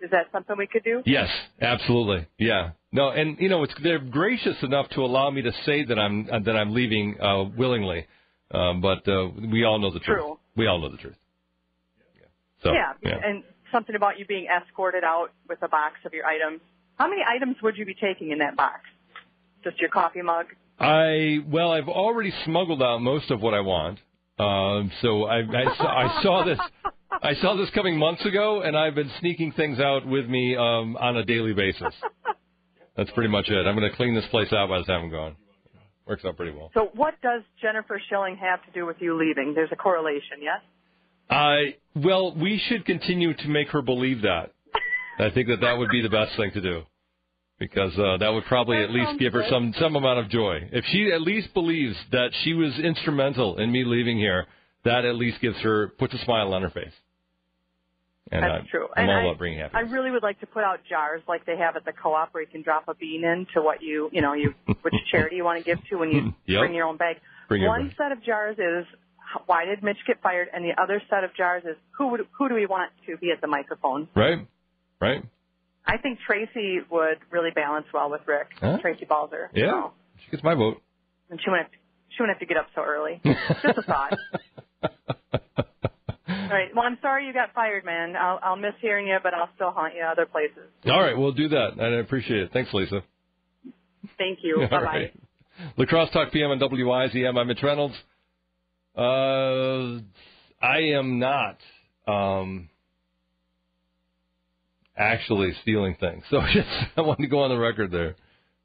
Is 0.00 0.10
that 0.10 0.26
something 0.32 0.56
we 0.58 0.66
could 0.66 0.84
do? 0.84 1.02
Yes, 1.06 1.28
absolutely. 1.60 2.26
Yeah. 2.38 2.70
No, 2.92 3.10
and 3.10 3.38
you 3.40 3.48
know, 3.48 3.62
it's 3.62 3.74
they're 3.82 3.98
gracious 3.98 4.56
enough 4.62 4.88
to 4.90 5.00
allow 5.00 5.30
me 5.30 5.42
to 5.42 5.52
say 5.64 5.84
that 5.84 5.98
I'm 5.98 6.28
uh, 6.30 6.38
that 6.40 6.56
I'm 6.56 6.74
leaving 6.74 7.16
uh, 7.20 7.44
willingly, 7.56 8.06
um, 8.50 8.80
but 8.80 9.06
uh, 9.08 9.28
we 9.52 9.64
all 9.64 9.78
know 9.78 9.90
the 9.90 10.00
truth. 10.00 10.18
True. 10.18 10.38
We 10.56 10.66
all 10.66 10.80
know 10.80 10.90
the 10.90 10.98
truth. 10.98 11.16
So 12.62 12.72
yeah, 12.72 12.92
yeah. 13.02 13.18
and 13.22 13.42
something 13.72 13.94
about 13.94 14.18
you 14.18 14.26
being 14.26 14.46
escorted 14.46 15.04
out 15.04 15.28
with 15.48 15.58
a 15.62 15.68
box 15.68 15.96
of 16.04 16.12
your 16.12 16.24
items. 16.24 16.60
How 16.98 17.08
many 17.08 17.22
items 17.26 17.56
would 17.62 17.76
you 17.76 17.84
be 17.84 17.94
taking 17.94 18.30
in 18.30 18.38
that 18.38 18.56
box? 18.56 18.80
Just 19.62 19.78
your 19.78 19.90
coffee 19.90 20.22
mug? 20.22 20.46
I 20.78 21.38
well, 21.48 21.72
I've 21.72 21.88
already 21.88 22.32
smuggled 22.44 22.82
out 22.82 23.00
most 23.02 23.30
of 23.30 23.40
what 23.40 23.54
I 23.54 23.60
want. 23.60 23.98
Um, 24.38 24.90
so 25.00 25.24
I, 25.24 25.38
I, 25.38 25.76
saw, 25.76 25.86
I 25.86 26.22
saw 26.22 26.44
this. 26.44 26.58
I 27.22 27.34
saw 27.40 27.56
this 27.56 27.70
coming 27.70 27.98
months 27.98 28.24
ago, 28.24 28.62
and 28.62 28.76
I've 28.76 28.94
been 28.94 29.10
sneaking 29.20 29.52
things 29.52 29.78
out 29.80 30.06
with 30.06 30.28
me 30.28 30.56
um, 30.56 30.96
on 30.96 31.16
a 31.16 31.24
daily 31.24 31.54
basis. 31.54 31.94
That's 32.96 33.10
pretty 33.10 33.30
much 33.30 33.48
it. 33.48 33.66
I'm 33.66 33.76
going 33.76 33.90
to 33.90 33.96
clean 33.96 34.14
this 34.14 34.24
place 34.30 34.52
out 34.52 34.68
by 34.68 34.78
the 34.78 34.84
time 34.84 35.04
I'm 35.04 35.10
gone. 35.10 35.36
Works 36.06 36.24
out 36.24 36.36
pretty 36.36 36.52
well. 36.56 36.70
So 36.72 36.90
what 36.94 37.14
does 37.20 37.42
Jennifer 37.60 38.00
Schilling 38.08 38.36
have 38.36 38.64
to 38.64 38.70
do 38.72 38.86
with 38.86 38.96
you 39.00 39.18
leaving? 39.18 39.54
There's 39.54 39.72
a 39.72 39.76
correlation, 39.76 40.38
yes? 40.40 40.60
I 41.28 41.74
well, 41.96 42.34
we 42.34 42.62
should 42.68 42.84
continue 42.84 43.34
to 43.34 43.48
make 43.48 43.68
her 43.70 43.82
believe 43.82 44.22
that. 44.22 44.52
I 45.18 45.30
think 45.30 45.48
that 45.48 45.60
that 45.62 45.76
would 45.76 45.90
be 45.90 46.02
the 46.02 46.08
best 46.08 46.36
thing 46.36 46.52
to 46.52 46.60
do, 46.60 46.82
because 47.58 47.92
uh, 47.98 48.18
that 48.18 48.28
would 48.28 48.44
probably 48.44 48.76
at 48.76 48.92
least 48.92 49.18
give 49.18 49.32
her 49.32 49.42
some 49.50 49.74
some 49.80 49.96
amount 49.96 50.20
of 50.20 50.28
joy. 50.28 50.68
If 50.70 50.84
she 50.92 51.10
at 51.10 51.22
least 51.22 51.52
believes 51.54 51.96
that 52.12 52.28
she 52.44 52.54
was 52.54 52.78
instrumental 52.78 53.58
in 53.58 53.72
me 53.72 53.82
leaving 53.84 54.18
here, 54.18 54.46
that 54.84 55.04
at 55.04 55.16
least 55.16 55.40
gives 55.40 55.56
her 55.62 55.88
puts 55.98 56.14
a 56.14 56.24
smile 56.24 56.54
on 56.54 56.62
her 56.62 56.70
face. 56.70 56.92
And 58.32 58.42
That's 58.42 58.52
uh, 58.52 58.56
I, 58.66 58.70
true. 58.70 58.88
I'm 58.96 59.02
and 59.04 59.10
all 59.10 59.16
I, 59.18 59.22
about 59.22 59.38
bringing 59.38 59.62
I 59.72 59.80
really 59.80 60.10
would 60.10 60.22
like 60.24 60.40
to 60.40 60.46
put 60.46 60.64
out 60.64 60.80
jars 60.88 61.22
like 61.28 61.46
they 61.46 61.56
have 61.58 61.76
at 61.76 61.84
the 61.84 61.92
co-op 61.92 62.34
where 62.34 62.42
you 62.42 62.48
can 62.48 62.62
drop 62.62 62.88
a 62.88 62.94
bean 62.94 63.22
in 63.24 63.46
to 63.54 63.62
what 63.62 63.82
you, 63.82 64.10
you 64.12 64.20
know, 64.20 64.32
you 64.34 64.52
which 64.82 64.94
charity 65.12 65.36
you 65.36 65.44
want 65.44 65.58
to 65.58 65.64
give 65.64 65.78
to 65.90 65.96
when 65.96 66.10
you 66.10 66.34
Yep. 66.46 66.60
bring 66.60 66.74
your 66.74 66.86
own 66.86 66.96
bag. 66.96 67.16
Bring 67.48 67.64
One 67.64 67.82
own. 67.82 67.94
set 67.96 68.10
of 68.10 68.22
jars 68.24 68.56
is 68.58 68.84
why 69.46 69.64
did 69.64 69.82
Mitch 69.82 69.98
get 70.06 70.20
fired, 70.22 70.48
and 70.52 70.64
the 70.64 70.80
other 70.80 71.00
set 71.10 71.22
of 71.24 71.34
jars 71.36 71.62
is 71.64 71.76
who 71.98 72.08
would 72.08 72.20
who 72.36 72.48
do 72.48 72.54
we 72.56 72.66
want 72.66 72.90
to 73.06 73.16
be 73.16 73.30
at 73.30 73.40
the 73.40 73.46
microphone? 73.46 74.08
Right, 74.16 74.46
right. 75.00 75.22
I 75.86 75.98
think 75.98 76.18
Tracy 76.26 76.78
would 76.90 77.18
really 77.30 77.50
balance 77.54 77.86
well 77.94 78.10
with 78.10 78.22
Rick. 78.26 78.48
Huh? 78.60 78.78
Tracy 78.80 79.04
Balzer. 79.04 79.50
Yeah, 79.54 79.70
So, 79.70 79.92
she 80.24 80.30
gets 80.32 80.42
my 80.42 80.54
vote. 80.54 80.82
and 81.30 81.40
she 81.40 81.48
wouldn't 81.48 81.68
have, 81.68 81.80
she 82.08 82.22
wouldn't 82.22 82.36
have 82.38 82.40
to 82.40 82.46
get 82.46 82.56
up 82.56 82.66
so 82.74 82.82
early. 82.82 83.20
Just 83.62 83.78
a 83.78 83.82
thought. 83.82 84.18
All 86.50 86.56
right. 86.56 86.68
Well, 86.74 86.84
I'm 86.84 86.98
sorry 87.02 87.26
you 87.26 87.32
got 87.32 87.52
fired, 87.54 87.84
man. 87.84 88.14
I'll, 88.16 88.38
I'll 88.42 88.56
miss 88.56 88.74
hearing 88.80 89.06
you, 89.06 89.18
but 89.22 89.34
I'll 89.34 89.48
still 89.54 89.70
haunt 89.70 89.94
you 89.96 90.02
other 90.02 90.26
places. 90.26 90.64
All 90.86 91.00
right, 91.02 91.16
we'll 91.16 91.32
do 91.32 91.48
that. 91.48 91.80
I 91.80 91.88
appreciate 92.00 92.40
it. 92.40 92.50
Thanks, 92.52 92.72
Lisa. 92.72 93.02
Thank 94.18 94.40
you. 94.42 94.60
All 94.62 94.68
Bye 94.68 94.78
bye. 94.78 94.84
right. 94.84 95.12
La 95.76 95.84
Crosse 95.86 96.10
Talk 96.12 96.32
PM 96.32 96.50
on 96.50 96.58
WIZM. 96.58 97.38
I'm 97.38 97.46
Mitch 97.48 97.62
Reynolds. 97.62 97.94
Uh, 98.96 100.00
I 100.64 100.78
am 100.98 101.18
not 101.18 101.58
um, 102.06 102.68
actually 104.96 105.52
stealing 105.62 105.96
things. 106.00 106.22
So 106.30 106.40
just 106.52 106.68
I 106.96 107.00
wanted 107.02 107.22
to 107.22 107.28
go 107.28 107.40
on 107.40 107.50
the 107.50 107.58
record 107.58 107.90
there. 107.90 108.16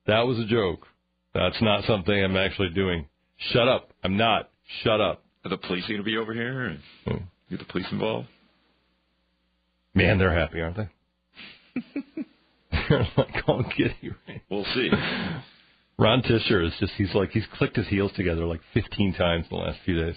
That 0.07 0.21
was 0.27 0.39
a 0.39 0.45
joke. 0.45 0.85
That's 1.33 1.61
not 1.61 1.85
something 1.85 2.13
I'm 2.13 2.35
actually 2.35 2.69
doing. 2.69 3.07
Shut 3.53 3.67
up. 3.67 3.91
I'm 4.03 4.17
not. 4.17 4.49
Shut 4.83 4.99
up. 4.99 5.23
Are 5.45 5.49
the 5.49 5.57
police 5.57 5.85
going 5.87 5.99
to 5.99 6.03
be 6.03 6.17
over 6.17 6.33
here? 6.33 6.65
And 6.65 6.79
get 7.51 7.59
the 7.59 7.71
police 7.71 7.87
involved? 7.91 8.27
Man, 9.93 10.17
they're 10.17 10.33
happy, 10.37 10.61
aren't 10.61 10.77
they? 10.77 10.89
they're 12.71 13.07
like, 13.17 13.43
oh, 13.47 13.63
get 13.77 13.91
you. 14.01 14.15
We'll 14.49 14.65
see. 14.73 14.89
Ron 15.99 16.21
Tisher 16.23 16.61
is 16.63 16.73
just, 16.79 16.93
he's 16.97 17.13
like, 17.13 17.31
he's 17.31 17.43
clicked 17.57 17.75
his 17.75 17.87
heels 17.87 18.11
together 18.15 18.45
like 18.45 18.61
15 18.73 19.13
times 19.13 19.45
in 19.51 19.57
the 19.57 19.63
last 19.63 19.79
few 19.85 19.95
days. 20.03 20.15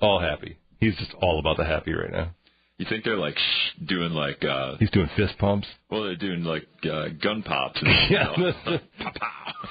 All 0.00 0.20
happy. 0.20 0.58
He's 0.80 0.96
just 0.96 1.12
all 1.20 1.38
about 1.38 1.56
the 1.56 1.64
happy 1.64 1.92
right 1.92 2.10
now. 2.10 2.30
You 2.78 2.86
think 2.88 3.04
they're 3.04 3.16
like 3.16 3.36
shh, 3.38 3.84
doing 3.86 4.10
like 4.12 4.44
uh 4.44 4.76
He's 4.78 4.90
doing 4.90 5.08
fist 5.16 5.38
pumps. 5.38 5.68
well 5.90 6.02
they're 6.02 6.16
doing 6.16 6.42
like 6.42 6.66
uh, 6.90 7.06
gun 7.22 7.42
pops 7.44 7.80
and 7.80 7.88
Yeah, 8.10 8.32
you 8.36 8.42
know, 8.42 8.52
the- 8.64 8.80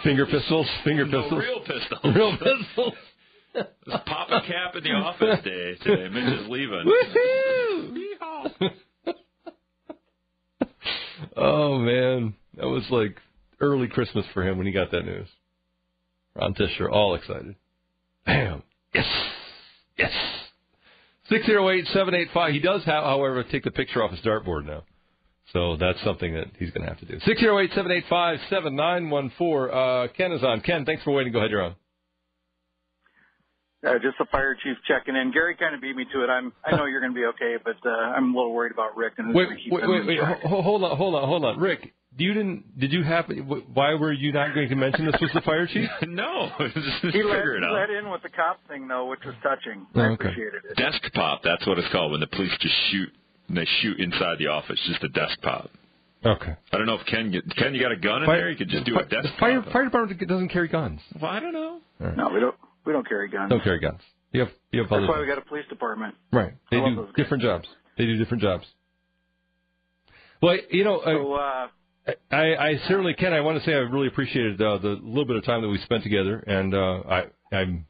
finger 0.03 0.25
pistols, 0.25 0.67
finger 0.85 1.05
No, 1.05 1.21
pistols. 1.21 1.43
real 1.43 1.59
pistols. 1.59 2.15
Real 2.15 2.31
pistols. 2.37 2.93
It's 3.53 3.69
Papa 4.05 4.41
Cap 4.47 4.75
in 4.75 4.83
the 4.83 4.91
office 4.91 5.43
day 5.43 5.75
today. 5.83 6.09
Mitch 6.09 6.39
is 6.41 6.47
leaving. 6.49 6.85
oh 11.37 11.77
man, 11.77 12.33
that 12.57 12.67
was 12.67 12.83
like 12.89 13.17
early 13.59 13.87
Christmas 13.87 14.25
for 14.33 14.47
him 14.47 14.57
when 14.57 14.65
he 14.67 14.73
got 14.73 14.91
that 14.91 15.05
news. 15.05 15.27
Ron 16.35 16.53
Tisher, 16.53 16.89
all 16.89 17.15
excited. 17.15 17.55
Bam. 18.25 18.63
Yes. 18.93 19.05
Yes. 19.97 20.11
Six 21.29 21.45
zero 21.45 21.69
eight 21.69 21.85
seven 21.93 22.15
eight 22.15 22.29
five. 22.33 22.53
He 22.53 22.59
does, 22.59 22.83
have, 22.85 23.03
however, 23.03 23.43
take 23.43 23.63
the 23.63 23.71
picture 23.71 24.03
off 24.03 24.11
his 24.11 24.19
dartboard 24.21 24.65
now. 24.65 24.83
So 25.51 25.75
that's 25.77 26.01
something 26.03 26.33
that 26.33 26.47
he's 26.57 26.71
going 26.71 26.83
to 26.83 26.89
have 26.89 26.99
to 26.99 27.05
do. 27.05 27.19
Six 27.25 27.39
zero 27.39 27.59
eight 27.59 27.71
seven 27.75 27.91
eight 27.91 28.05
five 28.09 28.39
seven 28.49 28.75
nine 28.75 29.09
one 29.09 29.31
four. 29.37 29.73
Uh, 29.73 30.07
Ken 30.17 30.31
is 30.31 30.43
on. 30.43 30.61
Ken, 30.61 30.85
thanks 30.85 31.03
for 31.03 31.11
waiting. 31.11 31.31
Go 31.31 31.39
ahead, 31.39 31.51
you're 31.51 31.61
on. 31.61 31.75
Uh, 33.86 33.93
just 33.99 34.17
the 34.17 34.25
fire 34.31 34.55
chief 34.63 34.77
checking 34.88 35.15
in. 35.15 35.31
Gary 35.31 35.55
kind 35.55 35.75
of 35.75 35.81
beat 35.81 35.95
me 35.95 36.05
to 36.13 36.23
it. 36.23 36.29
I'm. 36.29 36.53
I 36.63 36.75
know 36.75 36.86
you're 36.86 37.01
going 37.01 37.13
to 37.13 37.19
be 37.19 37.25
okay, 37.25 37.57
but 37.63 37.75
uh, 37.86 37.91
I'm 37.91 38.34
a 38.34 38.38
little 38.38 38.53
worried 38.53 38.71
about 38.71 38.95
Rick 38.95 39.13
and 39.17 39.27
who's 39.27 39.36
Wait, 39.36 39.45
going 39.45 39.57
to 39.57 39.63
keep 39.63 39.73
wait, 39.73 39.84
him 39.84 39.89
wait, 39.91 39.99
in 40.01 40.07
wait. 40.07 40.39
hold 40.45 40.84
on, 40.84 40.95
hold 40.97 41.15
on, 41.15 41.27
hold 41.27 41.43
on. 41.45 41.59
Rick, 41.59 41.93
you 42.17 42.34
didn't? 42.34 42.79
Did 42.79 42.93
you 42.93 43.03
happen? 43.03 43.39
Why 43.73 43.95
were 43.95 44.13
you 44.13 44.31
not 44.31 44.55
going 44.55 44.69
to 44.69 44.75
mention 44.75 45.05
this 45.05 45.19
was 45.19 45.31
the 45.34 45.41
fire 45.41 45.67
chief? 45.67 45.89
no, 46.07 46.49
just 46.59 46.75
He 47.13 47.21
let, 47.23 47.36
figure 47.36 47.57
it 47.57 47.59
he 47.59 47.65
out. 47.65 47.73
let 47.73 47.89
in 47.89 48.09
with 48.09 48.21
the 48.23 48.29
cop 48.29 48.59
thing 48.69 48.88
though, 48.88 49.07
which 49.09 49.19
was 49.25 49.36
touching. 49.43 49.86
Oh, 49.95 49.99
I 49.99 50.05
okay. 50.11 50.13
appreciated 50.29 50.61
it. 50.69 50.77
Desk 50.77 51.01
pop. 51.13 51.41
That's 51.43 51.65
what 51.67 51.77
it's 51.77 51.91
called 51.91 52.11
when 52.11 52.21
the 52.21 52.27
police 52.27 52.51
just 52.61 52.75
shoot. 52.91 53.09
And 53.49 53.57
they 53.57 53.67
shoot 53.81 53.99
inside 53.99 54.38
the 54.39 54.47
office. 54.47 54.79
Just 54.88 55.03
a 55.03 55.09
desk 55.09 55.41
pop. 55.41 55.69
Okay. 56.25 56.53
I 56.71 56.77
don't 56.77 56.86
know 56.86 56.95
if 56.95 57.05
Ken. 57.05 57.34
Ken, 57.57 57.75
you 57.75 57.81
got 57.81 57.91
a 57.91 57.97
gun 57.97 58.21
in 58.21 58.27
Fire- 58.27 58.38
there? 58.38 58.49
You 58.51 58.55
could 58.55 58.69
just 58.69 58.86
do 58.86 58.93
fi- 58.95 59.01
a 59.01 59.05
desk 59.05 59.23
the 59.23 59.39
fire, 59.41 59.61
pop. 59.61 59.73
fire 59.73 59.84
department 59.84 60.25
doesn't 60.29 60.47
carry 60.47 60.69
guns. 60.69 61.01
Well, 61.21 61.29
I 61.29 61.41
don't 61.41 61.51
know. 61.51 61.81
No, 62.15 62.29
we 62.34 62.39
don't. 62.39 62.55
We 62.86 62.93
don't 62.93 63.07
carry 63.07 63.29
guns. 63.29 63.49
Don't 63.49 63.63
carry 63.63 63.79
guns. 63.79 64.01
You 64.31 64.41
have 64.41 64.49
you 64.71 64.81
have 64.81 64.89
That's 64.89 64.97
other 65.03 65.07
why 65.07 65.19
we 65.21 65.27
got 65.27 65.38
a 65.38 65.41
police 65.41 65.65
department. 65.69 66.15
right. 66.31 66.53
They 66.71 66.77
I 66.77 66.89
do 66.89 67.07
different 67.15 67.43
jobs. 67.43 67.67
They 67.97 68.05
do 68.05 68.17
different 68.17 68.41
jobs. 68.43 68.65
Well, 70.41 70.57
you 70.71 70.84
know, 70.84 71.01
So, 71.05 71.34
uh, 71.36 71.67
I, 72.31 72.55
I 72.55 72.77
certainly 72.88 73.13
can. 73.13 73.31
I 73.31 73.39
want 73.41 73.59
to 73.59 73.63
say 73.65 73.71
I 73.73 73.77
really 73.77 74.07
appreciated 74.07 74.61
uh, 74.61 74.77
the 74.79 74.89
little 75.01 75.25
bit 75.25 75.38
of 75.38 75.45
time 75.45 75.61
that 75.61 75.69
we 75.69 75.77
spent 75.79 76.03
together, 76.03 76.39
and 76.39 76.73
uh, 76.73 77.03
I 77.07 77.25
I'm 77.55 77.86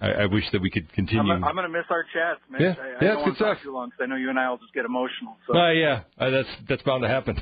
I, 0.00 0.10
I 0.22 0.26
wish 0.26 0.44
that 0.52 0.62
we 0.62 0.70
could 0.70 0.90
continue. 0.94 1.32
I'm, 1.32 1.44
I'm 1.44 1.54
going 1.54 1.66
to 1.70 1.72
miss 1.72 1.84
our 1.90 2.04
chats, 2.14 2.40
man. 2.48 2.60
Yeah. 2.62 2.74
I, 2.80 2.86
I 2.86 2.92
Yeah, 3.04 3.14
don't 3.14 3.24
good 3.26 3.36
stuff. 3.36 3.58
too 3.62 3.74
long 3.74 3.88
because 3.90 4.00
I 4.02 4.06
know 4.06 4.16
you 4.16 4.30
and 4.30 4.38
I 4.38 4.48
will 4.48 4.56
just 4.58 4.72
get 4.72 4.84
emotional. 4.86 5.36
So 5.46 5.54
Uh, 5.58 5.70
yeah, 5.72 6.02
uh, 6.18 6.30
that's 6.30 6.48
that's 6.68 6.82
bound 6.82 7.02
to 7.02 7.08
happen. 7.08 7.40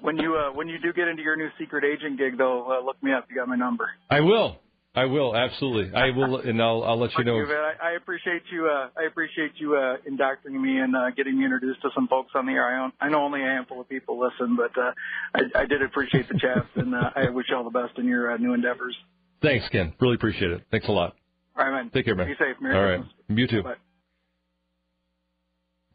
when 0.00 0.16
you 0.16 0.36
uh, 0.36 0.52
when 0.52 0.68
you 0.68 0.78
do 0.80 0.92
get 0.94 1.06
into 1.08 1.22
your 1.22 1.36
new 1.36 1.48
secret 1.58 1.84
agent 1.84 2.16
gig, 2.18 2.38
though, 2.38 2.78
uh, 2.80 2.84
look 2.84 3.02
me 3.02 3.12
up. 3.12 3.26
You 3.28 3.36
got 3.36 3.48
my 3.48 3.56
number. 3.56 3.90
I 4.08 4.20
will. 4.20 4.56
I 4.92 5.04
will 5.04 5.36
absolutely. 5.36 5.94
I 5.94 6.10
will, 6.10 6.38
and 6.38 6.60
I'll 6.60 6.82
I'll 6.82 6.98
let 6.98 7.10
you 7.12 7.18
Thank 7.18 7.26
know. 7.26 7.36
you. 7.36 7.46
I, 7.46 7.90
I 7.90 7.92
appreciate 7.92 8.42
you. 8.50 8.66
Uh, 8.66 8.88
I 8.98 9.04
appreciate 9.04 9.52
you 9.56 9.76
uh, 9.76 9.96
indoctrinating 10.04 10.60
me 10.60 10.80
and 10.80 10.96
uh, 10.96 11.10
getting 11.16 11.38
me 11.38 11.44
introduced 11.44 11.80
to 11.82 11.90
some 11.94 12.08
folks 12.08 12.32
on 12.34 12.46
the 12.46 12.52
air. 12.52 12.66
I, 12.66 12.84
own, 12.84 12.92
I 13.00 13.08
know 13.08 13.22
only 13.22 13.40
a 13.40 13.46
handful 13.46 13.80
of 13.80 13.88
people 13.88 14.18
listen, 14.18 14.56
but 14.56 14.76
uh, 14.76 14.90
I, 15.32 15.62
I 15.62 15.66
did 15.66 15.82
appreciate 15.82 16.28
the 16.28 16.38
chat, 16.40 16.66
and 16.74 16.94
uh, 16.94 17.10
I 17.14 17.30
wish 17.30 17.46
you 17.50 17.56
all 17.56 17.62
the 17.62 17.70
best 17.70 17.98
in 17.98 18.06
your 18.06 18.32
uh, 18.32 18.36
new 18.36 18.52
endeavors. 18.52 18.96
Thanks, 19.42 19.68
Ken. 19.68 19.94
Really 20.00 20.16
appreciate 20.16 20.50
it. 20.50 20.62
Thanks 20.72 20.88
a 20.88 20.92
lot. 20.92 21.14
All 21.56 21.64
right, 21.64 21.72
man. 21.72 21.90
Take 21.94 22.06
care, 22.06 22.16
man. 22.16 22.26
Be 22.26 22.34
safe. 22.34 22.56
Merry 22.60 22.76
All 22.76 22.82
right. 22.82 22.98
Christmas. 22.98 23.38
You 23.38 23.46
too. 23.46 23.62
Bye. 23.62 23.74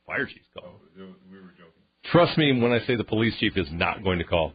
Fire 0.07 0.25
chief's 0.25 0.45
call. 0.57 0.71
We 0.95 1.03
were 1.03 1.41
joking. 1.57 1.73
Trust 2.11 2.37
me 2.37 2.61
when 2.61 2.71
I 2.71 2.79
say 2.85 2.95
the 2.95 3.03
police 3.03 3.33
chief 3.39 3.57
is 3.57 3.67
not 3.71 4.03
going 4.03 4.19
to 4.19 4.23
call. 4.23 4.53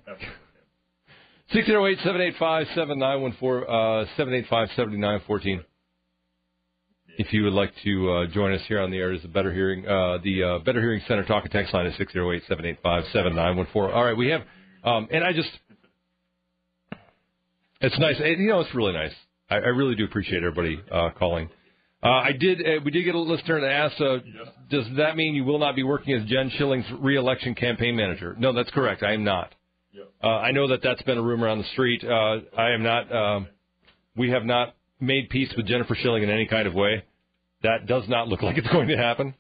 608-785-7914, 1.55 3.63
uh, 3.63 4.07
785-7914. 4.17 5.65
If 7.19 7.33
you 7.33 7.43
would 7.43 7.53
like 7.53 7.73
to 7.83 8.13
uh, 8.13 8.27
join 8.29 8.55
us 8.55 8.61
here 8.69 8.81
on 8.81 8.93
the 8.93 8.99
air, 8.99 9.13
is 9.13 9.21
the 9.23 9.29
Better 9.29 9.53
Hearing, 9.53 9.85
uh, 9.85 10.19
the 10.23 10.45
uh, 10.45 10.59
Better 10.61 10.81
Hearing 10.81 11.03
Center 11.09 11.25
talk 11.25 11.43
and 11.43 11.53
text 11.53 11.75
line 11.75 11.87
is 11.87 11.95
608-785-7914. 11.99 13.67
All 13.75 14.05
right, 14.05 14.17
we 14.17 14.29
have, 14.29 14.43
um, 14.85 15.09
and 15.11 15.25
I 15.25 15.33
just, 15.33 15.51
it's 17.81 17.99
nice. 17.99 18.21
You 18.21 18.49
know, 18.49 18.61
it's 18.61 18.73
really 18.75 18.93
nice. 18.93 19.13
I, 19.51 19.57
I 19.57 19.69
really 19.69 19.97
do 19.97 20.05
appreciate 20.05 20.45
everybody 20.45 20.81
uh, 20.91 21.11
calling. 21.19 21.51
Uh, 22.03 22.09
I 22.09 22.33
did. 22.33 22.61
Uh, 22.61 22.81
we 22.85 22.93
did 22.93 23.03
get 23.03 23.15
a 23.15 23.21
listener 23.21 23.61
that 23.61 23.71
asked, 23.71 24.01
uh, 24.01 24.19
"Does 24.71 24.87
that 24.97 25.17
mean 25.17 25.35
you 25.35 25.45
will 25.45 25.59
not 25.59 25.77
be 25.77 25.83
working 25.83 26.15
as 26.15 26.25
Jen 26.27 26.51
Schilling's 26.57 26.87
reelection 26.99 27.55
campaign 27.55 27.95
manager?" 27.97 28.35
No, 28.39 28.55
that's 28.55 28.71
correct. 28.71 29.03
I 29.03 29.13
am 29.13 29.25
not. 29.25 29.55
Uh, 30.23 30.27
I 30.27 30.53
know 30.53 30.69
that 30.69 30.81
that's 30.83 31.03
been 31.03 31.19
a 31.19 31.23
rumor 31.23 31.49
on 31.49 31.59
the 31.59 31.65
street. 31.73 32.05
Uh, 32.05 32.41
I 32.57 32.71
am 32.71 32.83
not. 32.83 33.15
Um, 33.15 33.49
we 34.17 34.31
have 34.31 34.45
not 34.45 34.75
made 35.01 35.31
peace 35.31 35.53
with 35.57 35.67
Jennifer 35.67 35.97
Schilling 36.01 36.23
in 36.23 36.31
any 36.31 36.47
kind 36.47 36.69
of 36.69 36.75
way. 36.75 37.05
That 37.63 37.87
does 37.87 38.05
not 38.09 38.29
look 38.29 38.43
like 38.43 38.57
it's 38.59 38.69
going 38.69 38.89
to 38.89 38.97
happen. 38.97 39.35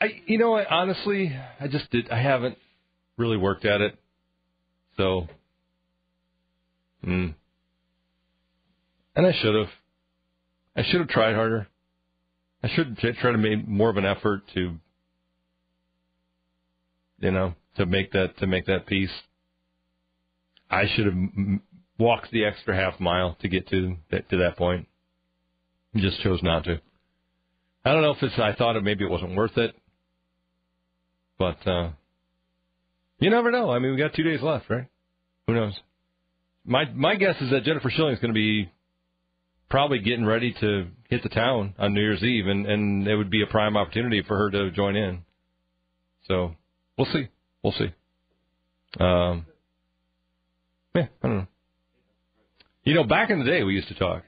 I, 0.00 0.06
you 0.26 0.38
know, 0.38 0.54
I, 0.54 0.66
honestly, 0.66 1.34
I 1.60 1.68
just 1.68 1.90
did. 1.90 2.10
I 2.10 2.20
haven't 2.20 2.58
really 3.16 3.36
worked 3.36 3.64
at 3.64 3.80
it, 3.80 3.98
so. 4.96 5.28
Mm. 7.06 7.34
And 9.16 9.26
I 9.26 9.32
should 9.40 9.54
have. 9.54 9.68
I 10.76 10.82
should 10.82 11.00
have 11.00 11.08
tried 11.08 11.34
harder. 11.34 11.68
I 12.62 12.68
should 12.74 12.96
tried 12.96 13.32
to 13.32 13.38
make 13.38 13.68
more 13.68 13.90
of 13.90 13.96
an 13.96 14.06
effort 14.06 14.42
to, 14.54 14.74
you 17.20 17.30
know, 17.30 17.54
to 17.76 17.86
make 17.86 18.12
that 18.12 18.36
to 18.38 18.46
make 18.46 18.66
that 18.66 18.86
peace. 18.86 19.10
I 20.70 20.84
should 20.94 21.06
have 21.06 21.16
walked 21.98 22.30
the 22.30 22.44
extra 22.44 22.74
half 22.74 22.98
mile 23.00 23.36
to 23.40 23.48
get 23.48 23.68
to 23.68 23.96
that 24.10 24.28
to 24.30 24.38
that 24.38 24.56
point. 24.56 24.88
Just 25.96 26.20
chose 26.22 26.42
not 26.42 26.64
to. 26.64 26.80
I 27.84 27.92
don't 27.92 28.02
know 28.02 28.12
if 28.12 28.22
it's. 28.22 28.38
I 28.38 28.54
thought 28.54 28.76
it 28.76 28.82
maybe 28.82 29.04
it 29.04 29.10
wasn't 29.10 29.36
worth 29.36 29.56
it, 29.56 29.74
but 31.38 31.66
uh 31.66 31.90
you 33.20 33.30
never 33.30 33.50
know. 33.50 33.70
I 33.70 33.78
mean, 33.78 33.92
we 33.92 33.98
got 33.98 34.14
two 34.14 34.22
days 34.22 34.42
left, 34.42 34.68
right? 34.68 34.86
Who 35.46 35.54
knows? 35.54 35.74
My 36.64 36.84
my 36.90 37.16
guess 37.16 37.36
is 37.40 37.50
that 37.50 37.64
Jennifer 37.64 37.90
Schilling 37.90 38.14
is 38.14 38.20
going 38.20 38.32
to 38.32 38.38
be 38.38 38.70
probably 39.70 39.98
getting 39.98 40.24
ready 40.24 40.54
to 40.60 40.88
hit 41.08 41.22
the 41.22 41.28
town 41.28 41.74
on 41.78 41.94
New 41.94 42.00
Year's 42.00 42.22
Eve, 42.22 42.46
and 42.46 42.66
and 42.66 43.06
it 43.06 43.16
would 43.16 43.30
be 43.30 43.42
a 43.42 43.46
prime 43.46 43.76
opportunity 43.76 44.22
for 44.22 44.36
her 44.36 44.50
to 44.50 44.70
join 44.70 44.96
in. 44.96 45.22
So 46.26 46.54
we'll 46.96 47.06
see. 47.12 47.28
We'll 47.64 47.72
see. 47.72 47.92
Um, 49.00 49.46
yeah, 50.94 51.06
I 51.22 51.26
don't 51.26 51.38
know. 51.38 51.46
You 52.84 52.94
know, 52.94 53.04
back 53.04 53.30
in 53.30 53.38
the 53.38 53.46
day, 53.46 53.64
we 53.64 53.72
used 53.72 53.88
to 53.88 53.94
talk. 53.94 54.22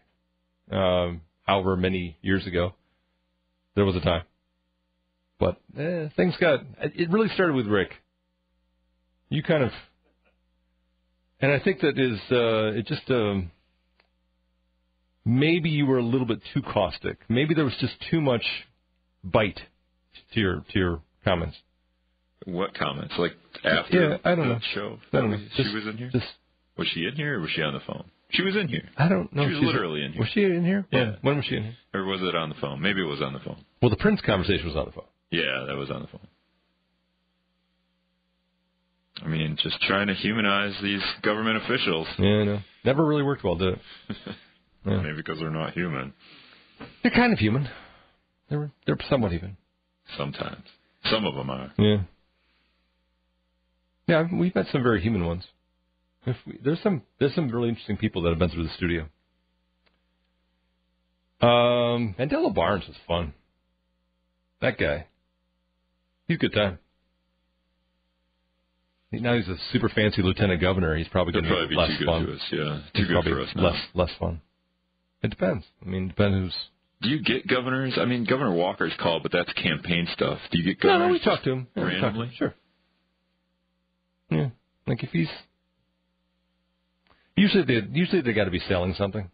Um, 0.73 1.21
however 1.43 1.77
many 1.77 2.17
years 2.23 2.47
ago, 2.47 2.73
there 3.75 3.85
was 3.85 3.95
a 3.95 4.01
time. 4.01 4.23
But 5.39 5.61
eh, 5.79 6.09
things 6.17 6.35
got. 6.41 6.61
It 6.81 7.11
really 7.11 7.29
started 7.29 7.55
with 7.55 7.67
Rick. 7.67 7.91
You 9.29 9.43
kind 9.43 9.63
of, 9.63 9.71
and 11.39 11.53
I 11.53 11.61
think 11.61 11.81
that 11.81 11.99
is 11.99 12.19
uh, 12.33 12.79
it 12.79 12.87
just. 12.87 13.09
Um, 13.11 13.51
maybe 15.27 15.69
you 15.69 15.85
were 15.85 15.99
a 15.99 16.05
little 16.05 16.27
bit 16.27 16.41
too 16.55 16.63
caustic. 16.63 17.19
Maybe 17.29 17.53
there 17.53 17.65
was 17.65 17.77
just 17.81 17.95
too 18.11 18.23
much 18.23 18.45
bite 19.23 19.61
to 20.33 20.41
your 20.41 20.65
to 20.73 20.79
your 20.79 21.03
comments. 21.23 21.57
What 22.47 22.75
comments? 22.75 23.13
Like 23.19 23.33
after 23.65 24.11
Yeah, 24.11 24.17
I 24.25 24.35
don't 24.35 24.49
the 24.49 24.55
know. 24.55 24.61
show? 24.75 24.99
I 25.13 25.21
don't 25.21 25.31
know. 25.33 25.39
She 25.57 25.63
Just- 25.63 25.75
was 25.75 25.87
in 25.87 25.97
here. 25.99 26.11
Just 26.13 26.27
Was 26.79 26.87
she 26.89 27.05
in 27.05 27.15
here 27.17 27.39
or 27.39 27.41
was 27.41 27.51
she 27.51 27.61
on 27.63 27.75
the 27.75 27.81
phone? 27.81 28.05
She 28.31 28.43
was 28.43 28.57
in 28.57 28.69
here. 28.69 28.89
I 28.97 29.09
don't 29.09 29.33
know. 29.33 29.47
She 29.49 29.55
was 29.55 29.63
literally 29.65 30.05
in 30.05 30.13
here. 30.13 30.21
Was 30.21 30.29
she 30.31 30.43
in 30.45 30.65
here? 30.65 30.85
Yeah. 30.91 30.99
When, 31.01 31.17
when 31.23 31.37
was 31.37 31.45
she 31.47 31.57
in 31.57 31.63
here? 31.65 31.77
Or 31.95 32.05
was 32.05 32.21
it 32.23 32.35
on 32.35 32.49
the 32.49 32.55
phone? 32.57 32.81
Maybe 32.83 33.01
it 33.01 33.05
was 33.05 33.21
on 33.23 33.33
the 33.33 33.39
phone. 33.41 33.65
Well, 33.83 33.91
the 33.91 33.97
Prince 33.97 34.21
conversation 34.21 34.67
was 34.67 34.77
on 34.77 34.87
the 34.87 34.93
phone. 34.93 35.05
Yeah, 35.31 35.65
that 35.69 35.77
was 35.77 35.91
on 35.91 36.03
the 36.03 36.09
phone. 36.09 36.27
I 39.25 39.29
mean, 39.29 39.57
just 39.63 39.81
trying 39.83 40.09
to 40.09 40.15
humanize 40.15 40.75
these 40.83 41.01
government 41.23 41.57
officials. 41.65 42.07
Yeah, 42.19 42.29
I 42.41 42.45
know. 42.45 42.59
never 42.85 43.05
really 43.05 43.23
worked 43.23 43.43
well, 43.45 43.57
did 43.57 43.75
it? 43.75 43.81
Yeah. 44.89 45.01
Maybe 45.03 45.17
because 45.17 45.41
they're 45.41 45.51
not 45.51 45.73
human. 45.73 46.13
They're 47.03 47.11
kind 47.11 47.33
of 47.33 47.41
human. 47.41 47.69
They're 48.49 48.71
they're 48.87 48.97
somewhat 49.11 49.33
human. 49.33 49.57
Sometimes. 50.17 50.63
Some 51.07 51.25
of 51.27 51.35
them 51.35 51.51
are. 51.51 51.73
Yeah. 51.77 52.03
Yeah, 54.07 54.27
we've 54.33 54.55
met 54.55 54.67
some 54.71 54.83
very 54.83 55.01
human 55.03 55.27
ones. 55.27 55.45
If 56.27 56.37
we, 56.47 56.59
there's 56.65 56.81
some 56.83 57.03
there's 57.19 57.35
some 57.35 57.49
really 57.51 57.69
interesting 57.69 57.97
people 57.97 58.23
that 58.23 58.31
have 58.31 58.39
been 58.39 58.51
through 58.51 58.65
the 58.65 58.75
studio. 58.77 59.03
Um, 61.41 62.15
Mandela 62.19 62.55
Barnes 62.55 62.85
was 62.87 62.97
fun. 63.07 63.35
That 64.61 64.79
guy. 64.79 65.07
He's 66.27 66.37
a 66.37 66.39
good 66.39 66.53
time. 66.55 66.79
Now 69.13 69.37
he's 69.37 69.49
a 69.49 69.57
super 69.73 69.89
fancy 69.89 70.23
lieutenant 70.23 70.61
governor. 70.61 70.97
He's 70.97 71.09
probably 71.09 71.33
going 71.33 71.45
to 71.45 71.69
be 71.69 71.75
less 71.77 71.91
too 71.91 71.99
good 71.99 72.07
fun. 72.07 72.27
to 72.27 72.33
us. 72.33 72.41
Yeah, 72.51 72.81
He's 72.93 73.07
too 73.07 73.15
good 73.15 73.25
for 73.25 73.41
us 73.41 73.49
now. 73.55 73.63
Less 73.63 73.81
less 73.95 74.11
fun. 74.19 74.41
It 75.23 75.29
depends. 75.31 75.65
I 75.85 75.89
mean, 75.89 76.09
depends 76.09 76.37
who's. 76.37 76.55
Do 77.03 77.09
you 77.11 77.23
get 77.23 77.47
governors? 77.47 77.95
I 78.01 78.07
mean, 78.07 78.25
Governor 78.25 78.55
Walker's 78.55 78.93
called, 78.99 79.23
but 79.23 79.31
that's 79.31 79.53
campaign 79.53 80.09
stuff. 80.15 80.39
Do 80.51 80.59
you 80.59 80.65
get 80.65 80.81
governors? 80.81 81.09
no, 81.09 81.13
we 81.13 81.19
talked 81.21 81.45
to 81.45 81.53
him. 81.53 81.67
Yeah, 81.77 81.85
we 81.85 81.91
to 81.91 81.97
randomly. 82.01 82.27
him. 82.29 82.33
Sure. 82.37 82.55
Yeah, 84.31 84.49
like 84.87 85.03
if 85.03 85.11
he's 85.11 85.29
usually 87.37 87.65
they 87.65 87.87
usually 87.93 88.23
they 88.23 88.33
got 88.33 88.45
to 88.45 88.51
be 88.51 88.61
selling 88.69 88.95
something. 88.97 89.31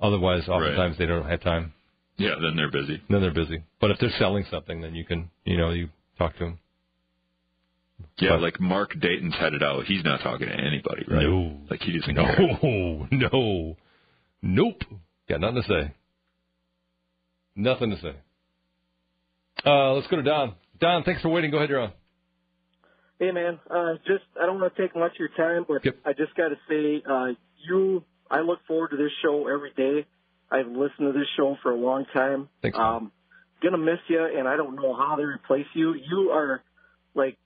Otherwise, 0.00 0.48
oftentimes 0.48 0.98
they 0.98 1.06
don't 1.06 1.28
have 1.28 1.40
time. 1.42 1.72
Yeah, 2.16 2.34
then 2.42 2.56
they're 2.56 2.70
busy. 2.70 3.00
Then 3.08 3.20
they're 3.20 3.32
busy. 3.34 3.62
But 3.80 3.90
if 3.90 3.98
they're 3.98 4.10
selling 4.18 4.44
something, 4.50 4.80
then 4.80 4.94
you 4.94 5.04
can, 5.04 5.30
you 5.44 5.56
know, 5.56 5.70
you 5.70 5.88
talk 6.18 6.32
to 6.34 6.44
them. 6.44 6.58
Yeah, 8.18 8.30
But- 8.30 8.42
like 8.42 8.60
Mark 8.60 8.98
Dayton's 9.00 9.34
headed 9.34 9.62
out. 9.62 9.84
He's 9.84 10.04
not 10.04 10.20
talking 10.22 10.48
to 10.48 10.52
anybody, 10.54 11.04
right? 11.08 11.22
No. 11.22 11.56
Like 11.70 11.80
he 11.82 11.98
doesn't 11.98 12.14
care. 12.14 12.36
No, 12.62 13.06
no, 13.12 13.76
nope. 14.42 14.82
Got 15.28 15.40
nothing 15.40 15.62
to 15.62 15.68
say. 15.68 15.94
Nothing 17.54 17.90
to 17.90 18.00
say. 18.00 18.14
Uh, 19.64 19.92
let's 19.92 20.06
go 20.08 20.16
to 20.16 20.22
Don. 20.22 20.54
Don, 20.80 21.04
thanks 21.04 21.22
for 21.22 21.28
waiting. 21.28 21.50
Go 21.50 21.58
ahead, 21.58 21.70
you're 21.70 21.80
on. 21.80 21.92
Hey 23.22 23.30
man, 23.30 23.60
uh, 23.70 23.92
just 24.04 24.24
I 24.34 24.46
don't 24.46 24.60
want 24.60 24.74
to 24.74 24.82
take 24.82 24.96
much 24.96 25.12
of 25.12 25.18
your 25.20 25.28
time, 25.28 25.64
but 25.68 25.80
I 26.04 26.12
just 26.12 26.34
got 26.34 26.48
to 26.48 26.56
say, 26.68 27.04
uh, 27.08 27.28
you, 27.64 28.02
I 28.28 28.40
look 28.40 28.58
forward 28.66 28.90
to 28.90 28.96
this 28.96 29.12
show 29.22 29.46
every 29.46 29.70
day. 29.76 30.08
I've 30.50 30.66
listened 30.66 31.06
to 31.06 31.12
this 31.12 31.28
show 31.36 31.56
for 31.62 31.70
a 31.70 31.76
long 31.76 32.04
time. 32.12 32.48
Thanks. 32.62 32.76
Um, 32.76 33.12
gonna 33.62 33.78
miss 33.78 34.00
you, 34.08 34.24
and 34.24 34.48
I 34.48 34.56
don't 34.56 34.74
know 34.74 34.92
how 34.96 35.14
they 35.14 35.22
replace 35.22 35.68
you. 35.72 35.94
You 35.94 36.30
are 36.32 36.64
like 37.14 37.38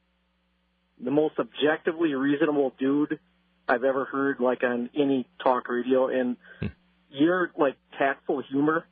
the 0.99 1.11
most 1.11 1.35
objectively 1.39 2.15
reasonable 2.15 2.73
dude 2.79 3.21
I've 3.69 3.85
ever 3.85 4.07
heard, 4.07 4.41
like 4.41 4.65
on 4.65 4.89
any 4.95 5.29
talk 5.45 5.69
radio, 5.69 6.09
and 6.09 6.39
your 7.11 7.51
like 7.55 7.77
tactful 7.99 8.43
humor. 8.51 8.87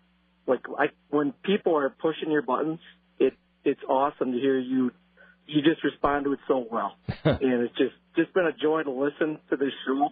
Like 0.46 0.66
I, 0.78 0.88
when 1.08 1.32
people 1.44 1.78
are 1.78 1.88
pushing 1.88 2.30
your 2.30 2.42
buttons, 2.42 2.80
it 3.18 3.32
it's 3.64 3.80
awesome 3.88 4.32
to 4.32 4.38
hear 4.38 4.58
you. 4.58 4.90
You 5.46 5.62
just 5.62 5.84
respond 5.84 6.24
to 6.24 6.32
it 6.32 6.38
so 6.48 6.66
well, 6.70 6.96
and 7.24 7.62
it's 7.62 7.76
just 7.76 7.94
just 8.16 8.32
been 8.34 8.46
a 8.46 8.52
joy 8.52 8.82
to 8.82 8.90
listen 8.90 9.38
to 9.50 9.56
this 9.56 9.72
show. 9.86 10.08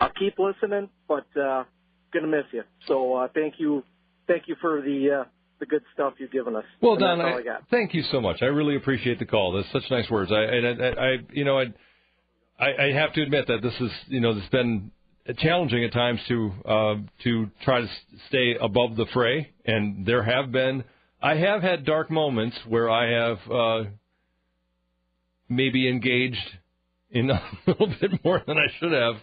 I'll 0.00 0.12
keep 0.18 0.38
listening, 0.38 0.88
but 1.06 1.26
uh, 1.36 1.64
gonna 2.12 2.26
miss 2.28 2.44
you. 2.52 2.62
So 2.86 3.14
uh, 3.14 3.28
thank 3.34 3.54
you, 3.58 3.82
thank 4.26 4.44
you 4.48 4.56
for 4.60 4.80
the 4.80 5.20
uh, 5.20 5.24
the 5.60 5.66
good 5.66 5.82
stuff 5.94 6.14
you've 6.18 6.32
given 6.32 6.56
us. 6.56 6.64
Well, 6.80 6.92
And 6.94 7.00
Don, 7.00 7.20
I, 7.20 7.34
I 7.34 7.42
got. 7.42 7.62
thank 7.70 7.94
you 7.94 8.02
so 8.10 8.20
much. 8.20 8.38
I 8.42 8.46
really 8.46 8.76
appreciate 8.76 9.18
the 9.18 9.26
call. 9.26 9.52
That's 9.52 9.70
such 9.72 9.88
nice 9.90 10.10
words. 10.10 10.32
I, 10.32 10.42
and 10.42 10.82
I, 10.82 10.88
I, 10.88 11.16
you 11.32 11.44
know, 11.44 11.58
I, 11.58 11.66
I, 12.58 12.86
I 12.86 12.92
have 12.92 13.12
to 13.12 13.22
admit 13.22 13.46
that 13.46 13.62
this 13.62 13.74
is, 13.80 13.90
you 14.08 14.20
know, 14.20 14.34
has 14.34 14.48
been 14.50 14.90
challenging 15.38 15.84
at 15.84 15.92
times 15.92 16.20
to, 16.28 16.52
uh, 16.64 16.94
to 17.24 17.50
try 17.62 17.82
to 17.82 17.88
stay 18.28 18.56
above 18.60 18.96
the 18.96 19.06
fray. 19.12 19.50
And 19.64 20.04
there 20.06 20.22
have 20.22 20.50
been, 20.50 20.84
I 21.22 21.36
have 21.36 21.62
had 21.62 21.84
dark 21.84 22.10
moments 22.10 22.56
where 22.66 22.90
I 22.90 23.10
have, 23.10 23.38
uh, 23.50 23.84
maybe 25.50 25.88
engaged 25.88 26.38
in 27.10 27.28
a 27.30 27.42
little 27.66 27.88
bit 28.00 28.24
more 28.24 28.40
than 28.46 28.56
I 28.56 28.66
should 28.78 28.92
have, 28.92 29.16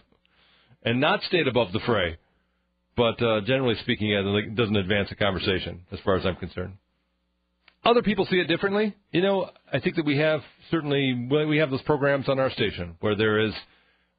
and 0.84 1.00
not 1.00 1.22
stayed 1.22 1.48
above 1.48 1.72
the 1.72 1.80
fray. 1.80 2.18
But 2.96 3.22
uh, 3.22 3.40
generally 3.42 3.76
speaking, 3.82 4.10
it 4.10 4.54
doesn't 4.56 4.76
advance 4.76 5.08
the 5.08 5.14
conversation, 5.14 5.82
as 5.92 6.00
far 6.04 6.16
as 6.16 6.26
I'm 6.26 6.36
concerned. 6.36 6.74
Other 7.84 8.02
people 8.02 8.26
see 8.28 8.38
it 8.38 8.48
differently. 8.48 8.94
You 9.12 9.22
know, 9.22 9.50
I 9.72 9.78
think 9.78 9.96
that 9.96 10.04
we 10.04 10.18
have 10.18 10.40
certainly 10.70 11.28
we 11.30 11.58
have 11.58 11.70
those 11.70 11.82
programs 11.82 12.28
on 12.28 12.38
our 12.38 12.50
station 12.50 12.96
where 13.00 13.14
there 13.14 13.38
is, 13.38 13.52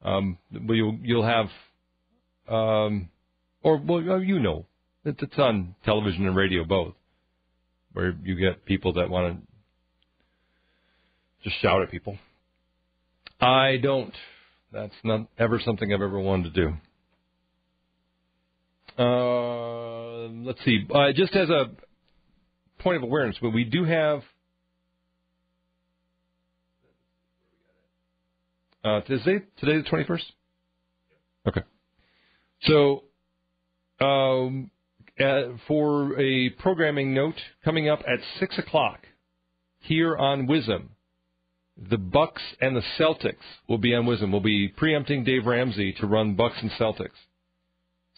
um, 0.02 0.38
you'll, 0.50 0.98
you'll 1.04 1.26
have, 1.26 1.48
um, 2.48 3.10
or 3.62 3.78
well, 3.78 4.24
you 4.24 4.40
know, 4.40 4.66
it's 5.04 5.38
on 5.38 5.76
television 5.84 6.26
and 6.26 6.36
radio 6.36 6.64
both, 6.64 6.94
where 7.92 8.16
you 8.24 8.36
get 8.36 8.66
people 8.66 8.94
that 8.94 9.10
want 9.10 9.42
to 9.42 9.49
just 11.44 11.62
shout 11.62 11.82
at 11.82 11.92
people. 11.92 12.18
I 13.40 13.78
don't. 13.82 14.14
That's 14.72 14.94
not 15.04 15.28
ever 15.38 15.60
something 15.64 15.94
I've 15.94 16.02
ever 16.02 16.20
wanted 16.20 16.54
to 16.54 16.62
do. 16.62 16.74
Uh, 19.02 20.28
let's 20.46 20.64
see. 20.66 20.86
Uh, 20.94 21.12
just 21.16 21.34
as 21.36 21.50
a 21.50 21.72
point 22.80 22.98
of 22.98 23.04
awareness, 23.04 23.38
but 23.42 23.52
we 23.52 23.64
do 23.64 23.86
have. 23.86 24.22
Uh, 28.84 29.02
today, 29.02 29.46
today 29.60 29.78
the 29.78 29.84
twenty 29.90 30.06
first. 30.06 30.26
Okay. 31.48 31.62
So, 32.64 33.04
um, 34.02 34.70
uh, 35.20 35.42
for 35.68 36.20
a 36.20 36.50
programming 36.60 37.14
note 37.14 37.36
coming 37.64 37.90
up 37.90 38.00
at 38.00 38.20
six 38.40 38.58
o'clock 38.58 39.00
here 39.80 40.18
on 40.18 40.48
WIZM, 40.48 40.88
the 41.90 41.98
Bucks 41.98 42.42
and 42.60 42.76
the 42.76 42.84
Celtics 43.00 43.36
will 43.68 43.78
be 43.78 43.94
on 43.96 44.06
WIZM. 44.06 44.32
We'll 44.32 44.42
be 44.42 44.68
preempting 44.68 45.24
Dave 45.24 45.46
Ramsey 45.46 45.94
to 46.00 46.08
run 46.08 46.36
Bucks 46.36 46.58
and 46.62 46.72
Celtics. 46.72 47.12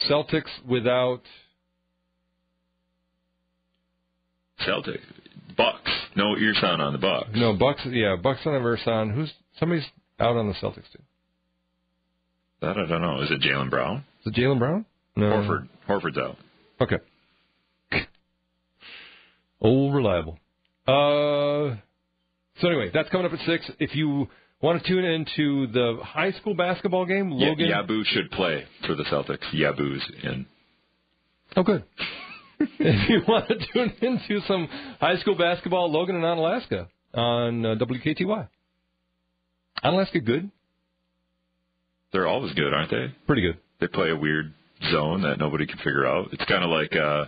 Celtics 0.09 0.49
without 0.67 1.21
Celtic. 4.65 4.99
Bucks. 5.57 5.91
No 6.15 6.35
Ersan 6.35 6.79
on 6.79 6.93
the 6.93 6.99
Bucks. 6.99 7.29
no 7.35 7.53
Bucks. 7.53 7.81
Yeah, 7.85 8.15
Bucks 8.21 8.41
on 8.45 8.53
the 8.53 8.59
Verson. 8.59 9.13
Who's 9.13 9.31
somebody's 9.59 9.85
out 10.19 10.37
on 10.37 10.47
the 10.47 10.53
Celtics 10.55 10.91
too? 10.91 11.01
That 12.61 12.77
I 12.77 12.85
don't 12.87 13.01
know. 13.01 13.21
Is 13.21 13.31
it 13.31 13.41
Jaylen 13.41 13.69
Brown? 13.69 14.03
Is 14.25 14.33
it 14.33 14.39
Jaylen 14.39 14.59
Brown? 14.59 14.85
No. 15.15 15.25
Horford. 15.25 15.67
Horford's 15.87 16.17
out. 16.17 16.37
Okay. 16.79 16.97
Old 19.59 19.93
reliable. 19.93 20.39
Uh, 20.87 21.75
so 22.61 22.67
anyway, 22.67 22.91
that's 22.93 23.09
coming 23.09 23.25
up 23.25 23.33
at 23.33 23.45
six. 23.45 23.69
If 23.79 23.95
you 23.95 24.27
want 24.61 24.81
to 24.81 24.87
tune 24.87 25.03
into 25.03 25.67
the 25.67 25.97
high 26.03 26.31
school 26.33 26.53
basketball 26.53 27.05
game, 27.05 27.31
Yeah, 27.31 27.49
Logan. 27.49 27.67
Yabu 27.69 28.05
should 28.05 28.31
play 28.31 28.63
for 28.85 28.95
the 28.95 29.03
Celtics. 29.03 29.43
Yabu's 29.53 30.03
in. 30.23 30.45
Oh, 31.55 31.63
good. 31.63 31.83
if 32.59 33.09
you 33.09 33.21
want 33.27 33.47
to 33.49 33.55
tune 33.73 33.93
into 34.01 34.39
some 34.47 34.67
high 34.99 35.17
school 35.17 35.35
basketball, 35.35 35.91
Logan 35.91 36.15
and 36.15 36.23
Onalaska 36.23 36.87
on 37.13 37.65
uh, 37.65 37.75
WKTY. 37.75 38.47
Onalaska 39.83 40.23
good? 40.23 40.49
They're 42.13 42.27
always 42.27 42.53
good, 42.53 42.73
aren't 42.73 42.91
they? 42.91 43.07
Pretty 43.25 43.41
good. 43.41 43.57
They 43.79 43.87
play 43.87 44.09
a 44.11 44.15
weird 44.15 44.53
zone 44.91 45.21
that 45.23 45.39
nobody 45.39 45.65
can 45.65 45.77
figure 45.77 46.05
out. 46.05 46.27
It's 46.33 46.45
kind 46.45 46.63
of 46.63 46.69
like 46.69 46.95
uh 46.95 47.25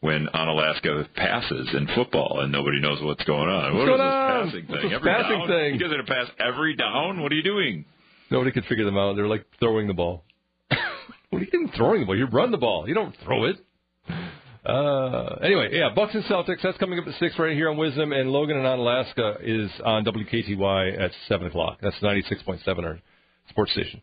when 0.00 0.26
Onalaska 0.34 1.06
passes 1.14 1.68
in 1.74 1.86
football 1.94 2.40
and 2.40 2.50
nobody 2.50 2.80
knows 2.80 2.98
what's 3.02 3.24
going 3.24 3.48
on. 3.48 3.76
What's 3.76 3.88
What 3.88 3.94
is 3.94 3.98
going 3.98 4.00
on? 4.00 4.46
this 4.46 4.54
passing 4.54 4.66
thing? 4.82 4.92
every 4.94 5.10
passing 5.10 5.38
down? 5.38 5.48
thing? 5.48 5.74
You 5.74 5.80
guys 5.80 5.92
are 5.92 6.02
pass 6.04 6.26
every 6.38 6.74
down? 6.76 7.22
What 7.22 7.32
are 7.32 7.34
you 7.34 7.42
doing? 7.42 7.84
Nobody 8.30 8.50
could 8.52 8.64
figure 8.66 8.84
them 8.84 8.96
out. 8.96 9.16
They're 9.16 9.26
like 9.28 9.44
throwing 9.58 9.88
the 9.88 9.94
ball. 9.94 10.24
what 11.30 11.40
are 11.42 11.44
you 11.44 11.50
doing 11.50 11.70
throwing 11.76 12.00
the 12.00 12.06
ball? 12.06 12.16
You 12.16 12.26
run 12.26 12.50
the 12.50 12.58
ball. 12.58 12.88
You 12.88 12.94
don't 12.94 13.14
throw 13.24 13.44
it. 13.44 13.56
Uh, 14.64 15.36
anyway, 15.42 15.70
yeah, 15.72 15.88
Bucks 15.94 16.14
and 16.14 16.22
Celtics. 16.24 16.62
That's 16.62 16.76
coming 16.78 16.98
up 16.98 17.06
at 17.06 17.14
six 17.18 17.38
right 17.38 17.54
here 17.54 17.70
on 17.70 17.76
WIZM, 17.76 18.14
and 18.14 18.30
Logan 18.30 18.58
and 18.58 18.66
Onalaska 18.66 19.38
is 19.42 19.70
on 19.84 20.04
WKTY 20.04 21.00
at 21.00 21.10
seven 21.28 21.46
o'clock. 21.46 21.78
That's 21.80 21.96
ninety 22.02 22.22
six 22.28 22.42
point 22.42 22.60
seven 22.64 22.84
our 22.84 22.98
sports 23.48 23.72
station. 23.72 24.02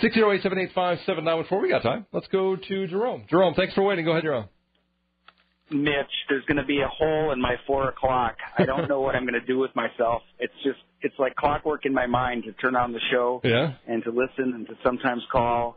Six 0.00 0.14
zero 0.14 0.32
eight 0.32 0.42
seven 0.42 0.58
eight 0.58 0.70
five 0.74 0.98
seven 1.04 1.24
nine 1.24 1.36
one 1.36 1.44
four. 1.46 1.60
We 1.60 1.68
got 1.68 1.82
time. 1.82 2.06
Let's 2.12 2.26
go 2.28 2.56
to 2.56 2.86
Jerome. 2.86 3.24
Jerome, 3.28 3.52
thanks 3.54 3.74
for 3.74 3.82
waiting. 3.82 4.06
Go 4.06 4.12
ahead, 4.12 4.22
Jerome. 4.24 4.46
Mitch, 5.70 6.10
there's 6.28 6.44
going 6.46 6.56
to 6.56 6.64
be 6.64 6.80
a 6.80 6.88
hole 6.88 7.32
in 7.32 7.40
my 7.40 7.56
four 7.66 7.88
o'clock. 7.88 8.36
I 8.56 8.64
don't 8.64 8.88
know 8.88 9.00
what 9.00 9.14
I'm 9.14 9.22
going 9.24 9.38
to 9.40 9.46
do 9.46 9.58
with 9.58 9.74
myself. 9.76 10.22
It's 10.38 10.52
just, 10.64 10.78
it's 11.02 11.14
like 11.18 11.34
clockwork 11.36 11.84
in 11.86 11.92
my 11.92 12.06
mind 12.06 12.44
to 12.44 12.52
turn 12.52 12.74
on 12.76 12.92
the 12.92 13.00
show 13.10 13.40
Yeah. 13.44 13.74
and 13.86 14.02
to 14.04 14.10
listen 14.10 14.54
and 14.54 14.66
to 14.68 14.74
sometimes 14.84 15.22
call. 15.30 15.76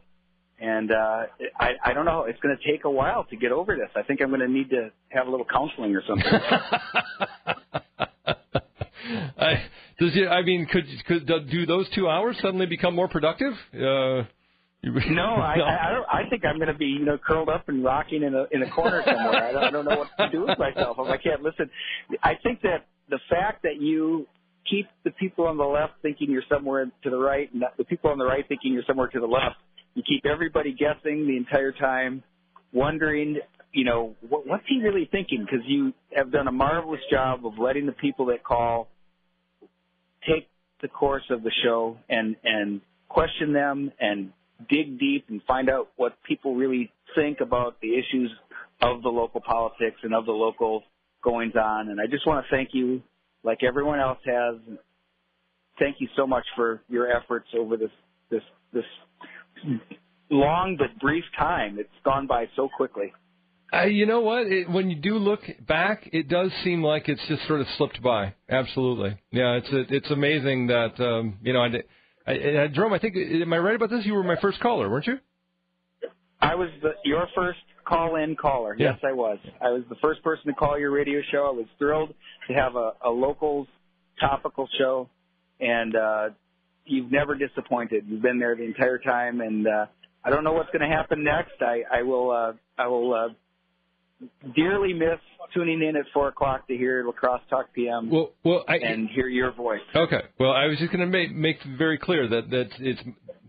And 0.59 0.91
uh, 0.91 1.23
I, 1.59 1.71
I 1.83 1.93
don't 1.93 2.05
know. 2.05 2.25
It's 2.25 2.39
going 2.39 2.55
to 2.55 2.71
take 2.71 2.85
a 2.85 2.89
while 2.89 3.23
to 3.25 3.35
get 3.35 3.51
over 3.51 3.75
this. 3.75 3.89
I 3.95 4.03
think 4.03 4.21
I'm 4.21 4.29
going 4.29 4.41
to 4.41 4.47
need 4.47 4.69
to 4.69 4.91
have 5.09 5.27
a 5.27 5.31
little 5.31 5.45
counseling 5.51 5.95
or 5.95 6.03
something. 6.07 6.31
I, 9.37 9.53
does 9.99 10.11
it, 10.15 10.27
I 10.27 10.41
mean, 10.43 10.67
could 10.71 10.85
could 11.07 11.25
do 11.49 11.65
those 11.65 11.89
two 11.95 12.07
hours 12.07 12.37
suddenly 12.41 12.65
become 12.67 12.95
more 12.95 13.07
productive? 13.07 13.53
Uh, 13.73 14.23
No, 14.83 15.35
I, 15.35 15.57
I, 15.59 15.87
I, 15.87 15.91
don't, 15.91 16.05
I 16.11 16.29
think 16.29 16.43
I'm 16.43 16.57
going 16.57 16.67
to 16.67 16.77
be, 16.77 16.87
you 16.87 17.05
know, 17.05 17.17
curled 17.17 17.49
up 17.49 17.69
and 17.69 17.83
rocking 17.83 18.23
in 18.23 18.33
a 18.33 18.45
in 18.51 18.63
a 18.63 18.69
corner 18.71 19.03
somewhere. 19.05 19.43
I 19.43 19.51
don't, 19.51 19.63
I 19.63 19.69
don't 19.69 19.85
know 19.85 19.97
what 19.97 20.09
to 20.17 20.29
do 20.29 20.45
with 20.47 20.57
myself 20.57 20.97
if 20.99 21.07
I 21.07 21.17
can't 21.17 21.43
listen. 21.43 21.69
I 22.23 22.33
think 22.41 22.61
that 22.63 22.87
the 23.09 23.19
fact 23.29 23.61
that 23.61 23.79
you 23.79 24.25
keep 24.69 24.87
the 25.03 25.11
people 25.11 25.45
on 25.45 25.57
the 25.57 25.65
left 25.65 25.93
thinking 26.01 26.31
you're 26.31 26.43
somewhere 26.49 26.91
to 27.03 27.09
the 27.09 27.17
right, 27.17 27.51
and 27.53 27.63
the 27.77 27.83
people 27.83 28.09
on 28.09 28.17
the 28.17 28.25
right 28.25 28.43
thinking 28.47 28.73
you're 28.73 28.83
somewhere 28.87 29.07
to 29.09 29.19
the 29.19 29.27
left, 29.27 29.57
you 29.93 30.01
keep 30.01 30.25
everybody 30.25 30.73
guessing 30.73 31.27
the 31.27 31.37
entire 31.37 31.71
time, 31.71 32.23
wondering, 32.73 33.39
you 33.73 33.85
know, 33.85 34.15
what, 34.27 34.47
what's 34.47 34.63
he 34.67 34.81
really 34.81 35.07
thinking? 35.11 35.45
Because 35.45 35.65
you 35.67 35.93
have 36.15 36.31
done 36.31 36.47
a 36.47 36.51
marvelous 36.51 37.01
job 37.11 37.45
of 37.45 37.53
letting 37.59 37.85
the 37.85 37.91
people 37.91 38.27
that 38.27 38.43
call 38.43 38.87
take 40.27 40.47
the 40.81 40.87
course 40.87 41.23
of 41.29 41.43
the 41.43 41.51
show 41.63 41.97
and 42.09 42.35
and 42.43 42.81
question 43.09 43.53
them 43.53 43.91
and 43.99 44.31
dig 44.69 44.99
deep 44.99 45.25
and 45.29 45.41
find 45.43 45.69
out 45.69 45.89
what 45.95 46.21
people 46.23 46.55
really 46.55 46.91
think 47.15 47.39
about 47.41 47.79
the 47.81 47.93
issues 47.93 48.31
of 48.81 49.01
the 49.01 49.09
local 49.09 49.41
politics 49.41 49.97
and 50.03 50.13
of 50.13 50.25
the 50.25 50.31
local 50.31 50.83
goings 51.23 51.53
on. 51.55 51.89
And 51.89 51.99
I 51.99 52.07
just 52.07 52.25
want 52.25 52.45
to 52.45 52.55
thank 52.55 52.69
you, 52.73 53.01
like 53.43 53.63
everyone 53.63 53.99
else 53.99 54.19
has. 54.25 54.55
Thank 55.79 55.97
you 55.99 56.07
so 56.15 56.27
much 56.27 56.45
for 56.55 56.81
your 56.89 57.11
efforts 57.11 57.47
over 57.57 57.77
this 57.77 57.91
this 58.29 58.43
this 58.73 58.85
long 60.29 60.77
but 60.77 60.99
brief 60.99 61.23
time. 61.37 61.77
It's 61.79 61.89
gone 62.03 62.27
by 62.27 62.45
so 62.55 62.69
quickly. 62.75 63.13
Uh, 63.73 63.83
you 63.83 64.05
know 64.05 64.19
what? 64.19 64.47
It, 64.47 64.69
when 64.69 64.89
you 64.89 64.97
do 64.97 65.17
look 65.17 65.39
back, 65.65 66.09
it 66.11 66.27
does 66.27 66.51
seem 66.63 66.83
like 66.83 67.07
it's 67.07 67.25
just 67.29 67.47
sort 67.47 67.61
of 67.61 67.67
slipped 67.77 68.01
by. 68.01 68.33
Absolutely. 68.49 69.17
Yeah, 69.31 69.59
it's 69.63 69.69
it's 69.71 70.11
amazing 70.11 70.67
that 70.67 70.99
um, 70.99 71.37
you 71.41 71.53
know. 71.53 71.61
I, 71.61 71.69
I, 72.25 72.31
I, 72.31 72.67
Jerome, 72.67 72.93
I 72.93 72.99
think 72.99 73.15
am 73.15 73.51
I 73.51 73.57
right 73.57 73.75
about 73.75 73.89
this? 73.89 74.05
You 74.05 74.13
were 74.13 74.23
my 74.23 74.37
first 74.41 74.59
caller, 74.59 74.89
weren't 74.89 75.07
you? 75.07 75.19
I 76.39 76.55
was 76.55 76.69
the, 76.81 76.93
your 77.03 77.27
first 77.35 77.59
call-in 77.85 78.35
caller. 78.35 78.75
Yeah. 78.77 78.91
Yes, 78.91 78.99
I 79.03 79.13
was. 79.13 79.37
I 79.61 79.69
was 79.69 79.83
the 79.89 79.95
first 80.01 80.23
person 80.23 80.47
to 80.47 80.53
call 80.53 80.79
your 80.79 80.91
radio 80.91 81.21
show. 81.31 81.47
I 81.47 81.51
was 81.51 81.67
thrilled 81.77 82.13
to 82.47 82.53
have 82.53 82.75
a, 82.75 82.93
a 83.03 83.09
local 83.09 83.67
topical 84.19 84.67
show, 84.77 85.09
and 85.59 85.95
uh, 85.95 86.29
you've 86.85 87.11
never 87.11 87.35
disappointed. 87.35 88.05
You've 88.07 88.21
been 88.21 88.39
there 88.39 88.55
the 88.55 88.63
entire 88.63 88.97
time, 88.97 89.41
and 89.41 89.67
uh, 89.67 89.85
I 90.23 90.29
don't 90.29 90.43
know 90.43 90.53
what's 90.53 90.69
going 90.71 90.87
to 90.87 90.95
happen 90.95 91.23
next. 91.23 91.61
I, 91.61 91.83
I 91.91 92.01
will. 92.03 92.31
Uh, 92.31 92.53
I 92.77 92.87
will. 92.87 93.13
Uh, 93.13 93.27
dearly 94.55 94.93
miss 94.93 95.19
tuning 95.53 95.81
in 95.81 95.95
at 95.95 96.05
four 96.13 96.29
o'clock 96.29 96.67
to 96.67 96.77
hear 96.77 97.03
La 97.05 97.11
Crosse 97.11 97.41
Talk 97.49 97.73
PM 97.73 98.09
Well, 98.09 98.31
well, 98.43 98.63
I, 98.67 98.77
and 98.77 99.09
hear 99.09 99.27
your 99.27 99.51
voice. 99.51 99.81
Okay. 99.95 100.21
Well, 100.39 100.51
I 100.51 100.67
was 100.67 100.77
just 100.79 100.91
going 100.91 101.01
to 101.01 101.07
make 101.07 101.33
make 101.33 101.57
very 101.77 101.97
clear 101.97 102.27
that 102.27 102.49
that 102.49 102.69
it's 102.79 103.01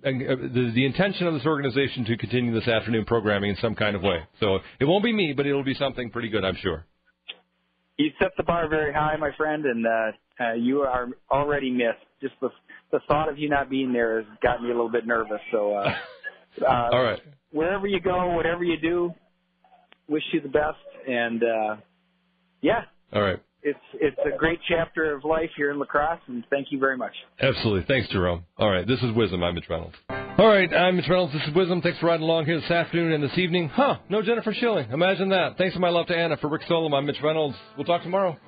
uh, 0.05 0.11
the, 0.11 0.73
the 0.75 0.85
intention 0.85 1.27
of 1.29 1.35
this 1.35 1.47
organization 1.47 2.05
to 2.07 2.17
continue 2.17 2.53
this 2.53 2.69
afternoon 2.69 3.05
programming 3.05 3.51
in 3.51 3.57
some 3.57 3.75
kind 3.75 3.95
of 3.95 4.03
way. 4.03 4.19
So 4.41 4.59
it 4.81 4.85
won't 4.85 5.05
be 5.05 5.13
me, 5.13 5.33
but 5.37 5.47
it'll 5.47 5.63
be 5.63 5.75
something 5.75 6.11
pretty 6.11 6.29
good, 6.29 6.45
I'm 6.45 6.57
sure. 6.57 6.85
You 7.99 8.11
set 8.21 8.33
the 8.37 8.43
bar 8.43 8.69
very 8.69 8.93
high, 8.93 9.17
my 9.17 9.31
friend, 9.37 9.65
and 9.65 9.87
uh, 9.87 9.91
uh, 10.41 10.53
you 10.55 10.81
are 10.81 11.09
already 11.31 11.71
missed. 11.71 12.05
Just 12.21 12.35
the 12.41 12.49
the 12.91 13.01
thought 13.09 13.29
of 13.29 13.39
you 13.39 13.49
not 13.49 13.71
being 13.71 13.93
there 13.93 14.19
has 14.19 14.27
got 14.43 14.63
me 14.63 14.69
a 14.69 14.73
little 14.73 14.91
bit 14.91 15.07
nervous. 15.07 15.41
So, 15.51 15.75
uh, 15.75 15.95
uh, 16.69 16.89
All 16.93 17.03
right. 17.03 17.21
wherever 17.51 17.87
you 17.87 18.01
go, 18.01 18.35
whatever 18.35 18.65
you 18.65 18.79
do, 18.79 19.15
wish 20.13 20.23
you 20.33 20.41
the 20.41 20.49
best. 20.49 20.79
And 21.09 21.43
uh, 21.43 21.77
yeah, 22.61 22.83
All 23.13 23.23
right. 23.23 23.41
it's 23.63 23.79
it's 23.95 24.17
a 24.25 24.37
great 24.39 24.61
chapter 24.69 25.13
of 25.17 25.25
life 25.25 25.51
here 25.57 25.71
in 25.73 25.79
La 25.81 25.87
Crosse, 25.87 26.21
and 26.29 26.45
thank 26.51 26.69
you 26.71 26.79
very 26.79 26.97
much. 26.97 27.13
Absolutely. 27.41 27.85
Thanks, 27.89 28.09
Jerome. 28.11 28.45
All 28.59 28.71
right. 28.71 28.87
This 28.87 28.99
is 29.01 29.11
WIZM. 29.17 29.43
I'm 29.43 29.55
Mitch 29.57 29.69
Reynolds. 29.69 29.97
All 30.39 30.47
right. 30.47 30.73
I'm 30.73 30.97
Mitch 30.97 31.09
Reynolds. 31.09 31.33
This 31.33 31.43
is 31.43 31.55
WIZM. 31.55 31.83
Thanks 31.83 31.99
for 31.99 32.07
riding 32.07 32.23
along 32.25 32.45
here 32.47 32.61
this 32.61 32.71
afternoon 32.71 33.13
and 33.13 33.23
this 33.25 33.37
evening. 33.37 33.69
Huh. 33.69 33.97
No 34.09 34.23
Jennifer 34.23 34.53
Schilling. 34.55 34.91
Imagine 34.93 35.31
that. 35.31 35.59
Thanks 35.59 35.75
to 35.75 35.81
my 35.81 35.89
love 35.91 36.07
to 36.07 36.17
Anna. 36.17 36.37
For 36.37 36.49
Rick 36.49 36.63
Solom, 36.71 36.95
I'm 36.97 37.05
Mitch 37.07 37.21
Reynolds. 37.23 37.57
We'll 37.77 37.85
talk 37.87 38.03
tomorrow. 38.03 38.39